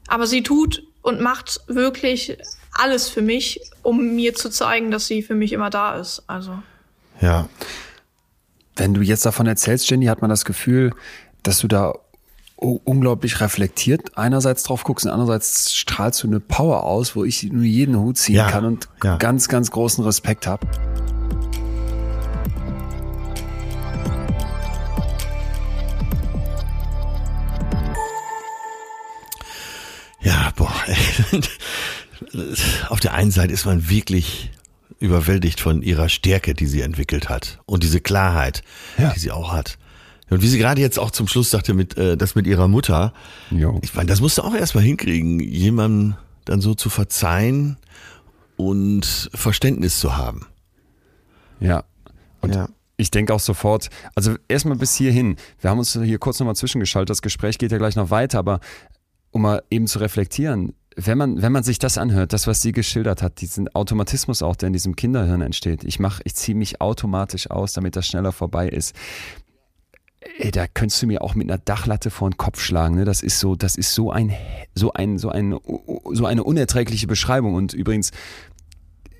Aber 0.08 0.26
sie 0.26 0.42
tut 0.42 0.82
und 1.02 1.20
macht 1.20 1.60
wirklich 1.66 2.36
alles 2.72 3.08
für 3.08 3.22
mich, 3.22 3.60
um 3.82 4.14
mir 4.14 4.34
zu 4.34 4.50
zeigen, 4.50 4.90
dass 4.90 5.06
sie 5.06 5.22
für 5.22 5.34
mich 5.34 5.52
immer 5.52 5.70
da 5.70 5.96
ist. 5.96 6.24
Also. 6.26 6.62
Ja. 7.20 7.48
Wenn 8.80 8.94
du 8.94 9.02
jetzt 9.02 9.26
davon 9.26 9.46
erzählst, 9.46 9.90
Jenny, 9.90 10.06
hat 10.06 10.22
man 10.22 10.30
das 10.30 10.46
Gefühl, 10.46 10.94
dass 11.42 11.58
du 11.58 11.68
da 11.68 11.92
unglaublich 12.56 13.42
reflektiert 13.42 14.16
einerseits 14.16 14.62
drauf 14.62 14.84
guckst 14.84 15.04
und 15.04 15.12
andererseits 15.12 15.74
strahlst 15.74 16.22
du 16.22 16.28
eine 16.28 16.40
Power 16.40 16.84
aus, 16.84 17.14
wo 17.14 17.24
ich 17.24 17.42
nur 17.42 17.64
jeden 17.64 17.98
Hut 17.98 18.16
ziehen 18.16 18.36
ja, 18.36 18.50
kann 18.50 18.64
und 18.64 18.88
ja. 19.04 19.18
ganz, 19.18 19.48
ganz 19.48 19.70
großen 19.70 20.02
Respekt 20.02 20.46
habe. 20.46 20.66
Ja, 30.22 30.52
boah. 30.56 30.72
Auf 32.88 33.00
der 33.00 33.12
einen 33.12 33.30
Seite 33.30 33.52
ist 33.52 33.66
man 33.66 33.90
wirklich 33.90 34.50
überwältigt 35.00 35.60
von 35.60 35.82
ihrer 35.82 36.08
Stärke, 36.08 36.54
die 36.54 36.66
sie 36.66 36.82
entwickelt 36.82 37.28
hat 37.28 37.58
und 37.66 37.82
diese 37.82 38.00
Klarheit, 38.00 38.62
ja. 38.98 39.10
die 39.10 39.18
sie 39.18 39.32
auch 39.32 39.52
hat. 39.52 39.78
Und 40.28 40.42
wie 40.42 40.48
sie 40.48 40.58
gerade 40.58 40.80
jetzt 40.80 40.98
auch 40.98 41.10
zum 41.10 41.26
Schluss 41.26 41.50
sagte, 41.50 41.74
mit, 41.74 41.96
äh, 41.96 42.16
das 42.16 42.36
mit 42.36 42.46
ihrer 42.46 42.68
Mutter. 42.68 43.12
Jo. 43.50 43.80
Ich 43.82 43.94
meine, 43.94 44.06
das 44.06 44.20
musst 44.20 44.38
du 44.38 44.42
auch 44.42 44.54
erstmal 44.54 44.84
hinkriegen, 44.84 45.40
jemandem 45.40 46.14
dann 46.44 46.60
so 46.60 46.74
zu 46.74 46.88
verzeihen 46.88 47.76
und 48.56 49.30
Verständnis 49.34 49.98
zu 49.98 50.16
haben. 50.16 50.46
Ja. 51.58 51.84
Und 52.42 52.54
ja. 52.54 52.68
ich 52.96 53.10
denke 53.10 53.34
auch 53.34 53.40
sofort, 53.40 53.90
also 54.14 54.36
erstmal 54.48 54.76
bis 54.76 54.94
hierhin. 54.94 55.36
Wir 55.60 55.70
haben 55.70 55.78
uns 55.78 55.92
hier 55.92 56.18
kurz 56.18 56.38
nochmal 56.38 56.56
zwischengeschaltet. 56.56 57.10
Das 57.10 57.22
Gespräch 57.22 57.58
geht 57.58 57.72
ja 57.72 57.78
gleich 57.78 57.96
noch 57.96 58.10
weiter, 58.10 58.38
aber 58.38 58.60
um 59.32 59.42
mal 59.42 59.62
eben 59.70 59.86
zu 59.88 59.98
reflektieren, 59.98 60.74
wenn 61.06 61.18
man, 61.18 61.42
wenn 61.42 61.52
man 61.52 61.62
sich 61.62 61.78
das 61.78 61.98
anhört, 61.98 62.32
das, 62.32 62.46
was 62.46 62.62
sie 62.62 62.72
geschildert 62.72 63.22
hat, 63.22 63.40
diesen 63.40 63.68
Automatismus 63.74 64.42
auch, 64.42 64.56
der 64.56 64.68
in 64.68 64.72
diesem 64.72 64.96
Kinderhirn 64.96 65.40
entsteht. 65.40 65.84
Ich 65.84 65.98
mache, 65.98 66.22
ich 66.24 66.34
ziehe 66.34 66.56
mich 66.56 66.80
automatisch 66.80 67.50
aus, 67.50 67.72
damit 67.72 67.96
das 67.96 68.06
schneller 68.06 68.32
vorbei 68.32 68.68
ist 68.68 68.94
ey, 70.38 70.50
da 70.50 70.66
könntest 70.66 71.02
du 71.02 71.06
mir 71.06 71.22
auch 71.22 71.34
mit 71.34 71.50
einer 71.50 71.58
Dachlatte 71.58 72.10
vor 72.10 72.28
den 72.28 72.36
Kopf 72.36 72.60
schlagen. 72.60 72.96
Ne? 72.96 73.04
Das 73.04 73.22
ist 73.22 73.40
so, 73.40 73.56
das 73.56 73.76
ist 73.76 73.94
so 73.94 74.10
ein, 74.10 74.32
so 74.74 74.92
ein, 74.92 75.18
so 75.18 75.30
ein, 75.30 75.58
so 76.12 76.26
eine 76.26 76.44
unerträgliche 76.44 77.06
Beschreibung. 77.06 77.54
Und 77.54 77.72
übrigens, 77.72 78.10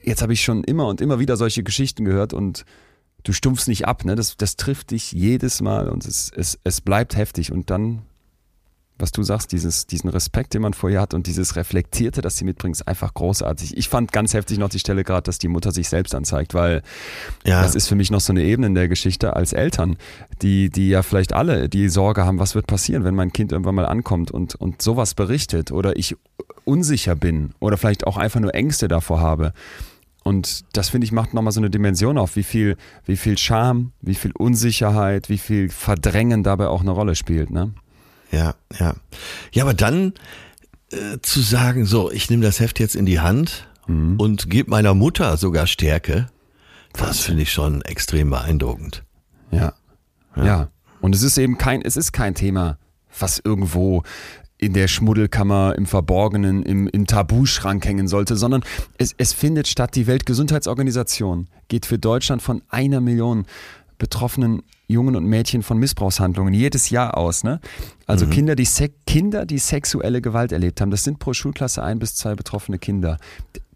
jetzt 0.03 0.23
habe 0.23 0.33
ich 0.33 0.43
schon 0.43 0.65
immer 0.65 0.87
und 0.87 1.01
immer 1.01 1.19
wieder 1.19 1.37
solche 1.37 1.63
Geschichten 1.63 2.05
gehört 2.05 2.33
und 2.33 2.65
du 3.23 3.33
stumpfst 3.33 3.69
nicht 3.69 3.87
ab. 3.87 4.05
Ne? 4.05 4.15
Das, 4.15 4.37
das 4.37 4.57
trifft 4.57 4.91
dich 4.91 5.13
jedes 5.13 5.61
Mal 5.61 5.89
und 5.89 6.05
es, 6.05 6.31
es, 6.35 6.59
es 6.65 6.81
bleibt 6.81 7.17
heftig. 7.17 7.53
Und 7.53 7.71
dann 7.71 8.03
was 9.01 9.13
du 9.13 9.23
sagst, 9.23 9.53
dieses, 9.53 9.87
diesen 9.87 10.11
Respekt, 10.11 10.55
den 10.55 10.63
man 10.63 10.75
vor 10.75 10.91
ihr 10.91 11.01
hat 11.01 11.15
und 11.15 11.27
dieses 11.27 11.57
Reflektierte, 11.57 12.21
das 12.21 12.37
sie 12.37 12.45
mitbringt, 12.45 12.77
ist 12.77 12.87
einfach 12.87 13.15
großartig. 13.15 13.77
Ich 13.77 13.89
fand 13.89 14.13
ganz 14.13 14.35
heftig 14.35 14.59
noch 14.59 14.69
die 14.69 14.79
Stelle 14.79 15.05
gerade, 15.05 15.23
dass 15.23 15.39
die 15.39 15.49
Mutter 15.49 15.73
sich 15.73 15.89
selbst 15.89 16.15
anzeigt, 16.15 16.55
weil 16.55 16.83
ja. 17.45 17.63
das 17.63 17.75
ist 17.75 17.89
für 17.89 17.95
mich 17.95 18.11
noch 18.11 18.21
so 18.21 18.33
eine 18.33 18.43
Ebene 18.43 18.69
in 18.69 18.75
der 18.75 18.89
Geschichte 18.89 19.37
als 19.37 19.53
Eltern, 19.53 19.97
die, 20.43 20.71
die 20.71 20.89
ja 20.89 21.03
vielleicht 21.03 21.33
alle 21.33 21.69
die 21.69 21.89
Sorge 21.89 22.25
haben, 22.25 22.39
was 22.39 22.55
wird 22.55 22.67
passieren, 22.67 23.05
wenn 23.05 23.15
mein 23.15 23.33
Kind 23.33 23.53
irgendwann 23.53 23.75
mal 23.75 23.87
ankommt 23.87 24.31
und, 24.31 24.55
und 24.55 24.83
sowas 24.83 25.15
berichtet 25.15 25.73
oder 25.73 25.97
ich 25.97 26.17
unsicher 26.65 27.17
bin 27.17 27.53
oder 27.61 27.77
vielleicht 27.77 28.07
auch 28.07 28.17
einfach 28.17 28.41
nur 28.41 28.55
Ängste 28.55 28.89
davor 28.89 29.21
habe. 29.21 29.53
Und 30.23 30.65
das 30.77 30.91
finde 30.91 31.07
ich 31.07 31.13
macht 31.13 31.33
nochmal 31.33 31.53
so 31.53 31.61
eine 31.61 31.71
Dimension 31.71 32.19
auf, 32.19 32.37
wie 32.37 32.43
viel, 32.43 32.77
wie 33.07 33.17
viel 33.17 33.39
Scham, 33.39 33.93
wie 34.03 34.15
viel 34.15 34.33
Unsicherheit, 34.33 35.29
wie 35.29 35.39
viel 35.39 35.71
Verdrängen 35.71 36.43
dabei 36.43 36.69
auch 36.69 36.83
eine 36.83 36.91
Rolle 36.91 37.15
spielt, 37.15 37.51
ne? 37.51 37.73
Ja, 38.31 38.55
ja. 38.79 38.95
Ja, 39.53 39.65
aber 39.65 39.75
dann 39.75 40.15
äh, 40.93 41.19
zu 41.23 41.41
sagen, 41.41 41.85
so, 41.85 42.11
ich 42.11 42.31
nehme 42.31 42.43
das 42.43 42.61
Heft 42.61 42.79
jetzt 42.79 42.97
in 42.97 43.07
die 43.07 43.21
Hand 43.21 43.67
und 44.19 44.49
gebe 44.49 44.71
meiner 44.71 44.95
Mutter 44.95 45.37
sogar 45.37 45.67
Stärke, 45.67 46.29
das 46.93 47.21
finde 47.21 47.43
ich 47.43 47.53
schon 47.53 47.83
extrem 47.83 48.31
beeindruckend. 48.31 49.03
Ja. 49.51 49.75
ja. 50.37 50.69
Und 51.01 51.15
es 51.15 51.23
ist 51.23 51.39
eben 51.39 51.59
kein, 51.59 51.83
es 51.83 51.97
ist 51.97 52.13
kein 52.13 52.35
Thema, 52.35 52.79
was 53.19 53.41
irgendwo 53.45 54.05
in 54.59 54.75
der 54.75 54.89
Schmuddelkammer, 54.89 55.75
im 55.77 55.87
Verborgenen, 55.87 56.63
im, 56.63 56.87
im 56.87 57.07
Tabuschrank 57.07 57.85
hängen 57.85 58.09
sollte, 58.09 58.37
sondern 58.37 58.63
es, 58.99 59.15
es 59.17 59.33
findet 59.33 59.67
statt. 59.69 59.97
Die 59.97 60.07
Weltgesundheitsorganisation 60.07 61.49
geht 61.69 61.87
für 61.87 61.99
Deutschland 61.99 62.43
von 62.43 62.63
einer 62.69 63.01
Million 63.01 63.47
betroffenen 64.01 64.63
Jungen 64.89 65.15
und 65.15 65.25
Mädchen 65.27 65.63
von 65.63 65.79
Missbrauchshandlungen 65.79 66.53
jedes 66.53 66.91
Jahr 66.91 67.17
aus. 67.17 67.45
Ne? 67.45 67.61
Also 68.07 68.27
Kinder, 68.27 68.57
die 68.57 68.67
Kinder, 69.07 69.47
die 69.47 69.59
sexuelle 69.59 70.21
Gewalt 70.21 70.51
erlebt 70.51 70.81
haben, 70.81 70.91
das 70.91 71.05
sind 71.05 71.21
pro 71.21 71.33
Schulklasse 71.33 71.85
ein 71.85 72.01
bis 72.01 72.17
zwei 72.17 72.35
betroffene 72.35 72.79
Kinder. 72.79 73.19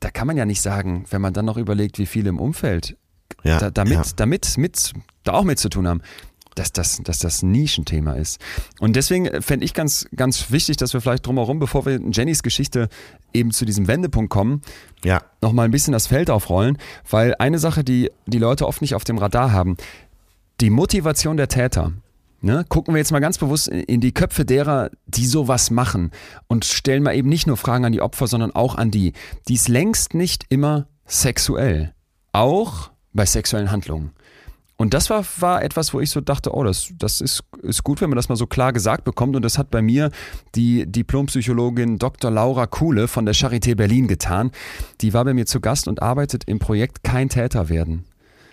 Da 0.01 0.11
kann 0.11 0.27
man 0.27 0.37
ja 0.37 0.45
nicht 0.45 0.61
sagen, 0.61 1.05
wenn 1.11 1.21
man 1.21 1.33
dann 1.33 1.45
noch 1.45 1.57
überlegt, 1.57 2.01
wie 2.01 2.07
viele 2.07 2.31
im 2.31 2.41
Umfeld 2.41 2.97
Ja, 3.45 3.59
da, 3.59 3.71
damit, 3.71 3.99
ja. 3.99 4.05
damit 4.17 4.59
mit, 4.59 4.93
da 5.23 5.35
auch 5.35 5.45
mit 5.45 5.61
zu 5.61 5.69
tun 5.69 5.87
haben, 5.87 6.01
dass 6.55 6.73
das, 6.73 7.01
dass 7.03 7.19
das 7.19 7.43
ein 7.43 7.51
Nischenthema 7.51 8.15
ist. 8.15 8.41
Und 8.79 8.97
deswegen 8.97 9.43
fände 9.43 9.65
ich 9.65 9.75
ganz, 9.75 10.07
ganz 10.15 10.51
wichtig, 10.51 10.77
dass 10.77 10.93
wir 10.95 11.01
vielleicht 11.01 11.27
drumherum, 11.27 11.59
bevor 11.59 11.85
wir 11.85 11.97
in 11.97 12.13
Jennys 12.13 12.43
Geschichte 12.43 12.89
eben 13.33 13.51
zu 13.51 13.65
diesem 13.65 13.89
Wendepunkt 13.89 14.31
kommen, 14.31 14.63
Ja, 15.05 15.23
noch 15.43 15.53
mal 15.53 15.65
ein 15.65 15.71
bisschen 15.71 15.93
das 15.93 16.07
Feld 16.07 16.31
aufrollen, 16.31 16.79
weil 17.11 17.35
eine 17.39 17.59
Sache, 17.59 17.83
die 17.83 18.11
die 18.27 18.39
Leute 18.39 18.67
oft 18.67 18.81
nicht 18.83 18.95
auf 18.95 19.05
dem 19.05 19.19
Radar 19.19 19.53
haben, 19.53 19.77
die 20.61 20.71
Motivation 20.71 21.37
der 21.37 21.49
Täter. 21.49 21.93
Ne? 22.41 22.65
Gucken 22.69 22.95
wir 22.95 22.99
jetzt 22.99 23.11
mal 23.11 23.21
ganz 23.21 23.39
bewusst 23.39 23.69
in 23.69 24.01
die 24.01 24.13
Köpfe 24.13 24.45
derer, 24.45 24.91
die 25.07 25.25
sowas 25.25 25.71
machen 25.71 26.11
und 26.47 26.67
stellen 26.67 27.03
mal 27.03 27.17
eben 27.17 27.29
nicht 27.29 27.47
nur 27.47 27.57
Fragen 27.57 27.87
an 27.87 27.93
die 27.93 28.03
Opfer, 28.03 28.27
sondern 28.27 28.51
auch 28.51 28.75
an 28.75 28.91
die. 28.91 29.15
Die 29.49 29.55
ist 29.55 29.69
längst 29.69 30.13
nicht 30.13 30.45
immer 30.51 30.87
sexuell. 31.07 31.95
Auch 32.33 32.91
bei 33.15 33.25
sexuellen 33.25 33.71
Handlungen. 33.71 34.11
Und 34.77 34.93
das 34.93 35.09
war, 35.09 35.25
war 35.39 35.63
etwas, 35.63 35.95
wo 35.95 36.01
ich 36.01 36.11
so 36.11 36.21
dachte, 36.21 36.53
oh, 36.53 36.65
das, 36.65 36.93
das 36.99 37.21
ist, 37.21 37.45
ist 37.63 37.85
gut, 37.85 38.01
wenn 38.01 38.11
man 38.11 38.17
das 38.17 38.29
mal 38.29 38.37
so 38.37 38.47
klar 38.47 38.73
gesagt 38.73 39.05
bekommt. 39.05 39.37
Und 39.37 39.43
das 39.43 39.57
hat 39.57 39.71
bei 39.71 39.81
mir 39.81 40.11
die 40.55 40.85
Diplompsychologin 40.85 41.99
Dr. 41.99 42.31
Laura 42.31 42.67
Kuhle 42.67 43.07
von 43.07 43.25
der 43.25 43.35
Charité 43.35 43.77
Berlin 43.77 44.09
getan. 44.09 44.51
Die 45.01 45.15
war 45.15 45.25
bei 45.25 45.33
mir 45.33 45.47
zu 45.47 45.61
Gast 45.61 45.87
und 45.87 46.03
arbeitet 46.03 46.45
im 46.47 46.59
Projekt 46.59 47.05
Kein 47.05 47.29
Täter 47.29 47.69
werden. 47.69 48.05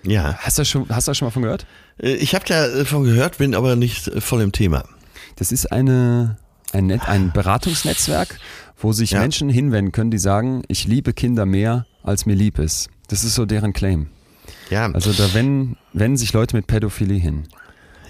Ja. 0.04 0.36
Hast 0.40 0.58
du 0.60 0.66
schon, 0.66 0.86
hast 0.90 1.08
du 1.08 1.12
das 1.12 1.18
schon 1.18 1.28
mal 1.28 1.32
von 1.32 1.44
gehört? 1.44 1.66
Äh, 2.02 2.14
Ich 2.16 2.34
habe 2.36 2.46
davon 2.46 3.04
gehört, 3.04 3.38
bin 3.38 3.56
aber 3.56 3.76
nicht 3.76 4.08
äh, 4.08 4.22
voll 4.22 4.42
im 4.42 4.52
Thema. 4.52 4.84
Das 5.36 5.52
ist 5.52 5.72
eine, 5.72 6.38
ein, 6.74 6.88
Net, 6.88 7.02
ein 7.08 7.32
Beratungsnetzwerk, 7.32 8.40
wo 8.78 8.92
sich 8.94 9.12
Ja. 9.12 9.20
Menschen 9.20 9.50
hinwenden 9.50 9.92
können, 9.92 10.12
die 10.12 10.18
sagen, 10.20 10.64
ich 10.68 10.86
liebe 10.88 11.14
Kinder 11.14 11.46
mehr, 11.46 11.86
als 12.04 12.26
mir 12.26 12.36
lieb 12.36 12.60
ist. 12.60 12.90
Das 13.08 13.24
ist 13.24 13.36
so 13.36 13.46
deren 13.46 13.74
Claim. 13.74 14.08
Ja, 14.70 14.90
Also 14.92 15.12
da 15.14 15.34
wenden, 15.34 15.78
wenden 15.94 16.18
sich 16.18 16.34
Leute 16.34 16.56
mit 16.56 16.68
Pädophilie 16.68 17.18
hin. 17.20 17.44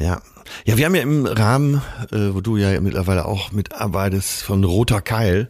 Ja. 0.01 0.21
Ja, 0.65 0.77
wir 0.77 0.85
haben 0.85 0.95
ja 0.95 1.01
im 1.01 1.25
Rahmen, 1.25 1.81
äh, 2.11 2.33
wo 2.33 2.41
du 2.41 2.57
ja 2.57 2.79
mittlerweile 2.81 3.25
auch 3.25 3.51
mitarbeitest, 3.51 4.43
von 4.43 4.63
Roter 4.63 5.01
Keil, 5.01 5.49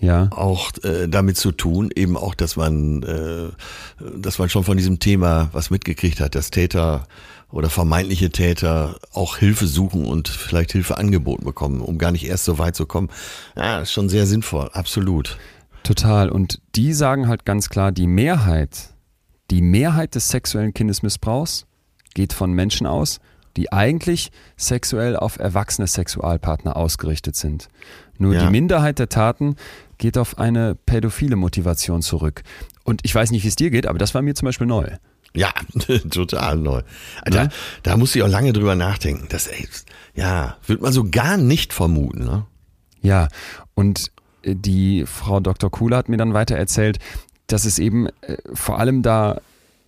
Ja. 0.00 0.28
auch 0.32 0.72
äh, 0.82 1.06
damit 1.08 1.36
zu 1.36 1.52
tun, 1.52 1.90
eben 1.94 2.16
auch, 2.16 2.34
dass 2.34 2.56
man, 2.56 3.02
äh, 3.02 3.50
dass 4.18 4.38
man 4.38 4.48
schon 4.48 4.64
von 4.64 4.76
diesem 4.76 4.98
Thema 4.98 5.50
was 5.52 5.70
mitgekriegt 5.70 6.20
hat, 6.20 6.34
dass 6.34 6.50
Täter 6.50 7.06
oder 7.52 7.68
vermeintliche 7.68 8.30
Täter 8.30 8.96
auch 9.12 9.36
Hilfe 9.36 9.66
suchen 9.66 10.04
und 10.04 10.28
vielleicht 10.28 10.72
Hilfe 10.72 10.96
angeboten 10.98 11.44
bekommen, 11.44 11.80
um 11.80 11.98
gar 11.98 12.12
nicht 12.12 12.26
erst 12.26 12.44
so 12.44 12.58
weit 12.58 12.76
zu 12.76 12.86
kommen. 12.86 13.08
Ja, 13.56 13.80
ist 13.80 13.92
schon 13.92 14.08
sehr 14.08 14.26
sinnvoll, 14.26 14.70
absolut. 14.72 15.36
Total. 15.82 16.28
Und 16.28 16.60
die 16.76 16.92
sagen 16.92 17.28
halt 17.28 17.44
ganz 17.44 17.68
klar, 17.68 17.92
die 17.92 18.06
Mehrheit, 18.06 18.90
die 19.50 19.62
Mehrheit 19.62 20.14
des 20.14 20.28
sexuellen 20.28 20.74
Kindesmissbrauchs 20.74 21.66
geht 22.14 22.32
von 22.32 22.52
Menschen 22.52 22.86
aus, 22.86 23.18
die 23.56 23.72
eigentlich 23.72 24.30
sexuell 24.56 25.16
auf 25.16 25.38
erwachsene 25.38 25.86
Sexualpartner 25.86 26.76
ausgerichtet 26.76 27.36
sind. 27.36 27.68
Nur 28.18 28.34
Ja. 28.34 28.44
die 28.44 28.50
Minderheit 28.50 28.98
der 28.98 29.08
Taten 29.08 29.56
geht 29.98 30.16
auf 30.18 30.38
eine 30.38 30.74
pädophile 30.74 31.36
Motivation 31.36 32.02
zurück. 32.02 32.42
Und 32.84 33.00
ich 33.04 33.14
weiß 33.14 33.30
nicht, 33.30 33.44
wie 33.44 33.48
es 33.48 33.56
dir 33.56 33.70
geht, 33.70 33.86
aber 33.86 33.98
das 33.98 34.14
war 34.14 34.22
mir 34.22 34.34
zum 34.34 34.46
Beispiel 34.46 34.66
neu. 34.66 34.86
Ja, 35.34 35.50
total 36.10 36.56
neu. 36.56 36.82
Da, 37.24 37.44
Ne? 37.44 37.48
da 37.82 37.96
musste 37.96 38.18
ich 38.18 38.24
auch 38.24 38.28
lange 38.28 38.52
drüber 38.52 38.74
nachdenken. 38.74 39.26
Das, 39.30 39.46
ey, 39.46 39.68
ja, 40.14 40.56
wird 40.66 40.80
man 40.82 40.92
so 40.92 41.04
gar 41.08 41.36
nicht 41.36 41.72
vermuten, 41.72 42.24
ne? 42.24 42.46
Ja, 43.02 43.28
und 43.74 44.10
äh, 44.42 44.54
die 44.56 45.04
Frau 45.06 45.40
Dr. 45.40 45.70
Kuhle 45.70 45.96
hat 45.96 46.08
mir 46.08 46.16
dann 46.16 46.34
weiter 46.34 46.56
erzählt, 46.56 46.98
dass 47.46 47.64
es 47.64 47.78
eben 47.78 48.08
äh, 48.22 48.36
vor 48.54 48.78
allem 48.78 49.02
da 49.02 49.40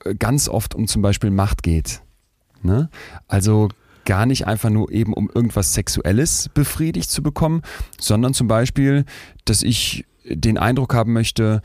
äh, 0.04 0.14
ganz 0.14 0.48
oft 0.48 0.74
um 0.74 0.86
zum 0.86 1.02
Beispiel 1.02 1.30
Macht 1.30 1.62
geht. 1.62 2.02
Ne? 2.64 2.90
Also 3.28 3.68
gar 4.04 4.26
nicht 4.26 4.46
einfach 4.46 4.70
nur 4.70 4.90
eben 4.90 5.12
um 5.12 5.30
irgendwas 5.32 5.74
Sexuelles 5.74 6.50
befriedigt 6.54 7.10
zu 7.10 7.22
bekommen, 7.22 7.62
sondern 8.00 8.34
zum 8.34 8.48
Beispiel, 8.48 9.04
dass 9.44 9.62
ich 9.62 10.06
den 10.24 10.58
Eindruck 10.58 10.94
haben 10.94 11.12
möchte, 11.12 11.62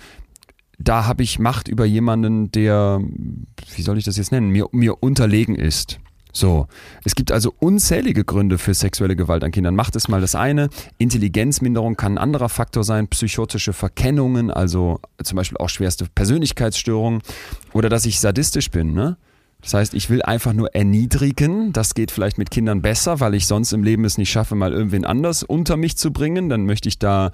da 0.79 1.05
habe 1.05 1.23
ich 1.23 1.39
Macht 1.39 1.67
über 1.67 1.85
jemanden, 1.85 2.51
der, 2.51 3.01
wie 3.75 3.81
soll 3.81 3.97
ich 3.97 4.03
das 4.03 4.17
jetzt 4.17 4.31
nennen, 4.31 4.49
mir, 4.49 4.67
mir 4.71 5.01
unterlegen 5.01 5.55
ist. 5.55 5.99
So, 6.33 6.67
es 7.03 7.15
gibt 7.15 7.31
also 7.31 7.51
unzählige 7.57 8.23
Gründe 8.23 8.59
für 8.59 8.75
sexuelle 8.75 9.15
Gewalt 9.15 9.43
an 9.43 9.49
Kindern. 9.49 9.75
Macht 9.75 9.95
es 9.95 10.07
mal 10.07 10.21
das 10.21 10.35
eine. 10.35 10.69
Intelligenzminderung 10.99 11.95
kann 11.95 12.13
ein 12.13 12.17
anderer 12.19 12.49
Faktor 12.49 12.83
sein. 12.83 13.07
Psychotische 13.07 13.73
Verkennungen, 13.73 14.51
also 14.51 14.99
zum 15.23 15.35
Beispiel 15.35 15.57
auch 15.57 15.69
schwerste 15.69 16.05
Persönlichkeitsstörungen. 16.13 17.23
Oder 17.73 17.89
dass 17.89 18.05
ich 18.05 18.19
sadistisch 18.19 18.69
bin. 18.69 18.93
Ne? 18.93 19.17
Das 19.67 19.73
heißt, 19.73 19.93
ich 19.95 20.09
will 20.09 20.21
einfach 20.21 20.53
nur 20.53 20.73
erniedrigen. 20.75 21.73
Das 21.73 21.93
geht 21.93 22.11
vielleicht 22.11 22.37
mit 22.37 22.51
Kindern 22.51 22.81
besser, 22.81 23.19
weil 23.19 23.33
ich 23.33 23.47
sonst 23.47 23.73
im 23.73 23.83
Leben 23.83 24.05
es 24.05 24.17
nicht 24.17 24.31
schaffe, 24.31 24.55
mal 24.55 24.71
irgendwen 24.71 25.03
anders 25.03 25.43
unter 25.43 25.75
mich 25.75 25.97
zu 25.97 26.13
bringen. 26.13 26.47
Dann 26.47 26.65
möchte 26.65 26.87
ich 26.87 26.99
da 26.99 27.31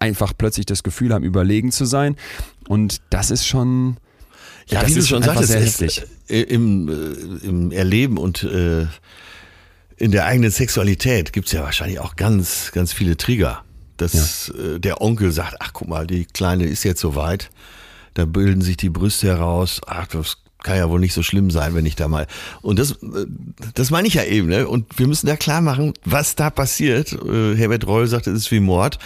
einfach 0.00 0.32
plötzlich 0.36 0.66
das 0.66 0.82
Gefühl 0.82 1.14
haben, 1.14 1.22
überlegen 1.22 1.70
zu 1.70 1.84
sein. 1.84 2.16
Und 2.66 3.00
das 3.10 3.30
ist 3.30 3.46
schon. 3.46 3.96
Ja, 4.66 4.80
das 4.80 4.90
wie 4.90 4.94
du 4.94 4.98
ist 4.98 5.08
schon 5.08 5.22
einfach 5.22 5.44
sagtest, 5.44 5.78
sehr 5.78 5.86
es, 5.86 5.96
heftig. 5.98 6.10
äh, 6.28 6.40
im, 6.52 6.88
äh, 6.88 7.46
im 7.46 7.70
Erleben 7.70 8.18
und 8.18 8.42
äh, 8.42 8.86
in 9.98 10.10
der 10.10 10.26
eigenen 10.26 10.50
Sexualität 10.50 11.32
gibt's 11.32 11.52
ja 11.52 11.62
wahrscheinlich 11.62 12.00
auch 12.00 12.16
ganz, 12.16 12.72
ganz 12.72 12.92
viele 12.92 13.16
Trigger. 13.16 13.62
Dass 13.98 14.48
äh, 14.48 14.80
der 14.80 15.00
Onkel 15.00 15.30
sagt, 15.30 15.54
ach 15.60 15.72
guck 15.74 15.86
mal, 15.86 16.08
die 16.08 16.24
Kleine 16.24 16.64
ist 16.64 16.82
jetzt 16.82 17.00
soweit, 17.00 17.50
da 18.14 18.24
bilden 18.24 18.62
sich 18.62 18.76
die 18.76 18.90
Brüste 18.90 19.28
heraus, 19.28 19.80
ach, 19.86 20.08
das 20.08 20.38
kann 20.62 20.76
ja 20.76 20.90
wohl 20.90 21.00
nicht 21.00 21.14
so 21.14 21.22
schlimm 21.22 21.50
sein, 21.50 21.74
wenn 21.74 21.86
ich 21.86 21.96
da 21.96 22.08
mal. 22.08 22.26
Und 22.62 22.78
das, 22.78 22.92
äh, 22.92 23.26
das 23.74 23.90
meine 23.90 24.08
ich 24.08 24.14
ja 24.14 24.24
eben, 24.24 24.48
ne? 24.48 24.66
Und 24.68 24.98
wir 24.98 25.06
müssen 25.06 25.26
da 25.26 25.36
klar 25.36 25.60
machen, 25.60 25.94
was 26.04 26.34
da 26.34 26.50
passiert. 26.50 27.12
Äh, 27.12 27.56
Herbert 27.56 27.86
Reul 27.86 28.06
sagt, 28.06 28.26
es 28.26 28.34
ist 28.34 28.50
wie 28.50 28.60
Mord. 28.60 28.98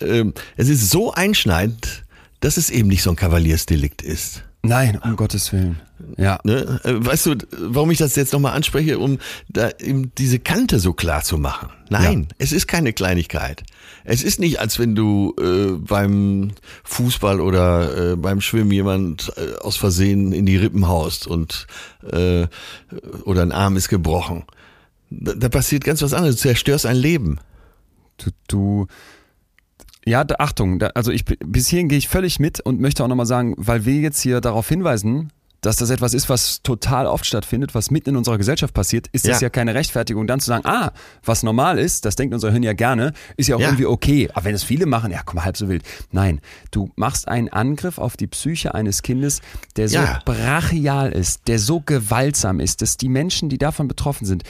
Ähm, 0.00 0.34
es 0.56 0.68
ist 0.68 0.90
so 0.90 1.12
einschneidend, 1.12 2.04
dass 2.40 2.56
es 2.56 2.70
eben 2.70 2.88
nicht 2.88 3.02
so 3.02 3.10
ein 3.10 3.16
Kavaliersdelikt 3.16 4.02
ist. 4.02 4.42
Nein, 4.62 4.98
um 5.02 5.16
Gottes 5.16 5.52
Willen. 5.52 5.80
Ja. 6.16 6.38
Ne? 6.44 6.80
Äh, 6.84 6.94
Weißt 7.04 7.26
du, 7.26 7.36
warum 7.58 7.90
ich 7.90 7.98
das 7.98 8.16
jetzt 8.16 8.32
nochmal 8.32 8.54
anspreche, 8.54 8.98
um 8.98 9.18
da 9.48 9.70
eben 9.78 10.12
diese 10.18 10.38
Kante 10.38 10.80
so 10.80 10.92
klar 10.92 11.22
zu 11.22 11.38
machen? 11.38 11.70
Nein, 11.88 12.28
es 12.38 12.52
ist 12.52 12.66
keine 12.66 12.92
Kleinigkeit. 12.92 13.62
Es 14.04 14.22
ist 14.22 14.40
nicht, 14.40 14.60
als 14.60 14.78
wenn 14.78 14.94
du 14.94 15.34
äh, 15.40 15.72
beim 15.78 16.52
Fußball 16.84 17.40
oder 17.40 18.12
äh, 18.12 18.16
beim 18.16 18.40
Schwimmen 18.40 18.72
jemand 18.72 19.32
äh, 19.36 19.56
aus 19.60 19.76
Versehen 19.76 20.32
in 20.32 20.46
die 20.46 20.56
Rippen 20.56 20.88
haust 20.88 21.26
und 21.26 21.66
äh, 22.10 22.46
oder 23.24 23.42
ein 23.42 23.52
Arm 23.52 23.76
ist 23.76 23.88
gebrochen. 23.88 24.44
Da, 25.10 25.34
da 25.34 25.48
passiert 25.48 25.84
ganz 25.84 26.02
was 26.02 26.12
anderes. 26.12 26.36
Du 26.36 26.42
zerstörst 26.42 26.86
ein 26.86 26.96
Leben. 26.96 27.38
Du, 28.18 28.30
du 28.48 28.86
ja, 30.06 30.24
da, 30.24 30.36
Achtung, 30.38 30.78
da, 30.78 30.88
also 30.94 31.10
ich 31.10 31.24
bis 31.24 31.68
hierhin 31.68 31.88
gehe 31.88 31.98
ich 31.98 32.08
völlig 32.08 32.38
mit 32.40 32.60
und 32.60 32.80
möchte 32.80 33.02
auch 33.04 33.08
nochmal 33.08 33.26
sagen, 33.26 33.54
weil 33.58 33.84
wir 33.84 33.96
jetzt 33.96 34.20
hier 34.20 34.40
darauf 34.40 34.68
hinweisen, 34.68 35.30
dass 35.62 35.76
das 35.78 35.90
etwas 35.90 36.14
ist, 36.14 36.28
was 36.28 36.62
total 36.62 37.06
oft 37.06 37.26
stattfindet, 37.26 37.74
was 37.74 37.90
mitten 37.90 38.10
in 38.10 38.16
unserer 38.16 38.38
Gesellschaft 38.38 38.72
passiert, 38.72 39.08
ist 39.08 39.26
das 39.26 39.40
Ja. 39.40 39.46
ja 39.46 39.50
keine 39.50 39.74
Rechtfertigung, 39.74 40.28
dann 40.28 40.38
zu 40.38 40.46
sagen, 40.46 40.64
ah, 40.64 40.92
was 41.24 41.42
normal 41.42 41.78
ist, 41.78 42.04
das 42.04 42.14
denkt 42.14 42.34
unser 42.34 42.52
Hirn 42.52 42.62
ja 42.62 42.72
gerne, 42.72 43.14
ist 43.36 43.48
ja 43.48 43.56
auch 43.56 43.60
Ja. 43.60 43.68
irgendwie 43.68 43.86
okay. 43.86 44.28
Aber 44.32 44.44
wenn 44.44 44.54
es 44.54 44.62
viele 44.62 44.86
machen, 44.86 45.10
ja, 45.10 45.22
komm 45.24 45.36
mal, 45.36 45.44
halb 45.44 45.56
so 45.56 45.68
wild. 45.68 45.82
Nein, 46.12 46.40
du 46.70 46.90
machst 46.94 47.26
einen 47.26 47.48
Angriff 47.48 47.98
auf 47.98 48.16
die 48.16 48.28
Psyche 48.28 48.74
eines 48.76 49.02
Kindes, 49.02 49.40
der 49.74 49.88
so 49.88 49.96
Ja. 49.96 50.20
brachial 50.24 51.10
ist, 51.10 51.48
der 51.48 51.58
so 51.58 51.80
gewaltsam 51.80 52.60
ist, 52.60 52.80
dass 52.80 52.96
die 52.96 53.08
Menschen, 53.08 53.48
die 53.48 53.58
davon 53.58 53.88
betroffen 53.88 54.24
sind, 54.26 54.44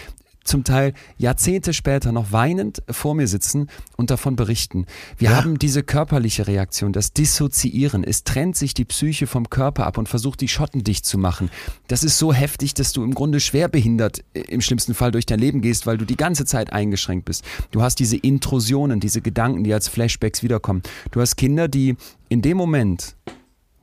zum 0.47 0.65
Teil 0.65 0.95
Jahrzehnte 1.19 1.73
später 1.73 2.13
noch 2.13 2.33
weinend 2.33 2.83
vor 2.91 3.15
mir 3.15 3.29
sitzen 3.29 3.69
und 3.97 4.11
davon 4.11 4.37
berichten. 4.37 4.87
Wir 5.19 5.37
haben 5.37 5.59
diese 5.59 5.83
körperliche 5.83 6.47
Reaktion, 6.47 6.93
das 6.93 7.13
Dissoziieren. 7.13 8.05
Es 8.05 8.25
trennt 8.25 8.57
sich 8.57 8.75
die 8.75 8.85
Psyche 8.85 9.27
vom 9.27 9.51
Körper 9.51 9.87
ab 9.87 9.99
und 9.99 10.09
versucht 10.09 10.41
die 10.41 10.49
Schotten 10.49 10.85
dicht 10.85 11.05
zu 11.05 11.19
machen. 11.19 11.51
Das 11.89 12.05
ist 12.05 12.19
so 12.19 12.33
heftig, 12.33 12.75
dass 12.75 12.93
du 12.93 13.05
im 13.05 13.15
Grunde 13.15 13.41
schwerbehindert 13.41 14.25
äh, 14.35 14.41
im 14.41 14.61
schlimmsten 14.61 14.95
Fall 14.95 15.13
durch 15.13 15.27
dein 15.27 15.39
Leben 15.39 15.61
gehst, 15.61 15.87
weil 15.87 15.99
du 15.99 16.05
die 16.05 16.17
ganze 16.17 16.45
Zeit 16.45 16.73
eingeschränkt 16.73 17.25
bist. 17.25 17.45
Du 17.71 17.83
hast 17.83 17.99
diese 17.99 18.17
Intrusionen, 18.17 19.01
diese 19.01 19.21
Gedanken, 19.21 19.65
die 19.65 19.75
als 19.75 19.89
Flashbacks 19.89 20.43
wiederkommen. 20.43 20.83
Du 21.11 21.21
hast 21.21 21.37
Kinder, 21.37 21.69
die 21.69 21.97
in 22.29 22.43
dem 22.43 22.57
Moment, 22.57 23.17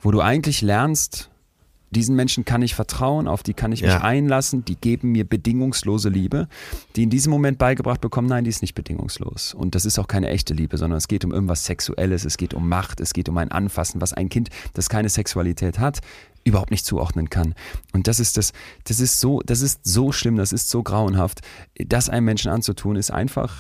wo 0.02 0.12
du 0.12 0.22
eigentlich 0.22 0.62
lernst, 0.62 1.30
diesen 1.94 2.16
Menschen 2.16 2.44
kann 2.44 2.62
ich 2.62 2.76
vertrauen, 2.76 3.28
auf 3.28 3.44
die 3.44 3.54
kann 3.54 3.72
ich 3.72 3.82
mich 3.82 3.92
Ja. 3.92 4.02
einlassen, 4.02 4.66
die 4.66 4.76
geben 4.76 5.12
mir 5.14 5.24
bedingungslose 5.28 6.10
Liebe, 6.10 6.48
die 6.96 7.04
in 7.04 7.10
diesem 7.10 7.32
Moment 7.32 7.58
beigebracht 7.58 8.02
bekommen, 8.02 8.28
nein, 8.28 8.44
die 8.44 8.50
ist 8.50 8.62
nicht 8.62 8.76
bedingungslos. 8.76 9.54
Und 9.54 9.76
das 9.76 9.86
ist 9.86 9.98
auch 10.00 10.08
keine 10.08 10.28
echte 10.30 10.54
Liebe, 10.54 10.78
sondern 10.78 10.98
es 10.98 11.08
geht 11.08 11.24
um 11.24 11.32
irgendwas 11.32 11.66
Sexuelles, 11.66 12.26
es 12.26 12.38
geht 12.38 12.54
um 12.54 12.68
Macht, 12.68 13.00
es 13.00 13.14
geht 13.14 13.30
um 13.30 13.38
ein 13.38 13.52
Anfassen, 13.52 14.02
was 14.02 14.12
ein 14.14 14.28
Kind, 14.30 14.50
das 14.74 14.90
keine 14.90 15.08
Sexualität 15.10 15.80
hat, 15.80 16.00
überhaupt 16.44 16.72
nicht 16.72 16.86
zuordnen 16.86 17.30
kann. 17.30 17.56
Und 17.94 18.08
das 18.08 18.20
ist 18.20 18.36
das, 18.36 18.52
das 18.84 19.00
ist 19.00 19.20
so, 19.22 19.40
das 19.46 19.62
ist 19.62 19.82
so 19.84 20.12
schlimm, 20.12 20.36
das 20.36 20.52
ist 20.52 20.70
so 20.70 20.84
grauenhaft. 20.84 21.40
Das 21.88 22.10
einem 22.10 22.26
Menschen 22.26 22.52
anzutun, 22.52 22.98
ist 22.98 23.12
einfach, 23.12 23.56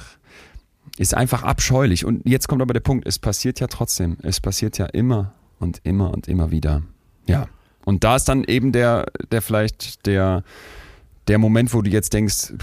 ist 0.97 1.13
einfach 1.13 1.43
abscheulich. 1.43 2.03
Und 2.05 2.27
jetzt 2.27 2.47
kommt 2.47 2.61
aber 2.61 2.73
der 2.73 2.81
Punkt, 2.81 3.07
es 3.07 3.19
passiert 3.19 3.59
ja 3.61 3.67
trotzdem. 3.67 4.17
Es 4.21 4.41
passiert 4.41 4.77
ja 4.77 4.85
immer 4.87 5.33
und 5.59 5.79
immer 5.83 6.11
und 6.11 6.27
immer 6.27 6.51
wieder. 6.51 6.81
Ja. 7.25 7.47
Und 7.85 8.03
da 8.03 8.15
ist 8.15 8.25
dann 8.25 8.43
eben 8.43 8.71
der, 8.71 9.05
der 9.31 9.41
vielleicht 9.41 10.05
der, 10.05 10.43
der 11.27 11.37
Moment, 11.37 11.73
wo 11.73 11.81
du 11.81 11.89
jetzt 11.89 12.13
denkst, 12.13 12.53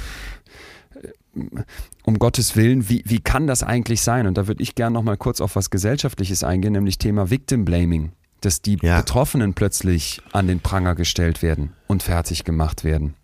um 2.05 2.19
Gottes 2.19 2.57
Willen, 2.57 2.89
wie, 2.89 3.03
wie 3.07 3.21
kann 3.21 3.47
das 3.47 3.63
eigentlich 3.63 4.03
sein? 4.03 4.27
Und 4.27 4.37
da 4.37 4.47
würde 4.49 4.63
ich 4.63 4.75
gerne 4.75 4.95
nochmal 4.95 5.17
kurz 5.17 5.41
auf 5.41 5.57
was 5.57 5.71
Gesellschaftliches 5.71 6.43
eingehen, 6.43 6.73
nämlich 6.73 6.99
Thema 6.99 7.31
Victim 7.31 7.65
Blaming. 7.65 8.13
Dass 8.41 8.63
die 8.63 8.79
Ja. 8.81 8.99
Betroffenen 8.99 9.53
plötzlich 9.55 10.23
an 10.33 10.47
den 10.47 10.61
Pranger 10.61 10.95
gestellt 10.95 11.43
werden 11.43 11.75
und 11.87 12.03
fertig 12.03 12.45
gemacht 12.45 12.85
werden. 12.85 13.15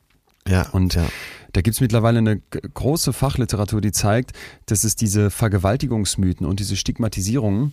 Ja, 0.47 0.69
Und 0.71 0.95
ja. 0.95 1.07
da 1.53 1.63
gibt 1.63 1.75
es 1.75 1.81
mittlerweile 1.81 2.19
eine 2.19 2.41
große 2.41 3.13
Fachliteratur, 3.13 3.81
die 3.81 3.91
zeigt, 3.93 4.33
dass 4.67 4.85
es 4.85 4.95
diese 4.95 5.31
Vergewaltigungsmythen 5.31 6.47
und 6.47 6.61
diese 6.61 6.77
Stigmatisierungen 6.77 7.73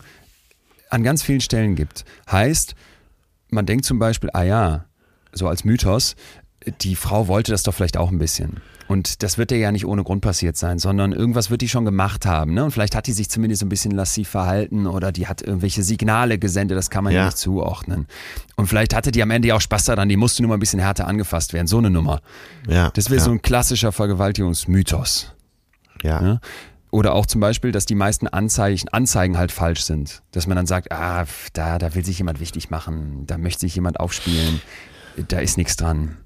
an 0.90 1.04
ganz 1.04 1.22
vielen 1.22 1.42
Stellen 1.42 1.76
gibt. 1.76 2.06
Heißt, 2.32 2.76
man 3.54 3.66
denkt 3.66 3.86
zum 3.86 4.00
Beispiel, 4.00 4.30
ah 4.34 4.44
ja, 4.44 4.86
so 5.32 5.48
als 5.48 5.64
Mythos, 5.64 6.16
die 6.82 6.96
Frau 6.96 7.28
wollte 7.28 7.52
das 7.52 7.64
doch 7.64 7.74
vielleicht 7.74 7.98
auch 7.98 8.12
ein 8.12 8.20
bisschen. 8.20 8.62
Und 8.88 9.24
das 9.24 9.38
wird 9.38 9.52
ja 9.52 9.72
nicht 9.72 9.86
ohne 9.86 10.04
Grund 10.04 10.22
passiert 10.22 10.56
sein, 10.58 10.78
sondern 10.78 11.14
irgendwas 11.14 11.50
wird 11.50 11.62
die 11.62 11.70
schon 11.70 11.86
gemacht 11.86 12.26
haben. 12.26 12.54
Ne? 12.54 12.64
Und 12.66 12.72
vielleicht 12.72 12.96
hat 12.96 13.08
die 13.08 13.14
sich 13.14 13.30
zumindest 13.30 13.62
so 13.62 13.66
ein 13.66 13.70
bisschen 13.70 13.92
lassiv 13.92 14.30
verhalten 14.30 14.88
oder 14.88 15.12
die 15.12 15.28
hat 15.28 15.42
irgendwelche 15.42 15.84
Signale 15.84 16.38
gesendet, 16.38 16.78
das 16.78 16.90
kann 16.90 17.04
man 17.06 17.14
ja, 17.14 17.20
Ja. 17.22 17.26
nicht 17.26 17.38
zuordnen. 17.38 18.08
Und 18.56 18.68
vielleicht 18.68 18.94
hatte 18.94 19.12
die 19.12 19.24
am 19.24 19.32
Ende 19.32 19.48
ja 19.50 19.56
auch 19.56 19.62
Spaß 19.62 19.86
daran, 19.86 20.10
die 20.10 20.18
musste 20.18 20.42
nur 20.44 20.50
mal 20.50 20.58
ein 20.58 20.60
bisschen 20.60 20.80
härter 20.82 21.08
angefasst 21.08 21.54
werden, 21.54 21.68
so 21.68 21.78
eine 21.78 21.90
Nummer. 21.90 22.22
ja 22.68 22.92
Das 22.94 23.10
wäre 23.10 23.20
ja, 23.20 23.24
so 23.26 23.32
ein 23.32 23.42
klassischer 23.42 23.92
Vergewaltigungsmythos. 23.92 25.34
ja. 26.04 26.22
Ne? 26.22 26.40
Oder 26.94 27.16
auch 27.16 27.26
zum 27.26 27.42
Beispiel, 27.42 27.72
dass 27.72 27.88
die 27.88 27.96
meisten 27.96 28.28
Anzeichen, 28.28 28.88
Anzeigen 28.90 29.36
halt 29.36 29.52
falsch 29.52 29.82
sind. 29.82 30.22
Dass 30.30 30.46
man 30.46 30.56
dann 30.56 30.68
sagt, 30.68 30.92
ah, 30.92 31.26
da, 31.54 31.80
da 31.80 31.96
will 31.96 32.06
sich 32.06 32.20
jemand 32.20 32.40
wichtig 32.40 32.70
machen, 32.70 33.24
da 33.26 33.40
möchte 33.40 33.62
sich 33.62 33.74
jemand 33.74 34.00
aufspielen, 34.00 34.62
da 35.28 35.40
ist 35.40 35.58
nichts 35.58 35.76
dran. 35.76 36.18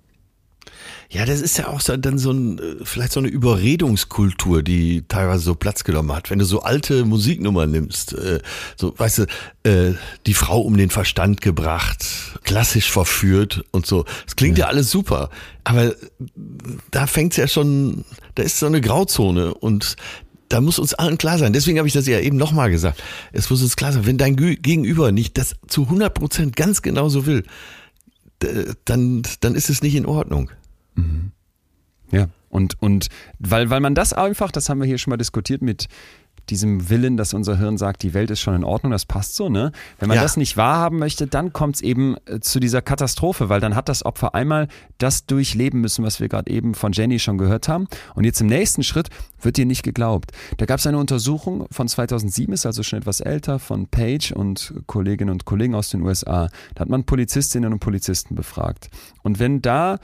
Ja, 1.10 1.26
das 1.26 1.40
ist 1.40 1.58
ja 1.58 1.70
auch 1.70 1.80
so, 1.80 1.96
dann 1.96 2.18
so 2.18 2.32
ein, 2.32 2.60
äh, 2.60 2.84
vielleicht 2.84 3.14
so 3.14 3.22
eine 3.22 3.30
Überredungskultur, 3.30 4.62
die 4.62 5.06
teilweise 5.08 5.40
so 5.40 5.56
Platz 5.56 5.86
genommen 5.86 6.12
hat. 6.12 6.30
Wenn 6.30 6.40
du 6.40 6.44
so 6.44 6.64
alte 6.64 7.06
Musiknummern 7.06 7.72
nimmst, 7.72 8.12
äh, 8.14 8.42
so, 8.76 8.94
weißt 8.98 9.20
du, 9.20 9.24
äh, 9.64 9.94
die 10.26 10.34
Frau 10.34 10.60
um 10.60 10.76
den 10.76 10.90
Verstand 10.90 11.40
gebracht, 11.40 12.06
klassisch 12.44 12.92
verführt 12.92 13.64
und 13.72 13.86
so. 13.86 14.04
Das 14.26 14.36
klingt 14.36 14.58
ja, 14.58 14.68
alles 14.68 14.92
super, 14.92 15.30
aber 15.64 15.96
da 16.92 17.08
fängt's 17.08 17.38
ja 17.38 17.48
schon, 17.48 18.04
da 18.36 18.44
ist 18.44 18.60
so 18.60 18.66
eine 18.66 18.82
Grauzone 18.82 19.54
und 19.54 19.96
da 20.50 20.62
muss 20.62 20.80
uns 20.80 20.94
allen 20.94 21.18
klar 21.18 21.38
sein. 21.38 21.54
Deswegen 21.54 21.78
habe 21.78 21.88
ich 21.88 21.94
das 21.94 22.08
ja 22.08 22.20
eben 22.20 22.38
nochmal 22.38 22.70
gesagt. 22.70 23.02
Es 23.32 23.50
muss 23.50 23.62
uns 23.62 23.76
klar 23.76 23.92
sein, 23.92 24.06
wenn 24.06 24.18
dein 24.18 24.36
Gegenüber 24.36 25.12
nicht 25.12 25.38
das 25.38 25.56
zu 25.68 25.84
100 25.84 26.14
Prozent 26.14 26.56
ganz 26.56 26.82
genau 26.82 27.10
so 27.10 27.26
will, 27.26 27.44
dann, 28.86 29.24
dann 29.40 29.56
ist 29.56 29.70
es 29.70 29.82
nicht 29.82 29.96
in 29.96 30.06
Ordnung. 30.06 30.52
Ja. 32.12 32.30
Und, 32.50 32.82
und 32.82 33.08
weil, 33.40 33.70
weil 33.70 33.82
man 33.82 33.96
das 33.96 34.14
einfach, 34.14 34.52
das 34.52 34.70
haben 34.70 34.80
wir 34.80 34.88
hier 34.88 34.98
schon 34.98 35.12
mal 35.12 35.18
diskutiert 35.18 35.62
mit 35.62 35.88
diesem 36.50 36.90
Willen, 36.90 37.18
dass 37.18 37.34
unser 37.34 37.58
Hirn 37.58 37.78
sagt, 37.78 38.04
die 38.04 38.14
Welt 38.14 38.32
ist 38.32 38.40
schon 38.40 38.56
in 38.56 38.64
Ordnung, 38.64 38.92
das 38.92 39.06
passt 39.06 39.36
so, 39.36 39.50
ne? 39.50 39.72
Wenn 40.00 40.08
man 40.08 40.16
Ja. 40.18 40.24
das 40.24 40.38
nicht 40.38 40.58
wahrhaben 40.58 40.98
möchte, 41.00 41.28
dann 41.28 41.54
kommt 41.54 41.76
es 41.76 41.82
eben 41.82 42.16
äh, 42.26 42.40
zu 42.40 42.60
dieser 42.60 42.82
Katastrophe, 42.82 43.50
weil 43.50 43.60
dann 43.60 43.76
hat 43.76 43.90
das 43.90 44.06
Opfer 44.06 44.34
einmal 44.36 44.68
das 44.98 45.26
durchleben 45.26 45.82
müssen, 45.82 46.04
was 46.04 46.20
wir 46.20 46.30
gerade 46.30 46.50
eben 46.52 46.74
von 46.74 46.92
Jenny 46.92 47.20
schon 47.20 47.38
gehört 47.38 47.68
haben. 47.68 47.88
Und 48.16 48.24
jetzt 48.24 48.42
im 48.42 48.48
nächsten 48.48 48.84
Schritt 48.84 49.10
wird 49.42 49.58
dir 49.58 49.66
nicht 49.66 49.84
geglaubt. 49.84 50.32
Da 50.58 50.66
gab 50.66 50.80
es 50.80 50.88
eine 50.88 50.98
Untersuchung 50.98 51.68
von 51.72 51.88
2007, 51.88 52.54
ist 52.54 52.66
also 52.66 52.84
schon 52.84 53.00
etwas 53.00 53.20
älter, 53.20 53.60
von 53.60 53.88
Page 53.88 54.32
und 54.32 54.74
Kolleginnen 54.88 55.32
und 55.32 55.46
Kollegen 55.46 55.76
aus 55.76 55.90
den 55.90 56.02
USA. 56.02 56.50
Da 56.76 56.82
hat 56.82 56.90
man 56.90 57.04
Polizistinnen 57.04 57.74
und 57.74 57.80
Polizisten 57.80 58.36
befragt. 58.36 58.90
Und 59.24 59.40
wenn 59.40 59.62
da 59.62 60.00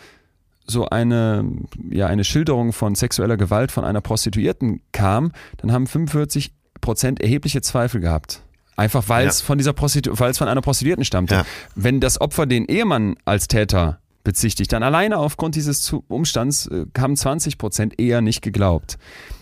so 0.66 0.88
eine, 0.90 1.46
ja, 1.90 2.08
eine 2.08 2.24
Schilderung 2.24 2.74
von 2.74 2.96
sexueller 2.96 3.38
Gewalt 3.38 3.72
von 3.72 3.84
einer 3.84 4.02
Prostituierten 4.02 4.82
kam, 4.92 5.32
dann 5.58 5.72
haben 5.72 5.88
45 5.88 6.54
Prozent 6.82 7.22
erhebliche 7.22 7.62
Zweifel 7.62 8.02
gehabt. 8.02 8.44
Einfach 8.76 9.08
weil 9.08 9.28
es 9.28 9.42
Ja. 9.42 9.46
von 9.46 9.58
dieser 9.58 9.74
Prostitu 9.74 10.18
weil 10.20 10.32
es 10.32 10.38
von 10.38 10.48
einer 10.48 10.62
Prostituierten 10.62 11.06
stammte. 11.06 11.36
Ja. 11.36 11.46
Wenn 11.76 12.00
das 12.00 12.20
Opfer 12.20 12.46
den 12.46 12.66
Ehemann 12.66 13.16
als 13.26 13.48
Täter 13.48 14.00
bezichtigt, 14.24 14.72
dann 14.74 14.84
alleine 14.84 15.18
aufgrund 15.18 15.56
dieses 15.56 15.94
Umstands 16.08 16.68
äh, 16.68 16.86
haben 16.98 17.16
20 17.16 17.58
Prozent 17.58 18.00
eher 18.00 18.22
nicht 18.22 18.42
geglaubt. 18.42 18.98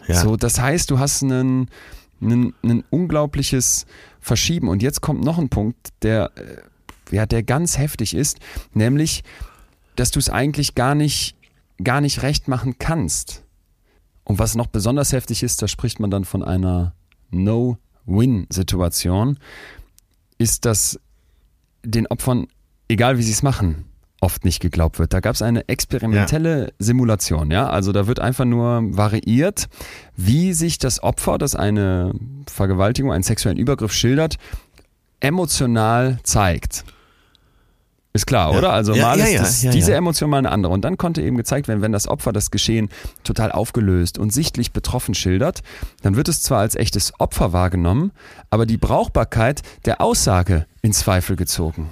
Ja. 0.07 0.15
So, 0.15 0.35
das 0.35 0.59
heißt, 0.59 0.89
du 0.91 0.99
hast 0.99 1.23
einen, 1.23 1.69
einen, 2.21 2.53
ein 2.63 2.83
unglaubliches 2.89 3.85
Verschieben. 4.19 4.67
Und 4.69 4.81
jetzt 4.83 5.01
kommt 5.01 5.23
noch 5.23 5.37
ein 5.37 5.49
Punkt, 5.49 5.77
der, 6.01 6.31
äh, 6.35 7.15
ja, 7.15 7.25
der 7.25 7.43
ganz 7.43 7.77
heftig 7.77 8.13
ist, 8.15 8.39
nämlich, 8.73 9.23
dass 10.01 10.09
du 10.09 10.17
es 10.17 10.31
eigentlich 10.31 10.73
gar 10.73 10.95
nicht, 10.95 11.35
gar 11.83 12.01
nicht 12.01 12.23
recht 12.23 12.47
machen 12.47 12.79
kannst. 12.79 13.43
Und 14.23 14.39
was 14.39 14.55
noch 14.55 14.65
besonders 14.65 15.13
heftig 15.13 15.43
ist, 15.43 15.61
da 15.61 15.67
spricht 15.67 15.99
man 15.99 16.09
dann 16.09 16.25
von 16.25 16.43
einer 16.43 16.95
No-Win-Situation, 17.29 19.37
ist, 20.39 20.65
dass 20.65 20.99
den 21.85 22.07
Opfern, 22.07 22.47
egal 22.87 23.19
wie 23.19 23.21
sie 23.21 23.31
es 23.31 23.43
machen, 23.43 23.85
oft 24.21 24.43
nicht 24.43 24.59
geglaubt 24.59 24.97
wird. 24.97 25.13
Da 25.13 25.19
gab 25.19 25.35
es 25.35 25.43
eine 25.43 25.69
experimentelle 25.69 26.73
Simulation, 26.79 27.51
ja. 27.51 27.69
Also 27.69 27.91
da 27.91 28.07
wird 28.07 28.19
einfach 28.19 28.45
nur 28.45 28.81
variiert, 28.97 29.69
wie 30.15 30.53
sich 30.53 30.79
das 30.79 31.03
Opfer, 31.03 31.37
das 31.37 31.53
eine 31.53 32.11
Vergewaltigung, 32.47 33.11
einen 33.11 33.21
sexuellen 33.21 33.59
Übergriff 33.59 33.93
schildert, 33.93 34.39
emotional 35.19 36.17
zeigt. 36.23 36.85
Ist 38.13 38.27
klar, 38.27 38.51
Ja. 38.51 38.57
oder? 38.57 38.73
Also 38.73 38.93
Ja, 38.93 39.07
mal 39.09 39.19
ja, 39.19 39.25
ist 39.25 39.63
das, 39.63 39.73
diese. 39.73 39.93
Emotion 39.95 40.29
mal 40.29 40.37
eine 40.39 40.51
andere. 40.51 40.73
Und 40.73 40.81
dann 40.83 40.97
konnte 40.97 41.21
eben 41.21 41.37
gezeigt 41.37 41.67
werden, 41.69 41.81
wenn 41.81 41.93
das 41.93 42.07
Opfer 42.07 42.33
das 42.33 42.51
Geschehen 42.51 42.89
total 43.23 43.51
aufgelöst 43.51 44.17
und 44.17 44.33
sichtlich 44.33 44.73
betroffen 44.73 45.13
schildert, 45.13 45.61
dann 46.01 46.15
wird 46.17 46.27
es 46.27 46.41
zwar 46.41 46.59
als 46.59 46.75
echtes 46.75 47.13
Opfer 47.19 47.53
wahrgenommen, 47.53 48.11
aber 48.49 48.65
die 48.65 48.77
Brauchbarkeit 48.77 49.61
der 49.85 50.01
Aussage 50.01 50.65
in 50.81 50.91
Zweifel 50.91 51.35
gezogen. 51.37 51.89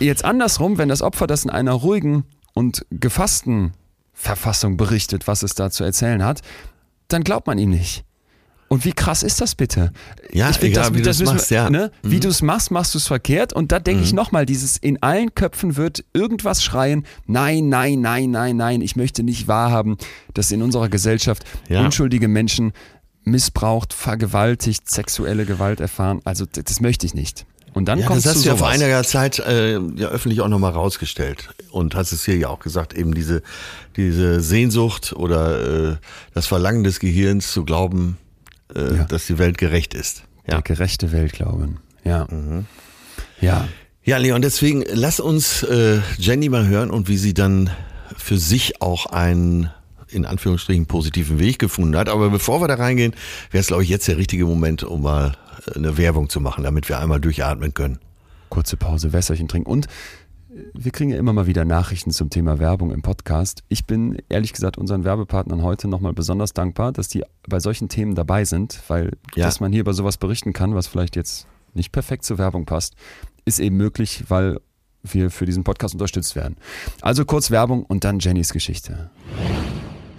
Jetzt 0.00 0.24
andersrum, 0.24 0.78
wenn 0.78 0.88
das 0.88 1.02
Opfer 1.02 1.26
das 1.26 1.44
in 1.44 1.50
einer 1.50 1.72
ruhigen 1.72 2.24
und 2.54 2.84
gefassten 2.90 3.74
Verfassung 4.14 4.76
berichtet, 4.76 5.28
was 5.28 5.42
es 5.44 5.54
da 5.54 5.70
zu 5.70 5.84
erzählen 5.84 6.24
hat, 6.24 6.40
dann 7.08 7.22
glaubt 7.22 7.46
man 7.46 7.58
ihm 7.58 7.70
nicht. 7.70 8.04
Und 8.68 8.84
wie 8.84 8.92
krass 8.92 9.22
ist 9.22 9.40
das 9.40 9.54
bitte? 9.54 9.92
Ja, 10.30 10.52
find, 10.52 10.64
egal, 10.72 10.94
wie 10.94 10.98
du's 11.00 11.18
müssen 11.20 11.26
wir- 11.26 11.32
machst, 11.34 11.50
ja. 11.50 11.70
Ne? 11.70 11.90
Wie 12.02 12.16
Mhm. 12.16 12.20
du 12.20 12.28
es 12.28 12.42
machst, 12.42 12.70
machst 12.70 12.92
du 12.94 12.98
es 12.98 13.06
verkehrt. 13.06 13.52
Und 13.54 13.72
da 13.72 13.80
denke 13.80 14.02
ich 14.04 14.12
nochmal, 14.12 14.44
dieses 14.44 14.76
in 14.76 15.02
allen 15.02 15.34
Köpfen 15.34 15.76
wird 15.76 16.04
irgendwas 16.12 16.62
schreien, 16.62 17.04
nein, 17.26 17.70
nein, 17.70 18.00
nein, 18.02 18.30
nein, 18.30 18.56
nein, 18.56 18.80
ich 18.82 18.94
möchte 18.94 19.22
nicht 19.22 19.48
wahrhaben, 19.48 19.96
dass 20.34 20.50
in 20.50 20.60
unserer 20.62 20.88
Gesellschaft 20.90 21.44
Ja. 21.68 21.80
unschuldige 21.84 22.28
Menschen 22.28 22.72
missbraucht, 23.24 23.92
vergewaltigt, 23.94 24.88
sexuelle 24.90 25.44
Gewalt 25.46 25.80
erfahren. 25.80 26.20
Also 26.24 26.44
d- 26.46 26.62
das 26.62 26.80
möchte 26.80 27.06
ich 27.06 27.14
nicht. 27.14 27.46
Und 27.74 27.86
dann 27.86 28.00
Ja, 28.00 28.06
kommt 28.06 28.24
das 28.24 28.34
hast 28.34 28.44
du 28.44 28.48
ja 28.48 28.56
vor 28.56 28.68
einiger 28.68 29.02
Zeit 29.04 29.38
äh, 29.40 29.78
ja 29.96 30.08
öffentlich 30.08 30.40
auch 30.40 30.48
nochmal 30.48 30.72
rausgestellt 30.72 31.50
und 31.70 31.94
hast 31.94 32.12
es 32.12 32.24
hier 32.24 32.36
ja 32.36 32.48
auch 32.48 32.58
gesagt, 32.60 32.94
eben 32.94 33.14
diese, 33.14 33.42
diese 33.96 34.40
Sehnsucht 34.40 35.12
oder 35.14 35.90
äh, 35.92 35.96
das 36.34 36.46
Verlangen 36.46 36.82
des 36.84 36.98
Gehirns 36.98 37.52
zu 37.52 37.64
glauben, 37.64 38.16
äh, 38.74 38.96
Ja. 38.98 39.04
dass 39.04 39.26
die 39.26 39.38
Welt 39.38 39.58
gerecht 39.58 39.94
ist. 39.94 40.22
Ja. 40.46 40.54
Der 40.54 40.62
gerechte 40.62 41.12
Welt 41.12 41.32
glauben. 41.32 41.78
Ja. 42.04 42.26
Ja. 43.40 43.68
Ja, 44.04 44.16
Leon, 44.16 44.40
deswegen 44.40 44.84
lass 44.90 45.20
uns 45.20 45.62
äh, 45.64 45.98
Jenny 46.16 46.48
mal 46.48 46.66
hören 46.66 46.90
und 46.90 47.08
wie 47.08 47.18
sie 47.18 47.34
dann 47.34 47.70
für 48.16 48.38
sich 48.38 48.80
auch 48.80 49.06
einen 49.06 49.70
in 50.10 50.24
Anführungsstrichen 50.24 50.86
positiven 50.86 51.38
Weg 51.38 51.58
gefunden 51.58 51.94
hat. 51.96 52.08
Aber 52.08 52.30
bevor 52.30 52.62
wir 52.62 52.68
da 52.68 52.74
reingehen, 52.76 53.12
wäre 53.50 53.60
es, 53.60 53.66
glaube 53.66 53.82
ich, 53.82 53.90
jetzt 53.90 54.08
der 54.08 54.16
richtige 54.16 54.46
Moment, 54.46 54.82
um 54.82 55.02
mal 55.02 55.36
äh, 55.66 55.74
eine 55.76 55.98
Werbung 55.98 56.30
zu 56.30 56.40
machen, 56.40 56.64
damit 56.64 56.88
wir 56.88 56.98
einmal 56.98 57.20
durchatmen 57.20 57.74
können. 57.74 57.98
Kurze 58.48 58.78
Pause, 58.78 59.12
Wässerchen 59.12 59.46
trinken 59.48 59.68
und 59.70 59.88
wir 60.74 60.90
kriegen 60.92 61.10
ja 61.10 61.18
immer 61.18 61.32
mal 61.32 61.46
wieder 61.46 61.64
Nachrichten 61.64 62.10
zum 62.10 62.30
Thema 62.30 62.58
Werbung 62.58 62.90
im 62.90 63.02
Podcast. 63.02 63.62
Ich 63.68 63.86
bin 63.86 64.20
ehrlich 64.28 64.52
gesagt 64.52 64.78
unseren 64.78 65.04
Werbepartnern 65.04 65.62
heute 65.62 65.88
nochmal 65.88 66.12
besonders 66.12 66.52
dankbar, 66.52 66.92
dass 66.92 67.08
die 67.08 67.22
bei 67.48 67.60
solchen 67.60 67.88
Themen 67.88 68.14
dabei 68.14 68.44
sind, 68.44 68.80
weil 68.88 69.12
Ja. 69.34 69.46
dass 69.46 69.60
man 69.60 69.72
hier 69.72 69.80
über 69.80 69.94
sowas 69.94 70.16
berichten 70.16 70.52
kann, 70.52 70.74
was 70.74 70.86
vielleicht 70.86 71.16
jetzt 71.16 71.46
nicht 71.74 71.92
perfekt 71.92 72.24
zur 72.24 72.38
Werbung 72.38 72.66
passt, 72.66 72.94
ist 73.44 73.60
eben 73.60 73.76
möglich, 73.76 74.24
weil 74.28 74.58
wir 75.02 75.30
für 75.30 75.46
diesen 75.46 75.64
Podcast 75.64 75.94
unterstützt 75.94 76.34
werden. 76.34 76.56
Also 77.00 77.24
kurz 77.24 77.50
Werbung 77.50 77.84
und 77.84 78.04
dann 78.04 78.18
Jennys 78.18 78.52
Geschichte. 78.52 79.10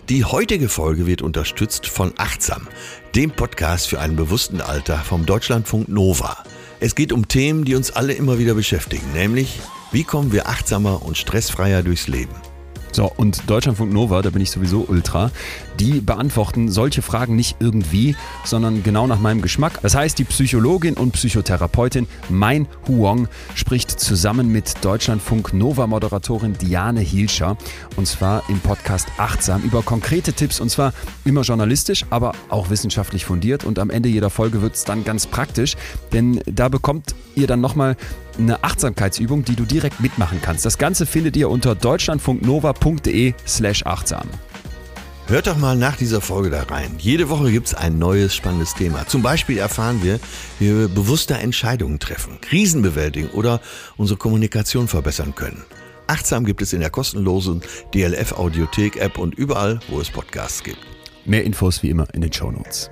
Die 0.10 0.26
heutige 0.26 0.70
Folge 0.70 1.06
wird 1.06 1.22
unterstützt 1.22 1.86
von 1.86 2.14
Achtsam, 2.18 2.68
dem 3.14 3.30
Podcast 3.32 3.88
für 3.88 4.00
einen 4.00 4.16
bewussten 4.16 4.62
Alter 4.62 4.98
vom 4.98 5.26
Deutschlandfunk 5.26 5.88
Nova. 5.90 6.38
Es 6.82 6.96
geht 6.96 7.12
um 7.12 7.28
Themen, 7.28 7.66
die 7.66 7.76
uns 7.76 7.92
alle 7.92 8.14
immer 8.14 8.40
wieder 8.40 8.54
beschäftigen, 8.54 9.12
nämlich 9.14 9.60
wie 9.92 10.06
kommen 10.06 10.32
wir 10.32 10.48
achtsamer 10.48 11.04
und 11.04 11.18
stressfreier 11.18 11.84
durchs 11.84 12.08
Leben. 12.08 12.34
So, 12.92 13.12
und 13.18 13.50
Deutschlandfunk 13.50 13.94
Nova, 13.94 14.22
da 14.22 14.30
bin 14.30 14.42
ich 14.42 14.52
sowieso 14.52 14.86
ultra, 14.88 15.32
die 15.80 16.02
beantworten 16.02 16.70
solche 16.70 17.02
Fragen 17.02 17.36
nicht 17.36 17.58
irgendwie, 17.60 18.16
sondern 18.44 18.84
genau 18.84 19.08
nach 19.08 19.20
meinem 19.20 19.42
Geschmack. 19.42 19.80
Das 19.82 19.96
heißt, 19.96 20.18
die 20.18 20.24
Psychologin 20.24 20.96
und 20.96 21.12
Psychotherapeutin 21.12 22.08
Mein 22.30 22.68
Huong 22.88 23.28
spricht 23.56 23.92
zusammen 23.92 24.52
mit 24.52 24.84
Deutschlandfunk 24.84 25.54
Nova 25.54 25.88
Moderatorin 25.88 26.58
Diane 26.58 27.02
Hielscher 27.02 27.58
und 27.96 28.08
zwar 28.08 28.44
im 28.50 28.60
Podcast 28.60 29.08
Achtsam 29.18 29.62
über 29.64 29.82
konkrete 29.82 30.34
Tipps. 30.34 30.60
Und 30.60 30.70
zwar 30.70 30.94
immer 31.26 31.42
journalistisch, 31.42 32.06
aber 32.10 32.34
auch 32.50 32.70
wissenschaftlich 32.70 33.26
fundiert. 33.26 33.64
Und 33.64 33.80
am 33.80 33.90
Ende 33.90 34.10
jeder 34.10 34.30
Folge 34.30 34.62
wird 34.62 34.76
es 34.76 34.84
dann 34.84 35.04
ganz 35.04 35.28
praktisch, 35.28 35.76
denn 36.14 36.42
da 36.46 36.70
bekommt 36.70 37.16
ihr 37.36 37.48
dann 37.48 37.62
nochmal 37.62 37.96
eine 38.40 38.64
Achtsamkeitsübung, 38.64 39.44
die 39.44 39.56
du 39.56 39.66
direkt 39.66 40.00
mitmachen 40.00 40.42
kannst. 40.42 40.66
Das 40.66 40.78
Ganze 40.78 41.06
findet 41.06 41.38
ihr 41.38 41.50
unter 41.50 41.76
deutschlandfunknova.de 41.76 43.34
slash 43.48 43.86
achtsam. 43.86 44.28
Hört 45.28 45.46
doch 45.46 45.58
mal 45.58 45.76
nach 45.76 45.96
dieser 45.96 46.22
Folge 46.22 46.50
da 46.50 46.64
rein. 46.64 46.96
Jede 46.98 47.30
Woche 47.30 47.52
gibt's 47.52 47.76
ein 47.76 48.00
neues 48.00 48.34
spannendes 48.34 48.74
Thema. 48.74 49.06
Zum 49.06 49.22
Beispiel 49.22 49.60
erfahren 49.60 50.02
wir, 50.02 50.20
wie 50.58 50.76
wir 50.76 50.88
bewusster 50.88 51.38
Entscheidungen 51.38 52.00
treffen, 52.00 52.42
Krisen 52.42 52.82
bewältigen 52.82 53.30
oder 53.30 53.62
unsere 53.96 54.18
Kommunikation 54.18 54.88
verbessern 54.88 55.36
können. 55.36 55.64
Achtsam 56.08 56.46
gibt 56.46 56.64
es 56.64 56.74
in 56.74 56.80
der 56.80 56.90
kostenlosen 56.90 57.62
DLF 57.94 58.32
Audiothek 58.32 58.98
App 58.98 59.20
und 59.20 59.36
überall, 59.36 59.80
wo 59.90 60.02
es 60.02 60.10
Podcasts 60.10 60.64
gibt. 60.64 60.80
Mehr 61.26 61.44
Infos 61.44 61.84
wie 61.84 61.92
immer 61.92 62.12
in 62.16 62.22
den 62.22 62.34
Shownotes. 62.34 62.90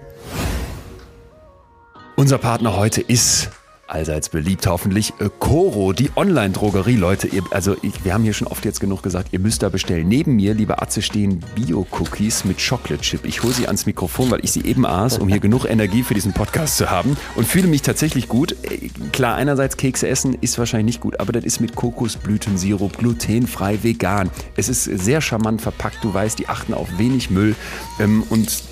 Unser 2.16 2.38
Partner 2.38 2.76
heute 2.76 3.02
ist 3.02 3.50
allseits 3.88 4.30
beliebt 4.30 4.68
hoffentlich 4.68 5.14
äh, 5.20 5.30
Coro, 5.40 5.94
die 5.94 6.10
Online-Drogerie, 6.16 6.96
Leute. 6.96 7.28
Ihr, 7.28 7.44
also 7.52 7.76
ich, 7.82 8.04
wir 8.04 8.14
haben 8.14 8.24
hier 8.24 8.34
schon 8.34 8.48
oft 8.48 8.66
jetzt 8.66 8.80
genug 8.80 9.04
gesagt, 9.04 9.30
ihr 9.32 9.40
müsst 9.40 9.64
da 9.64 9.70
bestellen. 9.70 10.08
Neben 10.08 10.36
mir, 10.36 10.54
liebe 10.54 10.82
Atze, 10.82 11.02
stehen 11.02 11.44
Bio-Cookies 11.56 12.46
mit 12.46 12.58
Chocolate 12.58 13.02
Chip. 13.02 13.26
Ich 13.26 13.44
hole 13.44 13.54
sie 13.54 13.68
ans 13.68 13.86
Mikrofon, 13.86 14.32
weil 14.32 14.44
ich 14.44 14.52
sie 14.52 14.62
eben 14.62 14.86
aß, 14.86 15.18
um 15.18 15.28
hier 15.28 15.40
genug 15.40 15.66
Energie 15.66 16.04
für 16.04 16.14
diesen 16.14 16.34
Podcast 16.34 16.78
zu 16.78 16.90
haben 16.90 17.18
und 17.36 17.48
fühle 17.48 17.68
mich 17.68 17.82
tatsächlich 17.82 18.28
gut. 18.28 18.56
Äh, 18.64 18.90
Klar, 19.12 19.36
einerseits 19.36 19.78
Kekse 19.78 20.08
essen 20.08 20.38
ist 20.42 20.58
wahrscheinlich 20.60 20.96
nicht 20.96 21.02
gut, 21.02 21.20
aber 21.20 21.32
das 21.32 21.44
ist 21.44 21.60
mit 21.60 21.76
Kokosblütensirup, 21.76 22.98
glutenfrei, 22.98 23.80
vegan. 23.84 24.30
Es 24.56 24.70
ist 24.70 24.84
sehr 24.84 25.22
charmant 25.22 25.62
verpackt. 25.62 26.04
Du 26.04 26.14
weißt, 26.14 26.38
die 26.40 26.48
achten 26.48 26.74
auf 26.74 26.88
wenig 26.98 27.30
Müll 27.30 27.56
ähm, 28.00 28.24
und 28.30 28.64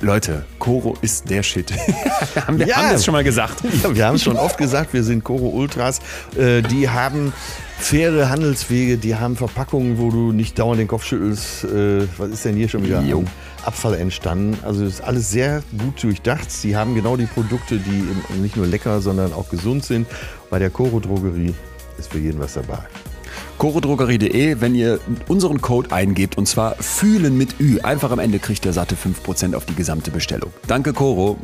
Leute, 0.00 0.44
Koro 0.58 0.94
ist 1.00 1.30
der 1.30 1.42
Shit. 1.42 1.72
haben 2.46 2.58
wir 2.58 2.66
Ja. 2.66 2.76
haben 2.76 2.92
das 2.92 3.04
schon 3.04 3.12
mal 3.12 3.24
gesagt. 3.24 3.62
Ja, 3.82 3.94
wir 3.94 4.06
haben 4.06 4.16
es 4.16 4.22
schon 4.22 4.36
oft 4.36 4.58
gesagt, 4.58 4.92
wir 4.92 5.02
sind 5.02 5.24
Coro 5.24 5.48
Ultras. 5.48 6.00
Äh, 6.36 6.60
die 6.62 6.88
haben 6.90 7.32
faire 7.78 8.28
Handelswege, 8.28 8.98
die 8.98 9.14
haben 9.16 9.36
Verpackungen, 9.36 9.98
wo 9.98 10.10
du 10.10 10.32
nicht 10.32 10.58
dauernd 10.58 10.80
den 10.80 10.88
Kopf 10.88 11.04
schüttelst. 11.04 11.64
Äh, 11.64 12.06
was 12.18 12.28
ist 12.30 12.44
denn 12.44 12.56
hier 12.56 12.68
schon 12.68 12.84
wieder 12.84 13.00
Jo. 13.00 13.24
Abfall 13.64 13.94
entstanden? 13.94 14.58
Also 14.62 14.84
ist 14.84 15.00
alles 15.00 15.30
sehr 15.30 15.62
gut 15.78 16.02
durchdacht. 16.02 16.50
Sie 16.50 16.76
haben 16.76 16.94
genau 16.94 17.16
die 17.16 17.26
Produkte, 17.26 17.78
die 17.78 18.04
nicht 18.40 18.56
nur 18.56 18.66
lecker, 18.66 19.00
sondern 19.00 19.32
auch 19.32 19.48
gesund 19.48 19.84
sind. 19.84 20.06
Bei 20.50 20.58
der 20.58 20.68
Coro 20.70 21.00
Drogerie 21.00 21.54
ist 21.98 22.12
für 22.12 22.18
jeden 22.18 22.38
was 22.38 22.52
dabei. 22.54 22.78
Chorodrogerie.de, 23.58 24.60
wenn 24.60 24.74
ihr 24.74 25.00
unseren 25.28 25.62
Code 25.62 25.90
eingebt 25.90 26.36
und 26.36 26.46
zwar 26.46 26.74
fühlen 26.74 27.38
mit 27.38 27.58
Ü, 27.58 27.80
einfach 27.80 28.10
am 28.10 28.18
Ende 28.18 28.38
kriegt 28.38 28.66
ihr 28.66 28.74
satte 28.74 28.96
5% 28.96 29.54
auf 29.54 29.64
die 29.64 29.74
gesamte 29.74 30.10
Bestellung. 30.10 30.52
Danke 30.66 30.92
Coro. 30.92 31.38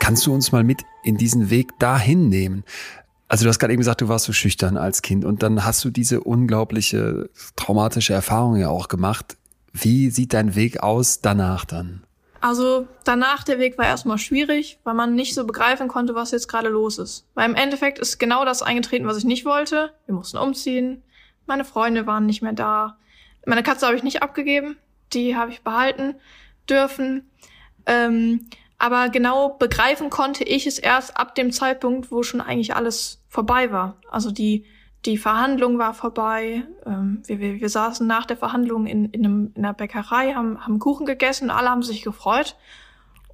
Kannst 0.00 0.24
du 0.26 0.32
uns 0.32 0.52
mal 0.52 0.64
mit 0.64 0.82
in 1.02 1.18
diesen 1.18 1.50
Weg 1.50 1.78
dahin 1.78 2.28
nehmen? 2.28 2.64
Also 3.28 3.44
du 3.44 3.50
hast 3.50 3.58
gerade 3.58 3.72
eben 3.72 3.80
gesagt, 3.80 4.00
du 4.00 4.08
warst 4.08 4.24
so 4.24 4.32
schüchtern 4.32 4.78
als 4.78 5.02
Kind 5.02 5.24
und 5.24 5.42
dann 5.42 5.64
hast 5.64 5.84
du 5.84 5.90
diese 5.90 6.20
unglaubliche 6.20 7.28
traumatische 7.56 8.14
Erfahrung 8.14 8.56
ja 8.56 8.68
auch 8.68 8.88
gemacht. 8.88 9.36
Wie 9.72 10.08
sieht 10.08 10.32
dein 10.32 10.54
Weg 10.54 10.82
aus 10.82 11.20
danach 11.20 11.66
dann? 11.66 12.05
Also 12.46 12.86
danach 13.02 13.42
der 13.42 13.58
Weg 13.58 13.76
war 13.76 13.86
erstmal 13.86 14.18
schwierig, 14.18 14.78
weil 14.84 14.94
man 14.94 15.16
nicht 15.16 15.34
so 15.34 15.44
begreifen 15.44 15.88
konnte, 15.88 16.14
was 16.14 16.30
jetzt 16.30 16.46
gerade 16.46 16.68
los 16.68 16.96
ist. 16.96 17.26
Weil 17.34 17.50
im 17.50 17.56
Endeffekt 17.56 17.98
ist 17.98 18.18
genau 18.18 18.44
das 18.44 18.62
eingetreten, 18.62 19.08
was 19.08 19.16
ich 19.16 19.24
nicht 19.24 19.44
wollte. 19.44 19.92
Wir 20.06 20.14
mussten 20.14 20.38
umziehen, 20.38 21.02
meine 21.46 21.64
Freunde 21.64 22.06
waren 22.06 22.24
nicht 22.24 22.42
mehr 22.42 22.52
da. 22.52 22.98
Meine 23.46 23.64
Katze 23.64 23.86
habe 23.86 23.96
ich 23.96 24.04
nicht 24.04 24.22
abgegeben, 24.22 24.76
die 25.12 25.34
habe 25.34 25.50
ich 25.50 25.62
behalten 25.62 26.14
dürfen. 26.70 27.28
Ähm, 27.84 28.48
aber 28.78 29.08
genau 29.08 29.48
begreifen 29.48 30.08
konnte 30.08 30.44
ich 30.44 30.68
es 30.68 30.78
erst 30.78 31.16
ab 31.16 31.34
dem 31.34 31.50
Zeitpunkt, 31.50 32.12
wo 32.12 32.22
schon 32.22 32.40
eigentlich 32.40 32.76
alles 32.76 33.24
vorbei 33.28 33.72
war. 33.72 33.96
Also 34.08 34.30
die 34.30 34.64
die 35.06 35.16
Verhandlung 35.16 35.78
war 35.78 35.94
vorbei. 35.94 36.64
Ähm, 36.84 37.22
wir, 37.26 37.40
wir, 37.40 37.60
wir 37.60 37.68
saßen 37.68 38.06
nach 38.06 38.26
der 38.26 38.36
Verhandlung 38.36 38.86
in, 38.86 39.06
in, 39.06 39.24
einem, 39.24 39.52
in 39.54 39.64
einer 39.64 39.74
Bäckerei, 39.74 40.34
haben, 40.34 40.64
haben 40.64 40.78
Kuchen 40.78 41.06
gegessen, 41.06 41.50
alle 41.50 41.70
haben 41.70 41.82
sich 41.82 42.02
gefreut. 42.02 42.56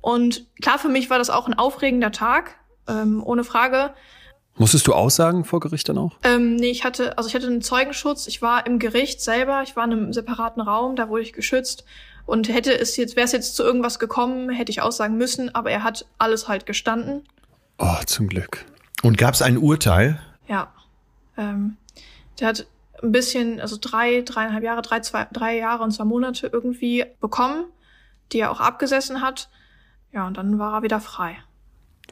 Und 0.00 0.46
klar, 0.60 0.78
für 0.78 0.88
mich 0.88 1.10
war 1.10 1.18
das 1.18 1.30
auch 1.30 1.46
ein 1.46 1.54
aufregender 1.54 2.12
Tag, 2.12 2.56
ähm, 2.88 3.22
ohne 3.24 3.44
Frage. 3.44 3.94
Musstest 4.56 4.86
du 4.86 4.92
aussagen 4.92 5.44
vor 5.44 5.60
Gericht 5.60 5.88
dann 5.88 5.96
auch? 5.96 6.18
Ähm, 6.24 6.56
nee, 6.56 6.70
ich 6.70 6.84
hatte, 6.84 7.16
also 7.16 7.28
ich 7.28 7.34
hatte 7.34 7.46
einen 7.46 7.62
Zeugenschutz. 7.62 8.26
Ich 8.26 8.42
war 8.42 8.66
im 8.66 8.78
Gericht 8.78 9.22
selber. 9.22 9.62
Ich 9.62 9.76
war 9.76 9.84
in 9.84 9.92
einem 9.92 10.12
separaten 10.12 10.60
Raum, 10.60 10.94
da 10.94 11.08
wurde 11.08 11.22
ich 11.22 11.32
geschützt. 11.32 11.84
Und 12.26 12.48
hätte 12.48 12.78
es 12.78 12.96
jetzt, 12.96 13.16
wäre 13.16 13.24
es 13.24 13.32
jetzt 13.32 13.56
zu 13.56 13.62
irgendwas 13.62 13.98
gekommen, 13.98 14.50
hätte 14.50 14.70
ich 14.70 14.82
aussagen 14.82 15.16
müssen. 15.16 15.54
Aber 15.54 15.70
er 15.70 15.82
hat 15.82 16.06
alles 16.18 16.48
halt 16.48 16.66
gestanden. 16.66 17.22
Oh, 17.78 17.96
zum 18.06 18.28
Glück. 18.28 18.66
Und 19.02 19.16
gab 19.16 19.34
es 19.34 19.40
ein 19.42 19.56
Urteil? 19.56 20.20
Ja. 20.46 20.72
Ähm, 21.50 21.76
der 22.40 22.48
hat 22.48 22.66
ein 23.02 23.12
bisschen, 23.12 23.60
also 23.60 23.76
drei, 23.80 24.22
dreieinhalb 24.22 24.62
Jahre, 24.62 24.82
drei, 24.82 25.00
zwei, 25.00 25.26
drei 25.32 25.56
Jahre 25.58 25.82
und 25.82 25.90
zwei 25.90 26.04
Monate 26.04 26.48
irgendwie 26.52 27.04
bekommen, 27.20 27.64
die 28.32 28.40
er 28.40 28.50
auch 28.50 28.60
abgesessen 28.60 29.20
hat. 29.20 29.48
Ja, 30.12 30.26
und 30.26 30.36
dann 30.36 30.58
war 30.58 30.74
er 30.78 30.82
wieder 30.82 31.00
frei. 31.00 31.36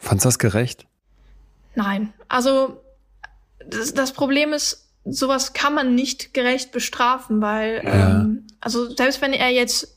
Fandst 0.00 0.24
du 0.24 0.28
das 0.28 0.38
gerecht? 0.38 0.86
Nein, 1.74 2.12
also 2.28 2.82
das, 3.64 3.94
das 3.94 4.12
Problem 4.12 4.52
ist, 4.52 4.88
sowas 5.04 5.52
kann 5.52 5.74
man 5.74 5.94
nicht 5.94 6.34
gerecht 6.34 6.72
bestrafen, 6.72 7.40
weil 7.40 7.82
Ja. 7.84 8.22
ähm, 8.22 8.46
also 8.60 8.88
selbst 8.94 9.20
wenn 9.22 9.32
er 9.32 9.50
jetzt 9.50 9.96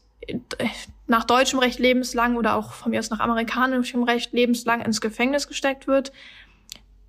nach 1.08 1.26
deutschem 1.26 1.60
Recht 1.60 1.80
lebenslang 1.80 2.38
oder 2.38 2.56
auch 2.56 2.74
von 2.74 2.92
mir 2.92 3.00
aus 3.00 3.10
nach 3.10 3.20
amerikanischem 3.20 4.04
Recht 4.04 4.32
lebenslang 4.32 4.82
ins 4.82 5.02
Gefängnis 5.02 5.48
gesteckt 5.48 5.88
wird, 5.88 6.12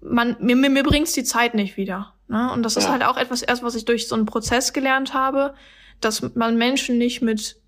man 0.01 0.37
mir, 0.41 0.57
mir, 0.57 0.71
mir 0.71 0.83
bringt's 0.83 1.13
die 1.13 1.25
Zeit 1.25 1.55
nicht 1.55 1.77
wieder. 1.77 2.14
Ne? 2.29 2.53
Und 2.53 2.63
das 2.63 2.77
ist 2.77 2.89
halt 2.89 3.05
auch 3.05 3.17
etwas 3.17 3.43
erst, 3.43 3.63
was 3.63 3.75
ich 3.75 3.85
durch 3.85 4.09
so 4.09 4.15
einen 4.15 4.27
Prozess 4.27 4.73
gelernt 4.73 5.15
habe, 5.15 5.55
dass 6.01 6.35
man 6.35 6.57
Menschen 6.57 6.99
nicht 6.99 7.23
mit 7.23 7.61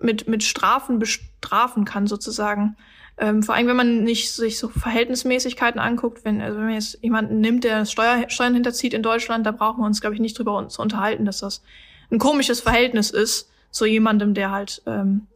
mit 0.00 0.26
mit 0.26 0.42
Strafen 0.42 0.98
bestrafen 0.98 1.84
kann 1.84 2.06
sozusagen. 2.06 2.76
Ähm, 3.16 3.44
vor 3.44 3.54
allem, 3.54 3.68
wenn 3.68 3.76
man 3.76 4.02
nicht 4.02 4.32
sich 4.32 4.58
so 4.58 4.68
Verhältnismäßigkeiten 4.68 5.80
anguckt, 5.80 6.24
wenn, 6.24 6.40
also 6.40 6.58
wenn 6.58 6.66
man 6.66 6.74
jetzt 6.74 6.98
jemanden 7.00 7.40
nimmt, 7.40 7.62
der 7.62 7.86
Steuer, 7.86 8.28
Steuern 8.28 8.54
hinterzieht 8.54 8.92
in 8.92 9.04
Deutschland, 9.04 9.46
da 9.46 9.52
brauchen 9.52 9.82
wir 9.82 9.86
uns, 9.86 10.00
glaube 10.00 10.14
ich, 10.14 10.20
nicht 10.20 10.36
drüber 10.36 10.68
zu 10.68 10.82
unterhalten, 10.82 11.24
dass 11.24 11.38
das 11.38 11.62
ein 12.10 12.18
komisches 12.18 12.60
Verhältnis 12.60 13.10
ist 13.10 13.50
zu 13.70 13.86
jemandem, 13.86 14.34
der 14.34 14.50
halt 14.50 14.82
ähm, 14.86 15.28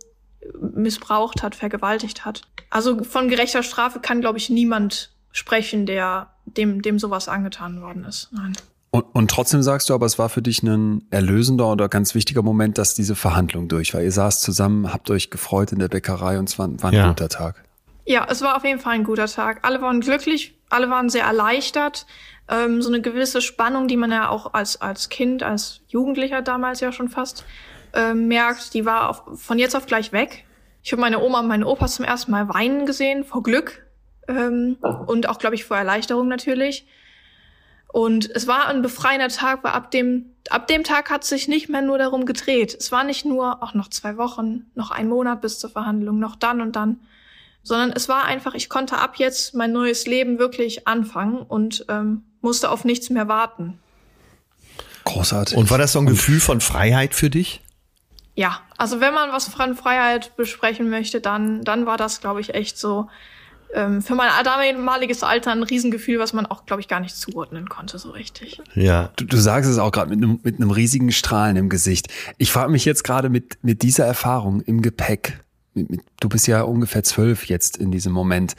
missbraucht 0.60 1.42
hat, 1.42 1.54
vergewaltigt 1.54 2.24
hat. 2.24 2.42
Also 2.70 3.02
von 3.04 3.28
gerechter 3.28 3.62
Strafe 3.62 4.00
kann, 4.00 4.20
glaube 4.20 4.38
ich, 4.38 4.50
niemand 4.50 5.10
sprechen, 5.38 5.86
der 5.86 6.28
dem, 6.44 6.82
dem 6.82 6.98
sowas 6.98 7.28
angetan 7.28 7.80
worden 7.80 8.04
ist. 8.04 8.28
Nein. 8.32 8.52
Und, 8.90 9.04
und 9.14 9.30
trotzdem 9.30 9.62
sagst 9.62 9.90
du 9.90 9.94
aber, 9.94 10.06
es 10.06 10.18
war 10.18 10.28
für 10.30 10.40
dich 10.42 10.62
ein 10.62 11.04
erlösender 11.10 11.70
oder 11.70 11.88
ganz 11.88 12.14
wichtiger 12.14 12.42
Moment, 12.42 12.78
dass 12.78 12.94
diese 12.94 13.14
Verhandlung 13.14 13.68
durch 13.68 13.92
war. 13.94 14.00
Ihr 14.02 14.12
saßt 14.12 14.40
zusammen, 14.42 14.92
habt 14.92 15.10
euch 15.10 15.30
gefreut 15.30 15.72
in 15.72 15.78
der 15.78 15.88
Bäckerei 15.88 16.38
und 16.38 16.48
es 16.48 16.58
war, 16.58 16.68
war 16.82 16.90
ein 16.90 16.96
Ja. 16.96 17.08
guter 17.08 17.28
Tag. 17.28 17.62
Ja, 18.06 18.26
es 18.30 18.40
war 18.40 18.56
auf 18.56 18.64
jeden 18.64 18.80
Fall 18.80 18.94
ein 18.94 19.04
guter 19.04 19.26
Tag. 19.26 19.60
Alle 19.62 19.80
waren 19.82 20.00
glücklich. 20.00 20.54
alle 20.70 20.88
waren 20.90 21.08
sehr 21.10 21.24
erleichtert. 21.24 22.06
Ähm, 22.48 22.80
so 22.82 22.88
eine 22.88 23.00
gewisse 23.02 23.40
Spannung, 23.42 23.88
die 23.88 23.96
man 23.98 24.10
ja 24.10 24.28
auch 24.30 24.54
als, 24.54 24.80
als 24.80 25.08
Kind, 25.10 25.42
als 25.42 25.80
Jugendlicher 25.88 26.40
damals 26.42 26.80
ja 26.80 26.92
schon 26.92 27.08
fast 27.10 27.44
äh, 27.94 28.14
merkt, 28.14 28.72
die 28.74 28.84
war 28.86 29.10
auf, 29.10 29.22
von 29.40 29.58
jetzt 29.58 29.76
auf 29.76 29.84
gleich 29.86 30.12
weg. 30.12 30.44
Ich 30.82 30.92
habe 30.92 31.00
meine 31.02 31.20
Oma 31.20 31.40
und 31.40 31.48
meine 31.48 31.66
Opa 31.66 31.86
zum 31.88 32.06
ersten 32.06 32.30
Mal 32.30 32.48
weinen 32.48 32.86
gesehen, 32.86 33.24
vor 33.24 33.42
Glück. 33.42 33.86
Ähm, 34.28 34.76
und 35.06 35.28
auch, 35.28 35.38
glaube 35.38 35.54
ich, 35.54 35.64
vor 35.64 35.76
Erleichterung 35.76 36.28
natürlich. 36.28 36.86
Und 37.90 38.30
es 38.30 38.46
war 38.46 38.68
ein 38.68 38.82
befreiender 38.82 39.28
Tag, 39.28 39.64
weil 39.64 39.72
ab 39.72 39.90
dem, 39.90 40.26
ab 40.50 40.66
dem 40.66 40.84
Tag 40.84 41.10
hat 41.10 41.24
sich 41.24 41.48
nicht 41.48 41.68
mehr 41.68 41.80
nur 41.80 41.98
darum 41.98 42.26
gedreht. 42.26 42.76
Es 42.78 42.92
war 42.92 43.02
nicht 43.02 43.24
nur, 43.24 43.62
auch 43.62 43.74
noch 43.74 43.88
zwei 43.88 44.18
Wochen, 44.18 44.66
noch 44.74 44.90
ein 44.90 45.08
Monat 45.08 45.40
bis 45.40 45.58
zur 45.58 45.70
Verhandlung, 45.70 46.18
noch 46.18 46.36
dann 46.36 46.60
und 46.60 46.76
dann, 46.76 47.00
sondern 47.62 47.92
es 47.92 48.08
war 48.08 48.24
einfach, 48.24 48.54
ich 48.54 48.68
konnte 48.68 48.98
ab 48.98 49.16
jetzt 49.16 49.54
mein 49.54 49.72
neues 49.72 50.06
Leben 50.06 50.38
wirklich 50.38 50.86
anfangen 50.86 51.38
und 51.38 51.86
ähm, 51.88 52.24
musste 52.42 52.70
auf 52.70 52.84
nichts 52.84 53.08
mehr 53.08 53.26
warten. 53.26 53.78
Großartig. 55.04 55.56
Und 55.56 55.70
war 55.70 55.78
das 55.78 55.92
so 55.92 55.98
ein 55.98 56.06
Gefühl 56.06 56.40
von 56.40 56.60
Freiheit 56.60 57.14
für 57.14 57.30
dich? 57.30 57.62
Ja, 58.34 58.60
also 58.76 59.00
wenn 59.00 59.14
man 59.14 59.32
was 59.32 59.48
von 59.48 59.74
Freiheit 59.74 60.36
besprechen 60.36 60.90
möchte, 60.90 61.20
dann, 61.20 61.64
dann 61.64 61.86
war 61.86 61.96
das, 61.96 62.20
glaube 62.20 62.40
ich, 62.40 62.54
echt 62.54 62.78
so 62.78 63.08
ähm, 63.74 64.02
für 64.02 64.14
mein 64.14 64.30
damaliges 64.44 65.22
Alter 65.22 65.52
ein 65.52 65.62
Riesengefühl, 65.62 66.18
was 66.18 66.32
man 66.32 66.46
auch, 66.46 66.64
glaube 66.66 66.80
ich, 66.80 66.88
gar 66.88 67.00
nicht 67.00 67.16
zuordnen 67.16 67.68
konnte 67.68 67.98
so 67.98 68.10
richtig. 68.10 68.60
Ja. 68.74 69.10
Du, 69.16 69.24
du 69.24 69.36
sagst 69.36 69.70
es 69.70 69.78
auch 69.78 69.92
gerade 69.92 70.10
mit 70.10 70.22
einem 70.22 70.40
mit 70.42 70.56
einem 70.56 70.70
riesigen 70.70 71.12
Strahlen 71.12 71.56
im 71.56 71.68
Gesicht. 71.68 72.08
Ich 72.38 72.50
frage 72.50 72.70
mich 72.70 72.84
jetzt 72.84 73.04
gerade 73.04 73.28
mit 73.28 73.58
mit 73.62 73.82
dieser 73.82 74.06
Erfahrung 74.06 74.62
im 74.62 74.80
Gepäck. 74.80 75.44
Mit, 75.74 75.90
mit, 75.90 76.00
du 76.20 76.28
bist 76.28 76.46
ja 76.46 76.62
ungefähr 76.62 77.04
zwölf 77.04 77.46
jetzt 77.46 77.76
in 77.76 77.90
diesem 77.90 78.12
Moment. 78.12 78.56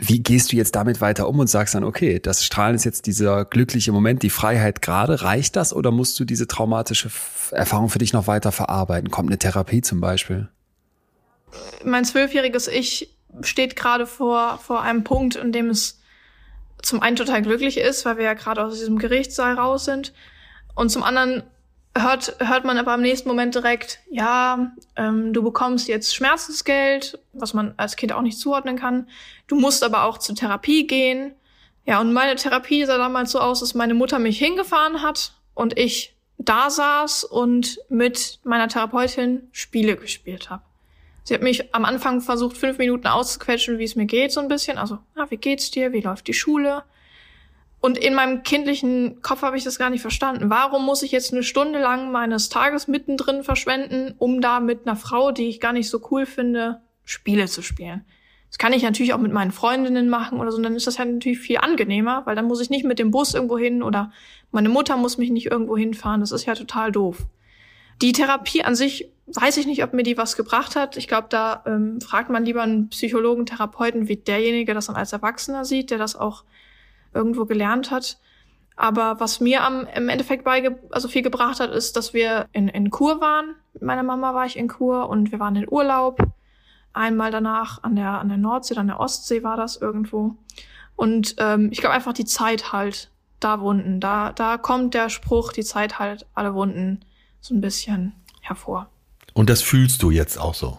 Wie 0.00 0.22
gehst 0.22 0.52
du 0.52 0.56
jetzt 0.56 0.76
damit 0.76 1.00
weiter 1.00 1.28
um 1.28 1.40
und 1.40 1.48
sagst 1.48 1.74
dann, 1.74 1.82
okay, 1.82 2.20
das 2.20 2.44
Strahlen 2.44 2.76
ist 2.76 2.84
jetzt 2.84 3.06
dieser 3.06 3.44
glückliche 3.44 3.90
Moment, 3.90 4.22
die 4.22 4.30
Freiheit 4.30 4.80
gerade. 4.80 5.22
Reicht 5.22 5.56
das 5.56 5.74
oder 5.74 5.90
musst 5.90 6.20
du 6.20 6.24
diese 6.24 6.46
traumatische 6.46 7.10
Erfahrung 7.50 7.88
für 7.88 7.98
dich 7.98 8.12
noch 8.12 8.28
weiter 8.28 8.52
verarbeiten? 8.52 9.10
Kommt 9.10 9.28
eine 9.28 9.38
Therapie 9.38 9.80
zum 9.80 10.00
Beispiel? 10.00 10.48
Mein 11.84 12.04
zwölfjähriges 12.04 12.68
Ich 12.68 13.17
steht 13.42 13.76
gerade 13.76 14.06
vor, 14.06 14.58
vor 14.58 14.82
einem 14.82 15.04
Punkt, 15.04 15.36
in 15.36 15.52
dem 15.52 15.70
es 15.70 16.00
zum 16.82 17.02
einen 17.02 17.16
total 17.16 17.42
glücklich 17.42 17.78
ist, 17.78 18.04
weil 18.04 18.18
wir 18.18 18.24
ja 18.24 18.34
gerade 18.34 18.64
aus 18.64 18.78
diesem 18.78 18.98
Gerichtssaal 18.98 19.54
raus 19.54 19.84
sind. 19.84 20.12
Und 20.74 20.90
zum 20.90 21.02
anderen 21.02 21.42
hört, 21.96 22.36
hört 22.38 22.64
man 22.64 22.78
aber 22.78 22.94
im 22.94 23.02
nächsten 23.02 23.28
Moment 23.28 23.54
direkt, 23.54 24.00
ja, 24.10 24.72
ähm, 24.96 25.32
du 25.32 25.42
bekommst 25.42 25.88
jetzt 25.88 26.14
Schmerzensgeld, 26.14 27.18
was 27.32 27.54
man 27.54 27.74
als 27.76 27.96
Kind 27.96 28.12
auch 28.12 28.22
nicht 28.22 28.38
zuordnen 28.38 28.78
kann. 28.78 29.08
Du 29.46 29.56
musst 29.56 29.82
aber 29.82 30.04
auch 30.04 30.18
zur 30.18 30.36
Therapie 30.36 30.86
gehen. 30.86 31.34
Ja, 31.84 32.00
und 32.00 32.12
meine 32.12 32.36
Therapie 32.36 32.84
sah 32.84 32.98
damals 32.98 33.32
so 33.32 33.40
aus, 33.40 33.60
dass 33.60 33.74
meine 33.74 33.94
Mutter 33.94 34.18
mich 34.18 34.38
hingefahren 34.38 35.02
hat 35.02 35.32
und 35.54 35.78
ich 35.78 36.14
da 36.36 36.70
saß 36.70 37.24
und 37.24 37.80
mit 37.88 38.38
meiner 38.44 38.68
Therapeutin 38.68 39.48
Spiele 39.52 39.96
gespielt 39.96 40.50
habe. 40.50 40.62
Sie 41.28 41.34
hat 41.34 41.42
mich 41.42 41.74
am 41.74 41.84
Anfang 41.84 42.22
versucht, 42.22 42.56
fünf 42.56 42.78
Minuten 42.78 43.06
auszuquetschen, 43.06 43.78
wie 43.78 43.84
es 43.84 43.96
mir 43.96 44.06
geht, 44.06 44.32
so 44.32 44.40
ein 44.40 44.48
bisschen. 44.48 44.78
Also, 44.78 44.96
ah, 45.14 45.26
wie 45.28 45.36
geht's 45.36 45.70
dir? 45.70 45.92
Wie 45.92 46.00
läuft 46.00 46.26
die 46.26 46.32
Schule? 46.32 46.84
Und 47.80 47.98
in 47.98 48.14
meinem 48.14 48.44
kindlichen 48.44 49.20
Kopf 49.20 49.42
habe 49.42 49.58
ich 49.58 49.62
das 49.62 49.78
gar 49.78 49.90
nicht 49.90 50.00
verstanden. 50.00 50.48
Warum 50.48 50.86
muss 50.86 51.02
ich 51.02 51.12
jetzt 51.12 51.34
eine 51.34 51.42
Stunde 51.42 51.80
lang 51.80 52.12
meines 52.12 52.48
Tages 52.48 52.88
mittendrin 52.88 53.42
verschwenden, 53.42 54.14
um 54.16 54.40
da 54.40 54.58
mit 54.60 54.86
einer 54.86 54.96
Frau, 54.96 55.30
die 55.30 55.50
ich 55.50 55.60
gar 55.60 55.74
nicht 55.74 55.90
so 55.90 56.00
cool 56.10 56.24
finde, 56.24 56.80
Spiele 57.04 57.44
zu 57.44 57.60
spielen? 57.60 58.06
Das 58.48 58.56
kann 58.56 58.72
ich 58.72 58.82
natürlich 58.82 59.12
auch 59.12 59.18
mit 59.18 59.30
meinen 59.34 59.52
Freundinnen 59.52 60.08
machen 60.08 60.40
oder 60.40 60.50
so, 60.50 60.56
und 60.56 60.62
dann 60.62 60.76
ist 60.76 60.86
das 60.86 60.98
halt 60.98 61.12
natürlich 61.12 61.40
viel 61.40 61.58
angenehmer, 61.58 62.22
weil 62.24 62.36
dann 62.36 62.46
muss 62.46 62.62
ich 62.62 62.70
nicht 62.70 62.86
mit 62.86 62.98
dem 62.98 63.10
Bus 63.10 63.34
irgendwo 63.34 63.58
hin 63.58 63.82
oder 63.82 64.12
meine 64.50 64.70
Mutter 64.70 64.96
muss 64.96 65.18
mich 65.18 65.28
nicht 65.28 65.50
irgendwo 65.50 65.76
hinfahren. 65.76 66.20
Das 66.20 66.32
ist 66.32 66.46
ja 66.46 66.54
total 66.54 66.90
doof. 66.90 67.26
Die 68.00 68.12
Therapie 68.12 68.64
an 68.64 68.74
sich 68.74 69.10
weiß 69.26 69.56
ich 69.58 69.66
nicht, 69.66 69.82
ob 69.84 69.92
mir 69.92 70.02
die 70.02 70.16
was 70.16 70.36
gebracht 70.36 70.76
hat. 70.76 70.96
Ich 70.96 71.08
glaube, 71.08 71.26
da 71.28 71.62
ähm, 71.66 72.00
fragt 72.00 72.30
man 72.30 72.44
lieber 72.44 72.62
einen 72.62 72.88
Psychologen, 72.88 73.46
Therapeuten, 73.46 74.08
wie 74.08 74.16
derjenige 74.16 74.74
das 74.74 74.86
dann 74.86 74.96
als 74.96 75.12
Erwachsener 75.12 75.64
sieht, 75.64 75.90
der 75.90 75.98
das 75.98 76.16
auch 76.16 76.44
irgendwo 77.12 77.44
gelernt 77.44 77.90
hat. 77.90 78.18
Aber 78.76 79.18
was 79.18 79.40
mir 79.40 79.64
am, 79.64 79.86
im 79.94 80.08
Endeffekt 80.08 80.44
beige 80.44 80.78
also 80.90 81.08
viel 81.08 81.22
gebracht 81.22 81.60
hat, 81.60 81.70
ist, 81.70 81.96
dass 81.96 82.14
wir 82.14 82.46
in, 82.52 82.68
in 82.68 82.90
Kur 82.90 83.20
waren. 83.20 83.56
Mit 83.74 83.82
meiner 83.82 84.04
Mama 84.04 84.34
war 84.34 84.46
ich 84.46 84.56
in 84.56 84.68
Kur 84.68 85.08
und 85.08 85.32
wir 85.32 85.40
waren 85.40 85.56
in 85.56 85.70
Urlaub. 85.70 86.20
Einmal 86.92 87.30
danach 87.30 87.82
an 87.82 87.96
der, 87.96 88.20
an 88.20 88.28
der 88.28 88.38
Nordsee, 88.38 88.76
an 88.76 88.86
der 88.86 89.00
Ostsee 89.00 89.42
war 89.42 89.56
das 89.56 89.76
irgendwo. 89.76 90.36
Und 90.96 91.34
ähm, 91.38 91.68
ich 91.72 91.80
glaube 91.80 91.94
einfach 91.94 92.12
die 92.12 92.24
Zeit 92.24 92.72
halt 92.72 93.10
da 93.40 93.60
Wunden. 93.60 94.00
Da, 94.00 94.32
da 94.32 94.58
kommt 94.58 94.94
der 94.94 95.10
Spruch, 95.10 95.52
die 95.52 95.64
Zeit 95.64 95.98
halt 95.98 96.26
alle 96.34 96.54
Wunden 96.54 97.00
so 97.40 97.54
ein 97.54 97.60
bisschen 97.60 98.14
hervor. 98.40 98.88
Und 99.34 99.50
das 99.50 99.62
fühlst 99.62 100.02
du 100.02 100.10
jetzt 100.10 100.38
auch 100.38 100.54
so? 100.54 100.78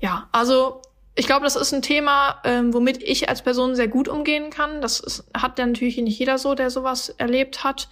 Ja, 0.00 0.28
also 0.32 0.82
ich 1.14 1.26
glaube, 1.26 1.44
das 1.44 1.56
ist 1.56 1.74
ein 1.74 1.82
Thema, 1.82 2.40
ähm, 2.44 2.72
womit 2.72 3.02
ich 3.02 3.28
als 3.28 3.42
Person 3.42 3.74
sehr 3.76 3.88
gut 3.88 4.08
umgehen 4.08 4.50
kann. 4.50 4.80
Das 4.80 5.00
ist, 5.00 5.24
hat 5.34 5.58
ja 5.58 5.66
natürlich 5.66 5.98
nicht 5.98 6.18
jeder 6.18 6.38
so, 6.38 6.54
der 6.54 6.70
sowas 6.70 7.10
erlebt 7.10 7.64
hat. 7.64 7.88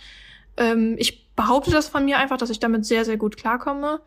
Ähm, 0.57 0.97
ich 0.99 1.35
behaupte 1.37 1.71
das 1.71 1.89
von 1.89 2.05
mir 2.05 2.19
einfach, 2.19 2.39
dass 2.39 2.51
ich 2.51 2.61
damit 2.61 2.87
sehr, 2.87 3.05
sehr 3.05 3.17
gut 3.17 3.37
klarkomme. 3.37 4.01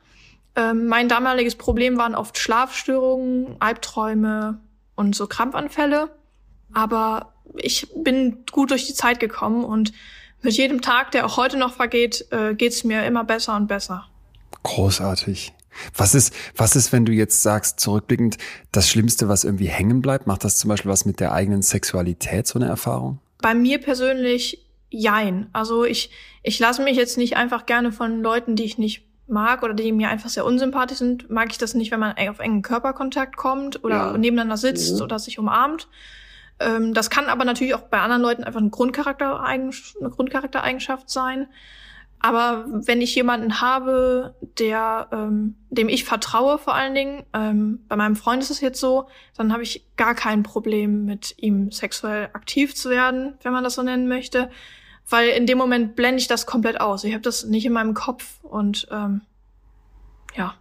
Ähm, 0.55 0.87
mein 0.87 1.09
damaliges 1.09 1.55
Problem 1.55 1.97
waren 1.97 2.15
oft 2.15 2.37
Schlafstörungen, 2.37 3.55
Albträume 3.59 4.59
und 4.95 5.15
so 5.15 5.27
Krampfanfälle. 5.27 6.09
Aber 6.73 7.33
ich 7.55 7.87
bin 7.95 8.43
gut 8.51 8.71
durch 8.71 8.87
die 8.87 8.93
Zeit 8.93 9.19
gekommen 9.19 9.63
und 9.63 9.93
mit 10.43 10.53
jedem 10.53 10.81
Tag, 10.81 11.11
der 11.11 11.25
auch 11.25 11.37
heute 11.37 11.57
noch 11.57 11.73
vergeht, 11.73 12.25
äh, 12.31 12.53
geht's 12.53 12.83
mir 12.83 13.05
immer 13.05 13.23
besser 13.23 13.55
und 13.55 13.67
besser. 13.67 14.05
Großartig. 14.63 15.53
Was 15.95 16.13
ist, 16.13 16.33
was 16.55 16.75
ist, 16.75 16.91
wenn 16.91 17.05
du 17.05 17.11
jetzt 17.11 17.41
sagst, 17.41 17.79
zurückblickend, 17.79 18.37
das 18.71 18.89
Schlimmste, 18.89 19.27
was 19.27 19.43
irgendwie 19.43 19.67
hängen 19.67 20.01
bleibt? 20.01 20.27
Macht 20.27 20.43
das 20.43 20.57
zum 20.57 20.69
Beispiel 20.69 20.91
was 20.91 21.05
mit 21.05 21.19
der 21.19 21.33
eigenen 21.33 21.61
Sexualität, 21.61 22.47
so 22.47 22.59
eine 22.59 22.67
Erfahrung? 22.67 23.19
Bei 23.39 23.55
mir 23.55 23.79
persönlich, 23.79 24.65
jein. 24.89 25.49
Also 25.51 25.83
ich, 25.83 26.11
ich 26.43 26.59
lasse 26.59 26.83
mich 26.83 26.95
jetzt 26.95 27.17
nicht 27.17 27.35
einfach 27.35 27.65
gerne 27.65 27.91
von 27.91 28.21
Leuten, 28.21 28.55
die 28.55 28.63
ich 28.63 28.77
nicht 28.77 29.03
mag 29.27 29.63
oder 29.63 29.73
die 29.73 29.91
mir 29.91 30.09
einfach 30.09 30.29
sehr 30.29 30.45
unsympathisch 30.45 30.99
sind, 30.99 31.29
mag 31.29 31.49
ich 31.51 31.57
das 31.57 31.73
nicht, 31.73 31.91
wenn 31.91 31.99
man 31.99 32.15
auf 32.29 32.39
engen 32.39 32.61
Körperkontakt 32.61 33.37
kommt 33.37 33.83
oder 33.83 33.95
ja. 33.95 34.17
nebeneinander 34.17 34.57
sitzt 34.57 34.95
mhm. 34.95 35.01
oder 35.01 35.17
sich 35.17 35.39
umarmt. 35.39 35.87
Ähm, 36.59 36.93
das 36.93 37.09
kann 37.09 37.25
aber 37.27 37.45
natürlich 37.45 37.75
auch 37.75 37.81
bei 37.81 37.99
anderen 37.99 38.21
Leuten 38.21 38.43
einfach 38.43 38.59
eine, 38.59 38.69
Grundcharaktereigenschaft, 38.69 39.97
eine 39.99 40.09
Grundcharaktereigenschaft 40.09 41.09
sein. 41.09 41.47
Aber 42.19 42.63
wenn 42.67 43.01
ich 43.01 43.13
jemanden 43.15 43.59
habe, 43.59 44.33
der, 44.57 45.09
ähm, 45.11 45.55
dem 45.69 45.89
ich 45.89 46.05
vertraue 46.05 46.57
vor 46.57 46.73
allen 46.73 46.95
Dingen, 46.95 47.23
ähm, 47.33 47.83
bei 47.89 47.97
meinem 47.97 48.15
Freund 48.15 48.41
ist 48.41 48.49
es 48.49 48.61
jetzt 48.61 48.79
so, 48.79 49.07
dann 49.35 49.51
habe 49.51 49.63
ich 49.63 49.85
gar 49.97 50.15
kein 50.15 50.41
Problem 50.41 51.03
mit 51.03 51.35
ihm 51.37 51.71
sexuell 51.71 52.29
aktiv 52.31 52.75
zu 52.75 52.89
werden, 52.89 53.33
wenn 53.43 53.51
man 53.51 53.65
das 53.65 53.75
so 53.75 53.83
nennen 53.83 54.07
möchte, 54.07 54.49
weil 55.09 55.29
in 55.29 55.45
dem 55.45 55.57
Moment 55.57 55.97
blende 55.97 56.21
ich 56.21 56.27
das 56.29 56.45
komplett 56.45 56.79
aus. 56.79 57.03
Ich 57.03 57.11
habe 57.11 57.23
das 57.23 57.43
nicht 57.43 57.65
in 57.65 57.73
meinem 57.73 57.93
Kopf 57.93 58.41
und 58.43 58.87
ähm, 58.89 59.19
ja 60.37 60.55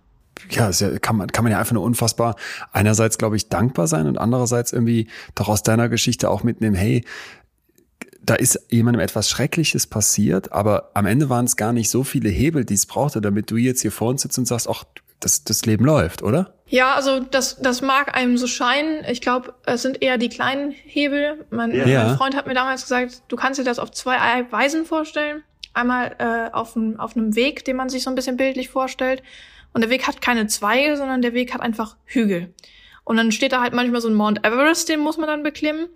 ja, 0.50 0.68
ist 0.68 0.80
ja, 0.80 0.98
kann 0.98 1.16
man, 1.16 1.28
kann 1.28 1.44
man 1.44 1.52
ja 1.52 1.58
einfach 1.58 1.72
nur 1.72 1.82
unfassbar 1.82 2.36
einerseits, 2.72 3.18
glaube 3.18 3.36
ich, 3.36 3.48
dankbar 3.48 3.86
sein 3.86 4.06
und 4.06 4.18
andererseits 4.18 4.72
irgendwie 4.72 5.08
doch 5.34 5.48
aus 5.48 5.62
deiner 5.62 5.88
Geschichte 5.88 6.30
auch 6.30 6.42
mitnehmen, 6.42 6.76
hey, 6.76 7.04
da 8.24 8.34
ist 8.34 8.66
jemandem 8.70 9.00
etwas 9.00 9.28
Schreckliches 9.28 9.86
passiert, 9.86 10.52
aber 10.52 10.90
am 10.94 11.06
Ende 11.06 11.28
waren 11.28 11.44
es 11.44 11.56
gar 11.56 11.72
nicht 11.72 11.90
so 11.90 12.04
viele 12.04 12.28
Hebel, 12.28 12.64
die 12.64 12.74
es 12.74 12.86
brauchte, 12.86 13.20
damit 13.20 13.50
du 13.50 13.56
jetzt 13.56 13.82
hier 13.82 13.92
vor 13.92 14.08
uns 14.08 14.22
sitzt 14.22 14.38
und 14.38 14.46
sagst, 14.46 14.68
ach, 14.68 14.84
das, 15.18 15.44
das 15.44 15.64
Leben 15.66 15.84
läuft, 15.84 16.22
oder? 16.22 16.54
Ja, 16.66 16.94
also 16.94 17.20
das, 17.20 17.58
das 17.60 17.82
mag 17.82 18.16
einem 18.16 18.38
so 18.38 18.46
scheinen. 18.46 19.04
Ich 19.08 19.20
glaube, 19.20 19.54
es 19.66 19.82
sind 19.82 20.02
eher 20.02 20.18
die 20.18 20.28
kleinen 20.28 20.70
Hebel. 20.70 21.44
Mein, 21.50 21.74
ja. 21.74 22.06
mein 22.06 22.16
Freund 22.16 22.36
hat 22.36 22.46
mir 22.46 22.54
damals 22.54 22.82
gesagt, 22.82 23.22
du 23.28 23.36
kannst 23.36 23.60
dir 23.60 23.64
das 23.64 23.78
auf 23.78 23.90
zwei 23.90 24.16
Weisen 24.50 24.84
vorstellen. 24.84 25.42
Einmal 25.74 26.16
äh, 26.18 26.52
auf, 26.52 26.76
ein, 26.76 26.98
auf 26.98 27.16
einem 27.16 27.34
Weg, 27.34 27.64
den 27.64 27.76
man 27.76 27.88
sich 27.88 28.02
so 28.02 28.10
ein 28.10 28.14
bisschen 28.14 28.36
bildlich 28.36 28.68
vorstellt. 28.68 29.22
Und 29.72 29.80
der 29.80 29.90
Weg 29.90 30.06
hat 30.06 30.20
keine 30.20 30.46
Zweige, 30.46 30.96
sondern 30.96 31.22
der 31.22 31.34
Weg 31.34 31.54
hat 31.54 31.60
einfach 31.60 31.96
Hügel. 32.04 32.52
Und 33.04 33.16
dann 33.16 33.32
steht 33.32 33.52
da 33.52 33.60
halt 33.60 33.72
manchmal 33.72 34.00
so 34.00 34.08
ein 34.08 34.14
Mount 34.14 34.44
Everest, 34.46 34.88
den 34.88 35.00
muss 35.00 35.16
man 35.16 35.26
dann 35.26 35.42
beklimmen. 35.42 35.88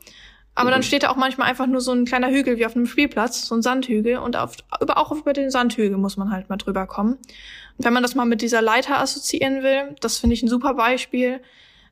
Aber 0.55 0.71
dann 0.71 0.81
mhm. 0.81 0.85
steht 0.85 1.03
da 1.03 1.11
auch 1.11 1.17
manchmal 1.17 1.49
einfach 1.49 1.67
nur 1.67 1.83
so 1.83 1.93
ein 1.93 2.07
kleiner 2.07 2.31
Hügel 2.31 2.57
wie 2.57 2.65
auf 2.65 2.75
einem 2.75 2.87
Spielplatz, 2.87 3.47
so 3.47 3.55
ein 3.55 3.63
Sandhügel. 3.63 4.17
Und 4.17 4.37
auf, 4.37 4.57
über, 4.81 4.97
auch 4.97 5.13
über 5.13 5.35
den 5.35 5.51
Sandhügel 5.51 5.99
muss 5.99 6.17
man 6.17 6.31
halt 6.31 6.49
mal 6.49 6.57
drüber 6.57 6.87
kommen. 6.87 7.13
Und 7.13 7.85
wenn 7.85 7.93
man 7.93 8.03
das 8.03 8.15
mal 8.15 8.25
mit 8.25 8.41
dieser 8.41 8.63
Leiter 8.63 8.99
assoziieren 8.99 9.63
will, 9.63 9.95
das 10.01 10.19
finde 10.19 10.35
ich 10.35 10.43
ein 10.43 10.49
super 10.49 10.75
Beispiel. 10.75 11.41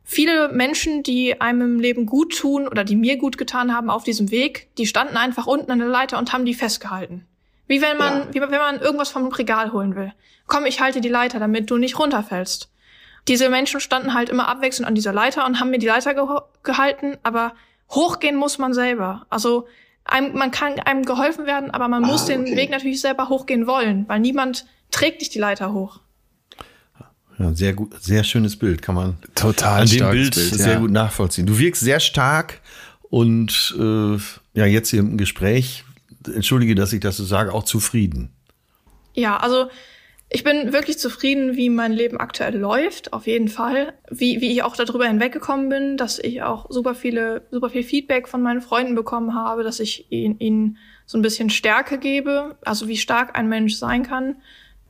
Viele 0.02 0.48
Menschen, 0.48 1.02
die 1.02 1.40
einem 1.42 1.76
im 1.76 1.80
Leben 1.80 2.06
gut 2.06 2.38
tun 2.38 2.66
oder 2.66 2.84
die 2.84 2.96
mir 2.96 3.18
gut 3.18 3.36
getan 3.36 3.74
haben 3.74 3.90
auf 3.90 4.02
diesem 4.02 4.30
Weg, 4.30 4.68
die 4.78 4.86
standen 4.86 5.18
einfach 5.18 5.46
unten 5.46 5.70
an 5.70 5.78
der 5.78 5.88
Leiter 5.88 6.18
und 6.18 6.32
haben 6.32 6.46
die 6.46 6.54
festgehalten. 6.54 7.26
Wie 7.66 7.80
wenn 7.80 7.96
man, 7.96 8.20
ja. 8.20 8.34
wie 8.34 8.40
wenn 8.40 8.50
man 8.50 8.80
irgendwas 8.80 9.10
vom 9.10 9.26
Regal 9.28 9.72
holen 9.72 9.96
will. 9.96 10.12
Komm, 10.46 10.66
ich 10.66 10.80
halte 10.80 11.00
die 11.00 11.08
Leiter, 11.08 11.38
damit 11.38 11.70
du 11.70 11.78
nicht 11.78 11.98
runterfällst. 11.98 12.70
Diese 13.28 13.48
Menschen 13.48 13.80
standen 13.80 14.12
halt 14.12 14.28
immer 14.28 14.48
abwechselnd 14.48 14.86
an 14.86 14.94
dieser 14.94 15.12
Leiter 15.12 15.46
und 15.46 15.58
haben 15.58 15.70
mir 15.70 15.78
die 15.78 15.86
Leiter 15.86 16.14
ge 16.14 16.24
gehalten, 16.62 17.16
aber 17.22 17.54
hochgehen 17.90 18.36
muss 18.36 18.58
man 18.58 18.74
selber. 18.74 19.26
Also 19.30 19.66
einem, 20.04 20.34
man 20.34 20.50
kann 20.50 20.78
einem 20.80 21.04
geholfen 21.04 21.46
werden, 21.46 21.70
aber 21.70 21.88
man 21.88 22.02
muss 22.02 22.26
den 22.26 22.44
Weg 22.44 22.70
natürlich 22.70 23.00
selber 23.00 23.30
hochgehen 23.30 23.66
wollen, 23.66 24.06
weil 24.08 24.20
niemand 24.20 24.66
trägt 24.90 25.22
dich 25.22 25.30
die 25.30 25.38
Leiter 25.38 25.72
hoch. 25.72 26.00
Ja, 27.38 27.52
sehr 27.52 27.72
gut, 27.72 28.00
sehr 28.00 28.22
schönes 28.22 28.56
Bild, 28.56 28.82
kann 28.82 28.94
man 28.94 29.16
Total 29.34 29.82
an 29.82 29.88
dem 29.88 30.10
Bild, 30.10 30.34
Bild, 30.34 30.54
sehr 30.54 30.74
ja. 30.74 30.78
gut 30.78 30.92
nachvollziehen. 30.92 31.46
Du 31.46 31.58
wirkst 31.58 31.82
sehr 31.82 31.98
stark 31.98 32.60
und 33.02 33.74
äh, 33.78 34.16
ja, 34.54 34.66
jetzt 34.66 34.90
hier 34.90 35.00
im 35.00 35.16
Gespräch, 35.16 35.84
entschuldige, 36.28 36.74
dass 36.74 36.92
ich 36.92 37.00
das 37.00 37.16
so 37.16 37.24
sage, 37.24 37.52
auch 37.52 37.64
zufrieden. 37.64 38.30
Ja, 39.14 39.36
also 39.36 39.68
ich 40.28 40.42
bin 40.42 40.72
wirklich 40.72 40.98
zufrieden, 40.98 41.56
wie 41.56 41.70
mein 41.70 41.92
Leben 41.92 42.18
aktuell 42.18 42.56
läuft, 42.56 43.12
auf 43.12 43.26
jeden 43.26 43.48
Fall. 43.48 43.92
Wie, 44.10 44.40
wie 44.40 44.50
ich 44.50 44.62
auch 44.62 44.74
darüber 44.74 45.06
hinweggekommen 45.06 45.68
bin, 45.68 45.96
dass 45.96 46.18
ich 46.18 46.42
auch 46.42 46.66
super 46.70 46.94
viele, 46.94 47.42
super 47.50 47.70
viel 47.70 47.84
Feedback 47.84 48.26
von 48.26 48.42
meinen 48.42 48.60
Freunden 48.60 48.94
bekommen 48.94 49.34
habe, 49.34 49.62
dass 49.62 49.78
ich 49.78 50.10
ihnen, 50.10 50.38
ihnen 50.40 50.78
so 51.06 51.18
ein 51.18 51.22
bisschen 51.22 51.50
Stärke 51.50 51.98
gebe, 51.98 52.56
also 52.64 52.88
wie 52.88 52.96
stark 52.96 53.38
ein 53.38 53.48
Mensch 53.48 53.76
sein 53.76 54.02
kann. 54.02 54.36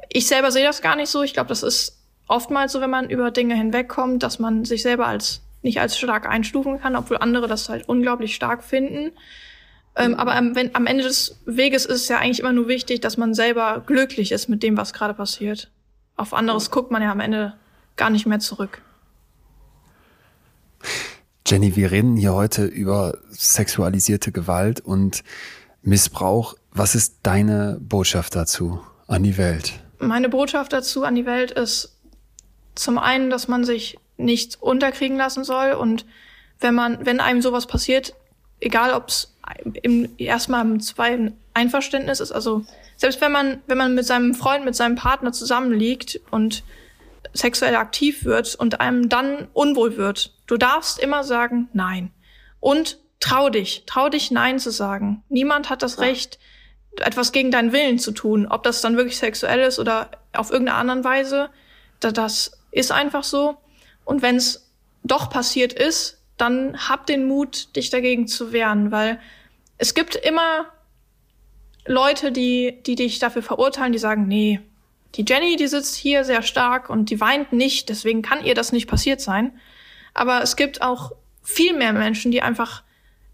Ich 0.09 0.29
selber 0.29 0.51
sehe 0.51 0.65
das 0.65 0.81
gar 0.81 0.97
nicht 0.97 1.11
so. 1.11 1.23
Ich 1.23 1.35
glaube, 1.35 1.49
das 1.49 1.63
ist 1.63 1.99
oftmals 2.27 2.73
so, 2.73 2.81
wenn 2.81 2.91
man 2.91 3.11
über 3.11 3.31
Dinge 3.31 3.55
hinwegkommt, 3.55 4.23
dass 4.23 4.39
man 4.39 4.65
sich 4.65 4.83
selber 4.83 5.07
als 5.07 5.43
nicht 5.63 5.81
als 5.81 5.99
stark 5.99 6.29
einstufen 6.29 6.81
kann, 6.81 6.95
obwohl 6.95 7.17
andere 7.19 7.49
das 7.49 7.69
halt 7.69 7.89
unglaublich 7.89 8.35
stark 8.35 8.63
finden. 8.63 9.13
Ähm, 9.97 10.15
aber 10.15 10.35
am, 10.35 10.55
wenn, 10.57 10.75
am 10.75 10.87
Ende 10.87 11.05
des 11.05 11.39
Weges 11.47 11.87
ist 11.87 12.03
es 12.03 12.09
ja 12.09 12.19
eigentlich 12.19 12.41
immer 12.41 12.53
nur 12.53 12.69
wichtig, 12.69 13.01
dass 13.01 13.17
man 13.17 13.35
selber 13.35 13.83
glücklich 13.87 14.33
ist 14.33 14.49
mit 14.49 14.63
dem, 14.63 14.77
was 14.77 14.93
gerade 14.93 15.15
passiert. 15.15 15.71
Auf 16.17 16.35
anderes 16.35 16.71
guckt 16.71 16.91
man 16.91 17.03
ja 17.03 17.13
am 17.13 17.21
Ende 17.21 17.55
gar 17.97 18.11
nicht 18.11 18.27
mehr 18.27 18.41
zurück. 18.41 18.83
Jenny, 21.47 21.77
wir 21.77 21.91
reden 21.91 22.17
hier 22.17 22.35
heute 22.35 22.65
über 22.65 23.19
sexualisierte 23.31 24.33
Gewalt 24.33 24.81
und 24.81 25.23
Missbrauch. 25.83 26.55
Was 26.73 26.95
ist 26.95 27.19
deine 27.23 27.79
Botschaft 27.81 28.35
dazu 28.35 28.81
an 29.07 29.23
die 29.23 29.37
Welt? 29.37 29.75
Meine 29.99 30.29
Botschaft 30.29 30.73
dazu 30.73 31.05
an 31.05 31.15
die 31.15 31.27
Welt 31.27 31.51
ist 31.53 31.97
zum 32.75 32.99
einen, 32.99 33.31
dass 33.31 33.47
man 33.47 33.65
sich 33.65 33.99
nicht 34.17 34.61
unterkriegen 34.61 35.17
lassen 35.17 35.45
soll 35.45 35.73
und 35.73 36.07
wenn 36.61 36.75
man, 36.75 37.05
wenn 37.05 37.21
einem 37.21 37.43
sowas 37.43 37.67
passiert, 37.67 38.15
egal 38.61 38.93
ob 38.93 39.09
es 39.09 39.34
im 39.83 40.09
erstmal 40.19 40.65
im 40.65 40.81
zweiten 40.81 41.39
Einverständnis 41.55 42.21
ist, 42.21 42.33
also 42.33 42.65
selbst 42.97 43.21
wenn 43.21 43.33
man, 43.33 43.63
wenn 43.67 43.79
man 43.79 43.95
mit 43.95 44.07
seinem 44.07 44.35
Freund, 44.35 44.65
mit 44.65 44.75
seinem 44.77 44.95
Partner 44.97 45.33
zusammenliegt 45.33 46.21
und 46.31 46.63
sexuell 47.33 47.75
aktiv 47.77 48.25
wird 48.25 48.55
und 48.55 48.81
einem 48.81 49.09
dann 49.09 49.49
unwohl 49.53 49.97
wird, 49.97 50.35
du 50.47 50.57
darfst 50.57 50.99
immer 50.99 51.25
sagen 51.25 51.69
Nein. 51.73 52.11
Und 52.61 52.99
trau 53.21 53.51
dich, 53.51 53.83
trau 53.87 54.09
dich 54.09 54.31
Nein 54.31 54.59
zu 54.59 54.71
sagen. 54.71 55.23
Niemand 55.29 55.69
hat 55.71 55.83
das 55.83 55.99
Recht, 55.99 56.39
etwas 57.01 57.33
gegen 57.33 57.51
deinen 57.51 57.73
Willen 57.73 57.99
zu 57.99 58.13
tun, 58.13 58.47
ob 58.47 58.63
das 58.63 58.81
dann 58.81 58.97
wirklich 58.97 59.19
sexuell 59.19 59.61
ist 59.61 59.79
oder 59.81 60.11
auf 60.33 60.51
irgendeine 60.51 60.79
andere 60.79 61.05
Weise. 61.05 61.51
Da- 62.01 62.13
Das 62.13 62.53
ist 62.71 62.93
einfach 62.93 63.25
so. 63.25 63.57
Und 64.05 64.23
wenn 64.23 64.37
es 64.37 64.71
doch 65.03 65.29
passiert 65.31 65.73
ist, 65.73 66.23
dann 66.37 66.89
hab 66.89 67.07
den 67.07 67.27
Mut, 67.27 67.75
dich 67.77 67.91
dagegen 67.91 68.27
zu 68.27 68.53
wehren, 68.53 68.91
weil 68.91 69.21
es 69.79 69.95
gibt 69.95 70.17
immer 70.17 70.67
Leute, 71.87 72.33
die, 72.33 72.79
die 72.87 72.95
dich 72.95 73.19
dafür 73.19 73.43
verurteilen, 73.43 73.93
die 73.93 73.99
sagen, 73.99 74.27
nee, 74.27 74.61
die 75.15 75.25
Jenny, 75.27 75.57
die 75.57 75.67
sitzt 75.67 75.95
hier 75.95 76.25
sehr 76.25 76.43
stark 76.43 76.91
und 76.91 77.11
die 77.11 77.21
weint 77.21 77.53
nicht, 77.53 77.89
deswegen 77.89 78.23
kann 78.23 78.45
ihr 78.45 78.55
das 78.55 78.73
nicht 78.73 78.89
passiert 78.89 79.21
sein. 79.21 79.53
Aber 80.13 80.43
es 80.43 80.57
gibt 80.57 80.83
auch 80.83 81.13
viel 81.43 81.75
mehr 81.75 81.93
Menschen, 81.93 82.33
die 82.33 82.43
einfach 82.43 82.83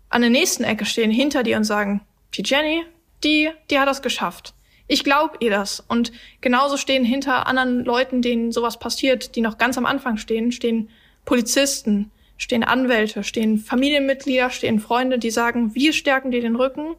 an 0.08 0.20
der 0.22 0.30
nächsten 0.30 0.64
Ecke 0.64 0.84
stehen, 0.84 1.10
hinter 1.10 1.42
dir 1.42 1.56
und 1.56 1.64
sagen, 1.64 2.02
die 2.34 2.42
Jenny, 2.44 2.84
die, 3.24 3.50
die 3.70 3.78
hat 3.78 3.88
das 3.88 4.02
geschafft. 4.02 4.54
Ich 4.88 5.04
glaube 5.04 5.36
ihr 5.40 5.50
das. 5.50 5.80
Und 5.86 6.10
genauso 6.40 6.76
stehen 6.76 7.04
hinter 7.04 7.46
anderen 7.46 7.84
Leuten, 7.84 8.22
denen 8.22 8.50
sowas 8.50 8.78
passiert, 8.78 9.36
die 9.36 9.40
noch 9.40 9.56
ganz 9.56 9.78
am 9.78 9.86
Anfang 9.86 10.16
stehen, 10.16 10.50
stehen 10.50 10.90
Polizisten, 11.24 12.10
stehen 12.40 12.64
Anwälte, 12.64 13.22
stehen 13.22 13.58
Familienmitglieder, 13.58 14.50
stehen 14.50 14.80
Freunde, 14.80 15.18
die 15.18 15.30
sagen, 15.30 15.74
wir 15.74 15.92
stärken 15.92 16.30
dir 16.30 16.40
den 16.40 16.56
Rücken. 16.56 16.96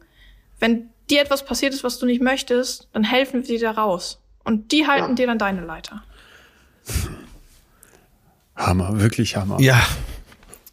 Wenn 0.60 0.88
dir 1.10 1.20
etwas 1.20 1.44
passiert 1.44 1.74
ist, 1.74 1.82
was 1.82 1.98
du 1.98 2.06
nicht 2.06 2.22
möchtest, 2.22 2.88
dann 2.92 3.02
helfen 3.02 3.46
wir 3.46 3.58
dir 3.58 3.74
da 3.74 3.82
raus. 3.82 4.20
Und 4.44 4.70
die 4.70 4.86
halten 4.86 5.16
dir 5.16 5.26
dann 5.26 5.38
deine 5.38 5.64
Leiter. 5.64 6.04
Hammer, 8.54 9.00
wirklich 9.00 9.36
Hammer. 9.36 9.60
Ja. 9.60 9.80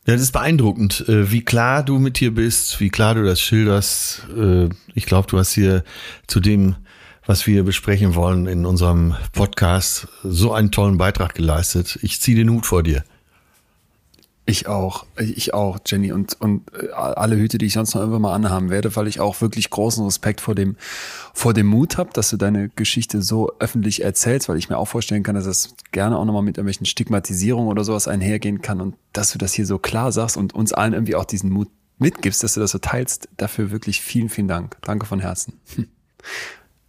Ja, 0.06 0.14
das 0.14 0.22
ist 0.22 0.32
beeindruckend, 0.32 1.08
äh, 1.08 1.32
wie 1.32 1.44
klar 1.44 1.84
du 1.84 2.00
mit 2.00 2.20
dir 2.20 2.34
bist, 2.34 2.80
wie 2.80 2.90
klar 2.90 3.16
du 3.16 3.24
das 3.24 3.42
schilderst. 3.42 4.24
Äh, 4.36 4.70
Ich 4.96 5.06
glaube, 5.06 5.28
du 5.28 5.38
hast 5.38 5.54
hier 5.54 5.84
zu 6.26 6.40
dem, 6.40 6.76
was 7.26 7.46
wir 7.46 7.64
besprechen 7.64 8.16
wollen 8.16 8.48
in 8.48 8.66
unserem 8.66 9.16
Podcast, 9.34 10.08
so 10.24 10.54
einen 10.54 10.72
tollen 10.72 10.98
Beitrag 10.98 11.36
geleistet. 11.36 12.00
Ich 12.02 12.22
ziehe 12.22 12.38
den 12.38 12.50
Hut 12.50 12.66
vor 12.66 12.82
dir. 12.82 13.04
Ich 14.50 14.66
auch, 14.66 15.06
ich 15.16 15.54
auch, 15.54 15.78
Jenny. 15.86 16.12
Und, 16.12 16.42
und 16.42 16.64
äh, 16.74 16.92
alle 16.92 17.36
Hüte, 17.36 17.60
die 17.60 17.68
ich 17.68 17.74
sonst 17.74 17.94
noch 17.94 18.02
irgendwann 18.02 18.24
mal 18.24 18.34
anhaben 18.34 18.72
werde, 18.72 18.96
weil 18.96 19.08
ich 19.08 19.20
auch 19.20 19.42
wirklich 19.42 19.70
großen 19.70 20.04
Respekt 20.04 20.42
vor 20.42 20.56
dem, 20.56 20.76
vor 21.36 21.54
dem 21.54 21.68
Mut 21.68 21.98
habe, 21.98 22.10
dass 22.14 22.32
du 22.32 22.38
deine 22.38 22.70
Geschichte 22.70 23.22
so 23.22 23.52
öffentlich 23.60 24.04
erzählst, 24.04 24.50
weil 24.50 24.58
ich 24.58 24.68
mir 24.68 24.78
auch 24.78 24.88
vorstellen 24.88 25.22
kann, 25.22 25.36
dass 25.36 25.46
das 25.46 25.76
gerne 25.92 26.18
auch 26.18 26.26
nochmal 26.26 26.42
mit 26.42 26.58
irgendwelchen 26.58 26.88
Stigmatisierungen 26.88 27.70
oder 27.70 27.84
sowas 27.84 28.08
einhergehen 28.08 28.64
kann 28.64 28.82
und 28.82 28.96
dass 29.14 29.32
du 29.32 29.38
das 29.38 29.54
hier 29.54 29.68
so 29.68 29.78
klar 29.78 30.12
sagst 30.12 30.36
und 30.36 30.56
uns 30.56 30.74
allen 30.74 30.94
irgendwie 30.94 31.16
auch 31.16 31.26
diesen 31.26 31.52
Mut 31.52 31.70
mitgibst, 32.00 32.42
dass 32.42 32.56
du 32.56 32.60
das 32.60 32.72
so 32.72 32.80
teilst. 32.80 33.30
Dafür 33.38 33.70
wirklich 33.70 34.02
vielen, 34.02 34.30
vielen 34.30 34.48
Dank. 34.48 34.78
Danke 34.82 35.06
von 35.06 35.20
Herzen. 35.20 35.60
Hm. 35.76 35.88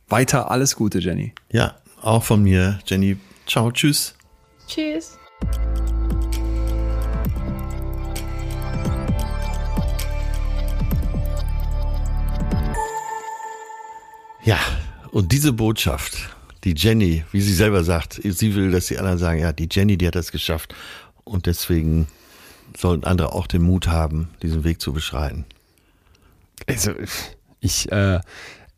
Weiter 0.09 0.51
alles 0.51 0.77
Gute, 0.77 0.99
Jenny. 0.99 1.35
Ja, 1.53 1.77
auch 2.01 2.25
von 2.25 2.43
mir, 2.43 2.79
Jenny. 2.87 3.19
Ciao, 3.47 3.71
tschüss. 3.71 4.15
Tschüss. 4.67 5.19
Ja, 14.51 14.59
und 15.13 15.31
diese 15.31 15.53
Botschaft, 15.53 16.29
die 16.65 16.75
Jenny, 16.77 17.23
wie 17.31 17.41
sie 17.41 17.55
selber 17.55 17.85
sagt, 17.85 18.21
sie 18.25 18.57
will, 18.57 18.73
dass 18.73 18.87
die 18.87 18.99
anderen 18.99 19.17
sagen, 19.17 19.39
ja, 19.39 19.53
die 19.53 19.69
Jenny, 19.71 19.97
die 19.97 20.09
hat 20.09 20.17
das 20.17 20.33
geschafft. 20.33 20.75
Und 21.23 21.47
deswegen 21.47 22.09
sollten 22.77 23.05
andere 23.05 23.33
auch 23.33 23.47
den 23.47 23.63
Mut 23.63 23.87
haben, 23.87 24.31
diesen 24.43 24.65
Weg 24.65 24.81
zu 24.81 24.93
beschreiten. 24.93 25.45
Also, 26.67 26.95
ich 27.61 27.93
äh, 27.93 28.19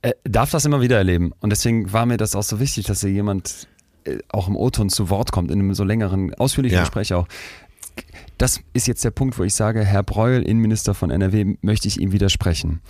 äh, 0.03 0.13
darf 0.25 0.51
das 0.51 0.67
immer 0.67 0.83
wieder 0.83 0.99
erleben. 0.99 1.33
Und 1.41 1.49
deswegen 1.49 1.91
war 1.91 2.05
mir 2.05 2.19
das 2.19 2.35
auch 2.37 2.43
so 2.43 2.61
wichtig, 2.61 2.85
dass 2.85 3.01
hier 3.01 3.11
jemand 3.11 3.67
äh, 4.05 4.19
auch 4.29 4.49
im 4.49 4.57
O-Ton 4.57 4.91
zu 4.91 5.09
Wort 5.09 5.33
kommt, 5.33 5.51
in 5.51 5.59
einem 5.59 5.73
so 5.73 5.85
längeren, 5.85 6.35
ausführlichen 6.35 6.77
Ja. 6.77 6.83
Gespräch 6.83 7.15
auch. 7.15 7.27
Das 8.37 8.61
ist 8.75 8.87
jetzt 8.89 9.05
der 9.05 9.11
Punkt, 9.11 9.39
wo 9.39 9.43
ich 9.43 9.55
sage, 9.55 9.83
Herr 9.87 10.03
Breuel, 10.03 10.43
Innenminister 10.43 10.93
von 10.93 11.11
NRW, 11.11 11.57
möchte 11.63 11.89
ich 11.89 11.99
ihm 11.99 12.13
widersprechen. 12.13 12.83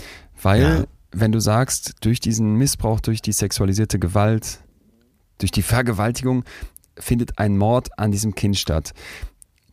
Weil, 0.42 0.62
Ja. 0.62 0.84
Wenn 1.12 1.32
du 1.32 1.40
sagst, 1.40 1.94
durch 2.00 2.20
diesen 2.20 2.54
Missbrauch, 2.54 3.00
durch 3.00 3.22
die 3.22 3.32
sexualisierte 3.32 3.98
Gewalt, 3.98 4.60
durch 5.38 5.50
die 5.50 5.62
Vergewaltigung 5.62 6.44
findet 6.98 7.38
ein 7.38 7.56
Mord 7.56 7.98
an 7.98 8.12
diesem 8.12 8.34
Kind 8.34 8.58
statt. 8.58 8.92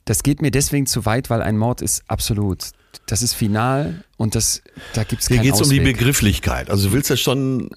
Das 0.06 0.24
geht 0.24 0.42
mir 0.42 0.52
deswegen 0.52 0.86
zu 0.86 1.06
weit, 1.06 1.30
weil 1.30 1.42
ein 1.42 1.58
Mord 1.58 1.82
ist 1.82 2.04
absolut. 2.08 2.72
Das 3.06 3.22
ist 3.22 3.34
final 3.34 4.04
und 4.18 4.36
das, 4.36 4.62
da 4.94 5.04
gibt 5.04 5.22
es 5.22 5.28
Hier 5.28 5.38
keinen 5.38 5.46
geht 5.46 5.54
es 5.56 5.62
um 5.62 5.70
die. 5.70 5.80
Begrifflichkeit. 5.80 6.70
Also 6.70 6.88
du 6.88 6.94
willst 6.94 7.10
ja 7.10 7.18
schon 7.18 7.70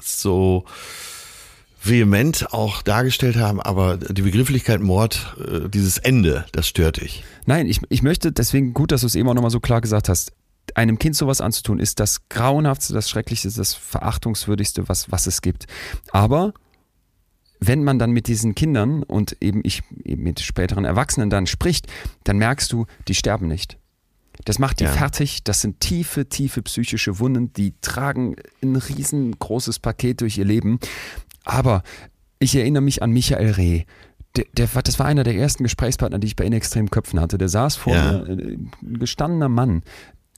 so 0.00 0.64
vehement 1.82 2.52
auch 2.52 2.82
dargestellt 2.82 3.36
haben, 3.36 3.60
aber 3.60 3.96
die 3.96 4.22
Begrifflichkeit 4.22 4.80
Mord, 4.80 5.36
äh, 5.38 5.68
dieses 5.68 5.98
Ende, 5.98 6.44
das 6.52 6.66
stört 6.66 7.00
dich. 7.00 7.24
Nein, 7.46 7.66
ich, 7.66 7.80
ich 7.88 8.02
möchte, 8.02 8.32
deswegen 8.32 8.74
gut, 8.74 8.92
dass 8.92 9.02
du 9.02 9.06
es 9.06 9.14
eben 9.14 9.28
auch 9.28 9.34
nochmal 9.34 9.50
so 9.50 9.60
klar 9.60 9.80
gesagt 9.80 10.08
hast, 10.08 10.32
einem 10.76 10.98
Kind 10.98 11.16
sowas 11.16 11.40
anzutun, 11.40 11.78
ist 11.78 12.00
das 12.00 12.28
Grauenhaftste, 12.28 12.92
das 12.94 13.08
Schrecklichste, 13.08 13.50
das 13.52 13.74
Verachtungswürdigste, 13.74 14.88
was, 14.88 15.10
was 15.10 15.26
es 15.26 15.40
gibt. 15.42 15.66
Aber 16.12 16.52
wenn 17.60 17.82
man 17.84 17.98
dann 17.98 18.12
mit 18.12 18.28
diesen 18.28 18.54
Kindern 18.54 19.02
und 19.02 19.36
eben 19.40 19.60
ich 19.64 19.82
eben 20.04 20.22
mit 20.22 20.40
späteren 20.40 20.84
Erwachsenen 20.84 21.30
dann 21.30 21.46
spricht, 21.46 21.86
dann 22.24 22.38
merkst 22.38 22.72
du, 22.72 22.86
die 23.08 23.14
sterben 23.14 23.48
nicht. 23.48 23.78
Das 24.44 24.60
macht 24.60 24.78
die 24.78 24.84
Ja. 24.84 24.92
fertig. 24.92 25.42
Das 25.42 25.60
sind 25.62 25.80
tiefe, 25.80 26.28
tiefe 26.28 26.62
psychische 26.62 27.18
Wunden. 27.18 27.52
Die 27.54 27.74
tragen 27.80 28.36
ein 28.62 28.76
riesengroßes 28.76 29.80
Paket 29.80 30.20
durch 30.20 30.38
ihr 30.38 30.44
Leben. 30.44 30.78
Aber 31.44 31.82
ich 32.38 32.54
erinnere 32.54 32.82
mich 32.82 33.02
an 33.02 33.10
Michael 33.10 33.50
Reh. 33.50 33.84
Der, 34.36 34.44
der, 34.52 34.68
das 34.82 35.00
war 35.00 35.06
einer 35.06 35.24
der 35.24 35.34
ersten 35.34 35.64
Gesprächspartner, 35.64 36.20
die 36.20 36.28
ich 36.28 36.36
bei 36.36 36.44
In 36.44 36.52
extremen 36.52 36.90
Köpfen 36.90 37.18
hatte. 37.18 37.38
Der 37.38 37.48
saß 37.48 37.74
vor 37.74 37.94
Ja. 37.94 38.12
mir, 38.12 38.28
äh, 38.28 38.58
ein 38.82 38.98
gestandener 39.00 39.48
Mann, 39.48 39.82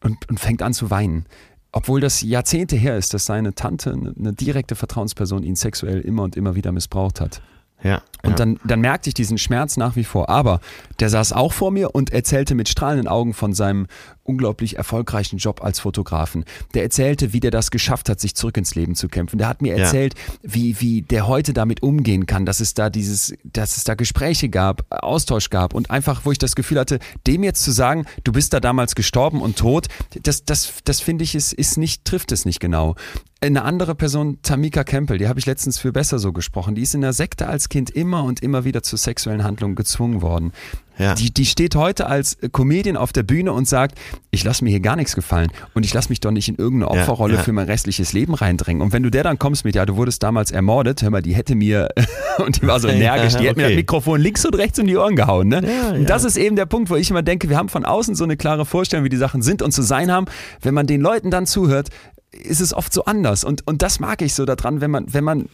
und, 0.03 0.29
und 0.29 0.41
fängt 0.41 0.63
an 0.63 0.73
zu 0.73 0.91
weinen. 0.91 1.27
Obwohl 1.73 2.01
das 2.01 2.23
Jahrzehnte 2.23 2.77
her 2.77 2.97
ist, 2.97 3.15
dass 3.15 3.27
seine 3.27 3.55
Tante, 3.55 3.93
eine, 3.93 4.15
eine 4.19 4.33
direkte 4.33 4.75
Vertrauensperson, 4.75 5.43
ihn 5.43 5.55
sexuell 5.55 6.01
immer 6.01 6.25
und 6.25 6.37
immer 6.37 6.55
wieder 6.57 6.73
missbraucht 6.73 7.21
hat. 7.21 7.43
Ja. 7.83 8.03
Und 8.23 8.33
ja. 8.33 8.37
dann, 8.37 8.61
dann 8.65 8.81
merkte 8.81 9.09
ich 9.09 9.15
diesen 9.15 9.39
Schmerz 9.39 9.77
nach 9.79 9.97
wie 9.97 10.05
vor. 10.05 10.29
Aber 10.29 10.61
der 10.99 11.09
saß 11.09 11.33
auch 11.33 11.53
vor 11.55 11.71
mir 11.71 11.95
und 11.95 12.13
erzählte 12.13 12.55
mit 12.55 12.69
strahlenden 12.69 13.09
Augen 13.09 13.33
von 13.33 13.55
seinem 13.55 13.87
unglaublich 14.25 14.77
erfolgreichen 14.77 15.39
Job 15.39 15.65
als 15.65 15.81
Fotografen. 15.81 16.45
Der 16.75 16.83
erzählte, 16.83 17.33
wie 17.33 17.41
der 17.41 17.51
das 17.51 17.71
geschafft 17.71 18.09
hat, 18.09 18.21
sich 18.21 18.37
zurück 18.37 18.59
ins 18.59 18.75
Leben 18.75 18.95
zu 18.95 19.09
kämpfen. 19.09 19.39
Der 19.39 19.49
hat 19.49 19.63
mir 19.63 19.77
Ja. 19.77 19.85
erzählt, 19.85 20.15
wie, 20.43 20.81
wie 20.81 21.03
der 21.03 21.27
heute 21.27 21.53
damit 21.55 21.83
umgehen 21.83 22.27
kann, 22.27 22.45
dass 22.45 22.61
es 22.61 22.75
da 22.75 22.91
dieses, 22.91 23.35
dass 23.45 23.77
es 23.79 23.85
da 23.85 23.95
Gespräche 23.95 24.51
gab, 24.51 24.85
Austausch 24.91 25.49
gab 25.49 25.75
und 25.75 25.91
einfach, 25.91 26.21
wo 26.25 26.33
ich 26.33 26.39
das 26.39 26.55
Gefühl 26.55 26.79
hatte, 26.79 26.99
dem 27.27 27.43
jetzt 27.43 27.65
zu 27.65 27.73
sagen, 27.73 28.05
du 28.25 28.33
bist 28.33 28.53
da 28.53 28.61
damals 28.61 28.95
gestorben 28.95 29.41
und 29.41 29.57
tot, 29.57 29.87
das, 30.23 30.45
das, 30.45 30.75
das 30.85 31.01
finde 31.01 31.25
ich, 31.25 31.35
ist, 31.35 31.53
ist 31.55 31.79
nicht, 31.79 32.05
trifft 32.05 32.33
es 32.33 32.45
nicht 32.45 32.61
genau. 32.61 32.97
Eine 33.43 33.63
andere 33.63 33.95
Person, 33.95 34.39
Tamika 34.43 34.85
Campbell, 34.85 35.17
die 35.17 35.27
habe 35.27 35.39
ich 35.39 35.47
letztens 35.47 35.79
für 35.79 35.93
besser 35.93 36.19
so 36.19 36.31
gesprochen, 36.31 36.75
die 36.75 36.83
ist 36.83 36.95
in 36.95 37.01
der 37.01 37.15
Sekte 37.15 37.47
als 37.47 37.71
Kind 37.71 37.89
immer 37.89 38.23
und 38.25 38.43
immer 38.43 38.65
wieder 38.67 38.83
zu 38.83 38.99
sexuellen 38.99 39.45
Handlungen 39.45 39.77
gezwungen 39.77 40.21
worden. 40.21 40.53
Ja. 40.99 41.15
Die, 41.15 41.33
die 41.33 41.47
steht 41.47 41.75
heute 41.75 42.07
als 42.07 42.37
Comedian 42.53 42.99
auf 42.99 43.15
der 43.15 43.23
Bühne 43.23 43.55
und 43.55 43.67
sagt, 43.67 43.99
ich 44.31 44.45
lasse 44.45 44.63
mir 44.63 44.69
hier 44.69 44.81
gar 44.81 44.97
nichts 44.97 45.15
gefallen 45.15 45.51
und 45.73 45.87
ich 45.87 45.95
lasse 45.95 46.11
mich 46.11 46.21
doch 46.21 46.33
nicht 46.33 46.51
in 46.51 46.57
irgendeine 46.57 46.95
Ja, 46.95 47.01
Opferrolle 47.01 47.37
ja. 47.37 47.43
für 47.43 47.53
mein 47.53 47.65
restliches 47.65 48.13
Leben 48.13 48.35
reindrängen. 48.35 48.83
Und 48.83 48.93
wenn 48.93 49.03
du 49.03 49.11
der 49.11 49.23
dann 49.23 49.39
kommst 49.39 49.65
mit, 49.65 49.75
ja, 49.75 49.87
du 49.87 49.97
wurdest 49.97 50.23
damals 50.23 50.51
ermordet, 50.51 51.01
hör 51.01 51.09
mal, 51.09 51.23
die 51.23 51.35
hätte 51.35 51.55
mir, 51.55 51.89
und 52.45 52.61
die 52.61 52.67
war 52.67 52.79
so 52.79 52.89
Ja, 52.89 52.95
energisch, 52.95 53.37
die 53.37 53.47
hätte 53.49 53.57
mir 53.57 53.65
okay. 53.65 53.73
das 53.73 53.77
Mikrofon 53.77 54.21
links 54.21 54.45
und 54.45 54.55
rechts 54.57 54.79
um 54.79 54.87
die 54.87 54.99
Ohren 54.99 55.17
gehauen. 55.17 55.49
Ne? 55.49 55.63
Ja, 55.67 55.93
Und 55.93 56.11
das 56.11 56.25
ja. 56.25 56.29
ist 56.29 56.37
eben 56.37 56.57
der 56.57 56.67
Punkt, 56.67 56.91
wo 56.91 56.97
ich 56.97 57.09
immer 57.09 57.23
denke, 57.23 57.49
wir 57.49 57.57
haben 57.57 57.71
von 57.71 57.87
außen 57.87 58.15
so 58.15 58.25
eine 58.25 58.37
klare 58.37 58.67
Vorstellung, 58.67 59.07
wie 59.07 59.09
die 59.09 59.17
Sachen 59.17 59.41
sind 59.41 59.63
und 59.63 59.73
zu 59.73 59.81
sein 59.81 60.13
haben. 60.13 60.27
Wenn 60.61 60.75
man 60.75 60.87
den 60.87 61.01
Leuten 61.01 61.31
dann 61.31 61.47
zuhört, 61.47 61.89
ist 62.33 62.61
es 62.61 62.73
oft 62.73 62.93
so 62.93 63.05
anders. 63.05 63.45
Und, 63.45 63.67
und 63.67 63.83
das 63.83 63.99
mag 64.01 64.23
ich 64.23 64.35
so 64.35 64.45
daran, 64.45 64.81
wenn 64.81 64.91
man, 64.91 65.13
wenn, 65.13 65.25
man, 65.25 65.49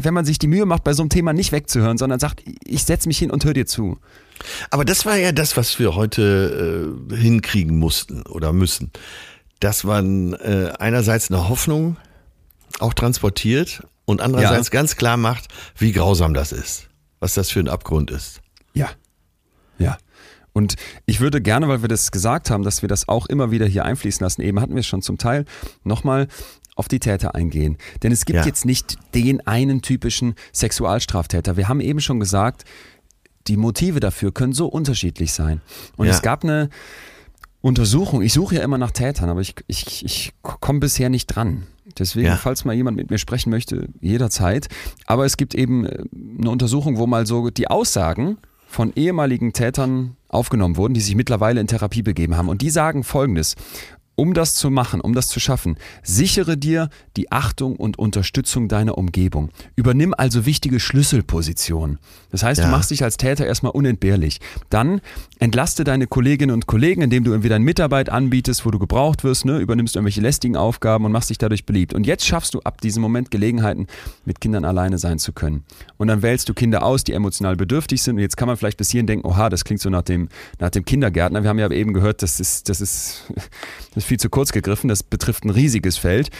wenn 0.00 0.14
man 0.14 0.24
sich 0.24 0.38
die 0.38 0.46
Mühe 0.46 0.64
macht, 0.66 0.84
bei 0.84 0.92
so 0.92 1.02
einem 1.02 1.10
Thema 1.10 1.32
nicht 1.32 1.52
wegzuhören, 1.52 1.98
sondern 1.98 2.20
sagt, 2.20 2.42
ich 2.64 2.84
setze 2.84 3.08
mich 3.08 3.18
hin 3.18 3.30
und 3.30 3.44
höre 3.44 3.54
dir 3.54 3.66
zu. 3.66 3.98
Aber 4.70 4.84
das 4.84 5.04
war 5.06 5.16
ja 5.16 5.32
das, 5.32 5.56
was 5.56 5.78
wir 5.78 5.94
heute 5.96 6.96
äh, 7.10 7.16
hinkriegen 7.16 7.78
mussten 7.78 8.22
oder 8.22 8.52
müssen. 8.52 8.90
Dass 9.58 9.84
man 9.84 10.32
äh, 10.34 10.72
einerseits 10.78 11.30
eine 11.30 11.48
Hoffnung 11.48 11.96
auch 12.78 12.94
transportiert 12.94 13.82
und 14.06 14.20
andererseits 14.20 14.68
Ja. 14.68 14.72
ganz 14.72 14.96
klar 14.96 15.16
macht, 15.16 15.48
wie 15.76 15.92
grausam 15.92 16.32
das 16.32 16.52
ist. 16.52 16.88
Was 17.18 17.34
das 17.34 17.50
für 17.50 17.60
ein 17.60 17.68
Abgrund 17.68 18.10
ist. 18.10 18.40
Ja. 18.72 18.86
Ja. 18.86 18.90
Und 20.52 20.74
ich 21.06 21.20
würde 21.20 21.40
gerne, 21.40 21.68
weil 21.68 21.82
wir 21.82 21.88
das 21.88 22.10
gesagt 22.10 22.50
haben, 22.50 22.62
dass 22.64 22.82
wir 22.82 22.88
das 22.88 23.08
auch 23.08 23.26
immer 23.26 23.50
wieder 23.50 23.66
hier 23.66 23.84
einfließen 23.84 24.24
lassen, 24.24 24.42
eben 24.42 24.60
hatten 24.60 24.74
wir 24.74 24.80
es 24.80 24.86
schon 24.86 25.02
zum 25.02 25.16
Teil, 25.18 25.44
nochmal 25.84 26.26
auf 26.76 26.88
die 26.88 26.98
Täter 26.98 27.34
eingehen. 27.34 27.76
Denn 28.02 28.10
es 28.10 28.24
gibt 28.24 28.38
Ja. 28.38 28.46
jetzt 28.46 28.64
nicht 28.64 28.96
den 29.14 29.46
einen 29.46 29.82
typischen 29.82 30.34
Sexualstraftäter. 30.52 31.56
Wir 31.56 31.68
haben 31.68 31.80
eben 31.80 32.00
schon 32.00 32.20
gesagt, 32.20 32.64
die 33.46 33.56
Motive 33.56 34.00
dafür 34.00 34.32
können 34.32 34.52
so 34.52 34.66
unterschiedlich 34.66 35.32
sein. 35.32 35.60
Und 35.96 36.06
Ja. 36.06 36.12
es 36.12 36.22
gab 36.22 36.42
eine 36.44 36.68
Untersuchung, 37.60 38.22
ich 38.22 38.32
suche 38.32 38.56
ja 38.56 38.62
immer 38.62 38.78
nach 38.78 38.90
Tätern, 38.90 39.28
aber 39.28 39.40
ich, 39.40 39.54
ich, 39.66 40.04
ich 40.04 40.32
komme 40.42 40.80
bisher 40.80 41.10
nicht 41.10 41.26
dran. 41.26 41.66
Deswegen, 41.98 42.26
Ja. 42.28 42.36
falls 42.36 42.64
mal 42.64 42.74
jemand 42.74 42.96
mit 42.96 43.10
mir 43.10 43.18
sprechen 43.18 43.50
möchte, 43.50 43.88
jederzeit. 44.00 44.68
Aber 45.06 45.26
es 45.26 45.36
gibt 45.36 45.54
eben 45.54 45.84
äh, 45.84 46.04
eine 46.38 46.50
Untersuchung, 46.50 46.96
wo 46.98 47.06
mal 47.06 47.26
so 47.26 47.50
die 47.50 47.68
Aussagen 47.68 48.38
von 48.70 48.92
ehemaligen 48.94 49.52
Tätern 49.52 50.16
aufgenommen 50.28 50.76
wurden, 50.76 50.94
die 50.94 51.00
sich 51.00 51.16
mittlerweile 51.16 51.60
in 51.60 51.66
Therapie 51.66 52.02
begeben 52.02 52.36
haben. 52.36 52.48
Und 52.48 52.62
die 52.62 52.70
sagen 52.70 53.02
Folgendes. 53.02 53.56
Um 54.14 54.34
das 54.34 54.54
zu 54.54 54.70
machen, 54.70 55.00
um 55.00 55.14
das 55.14 55.28
zu 55.28 55.40
schaffen, 55.40 55.76
sichere 56.02 56.58
dir 56.58 56.90
die 57.16 57.32
Achtung 57.32 57.74
und 57.76 57.98
Unterstützung 57.98 58.68
deiner 58.68 58.98
Umgebung. 58.98 59.48
Übernimm 59.76 60.14
also 60.16 60.44
wichtige 60.44 60.78
Schlüsselpositionen. 60.78 61.98
Das 62.30 62.42
heißt, 62.42 62.60
Ja. 62.60 62.66
du 62.66 62.70
machst 62.70 62.90
dich 62.90 63.02
als 63.02 63.16
Täter 63.16 63.46
erstmal 63.46 63.72
unentbehrlich. 63.72 64.40
Dann 64.68 65.00
entlaste 65.38 65.84
deine 65.84 66.06
Kolleginnen 66.06 66.52
und 66.54 66.66
Kollegen, 66.66 67.02
indem 67.02 67.24
du 67.24 67.30
irgendwie 67.32 67.48
deine 67.48 67.64
Mitarbeit 67.64 68.08
anbietest, 68.08 68.64
wo 68.66 68.70
du 68.70 68.78
gebraucht 68.78 69.24
wirst, 69.24 69.44
ne? 69.44 69.58
übernimmst 69.58 69.96
irgendwelche 69.96 70.20
lästigen 70.20 70.56
Aufgaben 70.56 71.04
und 71.04 71.12
machst 71.12 71.30
dich 71.30 71.38
dadurch 71.38 71.66
beliebt. 71.66 71.94
Und 71.94 72.06
jetzt 72.06 72.26
schaffst 72.26 72.54
du 72.54 72.60
ab 72.60 72.80
diesem 72.80 73.02
Moment 73.02 73.30
Gelegenheiten, 73.30 73.86
mit 74.24 74.40
Kindern 74.40 74.64
alleine 74.64 74.98
sein 74.98 75.18
zu 75.18 75.32
können. 75.32 75.64
Und 75.96 76.08
dann 76.08 76.22
wählst 76.22 76.48
du 76.48 76.54
Kinder 76.54 76.82
aus, 76.82 77.04
die 77.04 77.12
emotional 77.12 77.56
bedürftig 77.56 78.02
sind. 78.02 78.16
Und 78.16 78.20
jetzt 78.22 78.36
kann 78.36 78.46
man 78.48 78.56
vielleicht 78.56 78.78
bis 78.78 78.90
hierhin 78.90 79.06
denken, 79.06 79.26
oha, 79.26 79.48
das 79.48 79.64
klingt 79.64 79.80
so 79.80 79.90
nach 79.90 80.02
dem, 80.02 80.28
nach 80.58 80.70
dem 80.70 80.84
Kindergärtner. 80.84 81.42
Wir 81.42 81.50
haben 81.50 81.58
ja 81.58 81.70
eben 81.70 81.92
gehört, 81.92 82.22
das 82.22 82.40
ist, 82.40 82.68
das 82.68 82.80
ist, 82.80 83.24
das 83.34 83.98
ist 83.98 84.04
viel 84.04 84.18
zu 84.20 84.28
kurz 84.30 84.52
gegriffen. 84.52 84.88
Das 84.88 85.02
betrifft 85.02 85.44
ein 85.44 85.50
riesiges 85.50 85.96
Feld 85.96 86.30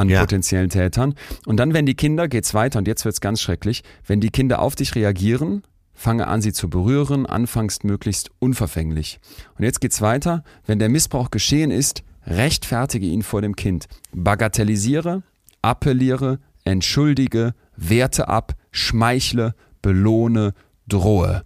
an 0.00 0.08
Ja. 0.08 0.20
potenziellen 0.20 0.70
Tätern. 0.70 1.14
Und 1.46 1.58
dann, 1.58 1.72
wenn 1.74 1.86
die 1.86 1.94
Kinder, 1.94 2.28
geht's 2.28 2.54
weiter 2.54 2.78
und 2.78 2.88
jetzt 2.88 3.04
wird's 3.04 3.20
ganz 3.20 3.40
schrecklich, 3.40 3.82
wenn 4.06 4.20
die 4.20 4.30
Kinder 4.30 4.60
auf 4.60 4.74
dich 4.74 4.94
reagieren, 4.94 5.62
fange 5.94 6.26
an, 6.26 6.40
sie 6.42 6.52
zu 6.52 6.68
berühren, 6.70 7.26
anfangs 7.26 7.82
möglichst 7.84 8.30
unverfänglich. 8.38 9.20
Und 9.58 9.64
jetzt 9.64 9.80
geht's 9.80 10.00
weiter, 10.00 10.42
wenn 10.66 10.78
der 10.78 10.88
Missbrauch 10.88 11.30
geschehen 11.30 11.70
ist, 11.70 12.02
rechtfertige 12.26 13.06
ihn 13.06 13.22
vor 13.22 13.42
dem 13.42 13.54
Kind. 13.56 13.86
Bagatellisiere, 14.12 15.22
appelliere, 15.62 16.38
entschuldige, 16.64 17.54
werte 17.76 18.28
ab, 18.28 18.54
schmeichle, 18.70 19.54
belohne, 19.82 20.54
drohe. 20.88 21.42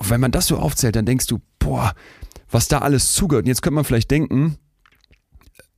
Wenn 0.00 0.20
man 0.20 0.30
das 0.32 0.46
so 0.46 0.56
aufzählt, 0.58 0.96
dann 0.96 1.06
denkst 1.06 1.26
du, 1.26 1.38
boah, 1.58 1.94
was 2.50 2.68
da 2.68 2.78
alles 2.78 3.12
zugehört. 3.14 3.44
Und 3.44 3.48
jetzt 3.48 3.62
könnte 3.62 3.74
man 3.76 3.84
vielleicht 3.84 4.10
denken, 4.10 4.56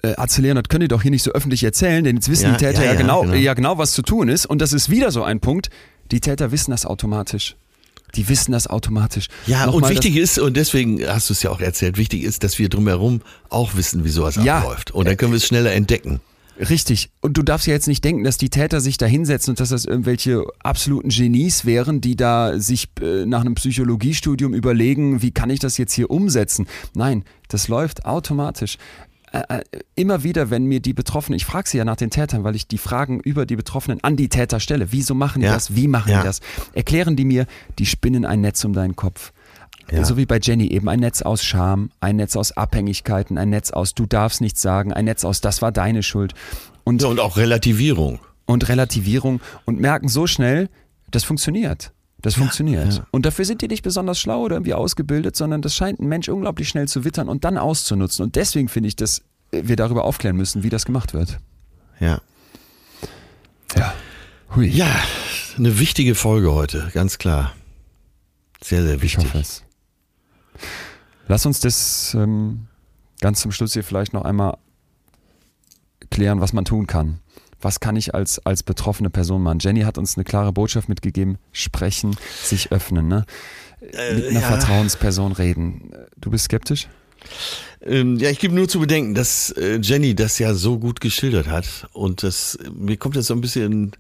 äh, 0.02 0.14
Atze 0.16 0.43
Leonard 0.43 0.68
können 0.68 0.82
die 0.82 0.89
doch 0.89 1.02
hier 1.02 1.10
nicht 1.10 1.22
so 1.22 1.31
öffentlich 1.32 1.62
erzählen, 1.64 2.05
denn 2.05 2.16
jetzt 2.16 2.28
wissen 2.31 2.44
Ja, 2.44 2.52
die 2.52 2.64
Täter 2.64 2.85
ja, 2.85 2.93
ja, 2.93 2.98
genau, 2.98 3.22
genau. 3.22 3.35
ja 3.35 3.55
genau, 3.55 3.78
was 3.78 3.93
zu 3.93 4.02
tun 4.02 4.28
ist. 4.28 4.47
Und 4.47 4.60
das 4.60 4.72
ist 4.72 4.90
wieder 4.90 5.10
so 5.10 5.22
ein 5.22 5.40
Punkt. 5.40 5.70
Die 6.10 6.20
Täter 6.20 6.52
wissen 6.52 6.70
das 6.70 6.86
automatisch. 6.86 7.56
Die 8.16 8.28
wissen 8.28 8.51
das 8.52 8.66
automatisch. 8.66 9.28
Ja, 9.47 9.66
und 9.66 9.74
Nochmal 9.74 9.90
wichtig 9.93 10.16
ist, 10.16 10.39
und 10.40 10.56
deswegen 10.56 11.06
hast 11.06 11.28
du 11.28 11.32
es 11.32 11.43
ja 11.43 11.51
auch 11.51 11.60
erzählt, 11.60 11.97
wichtig 11.97 12.24
ist, 12.24 12.43
dass 12.43 12.59
wir 12.59 12.68
drumherum 12.68 13.22
auch 13.51 13.77
wissen, 13.77 14.05
wie 14.05 14.09
sowas 14.09 14.36
Ja. 14.43 14.59
abläuft. 14.59 14.90
Und 14.90 15.06
dann 15.06 15.16
können 15.16 15.32
wir 15.32 15.36
es 15.36 15.47
schneller 15.47 15.72
entdecken. 15.72 16.20
Richtig. 16.68 17.09
Und 17.20 17.39
du 17.39 17.43
darfst 17.43 17.66
ja 17.66 17.72
jetzt 17.72 17.86
nicht 17.89 18.05
denken, 18.05 18.22
dass 18.24 18.36
die 18.36 18.51
Täter 18.51 18.81
sich 18.82 18.98
da 18.98 19.06
hinsetzen 19.06 19.52
und 19.52 19.60
dass 19.60 19.70
das 19.70 19.86
irgendwelche 19.86 20.44
absoluten 20.62 21.09
Genies 21.09 21.64
wären, 21.64 22.02
die 22.02 22.16
da 22.16 22.59
sich 22.59 22.89
äh, 23.01 23.24
nach 23.24 23.40
einem 23.40 23.55
Psychologiestudium 23.55 24.52
überlegen, 24.52 25.22
wie 25.22 25.31
kann 25.31 25.48
ich 25.48 25.60
das 25.60 25.78
jetzt 25.78 25.94
hier 25.94 26.10
umsetzen. 26.10 26.66
Nein, 26.94 27.24
das 27.48 27.68
läuft 27.68 28.05
automatisch. 28.05 28.77
Äh, 29.32 29.59
äh, 29.59 29.62
immer 29.94 30.23
wieder, 30.24 30.51
wenn 30.51 30.65
mir 30.65 30.81
die 30.81 30.93
Betroffenen, 30.93 31.36
ich 31.36 31.44
frage 31.44 31.69
sie 31.69 31.78
ja 31.78 31.85
nach 31.85 31.97
den 31.97 32.11
Tätern, 32.11 32.43
weil 32.43 32.57
ich 32.57 32.66
die 32.66 32.78
Fragen 32.78 33.20
über 33.20 33.47
die 33.47 33.55
Betroffenen 33.57 34.02
an 34.02 34.16
die 34.16 34.28
Täter 34.28 34.59
stelle. 34.59 34.90
Wieso 34.93 35.15
machen 35.15 35.40
die 35.40 35.47
Ja. 35.47 35.55
das? 35.55 35.77
Wie 35.77 35.86
machen 35.86 36.11
Ja. 36.11 36.20
die 36.20 36.27
das? 36.27 36.40
Erklären 36.73 37.15
die 37.15 37.24
mir, 37.24 37.47
die 37.78 37.86
spinnen 37.86 38.24
ein 38.24 38.40
Netz 38.40 38.65
um 38.65 38.73
deinen 38.73 38.97
Kopf. 38.97 39.32
Ja. 39.90 40.05
So 40.05 40.16
wie 40.16 40.27
bei 40.27 40.39
Jenny 40.40 40.66
eben 40.69 40.89
ein 40.89 41.01
Netz 41.01 41.23
aus 41.23 41.44
Scham, 41.44 41.90
ein 42.01 42.16
Netz 42.16 42.35
aus 42.36 42.52
Abhängigkeiten, 42.52 43.39
ein 43.39 43.51
Netz 43.51 43.70
aus 43.70 43.94
du 43.94 44.07
darfst 44.07 44.40
nichts 44.40 44.62
sagen, 44.62 44.93
ein 44.93 45.05
Netz 45.05 45.24
aus 45.24 45.40
das 45.40 45.62
war 45.62 45.73
deine 45.73 46.02
Schuld 46.02 46.35
und, 46.85 47.02
Ja, 47.02 47.09
und 47.09 47.19
auch 47.20 47.36
Relativierung. 47.36 48.20
und 48.47 48.69
Relativierung 48.69 49.40
und 49.65 49.81
merken 49.81 50.09
so 50.09 50.27
schnell, 50.27 50.69
das 51.11 51.24
funktioniert. 51.24 51.93
Das 52.22 52.34
funktioniert. 52.34 52.92
ja. 52.94 53.06
Und 53.10 53.24
dafür 53.26 53.44
sind 53.44 53.62
die 53.62 53.68
nicht 53.68 53.82
besonders 53.82 54.18
schlau 54.18 54.42
oder 54.42 54.56
irgendwie 54.56 54.74
ausgebildet, 54.74 55.36
sondern 55.36 55.62
das 55.62 55.74
scheint 55.74 56.01
ein 56.01 56.06
Mensch 56.09 56.28
unglaublich 56.28 56.68
schnell 56.68 56.86
zu 56.88 57.05
wittern 57.05 57.28
und 57.28 57.44
dann 57.44 57.56
auszunutzen. 57.59 58.24
Und 58.24 58.36
deswegen 58.36 58.68
finde 58.68 58.88
ich, 58.88 58.97
dass 58.97 59.22
wir 59.51 59.76
darüber 59.76 60.05
aufklären 60.05 60.36
müssen, 60.36 60.62
wie 60.62 60.68
das 60.68 60.84
gemacht 60.84 61.14
wird. 61.14 61.38
Ja. 61.98 62.20
Ja. 63.76 63.94
Hui. 64.55 64.66
Ja, 64.68 64.94
eine 65.56 65.78
wichtige 65.78 66.14
Folge 66.14 66.52
heute, 66.52 66.90
ganz 66.92 67.18
klar. 67.18 67.52
Sehr, 68.62 68.82
sehr 68.82 68.97
Ich 68.97 69.02
wichtig. 69.02 69.24
hoffe 69.24 69.38
es. 69.38 69.62
Lass 71.28 71.47
uns 71.47 71.60
das 71.60 72.14
ähm, 72.14 72.66
ganz 73.20 73.40
zum 73.40 73.52
Schluss 73.52 73.72
hier 73.72 73.84
vielleicht 73.84 74.12
noch 74.12 74.24
einmal 74.24 74.59
klären, 76.10 76.40
was 76.40 76.52
man 76.52 76.64
tun 76.64 76.86
kann. 76.86 77.20
Was 77.61 77.81
kann 77.81 77.97
ich 77.97 78.15
als, 78.15 78.45
als 78.47 78.62
betroffene 78.62 79.11
Person 79.11 79.43
machen? 79.43 79.59
Jenny 79.61 79.82
hat 79.82 79.99
uns 79.99 80.16
eine 80.16 80.24
klare 80.24 80.53
Botschaft 80.53 80.89
mitgegeben. 80.89 81.39
Sprechen, 81.53 82.16
sich 82.43 82.73
öffnen, 82.73 83.09
ne? 83.09 83.24
Mit 83.81 83.93
einer 84.28 84.41
ja. 84.41 84.41
Vertrauensperson 84.41 85.32
reden. 85.32 85.93
Du 86.19 86.31
bist 86.31 86.45
skeptisch? 86.45 86.89
Ähm, 87.82 88.19
ja, 88.19 88.31
ich 88.31 88.39
gebe 88.39 88.55
nur 88.55 88.69
zu 88.69 88.81
bedenken, 88.81 89.15
dass 89.15 89.51
äh, 89.51 89.78
Jenny 89.82 90.15
das 90.15 90.39
ja 90.39 90.55
so 90.55 90.78
gut 90.78 91.01
geschildert 91.01 91.49
hat 91.49 91.89
und 91.93 92.23
das 92.23 92.59
mir 92.74 92.97
kommt 92.97 93.16
das 93.16 93.27
so 93.27 93.35
ein 93.35 93.41
bisschen, 93.41 93.93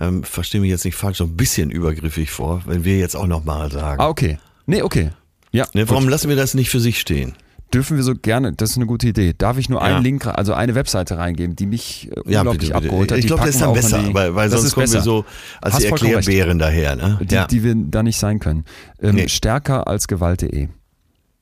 ähm, 0.00 0.24
verstehe 0.24 0.60
mich 0.60 0.70
jetzt 0.70 0.84
nicht 0.84 0.96
falsch, 0.96 1.18
so 1.18 1.24
ein 1.24 1.36
bisschen 1.36 1.70
übergriffig 1.70 2.30
vor, 2.30 2.62
wenn 2.66 2.84
wir 2.84 2.98
jetzt 2.98 3.16
auch 3.16 3.26
noch 3.26 3.44
mal 3.44 3.70
sagen. 3.70 4.00
Ah, 4.00 4.08
okay. 4.08 4.38
Nee, 4.66 4.82
okay. 4.82 5.10
Ja. 5.52 5.66
ne, 5.72 5.82
gut. 5.82 5.90
warum 5.90 6.08
lassen 6.08 6.28
wir 6.28 6.36
das 6.36 6.54
nicht 6.54 6.70
für 6.70 6.80
sich 6.80 6.98
stehen? 6.98 7.34
Dürfen 7.74 7.96
wir 7.96 8.04
so 8.04 8.14
gerne, 8.14 8.52
das 8.52 8.70
ist 8.70 8.76
eine 8.76 8.86
gute 8.86 9.08
Idee. 9.08 9.34
Darf 9.36 9.56
ich 9.58 9.68
nur 9.68 9.80
Ja. 9.80 9.86
einen 9.96 10.04
Link, 10.04 10.26
also 10.26 10.52
eine 10.54 10.74
Webseite 10.74 11.16
reingeben, 11.18 11.56
die 11.56 11.66
mich 11.66 12.08
äh, 12.10 12.30
Ja, 12.30 12.40
unglaublich 12.40 12.68
bitte, 12.68 12.72
bitte. 12.74 12.74
abgeholt 12.76 13.12
hat? 13.12 13.18
Ich 13.18 13.26
glaube, 13.26 13.42
das 13.46 13.50
ist 13.54 13.60
dann 13.62 13.70
wir 13.70 13.74
besser, 13.74 14.02
die- 14.02 14.14
weil, 14.14 14.34
weil 14.34 14.50
sonst 14.50 14.72
kommen 14.74 14.86
wir 14.86 14.92
besser. 14.92 15.02
so 15.02 15.24
als 15.60 15.74
Hast. 15.74 15.84
Erklärbären 15.84 16.58
daher. 16.58 16.96
Ne? 16.96 17.18
die, 17.22 17.34
ja. 17.34 17.46
die 17.46 17.62
wir 17.64 17.74
da 17.76 18.02
nicht 18.02 18.18
sein 18.18 18.38
können. 18.40 18.64
Ähm, 19.00 19.14
Nee. 19.14 19.28
Stärker 19.28 19.86
als 19.88 20.06
Gewalt.de. 20.08 20.68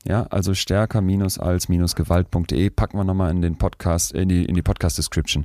Ja, 0.07 0.23
also 0.31 0.55
stärker 0.55 1.03
minus 1.03 1.39
als 1.39 1.69
minus 1.69 1.95
Gewalt.de 1.95 2.71
packen 2.71 2.97
wir 2.97 3.05
nochmal 3.05 3.31
in 3.33 3.43
den 3.43 3.57
Podcast, 3.59 4.13
in 4.13 4.29
die, 4.31 4.45
in 4.47 4.55
die 4.55 4.63
Podcast-Description. 4.63 5.45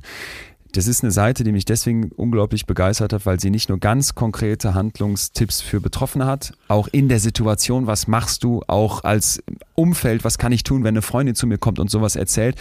Das 0.76 0.86
ist 0.86 1.02
eine 1.02 1.10
Seite, 1.10 1.42
die 1.44 1.52
mich 1.52 1.64
deswegen 1.64 2.10
unglaublich 2.12 2.66
begeistert 2.66 3.12
hat, 3.12 3.26
weil 3.26 3.40
sie 3.40 3.50
nicht 3.50 3.68
nur 3.68 3.78
ganz 3.78 4.14
konkrete 4.14 4.74
Handlungstipps 4.74 5.60
für 5.60 5.80
Betroffene 5.80 6.26
hat, 6.26 6.52
auch 6.68 6.88
in 6.88 7.08
der 7.08 7.20
Situation, 7.20 7.86
was 7.86 8.06
machst 8.06 8.44
du, 8.44 8.62
auch 8.66 9.04
als 9.04 9.42
Umfeld, 9.74 10.24
was 10.24 10.38
kann 10.38 10.52
ich 10.52 10.62
tun, 10.64 10.84
wenn 10.84 10.94
eine 10.94 11.02
Freundin 11.02 11.34
zu 11.34 11.46
mir 11.46 11.58
kommt 11.58 11.78
und 11.78 11.90
sowas 11.90 12.16
erzählt, 12.16 12.56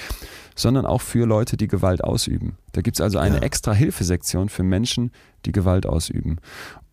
sondern 0.55 0.85
auch 0.85 1.01
für 1.01 1.25
Leute, 1.25 1.57
die 1.57 1.67
Gewalt 1.67 2.03
ausüben. 2.03 2.57
Da 2.71 2.81
gibt 2.81 2.97
es 2.97 3.01
also 3.01 3.17
eine 3.19 3.37
Ja. 3.37 3.41
extra 3.41 3.73
Hilfesektion 3.73 4.49
für 4.49 4.63
Menschen, 4.63 5.11
die 5.45 5.51
Gewalt 5.51 5.85
ausüben. 5.85 6.37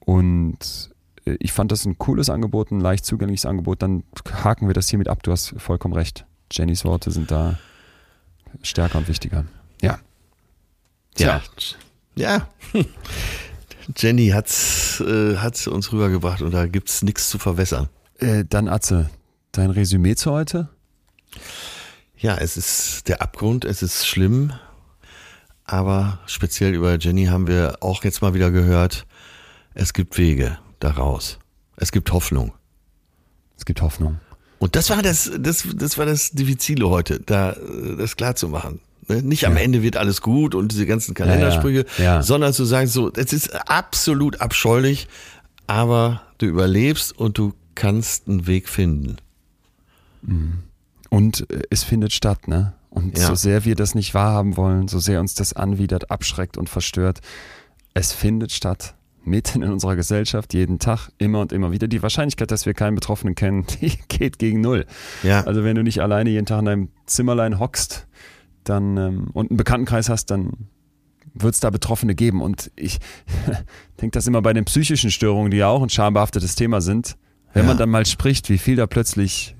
Und 0.00 0.90
äh, 1.24 1.36
ich 1.38 1.52
fand 1.52 1.70
das 1.70 1.84
ein 1.84 1.98
cooles 1.98 2.28
Angebot, 2.30 2.70
ein 2.72 2.80
leicht 2.80 3.04
zugängliches 3.04 3.46
Angebot. 3.46 3.82
Dann 3.82 4.02
haken 4.42 4.66
wir 4.66 4.74
das 4.74 4.88
hiermit 4.88 5.08
ab. 5.08 5.22
Du 5.22 5.30
hast 5.30 5.54
vollkommen 5.58 5.94
recht. 5.94 6.26
Jennys 6.50 6.84
Worte 6.84 7.10
sind 7.10 7.30
da 7.30 7.58
stärker 8.62 8.98
und 8.98 9.08
wichtiger. 9.08 9.44
Ja. 11.18 11.42
Ja. 12.14 12.48
Ja. 12.74 12.82
Jenny 13.96 14.28
hat's, 14.28 15.00
äh, 15.00 15.36
hat's 15.36 15.66
uns 15.66 15.92
rübergebracht 15.92 16.42
und 16.42 16.52
da 16.52 16.66
gibt's 16.66 17.02
nichts 17.02 17.28
zu 17.28 17.38
verwässern. 17.38 17.88
Äh, 18.18 18.44
dann 18.48 18.68
Atze, 18.68 19.10
dein 19.52 19.70
Resümee 19.70 20.14
zu 20.14 20.30
heute? 20.30 20.68
Ja, 22.16 22.36
es 22.36 22.56
ist 22.56 23.08
der 23.08 23.20
Abgrund, 23.20 23.64
es 23.64 23.82
ist 23.82 24.06
schlimm, 24.06 24.52
aber 25.64 26.20
speziell 26.26 26.74
über 26.74 26.96
Jenny 26.98 27.26
haben 27.26 27.46
wir 27.46 27.78
auch 27.80 28.04
jetzt 28.04 28.22
mal 28.22 28.34
wieder 28.34 28.50
gehört, 28.50 29.06
es 29.74 29.92
gibt 29.92 30.18
Wege 30.18 30.58
daraus. 30.78 31.38
Es 31.76 31.90
gibt 31.90 32.12
Hoffnung. 32.12 32.52
Es 33.56 33.64
gibt 33.64 33.80
Hoffnung. 33.80 34.20
Und 34.58 34.76
das 34.76 34.90
war 34.90 35.02
das, 35.02 35.30
das, 35.38 35.66
das 35.74 35.98
war 35.98 36.06
das 36.06 36.30
Diffizile 36.30 36.88
heute, 36.88 37.18
da 37.18 37.56
das 37.98 38.16
klar 38.16 38.36
zu 38.36 38.48
machen. 38.48 38.80
Ne? 39.08 39.22
Nicht 39.22 39.46
am 39.46 39.56
Ende 39.56 39.82
wird 39.82 39.96
alles 39.96 40.20
gut 40.20 40.54
und 40.54 40.72
diese 40.72 40.86
ganzen 40.86 41.14
Kalendersprüche, 41.14 41.84
Ja, 41.98 42.04
ja. 42.04 42.22
sondern 42.22 42.52
zu 42.52 42.64
sagen, 42.64 42.86
so, 42.86 43.12
es 43.12 43.32
ist 43.32 43.54
absolut 43.68 44.40
abscheulich, 44.40 45.08
aber 45.66 46.22
du 46.38 46.46
überlebst 46.46 47.16
und 47.18 47.38
du 47.38 47.52
kannst 47.74 48.28
einen 48.28 48.46
Weg 48.46 48.68
finden. 48.68 49.16
Und 51.10 51.50
äh, 51.50 51.62
es 51.70 51.82
findet 51.84 52.12
statt, 52.12 52.46
ne? 52.48 52.74
Und 52.90 53.18
Ja. 53.18 53.26
so 53.26 53.34
sehr 53.34 53.64
wir 53.64 53.74
das 53.74 53.94
nicht 53.94 54.12
wahrhaben 54.14 54.56
wollen, 54.56 54.86
so 54.86 54.98
sehr 54.98 55.18
uns 55.20 55.34
das 55.34 55.54
anwidert, 55.54 56.10
abschreckt 56.10 56.56
und 56.58 56.68
verstört, 56.68 57.20
es 57.94 58.12
findet 58.12 58.52
statt. 58.52 58.94
Mitten 59.24 59.62
in 59.62 59.70
unserer 59.70 59.94
Gesellschaft, 59.94 60.52
jeden 60.52 60.80
Tag, 60.80 61.08
immer 61.18 61.40
und 61.40 61.52
immer 61.52 61.70
wieder. 61.70 61.86
Die 61.86 62.02
Wahrscheinlichkeit, 62.02 62.50
dass 62.50 62.66
wir 62.66 62.74
keinen 62.74 62.96
Betroffenen 62.96 63.34
kennen, 63.36 63.66
die 63.80 63.96
geht 64.08 64.38
gegen 64.38 64.60
null. 64.60 64.84
Ja, 65.22 65.42
Also 65.44 65.64
wenn 65.64 65.76
du 65.76 65.82
nicht 65.82 66.00
alleine 66.02 66.30
jeden 66.30 66.44
Tag 66.46 66.58
in 66.60 66.64
deinem 66.66 66.88
Zimmerlein 67.06 67.58
hockst 67.58 68.06
dann, 68.64 68.96
ähm, 68.96 69.26
und 69.32 69.50
einen 69.50 69.56
Bekanntenkreis 69.56 70.08
hast, 70.08 70.26
dann 70.30 70.50
wird 71.34 71.54
es 71.54 71.60
da 71.60 71.70
Betroffene 71.70 72.14
geben. 72.14 72.42
Und 72.42 72.70
ich 72.76 72.98
denke 74.00 74.12
das 74.12 74.26
immer 74.26 74.42
bei 74.42 74.52
den 74.52 74.64
psychischen 74.64 75.10
Störungen, 75.10 75.50
die 75.50 75.56
ja 75.58 75.68
auch 75.68 75.82
ein 75.82 75.88
schambehaftetes 75.90 76.54
Thema 76.54 76.80
sind, 76.80 77.16
wenn 77.54 77.62
Ja. 77.64 77.68
man 77.68 77.78
dann 77.78 77.90
mal 77.90 78.04
spricht, 78.06 78.48
wie 78.50 78.58
viel 78.58 78.76
da 78.76 78.86
plötzlich 78.86 79.56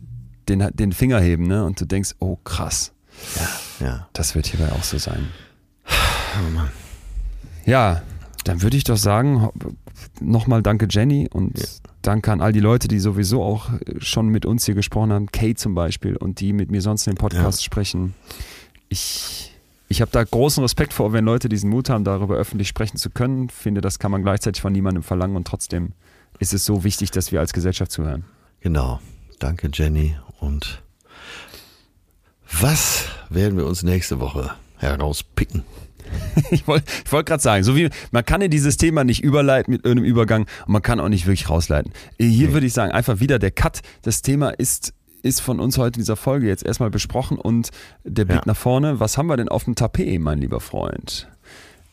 den, 0.49 0.67
den 0.75 0.93
Finger 0.93 1.21
heben 1.21 1.47
ne? 1.47 1.65
und 1.65 1.81
du 1.81 1.85
denkst, 1.87 2.17
oh 2.19 2.37
krass, 2.45 2.93
ja. 3.81 4.09
das 4.13 4.35
wird 4.35 4.47
hierbei 4.47 4.73
auch 4.73 4.83
so 4.83 4.99
sein. 4.99 5.29
Oh 5.87 6.51
Mann. 6.51 6.69
Ja, 7.65 8.03
dann 8.45 8.61
würde 8.63 8.77
ich 8.77 8.85
doch 8.85 8.97
sagen, 8.97 9.49
nochmal 10.21 10.63
danke 10.63 10.89
Jenny 10.91 11.29
und 11.33 11.59
Ja. 11.59 11.65
danke 12.03 12.33
an 12.33 12.41
all 12.41 12.53
die 12.53 12.61
Leute, 12.61 12.89
die 12.89 12.99
sowieso 12.99 13.43
auch 13.43 13.71
schon 13.99 14.29
mit 14.29 14.45
uns 14.47 14.65
hier 14.67 14.75
gesprochen 14.75 15.13
haben, 15.13 15.27
Kate 15.31 15.55
zum 15.55 15.75
Beispiel 15.75 16.17
und 16.17 16.41
die 16.41 16.53
mit 16.53 16.71
mir 16.71 16.83
sonst 16.83 17.07
den 17.07 17.15
Podcast 17.15 17.63
sprechen. 17.63 18.15
Ich, 18.93 19.51
ich 19.89 20.03
habe 20.03 20.11
da 20.11 20.23
großen 20.23 20.63
Respekt 20.63 20.93
vor, 20.93 21.15
wenn 21.15 21.25
Leute 21.25 21.49
diesen 21.49 21.71
Mut 21.71 21.89
haben, 21.89 22.05
darüber 22.05 22.37
öffentlich 22.37 22.69
sprechen 22.69 22.99
zu 22.99 23.09
können. 23.09 23.49
Finde, 23.49 23.81
das 23.81 23.99
kann 23.99 24.11
man 24.11 24.23
gleichzeitig 24.23 24.61
von 24.61 24.71
niemandem 24.71 25.03
verlangen 25.03 25.35
und 25.35 25.47
trotzdem 25.47 25.93
ist 26.41 26.53
es 26.53 26.67
so 26.67 26.85
wichtig, 26.85 27.11
dass 27.11 27.33
wir 27.33 27.41
als 27.41 27.55
Gesellschaft 27.55 27.91
zuhören. 27.91 28.25
Genau. 28.61 29.01
Danke, 29.39 29.71
Jenny. 29.73 30.15
Und 30.41 30.83
was 32.61 33.07
werden 33.31 33.57
wir 33.57 33.65
uns 33.65 33.83
nächste 33.83 34.21
Woche 34.21 34.51
herauspicken? 34.77 35.65
Ich 36.51 36.67
wollte 36.69 36.85
wollt 37.09 37.25
gerade 37.25 37.43
sagen, 37.43 37.65
so 37.65 37.75
wie 37.75 37.89
man 38.11 38.27
kann 38.27 38.43
in 38.43 38.51
dieses 38.51 38.77
Thema 38.77 39.03
nicht 39.03 39.25
überleiten 39.25 39.73
mit 39.73 39.87
irgendeinem 39.87 40.11
Übergang 40.11 40.43
und 40.67 40.73
man 40.75 40.83
kann 40.83 41.01
auch 41.01 41.09
nicht 41.09 41.25
wirklich 41.27 41.49
rausleiten. 41.49 41.95
Hier 42.19 42.53
würde 42.53 42.67
ich 42.67 42.75
sagen, 42.75 42.93
einfach 42.93 43.21
wieder 43.21 43.39
der 43.39 43.51
Cut. 43.51 43.81
Das 44.03 44.21
Thema 44.21 44.51
ist 44.51 44.93
ist 45.23 45.41
von 45.41 45.61
uns 45.61 45.79
heute 45.79 45.99
in 45.99 46.03
dieser 46.03 46.17
Folge 46.17 46.47
jetzt 46.49 46.65
erstmal 46.65 46.91
besprochen 46.91 47.39
und 47.39 47.71
der 48.05 48.25
Blick 48.25 48.39
Ja. 48.39 48.43
nach 48.47 48.57
vorne. 48.57 49.01
Was 49.01 49.17
haben 49.19 49.27
wir 49.29 49.37
denn 49.37 49.49
auf 49.49 49.65
dem 49.65 49.75
Tapet, 49.75 50.21
mein 50.21 50.39
lieber 50.39 50.61
Freund? 50.61 51.29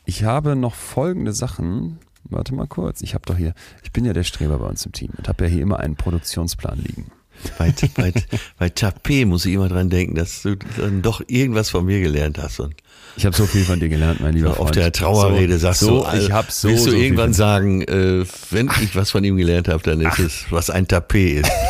Ich 0.06 0.24
habe 0.24 0.56
noch 0.56 0.74
folgende 0.76 1.34
Sachen. 1.34 2.00
Warte 2.24 2.54
mal 2.54 2.68
kurz. 2.68 3.02
Ich 3.02 3.14
habe 3.14 3.26
doch 3.26 3.38
hier, 3.38 3.54
ich 3.84 3.92
bin 3.92 4.06
ja 4.06 4.14
der 4.14 4.24
Streber 4.24 4.58
bei 4.60 4.66
uns 4.68 4.86
im 4.86 4.92
Team 4.92 5.12
und 5.18 5.28
habe 5.28 5.46
ja 5.46 5.50
hier 5.50 5.62
immer 5.62 5.80
einen 5.80 5.96
Produktionsplan 5.96 6.80
liegen. 6.80 7.12
Bei, 7.58 7.74
bei, 7.96 8.12
bei 8.58 8.68
Tapet 8.70 9.26
muss 9.26 9.46
ich 9.46 9.54
immer 9.54 9.70
dran 9.70 9.90
denken, 9.90 10.16
dass 10.16 10.42
du 10.42 10.58
dann 10.78 11.02
doch 11.02 11.22
irgendwas 11.28 11.70
von 11.70 11.86
mir 11.86 12.02
gelernt 12.02 12.38
hast. 12.38 12.60
Und 12.60 12.76
Ich 13.16 13.26
habe 13.26 13.34
so 13.36 13.46
viel 13.46 13.64
von 13.64 13.80
dir 13.80 13.88
gelernt, 13.88 14.20
mein 14.20 14.34
lieber 14.34 14.50
Freund. 14.56 14.60
auf 14.60 14.72
der 14.72 14.92
Trauerrede 14.92 15.54
so, 15.54 15.60
sagst 15.60 15.80
so, 15.80 16.04
du, 16.04 16.18
ich 16.18 16.32
habe 16.34 16.48
so, 16.52 16.68
willst 16.68 16.86
du 16.88 16.92
so 16.92 16.98
irgendwann 16.98 17.32
sagen, 17.34 17.82
äh, 17.84 18.26
wenn 18.50 18.70
ich 18.84 18.94
was 18.96 19.12
von 19.12 19.24
ihm 19.24 19.38
gelernt 19.38 19.70
habe, 19.70 19.82
dann 19.84 20.02
ist 20.02 20.20
es, 20.20 20.46
was 20.50 20.70
ein 20.70 20.88
Tapet 20.88 21.46
ist. 21.46 21.52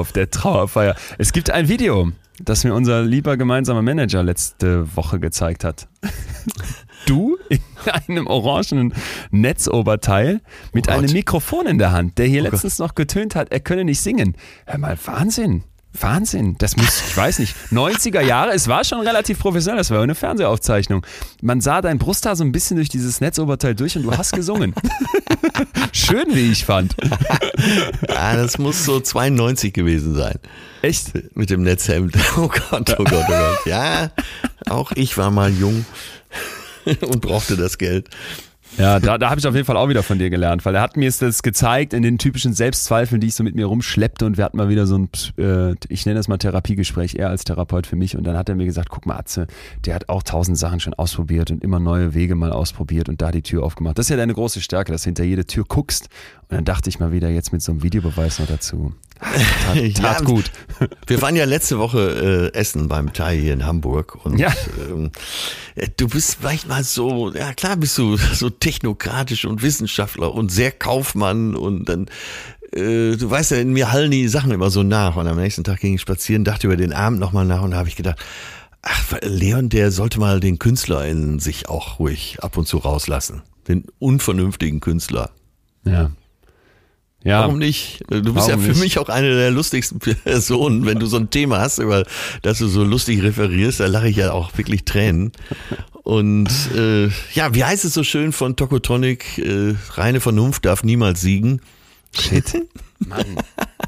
auf 0.00 0.12
der 0.12 0.30
Trauerfeier. 0.30 0.96
Es 1.18 1.32
gibt 1.32 1.50
ein 1.50 1.68
Video, 1.68 2.10
das 2.42 2.64
mir 2.64 2.74
unser 2.74 3.02
lieber 3.02 3.36
gemeinsamer 3.36 3.82
Manager 3.82 4.22
letzte 4.22 4.96
Woche 4.96 5.20
gezeigt 5.20 5.62
hat. 5.64 5.88
Du 7.06 7.38
in 7.48 7.60
einem 7.90 8.26
orangenen 8.26 8.92
Netzoberteil 9.30 10.40
mit 10.74 10.86
Oh 10.86 10.92
Gott. 10.92 10.98
einem 11.02 11.12
Mikrofon 11.12 11.66
in 11.66 11.78
der 11.78 11.92
Hand, 11.92 12.18
der 12.18 12.26
hier 12.26 12.42
Gott. 12.42 12.52
letztens 12.52 12.78
noch 12.78 12.94
getönt 12.94 13.34
hat, 13.34 13.50
er 13.50 13.60
könne 13.60 13.84
nicht 13.84 14.00
singen. 14.02 14.36
Hör 14.66 14.78
mal, 14.78 14.98
Wahnsinn. 15.06 15.64
Wahnsinn, 15.98 16.56
das 16.58 16.76
muss, 16.76 17.02
ich 17.08 17.16
weiß 17.16 17.40
nicht, 17.40 17.54
90er 17.72 18.20
Jahre, 18.20 18.52
es 18.52 18.68
war 18.68 18.84
schon 18.84 19.00
relativ 19.00 19.40
professionell, 19.40 19.78
das 19.78 19.90
war 19.90 20.02
eine 20.02 20.14
Fernsehaufzeichnung. 20.14 21.04
Man 21.42 21.60
sah 21.60 21.80
dein 21.82 21.98
Brusthaar 21.98 22.36
so 22.36 22.44
ein 22.44 22.52
bisschen 22.52 22.76
durch 22.76 22.88
dieses 22.88 23.20
Netzoberteil 23.20 23.74
durch 23.74 23.96
und 23.96 24.04
du 24.04 24.16
hast 24.16 24.32
gesungen. 24.32 24.74
Schön, 25.92 26.26
wie 26.34 26.52
ich 26.52 26.64
fand. 26.64 26.94
Ah, 28.08 28.36
das 28.36 28.58
muss 28.58 28.84
so 28.84 29.00
92 29.00 29.72
gewesen 29.72 30.14
sein. 30.14 30.38
Echt? 30.82 31.12
Mit 31.36 31.50
dem 31.50 31.62
Netzhemd. 31.62 32.16
Oh 32.36 32.48
Gott, 32.48 32.94
oh 32.98 33.04
Gott, 33.04 33.12
oh 33.12 33.24
Gott. 33.26 33.66
Ja, 33.66 34.10
auch 34.68 34.92
ich 34.92 35.18
war 35.18 35.30
mal 35.30 35.50
jung 35.50 35.84
und 37.02 37.20
brauchte 37.20 37.56
das 37.56 37.76
Geld. 37.76 38.08
Ja, 38.78 39.00
da, 39.00 39.18
da 39.18 39.30
habe 39.30 39.40
ich 39.40 39.46
auf 39.46 39.54
jeden 39.54 39.66
Fall 39.66 39.76
auch 39.76 39.88
wieder 39.88 40.02
von 40.02 40.18
dir 40.18 40.30
gelernt, 40.30 40.64
weil 40.64 40.74
er 40.74 40.80
hat 40.80 40.96
mir 40.96 41.10
das 41.10 41.42
gezeigt 41.42 41.92
in 41.92 42.02
den 42.02 42.18
typischen 42.18 42.52
Selbstzweifeln, 42.52 43.20
die 43.20 43.26
ich 43.26 43.34
so 43.34 43.42
mit 43.44 43.54
mir 43.54 43.66
rumschleppte 43.66 44.24
und 44.26 44.36
wir 44.36 44.44
hatten 44.44 44.56
mal 44.56 44.68
wieder 44.68 44.86
so 44.86 44.96
ein, 44.96 45.08
äh, 45.38 45.74
ich 45.88 46.06
nenne 46.06 46.18
das 46.18 46.28
mal 46.28 46.38
Therapiegespräch, 46.38 47.16
er 47.16 47.28
als 47.28 47.44
Therapeut 47.44 47.86
für 47.86 47.96
mich 47.96 48.16
und 48.16 48.24
dann 48.24 48.36
hat 48.36 48.48
er 48.48 48.54
mir 48.54 48.66
gesagt, 48.66 48.88
guck 48.88 49.06
mal 49.06 49.16
Atze, 49.16 49.46
der 49.84 49.94
hat 49.94 50.08
auch 50.08 50.22
tausend 50.22 50.56
Sachen 50.56 50.80
schon 50.80 50.94
ausprobiert 50.94 51.50
und 51.50 51.62
immer 51.62 51.80
neue 51.80 52.14
Wege 52.14 52.34
mal 52.34 52.52
ausprobiert 52.52 53.08
und 53.08 53.20
da 53.20 53.32
die 53.32 53.42
Tür 53.42 53.64
aufgemacht. 53.64 53.98
Das 53.98 54.06
ist 54.06 54.10
ja 54.10 54.16
deine 54.16 54.34
große 54.34 54.60
Stärke, 54.60 54.92
dass 54.92 55.02
du 55.02 55.08
hinter 55.08 55.24
jede 55.24 55.44
Tür 55.44 55.64
guckst 55.66 56.08
und 56.48 56.56
dann 56.56 56.64
dachte 56.64 56.88
ich 56.88 57.00
mal 57.00 57.12
wieder 57.12 57.28
jetzt 57.28 57.52
mit 57.52 57.62
so 57.62 57.72
einem 57.72 57.82
Videobeweis 57.82 58.38
noch 58.38 58.46
dazu. 58.46 58.94
Tat, 59.20 59.94
tat 59.94 59.98
Ja, 59.98 60.20
gut. 60.20 60.50
Wir 61.06 61.20
waren 61.20 61.36
ja 61.36 61.44
letzte 61.44 61.78
Woche 61.78 62.50
äh, 62.54 62.58
essen 62.58 62.88
beim 62.88 63.12
Thai 63.12 63.36
hier 63.38 63.52
in 63.52 63.66
Hamburg 63.66 64.24
und 64.24 64.38
Ja. 64.38 64.52
ähm, 64.90 65.10
äh, 65.74 65.88
du 65.96 66.08
bist 66.08 66.38
manchmal 66.42 66.84
so, 66.84 67.32
ja 67.32 67.52
klar 67.52 67.76
bist 67.76 67.98
du 67.98 68.16
so 68.16 68.48
technokratisch 68.50 69.44
und 69.44 69.62
Wissenschaftler 69.62 70.32
und 70.34 70.50
sehr 70.50 70.72
Kaufmann 70.72 71.54
und 71.54 71.88
dann 71.88 72.06
äh, 72.72 73.16
du 73.16 73.28
weißt 73.30 73.50
ja, 73.50 73.58
in 73.58 73.72
mir 73.72 73.92
hallen 73.92 74.10
die 74.10 74.28
Sachen 74.28 74.52
immer 74.52 74.70
so 74.70 74.82
nach 74.82 75.16
und 75.16 75.26
am 75.26 75.36
nächsten 75.36 75.64
Tag 75.64 75.80
ging 75.80 75.94
ich 75.94 76.00
spazieren, 76.00 76.44
dachte 76.44 76.66
über 76.66 76.76
den 76.76 76.92
Abend 76.92 77.18
nochmal 77.20 77.44
nach 77.44 77.62
und 77.62 77.72
da 77.72 77.76
habe 77.78 77.88
ich 77.88 77.96
gedacht, 77.96 78.18
ach, 78.82 79.14
Leon, 79.22 79.68
der 79.68 79.90
sollte 79.90 80.18
mal 80.18 80.40
den 80.40 80.58
Künstler 80.58 81.06
in 81.06 81.40
sich 81.40 81.68
auch 81.68 81.98
ruhig 81.98 82.38
ab 82.40 82.56
und 82.56 82.66
zu 82.66 82.78
rauslassen. 82.78 83.42
Den 83.68 83.84
unvernünftigen 83.98 84.80
Künstler. 84.80 85.30
Ja. 85.84 86.10
Ja. 87.22 87.40
Warum 87.42 87.58
nicht? 87.58 88.00
Du 88.08 88.32
bist 88.32 88.48
ja 88.48 88.54
Warum 88.54 88.62
für 88.62 88.70
nicht? 88.70 88.80
mich 88.80 88.98
auch 88.98 89.08
eine 89.10 89.34
der 89.34 89.50
lustigsten 89.50 89.98
Personen. 89.98 90.86
Wenn 90.86 90.98
du 90.98 91.06
so 91.06 91.18
ein 91.18 91.28
Thema 91.30 91.60
hast, 91.60 91.78
über 91.78 92.04
das 92.42 92.58
du 92.58 92.66
so 92.68 92.82
lustig 92.82 93.22
referierst, 93.22 93.80
da 93.80 93.86
lache 93.86 94.08
ich 94.08 94.16
ja 94.16 94.32
auch 94.32 94.56
wirklich 94.56 94.84
Tränen. 94.86 95.32
Und 96.02 96.48
äh, 96.74 97.08
ja, 97.34 97.54
wie 97.54 97.62
heißt 97.64 97.84
es 97.84 97.92
so 97.94 98.04
schön 98.04 98.32
von 98.32 98.56
Tokotronic? 98.56 99.36
Äh, 99.38 99.74
reine 99.94 100.20
Vernunft 100.20 100.64
darf 100.64 100.82
niemals 100.82 101.20
siegen. 101.20 101.60
Shit. 102.18 102.66
Mann. 103.00 103.36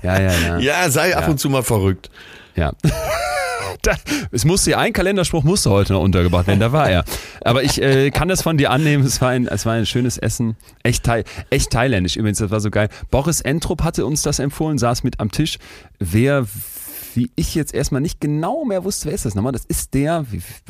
Ja, 0.03 0.21
ja, 0.21 0.33
ja. 0.33 0.59
Ja, 0.59 0.91
sei 0.91 1.17
ab 1.17 1.25
Ja. 1.25 1.31
und 1.31 1.39
zu 1.39 1.49
mal 1.49 1.63
verrückt. 1.63 2.11
Ja. 2.55 2.73
Da, 3.82 3.97
es 4.31 4.44
musste 4.44 4.73
ja 4.73 4.78
ein 4.78 4.93
Kalenderspruch 4.93 5.43
musste 5.43 5.70
heute 5.70 5.94
noch 5.94 6.03
untergebracht 6.03 6.47
werden, 6.47 6.61
da 6.61 6.73
war 6.73 6.89
er. 6.89 7.05
Aber 7.44 7.62
ich 7.62 7.81
äh, 7.81 8.11
kann 8.11 8.28
das 8.28 8.43
von 8.43 8.57
dir 8.57 8.70
annehmen. 8.70 9.05
Es 9.05 9.20
war 9.20 9.31
ein, 9.31 9.47
es 9.47 9.66
war 9.66 9.73
ein 9.74 9.86
schönes 9.86 10.19
Essen, 10.19 10.57
echt, 10.82 11.05
Thai, 11.05 11.24
echt 11.51 11.70
thailändisch 11.70 12.16
übrigens. 12.16 12.39
Das 12.39 12.51
war 12.51 12.61
so 12.61 12.70
geil. 12.70 12.89
Boris 13.11 13.40
Entrup 13.40 13.82
hatte 13.82 14.07
uns 14.07 14.23
das 14.23 14.39
empfohlen, 14.39 14.78
saß 14.78 15.03
mit 15.03 15.20
am 15.20 15.31
Tisch. 15.31 15.59
Wer 15.99 16.47
wie 17.17 17.31
ich 17.37 17.55
jetzt 17.55 17.75
erstmal 17.75 18.01
nicht 18.01 18.21
genau 18.21 18.65
mehr 18.65 18.85
wusste, 18.85 19.07
wer 19.07 19.15
ist 19.15 19.25
das 19.25 19.35
nochmal? 19.35 19.53
Das 19.53 19.65
ist 19.65 19.95
der 19.95 20.25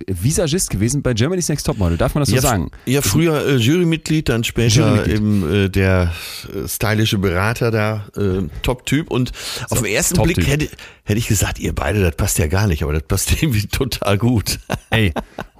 Visagist 0.06 0.70
gewesen 0.70 1.02
bei 1.02 1.14
Germany's 1.14 1.48
Next 1.48 1.66
Topmodel, 1.66 1.96
darf 1.96 2.14
man 2.14 2.22
das 2.22 2.30
so 2.30 2.36
ja, 2.36 2.42
sagen? 2.42 2.70
Ja, 2.86 3.02
früher 3.02 3.46
äh, 3.46 3.56
Jurymitglied, 3.56 4.28
dann 4.28 4.44
später 4.44 4.80
Jurymitglied. 4.80 5.16
eben 5.16 5.52
äh, 5.52 5.68
der 5.70 6.12
äh, 6.54 6.68
stylische 6.68 7.18
Berater 7.18 7.70
da, 7.70 8.06
äh, 8.16 8.48
Top-Typ. 8.62 9.10
Und 9.10 9.32
auf 9.70 9.82
den 9.82 9.92
ersten. 9.92 10.22
Blick 10.22 10.46
hätte, 10.46 10.68
hätte 11.04 11.18
ich 11.18 11.26
gesagt, 11.26 11.58
ihr 11.58 11.74
beide, 11.74 12.00
das 12.00 12.14
passt 12.16 12.38
ja 12.38 12.46
gar 12.46 12.66
nicht, 12.66 12.82
aber 12.82 12.92
das 12.92 13.02
passt 13.02 13.30
irgendwie 13.42 13.66
total 13.66 14.18
gut. 14.18 14.60
Ey, 14.90 15.12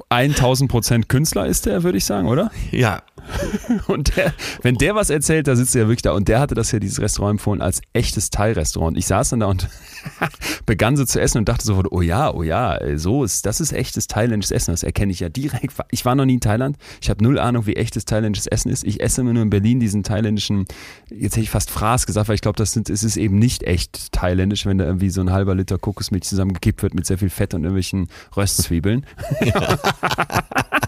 1000 0.09 0.71
Prozent 0.71 1.09
Künstler 1.09 1.47
ist 1.47 1.67
der, 1.67 1.83
würde 1.83 1.99
ich 1.99 2.05
sagen, 2.05 2.29
oder? 2.29 2.51
ja, 2.71 3.03
Und 3.87 4.17
der, 4.17 4.35
wenn 4.63 4.77
der 4.77 4.95
was 4.95 5.11
erzählt, 5.11 5.47
da 5.49 5.57
sitzt 5.57 5.75
er 5.77 5.83
wirklich 5.89 6.03
da. 6.03 6.13
Und 6.13 6.29
der 6.29 6.41
hatte 6.41 6.55
das 6.55 6.73
ja, 6.73 6.79
dieses 6.79 7.01
Restaurant 7.01 7.33
empfohlen, 7.33 7.63
als 7.63 7.81
echtes 7.93 8.31
Thai-Restaurant. 8.31 8.97
Ich 8.97 9.07
saß 9.07 9.31
dann 9.31 9.41
da 9.41 9.47
und 9.47 9.69
begann 10.67 10.97
so 10.97 11.05
zu 11.05 11.21
essen 11.21 11.39
und 11.39 11.49
dachte 11.49 11.65
sofort, 11.65 11.91
oh 11.91 12.03
ja, 12.03 12.33
oh 12.33 12.43
ja, 12.43 12.79
so 12.97 13.25
ist, 13.25 13.47
das 13.47 13.61
ist 13.61 13.73
echtes 13.73 14.07
thailändisches 14.07 14.53
Essen. 14.53 14.73
Das 14.73 14.83
erkenne 14.83 15.13
ich 15.13 15.21
ja 15.21 15.29
direkt. 15.29 15.75
Ich 15.91 16.05
war 16.05 16.15
noch 16.15 16.25
nie 16.25 16.35
in 16.35 16.41
Thailand. 16.41 16.77
Ich 17.03 17.11
habe 17.11 17.23
null 17.23 17.39
Ahnung, 17.39 17.67
wie 17.67 17.77
echtes 17.77 18.05
thailändisches 18.05 18.47
Essen 18.47 18.71
ist. 18.71 18.85
Ich 18.85 19.03
esse 19.03 19.21
immer 19.21 19.33
nur 19.33 19.43
in 19.43 19.51
Berlin 19.51 19.79
diesen 19.79 20.03
thailändischen, 20.03 20.65
jetzt 21.11 21.35
hätte 21.35 21.45
ich 21.45 21.51
fast 21.51 21.71
Fraß 21.71 22.07
gesagt, 22.07 22.29
weil 22.29 22.35
ich 22.35 22.41
glaube, 22.41 22.57
das 22.57 22.73
sind, 22.73 22.89
es 22.89 23.03
ist 23.03 23.17
eben 23.17 23.39
nicht 23.39 23.63
echt 23.65 24.13
thailändisch, 24.13 24.65
wenn 24.65 24.79
da 24.79 24.87
irgendwie 24.87 25.11
so 25.11 25.21
ein 25.21 25.31
halber 25.31 25.55
Liter 25.55 25.79
Kokosmilch 25.79 26.25
zusammengekippt 26.25 26.83
wird 26.83 26.95
mit 26.95 27.07
sehr 27.07 27.19
viel 27.19 27.31
Fett 27.31 27.53
und 27.55 27.65
irgendwelchen 27.65 28.09
Röstzwiebeln. 28.37 29.05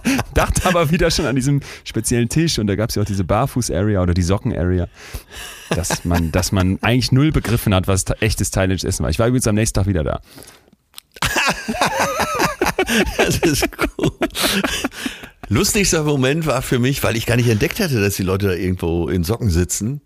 dachte 0.35 0.66
aber 0.68 0.90
wieder 0.90 1.10
schon 1.10 1.26
an 1.26 1.36
diesem 1.36 1.60
speziellen 1.85 2.28
Tisch 2.28 2.59
und 2.59 2.66
da 2.66 2.76
gab 2.76 2.90
es 2.90 2.97
ja 2.97 3.02
auch 3.02 3.06
diese 3.06 3.24
Barfuß-Area 3.24 4.02
oder 4.02 4.14
die 4.14 4.22
Socken-Area, 4.22 4.89
dass 5.70 6.05
man, 6.05 6.32
dass 6.32 6.52
man 6.52 6.78
eigentlich 6.82 7.12
null 7.12 7.32
begriffen 7.32 7.74
hat, 7.74 7.89
was 7.89 8.05
echtes 8.20 8.51
thailändisches 8.51 8.89
Essen 8.89 9.05
war. 9.05 9.10
Ich 9.10 9.18
war 9.18 9.26
übrigens 9.28 9.47
am 9.47 9.55
nächsten 9.55 9.78
Tag 9.78 9.86
wieder 9.86 10.05
da. 10.05 10.20
das 13.18 13.39
ist 13.39 13.68
cool. 13.98 14.10
Lustigster 15.48 16.05
Moment 16.05 16.47
war 16.47 16.62
für 16.62 16.78
mich, 16.78 17.02
weil 17.02 17.16
ich 17.16 17.26
gar 17.26 17.36
nicht 17.36 17.48
entdeckt 17.48 17.81
hatte, 17.81 18.01
dass 18.01 18.16
die 18.16 18.22
Leute 18.22 18.47
da 18.48 18.55
irgendwo 18.55 19.09
in 19.09 19.24
Socken 19.24 19.51
sitzen, 19.51 20.01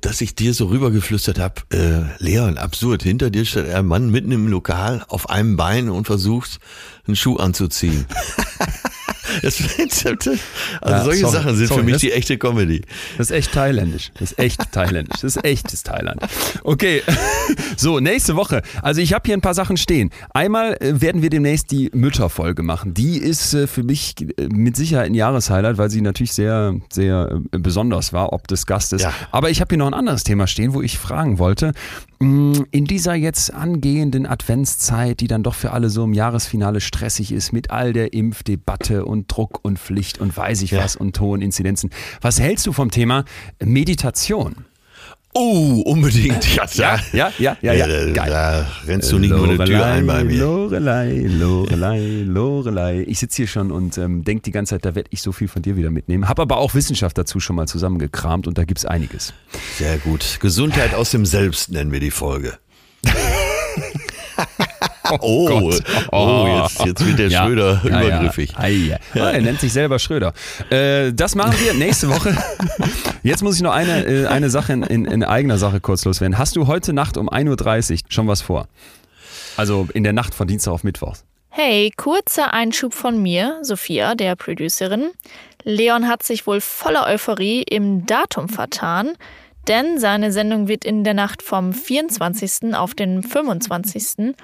dass 0.00 0.20
ich 0.20 0.34
dir 0.34 0.52
so 0.52 0.66
rübergeflüstert 0.66 1.38
habe, 1.38 1.62
äh, 1.72 2.22
Leon, 2.22 2.58
absurd, 2.58 3.02
hinter 3.02 3.30
dir 3.30 3.44
steht 3.44 3.70
ein 3.70 3.86
Mann 3.86 4.10
mitten 4.10 4.32
im 4.32 4.48
Lokal 4.48 5.04
auf 5.08 5.30
einem 5.30 5.56
Bein 5.56 5.88
und 5.88 6.06
versucht, 6.06 6.58
einen 7.06 7.16
Schuh 7.16 7.36
anzuziehen. 7.36 8.06
Das, 9.42 9.62
also 9.78 10.36
Ja, 10.84 11.04
solche 11.04 11.20
sorry, 11.20 11.32
Sachen 11.32 11.56
sind 11.56 11.68
sorry, 11.68 11.80
für 11.80 11.86
mich 11.86 11.96
die 11.98 12.12
echte 12.12 12.38
Comedy. 12.38 12.82
Das 13.18 13.30
ist 13.30 13.36
echt 13.36 13.52
thailändisch. 13.52 14.10
Das 14.14 14.32
ist 14.32 14.38
echt 14.38 14.72
thailändisch. 14.72 15.20
Das 15.20 15.36
ist 15.36 15.44
echtes 15.44 15.82
Thailand. 15.82 16.20
Okay, 16.62 17.02
so, 17.76 18.00
nächste 18.00 18.36
Woche. 18.36 18.62
Also 18.82 19.00
ich 19.00 19.12
habe 19.12 19.22
hier 19.26 19.36
ein 19.36 19.40
paar 19.40 19.54
Sachen 19.54 19.76
stehen. 19.76 20.10
Einmal 20.32 20.76
äh, 20.80 21.00
werden 21.00 21.22
wir 21.22 21.30
demnächst 21.30 21.70
die 21.70 21.90
Mütterfolge 21.94 22.62
machen. 22.62 22.94
Die 22.94 23.18
ist 23.18 23.54
äh, 23.54 23.66
für 23.66 23.82
mich 23.82 24.14
äh, 24.20 24.48
mit 24.48 24.76
Sicherheit 24.76 25.06
ein 25.06 25.14
Jahreshighlight, 25.14 25.78
weil 25.78 25.90
sie 25.90 26.00
natürlich 26.00 26.32
sehr, 26.32 26.74
sehr 26.92 27.40
besonders 27.50 28.12
war, 28.12 28.32
ob 28.32 28.48
des 28.48 28.66
Gastes. 28.66 29.02
Ja. 29.02 29.12
Aber 29.30 29.50
ich 29.50 29.60
habe 29.60 29.70
hier 29.70 29.78
noch 29.78 29.86
ein 29.86 29.94
anderes 29.94 30.24
Thema 30.24 30.46
stehen, 30.46 30.74
wo 30.74 30.82
ich 30.82 30.98
fragen 30.98 31.38
wollte. 31.38 31.72
Mh, 32.24 32.64
In 32.70 32.84
dieser 32.84 33.14
jetzt 33.14 33.52
angehenden 33.52 34.26
Adventszeit, 34.26 35.20
die 35.20 35.26
dann 35.26 35.42
doch 35.42 35.54
für 35.54 35.72
alle 35.72 35.90
so 35.90 36.04
im 36.04 36.12
Jahresfinale 36.12 36.80
stressig 36.80 37.32
ist, 37.32 37.52
mit 37.52 37.70
all 37.70 37.92
der 37.92 38.12
Impfdebatte 38.12 39.04
und 39.04 39.26
Druck 39.34 39.60
und 39.62 39.78
Pflicht 39.78 40.18
und 40.18 40.36
weiß 40.36 40.62
ich 40.62 40.72
Ja. 40.72 40.82
was 40.84 40.96
und 40.96 41.18
hohen 41.20 41.42
Inzidenzen. 41.42 41.90
Was 42.20 42.40
hältst 42.40 42.66
du 42.66 42.72
vom 42.72 42.90
Thema 42.90 43.24
Meditation? 43.62 44.64
Oh, 45.36 45.82
unbedingt. 45.84 46.54
Ja, 46.54 46.64
Ja, 46.74 47.00
ja, 47.12 47.32
ja, 47.38 47.56
ja, 47.60 47.72
ja. 47.72 47.86
da, 47.88 48.12
Geil. 48.12 48.30
da 48.30 48.68
rennst 48.86 49.10
du 49.10 49.18
nicht 49.18 49.30
nur 49.30 49.48
eine 49.48 49.64
Tür 49.64 49.84
ein 49.84 50.06
bei 50.06 50.22
mir. 50.22 50.38
Lorelei, 50.38 51.24
Lorelei, 51.26 52.22
Lorelei. 52.24 53.04
Ich 53.08 53.18
sitze 53.18 53.38
hier 53.38 53.48
schon 53.48 53.72
und 53.72 53.98
ähm, 53.98 54.22
denke 54.22 54.42
die 54.44 54.52
ganze 54.52 54.76
Zeit, 54.76 54.84
da 54.84 54.94
werde 54.94 55.10
ich 55.12 55.22
so 55.22 55.32
viel 55.32 55.48
von 55.48 55.60
dir 55.60 55.76
wieder 55.76 55.90
mitnehmen. 55.90 56.28
Habe 56.28 56.42
aber 56.42 56.58
auch 56.58 56.74
Wissenschaft 56.74 57.18
dazu 57.18 57.40
schon 57.40 57.56
mal 57.56 57.66
zusammengekramt 57.66 58.46
und 58.46 58.58
da 58.58 58.64
gibt's 58.64 58.84
einiges. 58.84 59.34
Sehr 59.76 59.98
gut. 59.98 60.38
Gesundheit 60.40 60.94
aus 60.94 61.10
dem 61.10 61.26
Selbst 61.26 61.68
nennen 61.72 61.90
wir 61.90 62.00
die 62.00 62.12
Folge. 62.12 62.56
oh, 65.20 65.46
Gott. 65.48 65.82
oh, 66.12 66.60
jetzt, 66.62 66.84
jetzt 66.84 67.06
wird 67.06 67.18
der 67.18 67.28
Ja. 67.28 67.44
Schröder 67.44 67.80
Ja, 67.84 67.90
ja. 67.90 68.06
übergriffig. 68.06 68.52
Ja. 68.52 68.96
Ah, 69.14 69.30
er 69.30 69.40
nennt 69.40 69.60
sich 69.60 69.72
selber 69.72 69.98
Schröder. 69.98 70.32
Äh, 70.70 71.12
das 71.12 71.34
machen 71.34 71.54
wir 71.62 71.74
nächste 71.74 72.08
Woche. 72.08 72.36
Jetzt 73.22 73.42
muss 73.42 73.56
ich 73.56 73.62
noch 73.62 73.72
eine, 73.72 74.04
äh, 74.04 74.26
eine 74.26 74.50
Sache 74.50 74.74
in, 74.74 74.82
in, 74.82 75.04
in 75.06 75.24
eigener 75.24 75.56
Sache 75.56 75.80
kurz 75.80 76.04
loswerden. 76.04 76.36
Hast 76.36 76.56
du 76.56 76.66
heute 76.66 76.92
Nacht 76.92 77.16
um 77.16 77.30
1.30 77.30 77.92
Uhr 77.92 77.98
schon 78.08 78.28
was 78.28 78.42
vor? 78.42 78.68
Also 79.56 79.88
in 79.94 80.04
der 80.04 80.12
Nacht 80.12 80.34
von 80.34 80.46
Dienstag 80.46 80.72
auf 80.72 80.84
Mittwoch. 80.84 81.16
Hey, 81.48 81.92
kurzer 81.96 82.52
Einschub 82.52 82.92
von 82.92 83.22
mir, 83.22 83.58
Sophia, 83.62 84.14
der 84.14 84.36
Producerin. 84.36 85.10
Leon 85.62 86.08
hat 86.08 86.22
sich 86.22 86.46
wohl 86.46 86.60
voller 86.60 87.06
Euphorie 87.06 87.62
im 87.62 88.04
Datum 88.06 88.48
vertan, 88.48 89.12
denn 89.68 89.98
seine 89.98 90.32
Sendung 90.32 90.68
wird 90.68 90.84
in 90.84 91.04
der 91.04 91.14
Nacht 91.14 91.42
vom 91.42 91.72
24. 91.72 92.74
auf 92.74 92.94
den 92.94 93.22
25. 93.22 94.34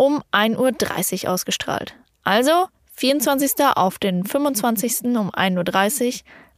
um 0.00 0.22
1.30 0.32 1.24
Uhr 1.24 1.32
ausgestrahlt. 1.32 1.94
Also 2.24 2.68
24. 2.96 3.52
auf 3.74 3.98
den 3.98 4.24
25. 4.24 5.04
um 5.16 5.30
1.30 5.30 6.06
Uhr. 6.06 6.12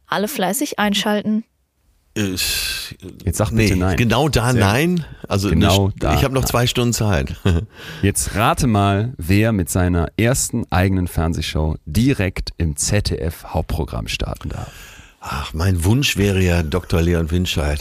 Alle 0.07 0.29
fleißig 0.29 0.79
einschalten. 0.79 1.43
Jetzt 2.15 3.37
sag 3.37 3.51
nee, 3.51 3.63
bitte 3.63 3.75
nein. 3.79 3.97
Genau 3.97 4.29
da 4.29 4.51
Sehr 4.51 4.61
nein. 4.61 5.05
Also 5.27 5.49
Genau 5.49 5.87
nicht, 5.87 6.01
da 6.01 6.13
ich 6.13 6.23
habe 6.23 6.33
noch 6.33 6.43
nein. 6.43 6.49
zwei 6.51 6.67
Stunden 6.67 6.93
Zeit. 6.93 7.35
Jetzt 8.01 8.35
rate 8.35 8.67
mal, 8.67 9.13
wer 9.17 9.51
mit 9.51 9.69
seiner 9.69 10.07
ersten 10.15 10.65
eigenen 10.71 11.09
Fernsehshow 11.09 11.75
direkt 11.85 12.51
im 12.57 12.77
ZDF 12.77 13.43
Hauptprogramm 13.45 14.07
starten 14.07 14.49
darf. 14.49 14.71
Ach, 15.19 15.53
mein 15.53 15.83
Wunsch 15.83 16.15
wäre 16.15 16.41
ja 16.41 16.63
Dr. 16.63 17.01
Leon 17.01 17.29
Winscheid. 17.29 17.79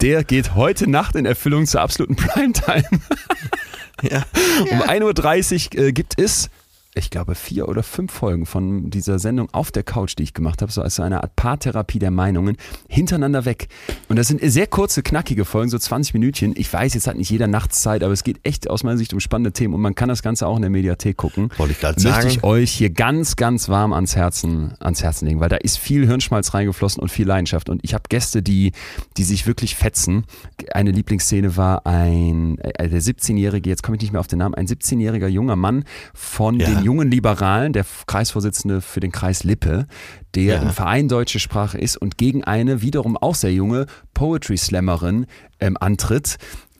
Der 0.00 0.24
geht 0.24 0.54
heute 0.54 0.88
Nacht 0.88 1.16
in 1.16 1.26
Erfüllung 1.26 1.66
zur 1.66 1.82
absoluten 1.82 2.16
Primetime. 2.16 2.84
Ja. 4.02 4.24
Um 4.70 4.82
1.30 4.82 5.76
Uhr 5.76 5.84
äh, 5.84 5.92
gibt 5.92 6.18
es, 6.18 6.50
ich 6.96 7.10
glaube, 7.10 7.34
vier 7.34 7.68
oder 7.68 7.82
fünf 7.82 8.12
Folgen 8.12 8.46
von 8.46 8.88
dieser 8.90 9.18
Sendung 9.18 9.48
auf 9.52 9.72
der 9.72 9.82
Couch, 9.82 10.14
die 10.16 10.22
ich 10.22 10.32
gemacht 10.34 10.62
habe, 10.62 10.70
so 10.70 10.80
als 10.80 10.94
so 10.94 11.02
eine 11.02 11.22
Art 11.22 11.34
Paartherapie 11.34 11.98
der 11.98 12.10
Meinungen, 12.12 12.56
hintereinander 12.88 13.44
weg. 13.44 13.68
Und 14.08 14.16
das 14.16 14.28
sind 14.28 14.40
sehr 14.42 14.66
kurze, 14.68 15.02
knackige 15.02 15.44
Folgen, 15.44 15.70
so 15.70 15.78
20 15.78 16.14
Minütchen. 16.14 16.54
Ich 16.56 16.72
weiß, 16.72 16.94
jetzt 16.94 17.06
hat 17.08 17.16
nicht 17.16 17.30
jeder 17.30 17.48
Nachtszeit, 17.48 18.04
aber 18.04 18.12
es 18.12 18.22
geht 18.22 18.38
echt 18.44 18.70
aus 18.70 18.84
meiner 18.84 18.96
Sicht 18.96 19.12
um 19.12 19.18
spannende 19.20 19.52
Themen 19.52 19.74
und 19.74 19.80
man 19.80 19.94
kann 19.96 20.08
das 20.08 20.22
Ganze 20.22 20.46
auch 20.46 20.54
in 20.56 20.62
der 20.62 20.70
Mediathek 20.70 21.16
gucken. 21.16 21.50
Wollte 21.56 21.72
ich 21.72 21.80
gerade 21.80 22.00
Möchte 22.00 22.08
sagen. 22.22 22.28
ich 22.28 22.44
euch 22.44 22.70
hier 22.70 22.90
ganz, 22.90 23.34
ganz 23.34 23.68
warm 23.68 23.92
ans 23.92 24.14
Herzen, 24.14 24.74
ans 24.78 25.02
Herzen 25.02 25.26
legen, 25.26 25.40
weil 25.40 25.48
da 25.48 25.56
ist 25.56 25.78
viel 25.78 26.06
Hirnschmalz 26.06 26.54
reingeflossen 26.54 27.02
und 27.02 27.08
viel 27.10 27.26
Leidenschaft. 27.26 27.68
Und 27.70 27.80
ich 27.82 27.94
habe 27.94 28.04
Gäste, 28.08 28.40
die, 28.42 28.70
die 29.16 29.24
sich 29.24 29.46
wirklich 29.48 29.74
fetzen. 29.74 30.24
Eine 30.72 30.92
Lieblingsszene 30.92 31.56
war 31.56 31.86
ein, 31.86 32.58
äh, 32.58 32.88
der 32.88 33.02
17-jährige, 33.02 33.68
jetzt 33.68 33.82
komme 33.82 33.96
ich 33.96 34.02
nicht 34.02 34.12
mehr 34.12 34.20
auf 34.20 34.28
den 34.28 34.38
Namen, 34.38 34.54
ein 34.54 34.66
17-jähriger 34.68 35.26
junger 35.28 35.56
Mann 35.56 35.84
von 36.14 36.60
Ja. 36.60 36.68
den 36.70 36.83
jungen 36.84 37.10
Liberalen, 37.10 37.72
der 37.72 37.84
Kreisvorsitzende 38.06 38.80
für 38.80 39.00
den 39.00 39.10
Kreis 39.12 39.42
Lippe, 39.44 39.86
der 40.34 40.56
Ja. 40.56 40.62
im 40.62 40.70
Verein 40.70 41.08
Deutsche 41.08 41.40
Sprache 41.40 41.78
ist 41.78 41.96
und 41.96 42.18
gegen 42.18 42.44
eine 42.44 42.82
wiederum 42.82 43.16
auch 43.16 43.34
sehr 43.34 43.52
junge 43.52 43.86
Poetry 44.14 44.56
Slammerin 44.56 45.26
ähm, 45.60 45.76
antritt, 45.80 46.36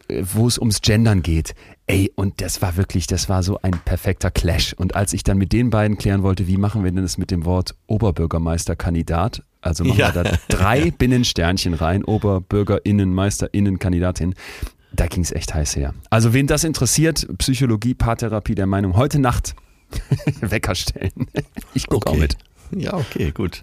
äh, 0.08 0.22
wo 0.34 0.46
es 0.46 0.58
ums 0.58 0.80
Gendern 0.82 1.22
geht. 1.22 1.54
Ey, 1.86 2.10
und 2.16 2.40
das 2.40 2.62
war 2.62 2.76
wirklich, 2.76 3.06
das 3.06 3.28
war 3.28 3.42
so 3.42 3.58
ein 3.62 3.72
perfekter 3.84 4.30
Clash. 4.30 4.72
Und 4.74 4.94
als 4.94 5.12
ich 5.12 5.22
dann 5.22 5.36
mit 5.38 5.52
den 5.52 5.68
beiden 5.70 5.98
klären 5.98 6.22
wollte, 6.22 6.46
wie 6.46 6.56
machen 6.56 6.82
wir 6.84 6.90
denn 6.92 7.02
das 7.02 7.18
mit 7.18 7.30
dem 7.30 7.44
Wort 7.44 7.74
Oberbürgermeisterkandidat? 7.88 9.42
Also 9.60 9.84
machen 9.84 9.98
Ja. 9.98 10.14
wir 10.14 10.22
da 10.24 10.32
drei 10.48 10.90
Binnensternchen 10.98 11.74
rein, 11.74 12.04
Oberbürgerinnen, 12.04 13.12
Meisterinnen, 13.14 13.78
Kandidatin. 13.78 14.34
Da 14.92 15.06
ging 15.08 15.22
es 15.24 15.32
echt 15.32 15.54
heiß 15.54 15.74
her. 15.76 15.92
Also 16.10 16.32
wen 16.34 16.46
das 16.46 16.62
interessiert, 16.64 17.26
Psychologie, 17.38 17.94
Paartherapie 17.94 18.54
der 18.54 18.66
Meinung, 18.66 18.96
heute 18.96 19.18
Nacht 19.18 19.54
Wecker 20.40 20.74
stellen. 20.74 21.12
Ich 21.74 21.86
gucke 21.88 22.08
auch 22.10 22.16
mit. 22.16 22.36
Ja, 22.76 22.94
okay, 22.94 23.32
gut. 23.32 23.62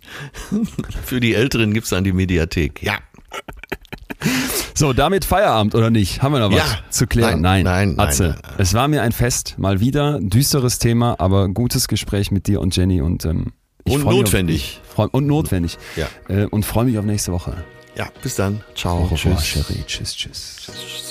Für 1.05 1.19
die 1.19 1.33
Älteren 1.33 1.73
gibt's 1.73 1.89
dann 1.89 2.03
die 2.03 2.11
Mediathek. 2.11 2.83
Ja. 2.83 2.99
So, 4.75 4.93
damit 4.93 5.25
Feierabend 5.25 5.73
oder 5.75 5.89
nicht? 5.89 6.21
Haben 6.21 6.33
wir 6.33 6.39
noch 6.39 6.51
was 6.51 6.57
Ja. 6.57 6.79
zu 6.89 7.07
klären? 7.07 7.41
Nein, 7.41 7.63
nein, 7.63 7.95
nein, 7.95 7.99
Atze, 8.07 8.23
nein, 8.23 8.39
nein. 8.43 8.53
es 8.59 8.73
war 8.73 8.87
mir 8.87 9.01
ein 9.01 9.11
Fest, 9.13 9.55
mal 9.57 9.79
wieder. 9.79 10.19
Düsteres 10.21 10.77
Thema, 10.79 11.15
aber 11.19 11.47
gutes 11.49 11.87
Gespräch 11.87 12.29
mit 12.31 12.47
dir 12.47 12.61
und 12.61 12.75
Jenny 12.75 13.01
und 13.01 13.25
ähm, 13.25 13.53
Und 13.85 14.03
notwendig. 14.05 14.79
Auf, 14.83 14.93
freu, 14.95 15.07
und 15.11 15.25
notwendig. 15.27 15.77
Ja. 15.95 16.07
Äh, 16.27 16.45
und 16.45 16.65
freue 16.65 16.85
mich 16.85 16.97
auf 16.99 17.05
nächste 17.05 17.31
Woche. 17.31 17.63
Ja, 17.97 18.09
bis 18.21 18.35
dann. 18.35 18.61
Ciao. 18.75 19.09
Tschüss. 19.15 19.43
Cherie. 19.43 19.83
Tschüss, 19.87 20.15
tschüss. 20.15 21.10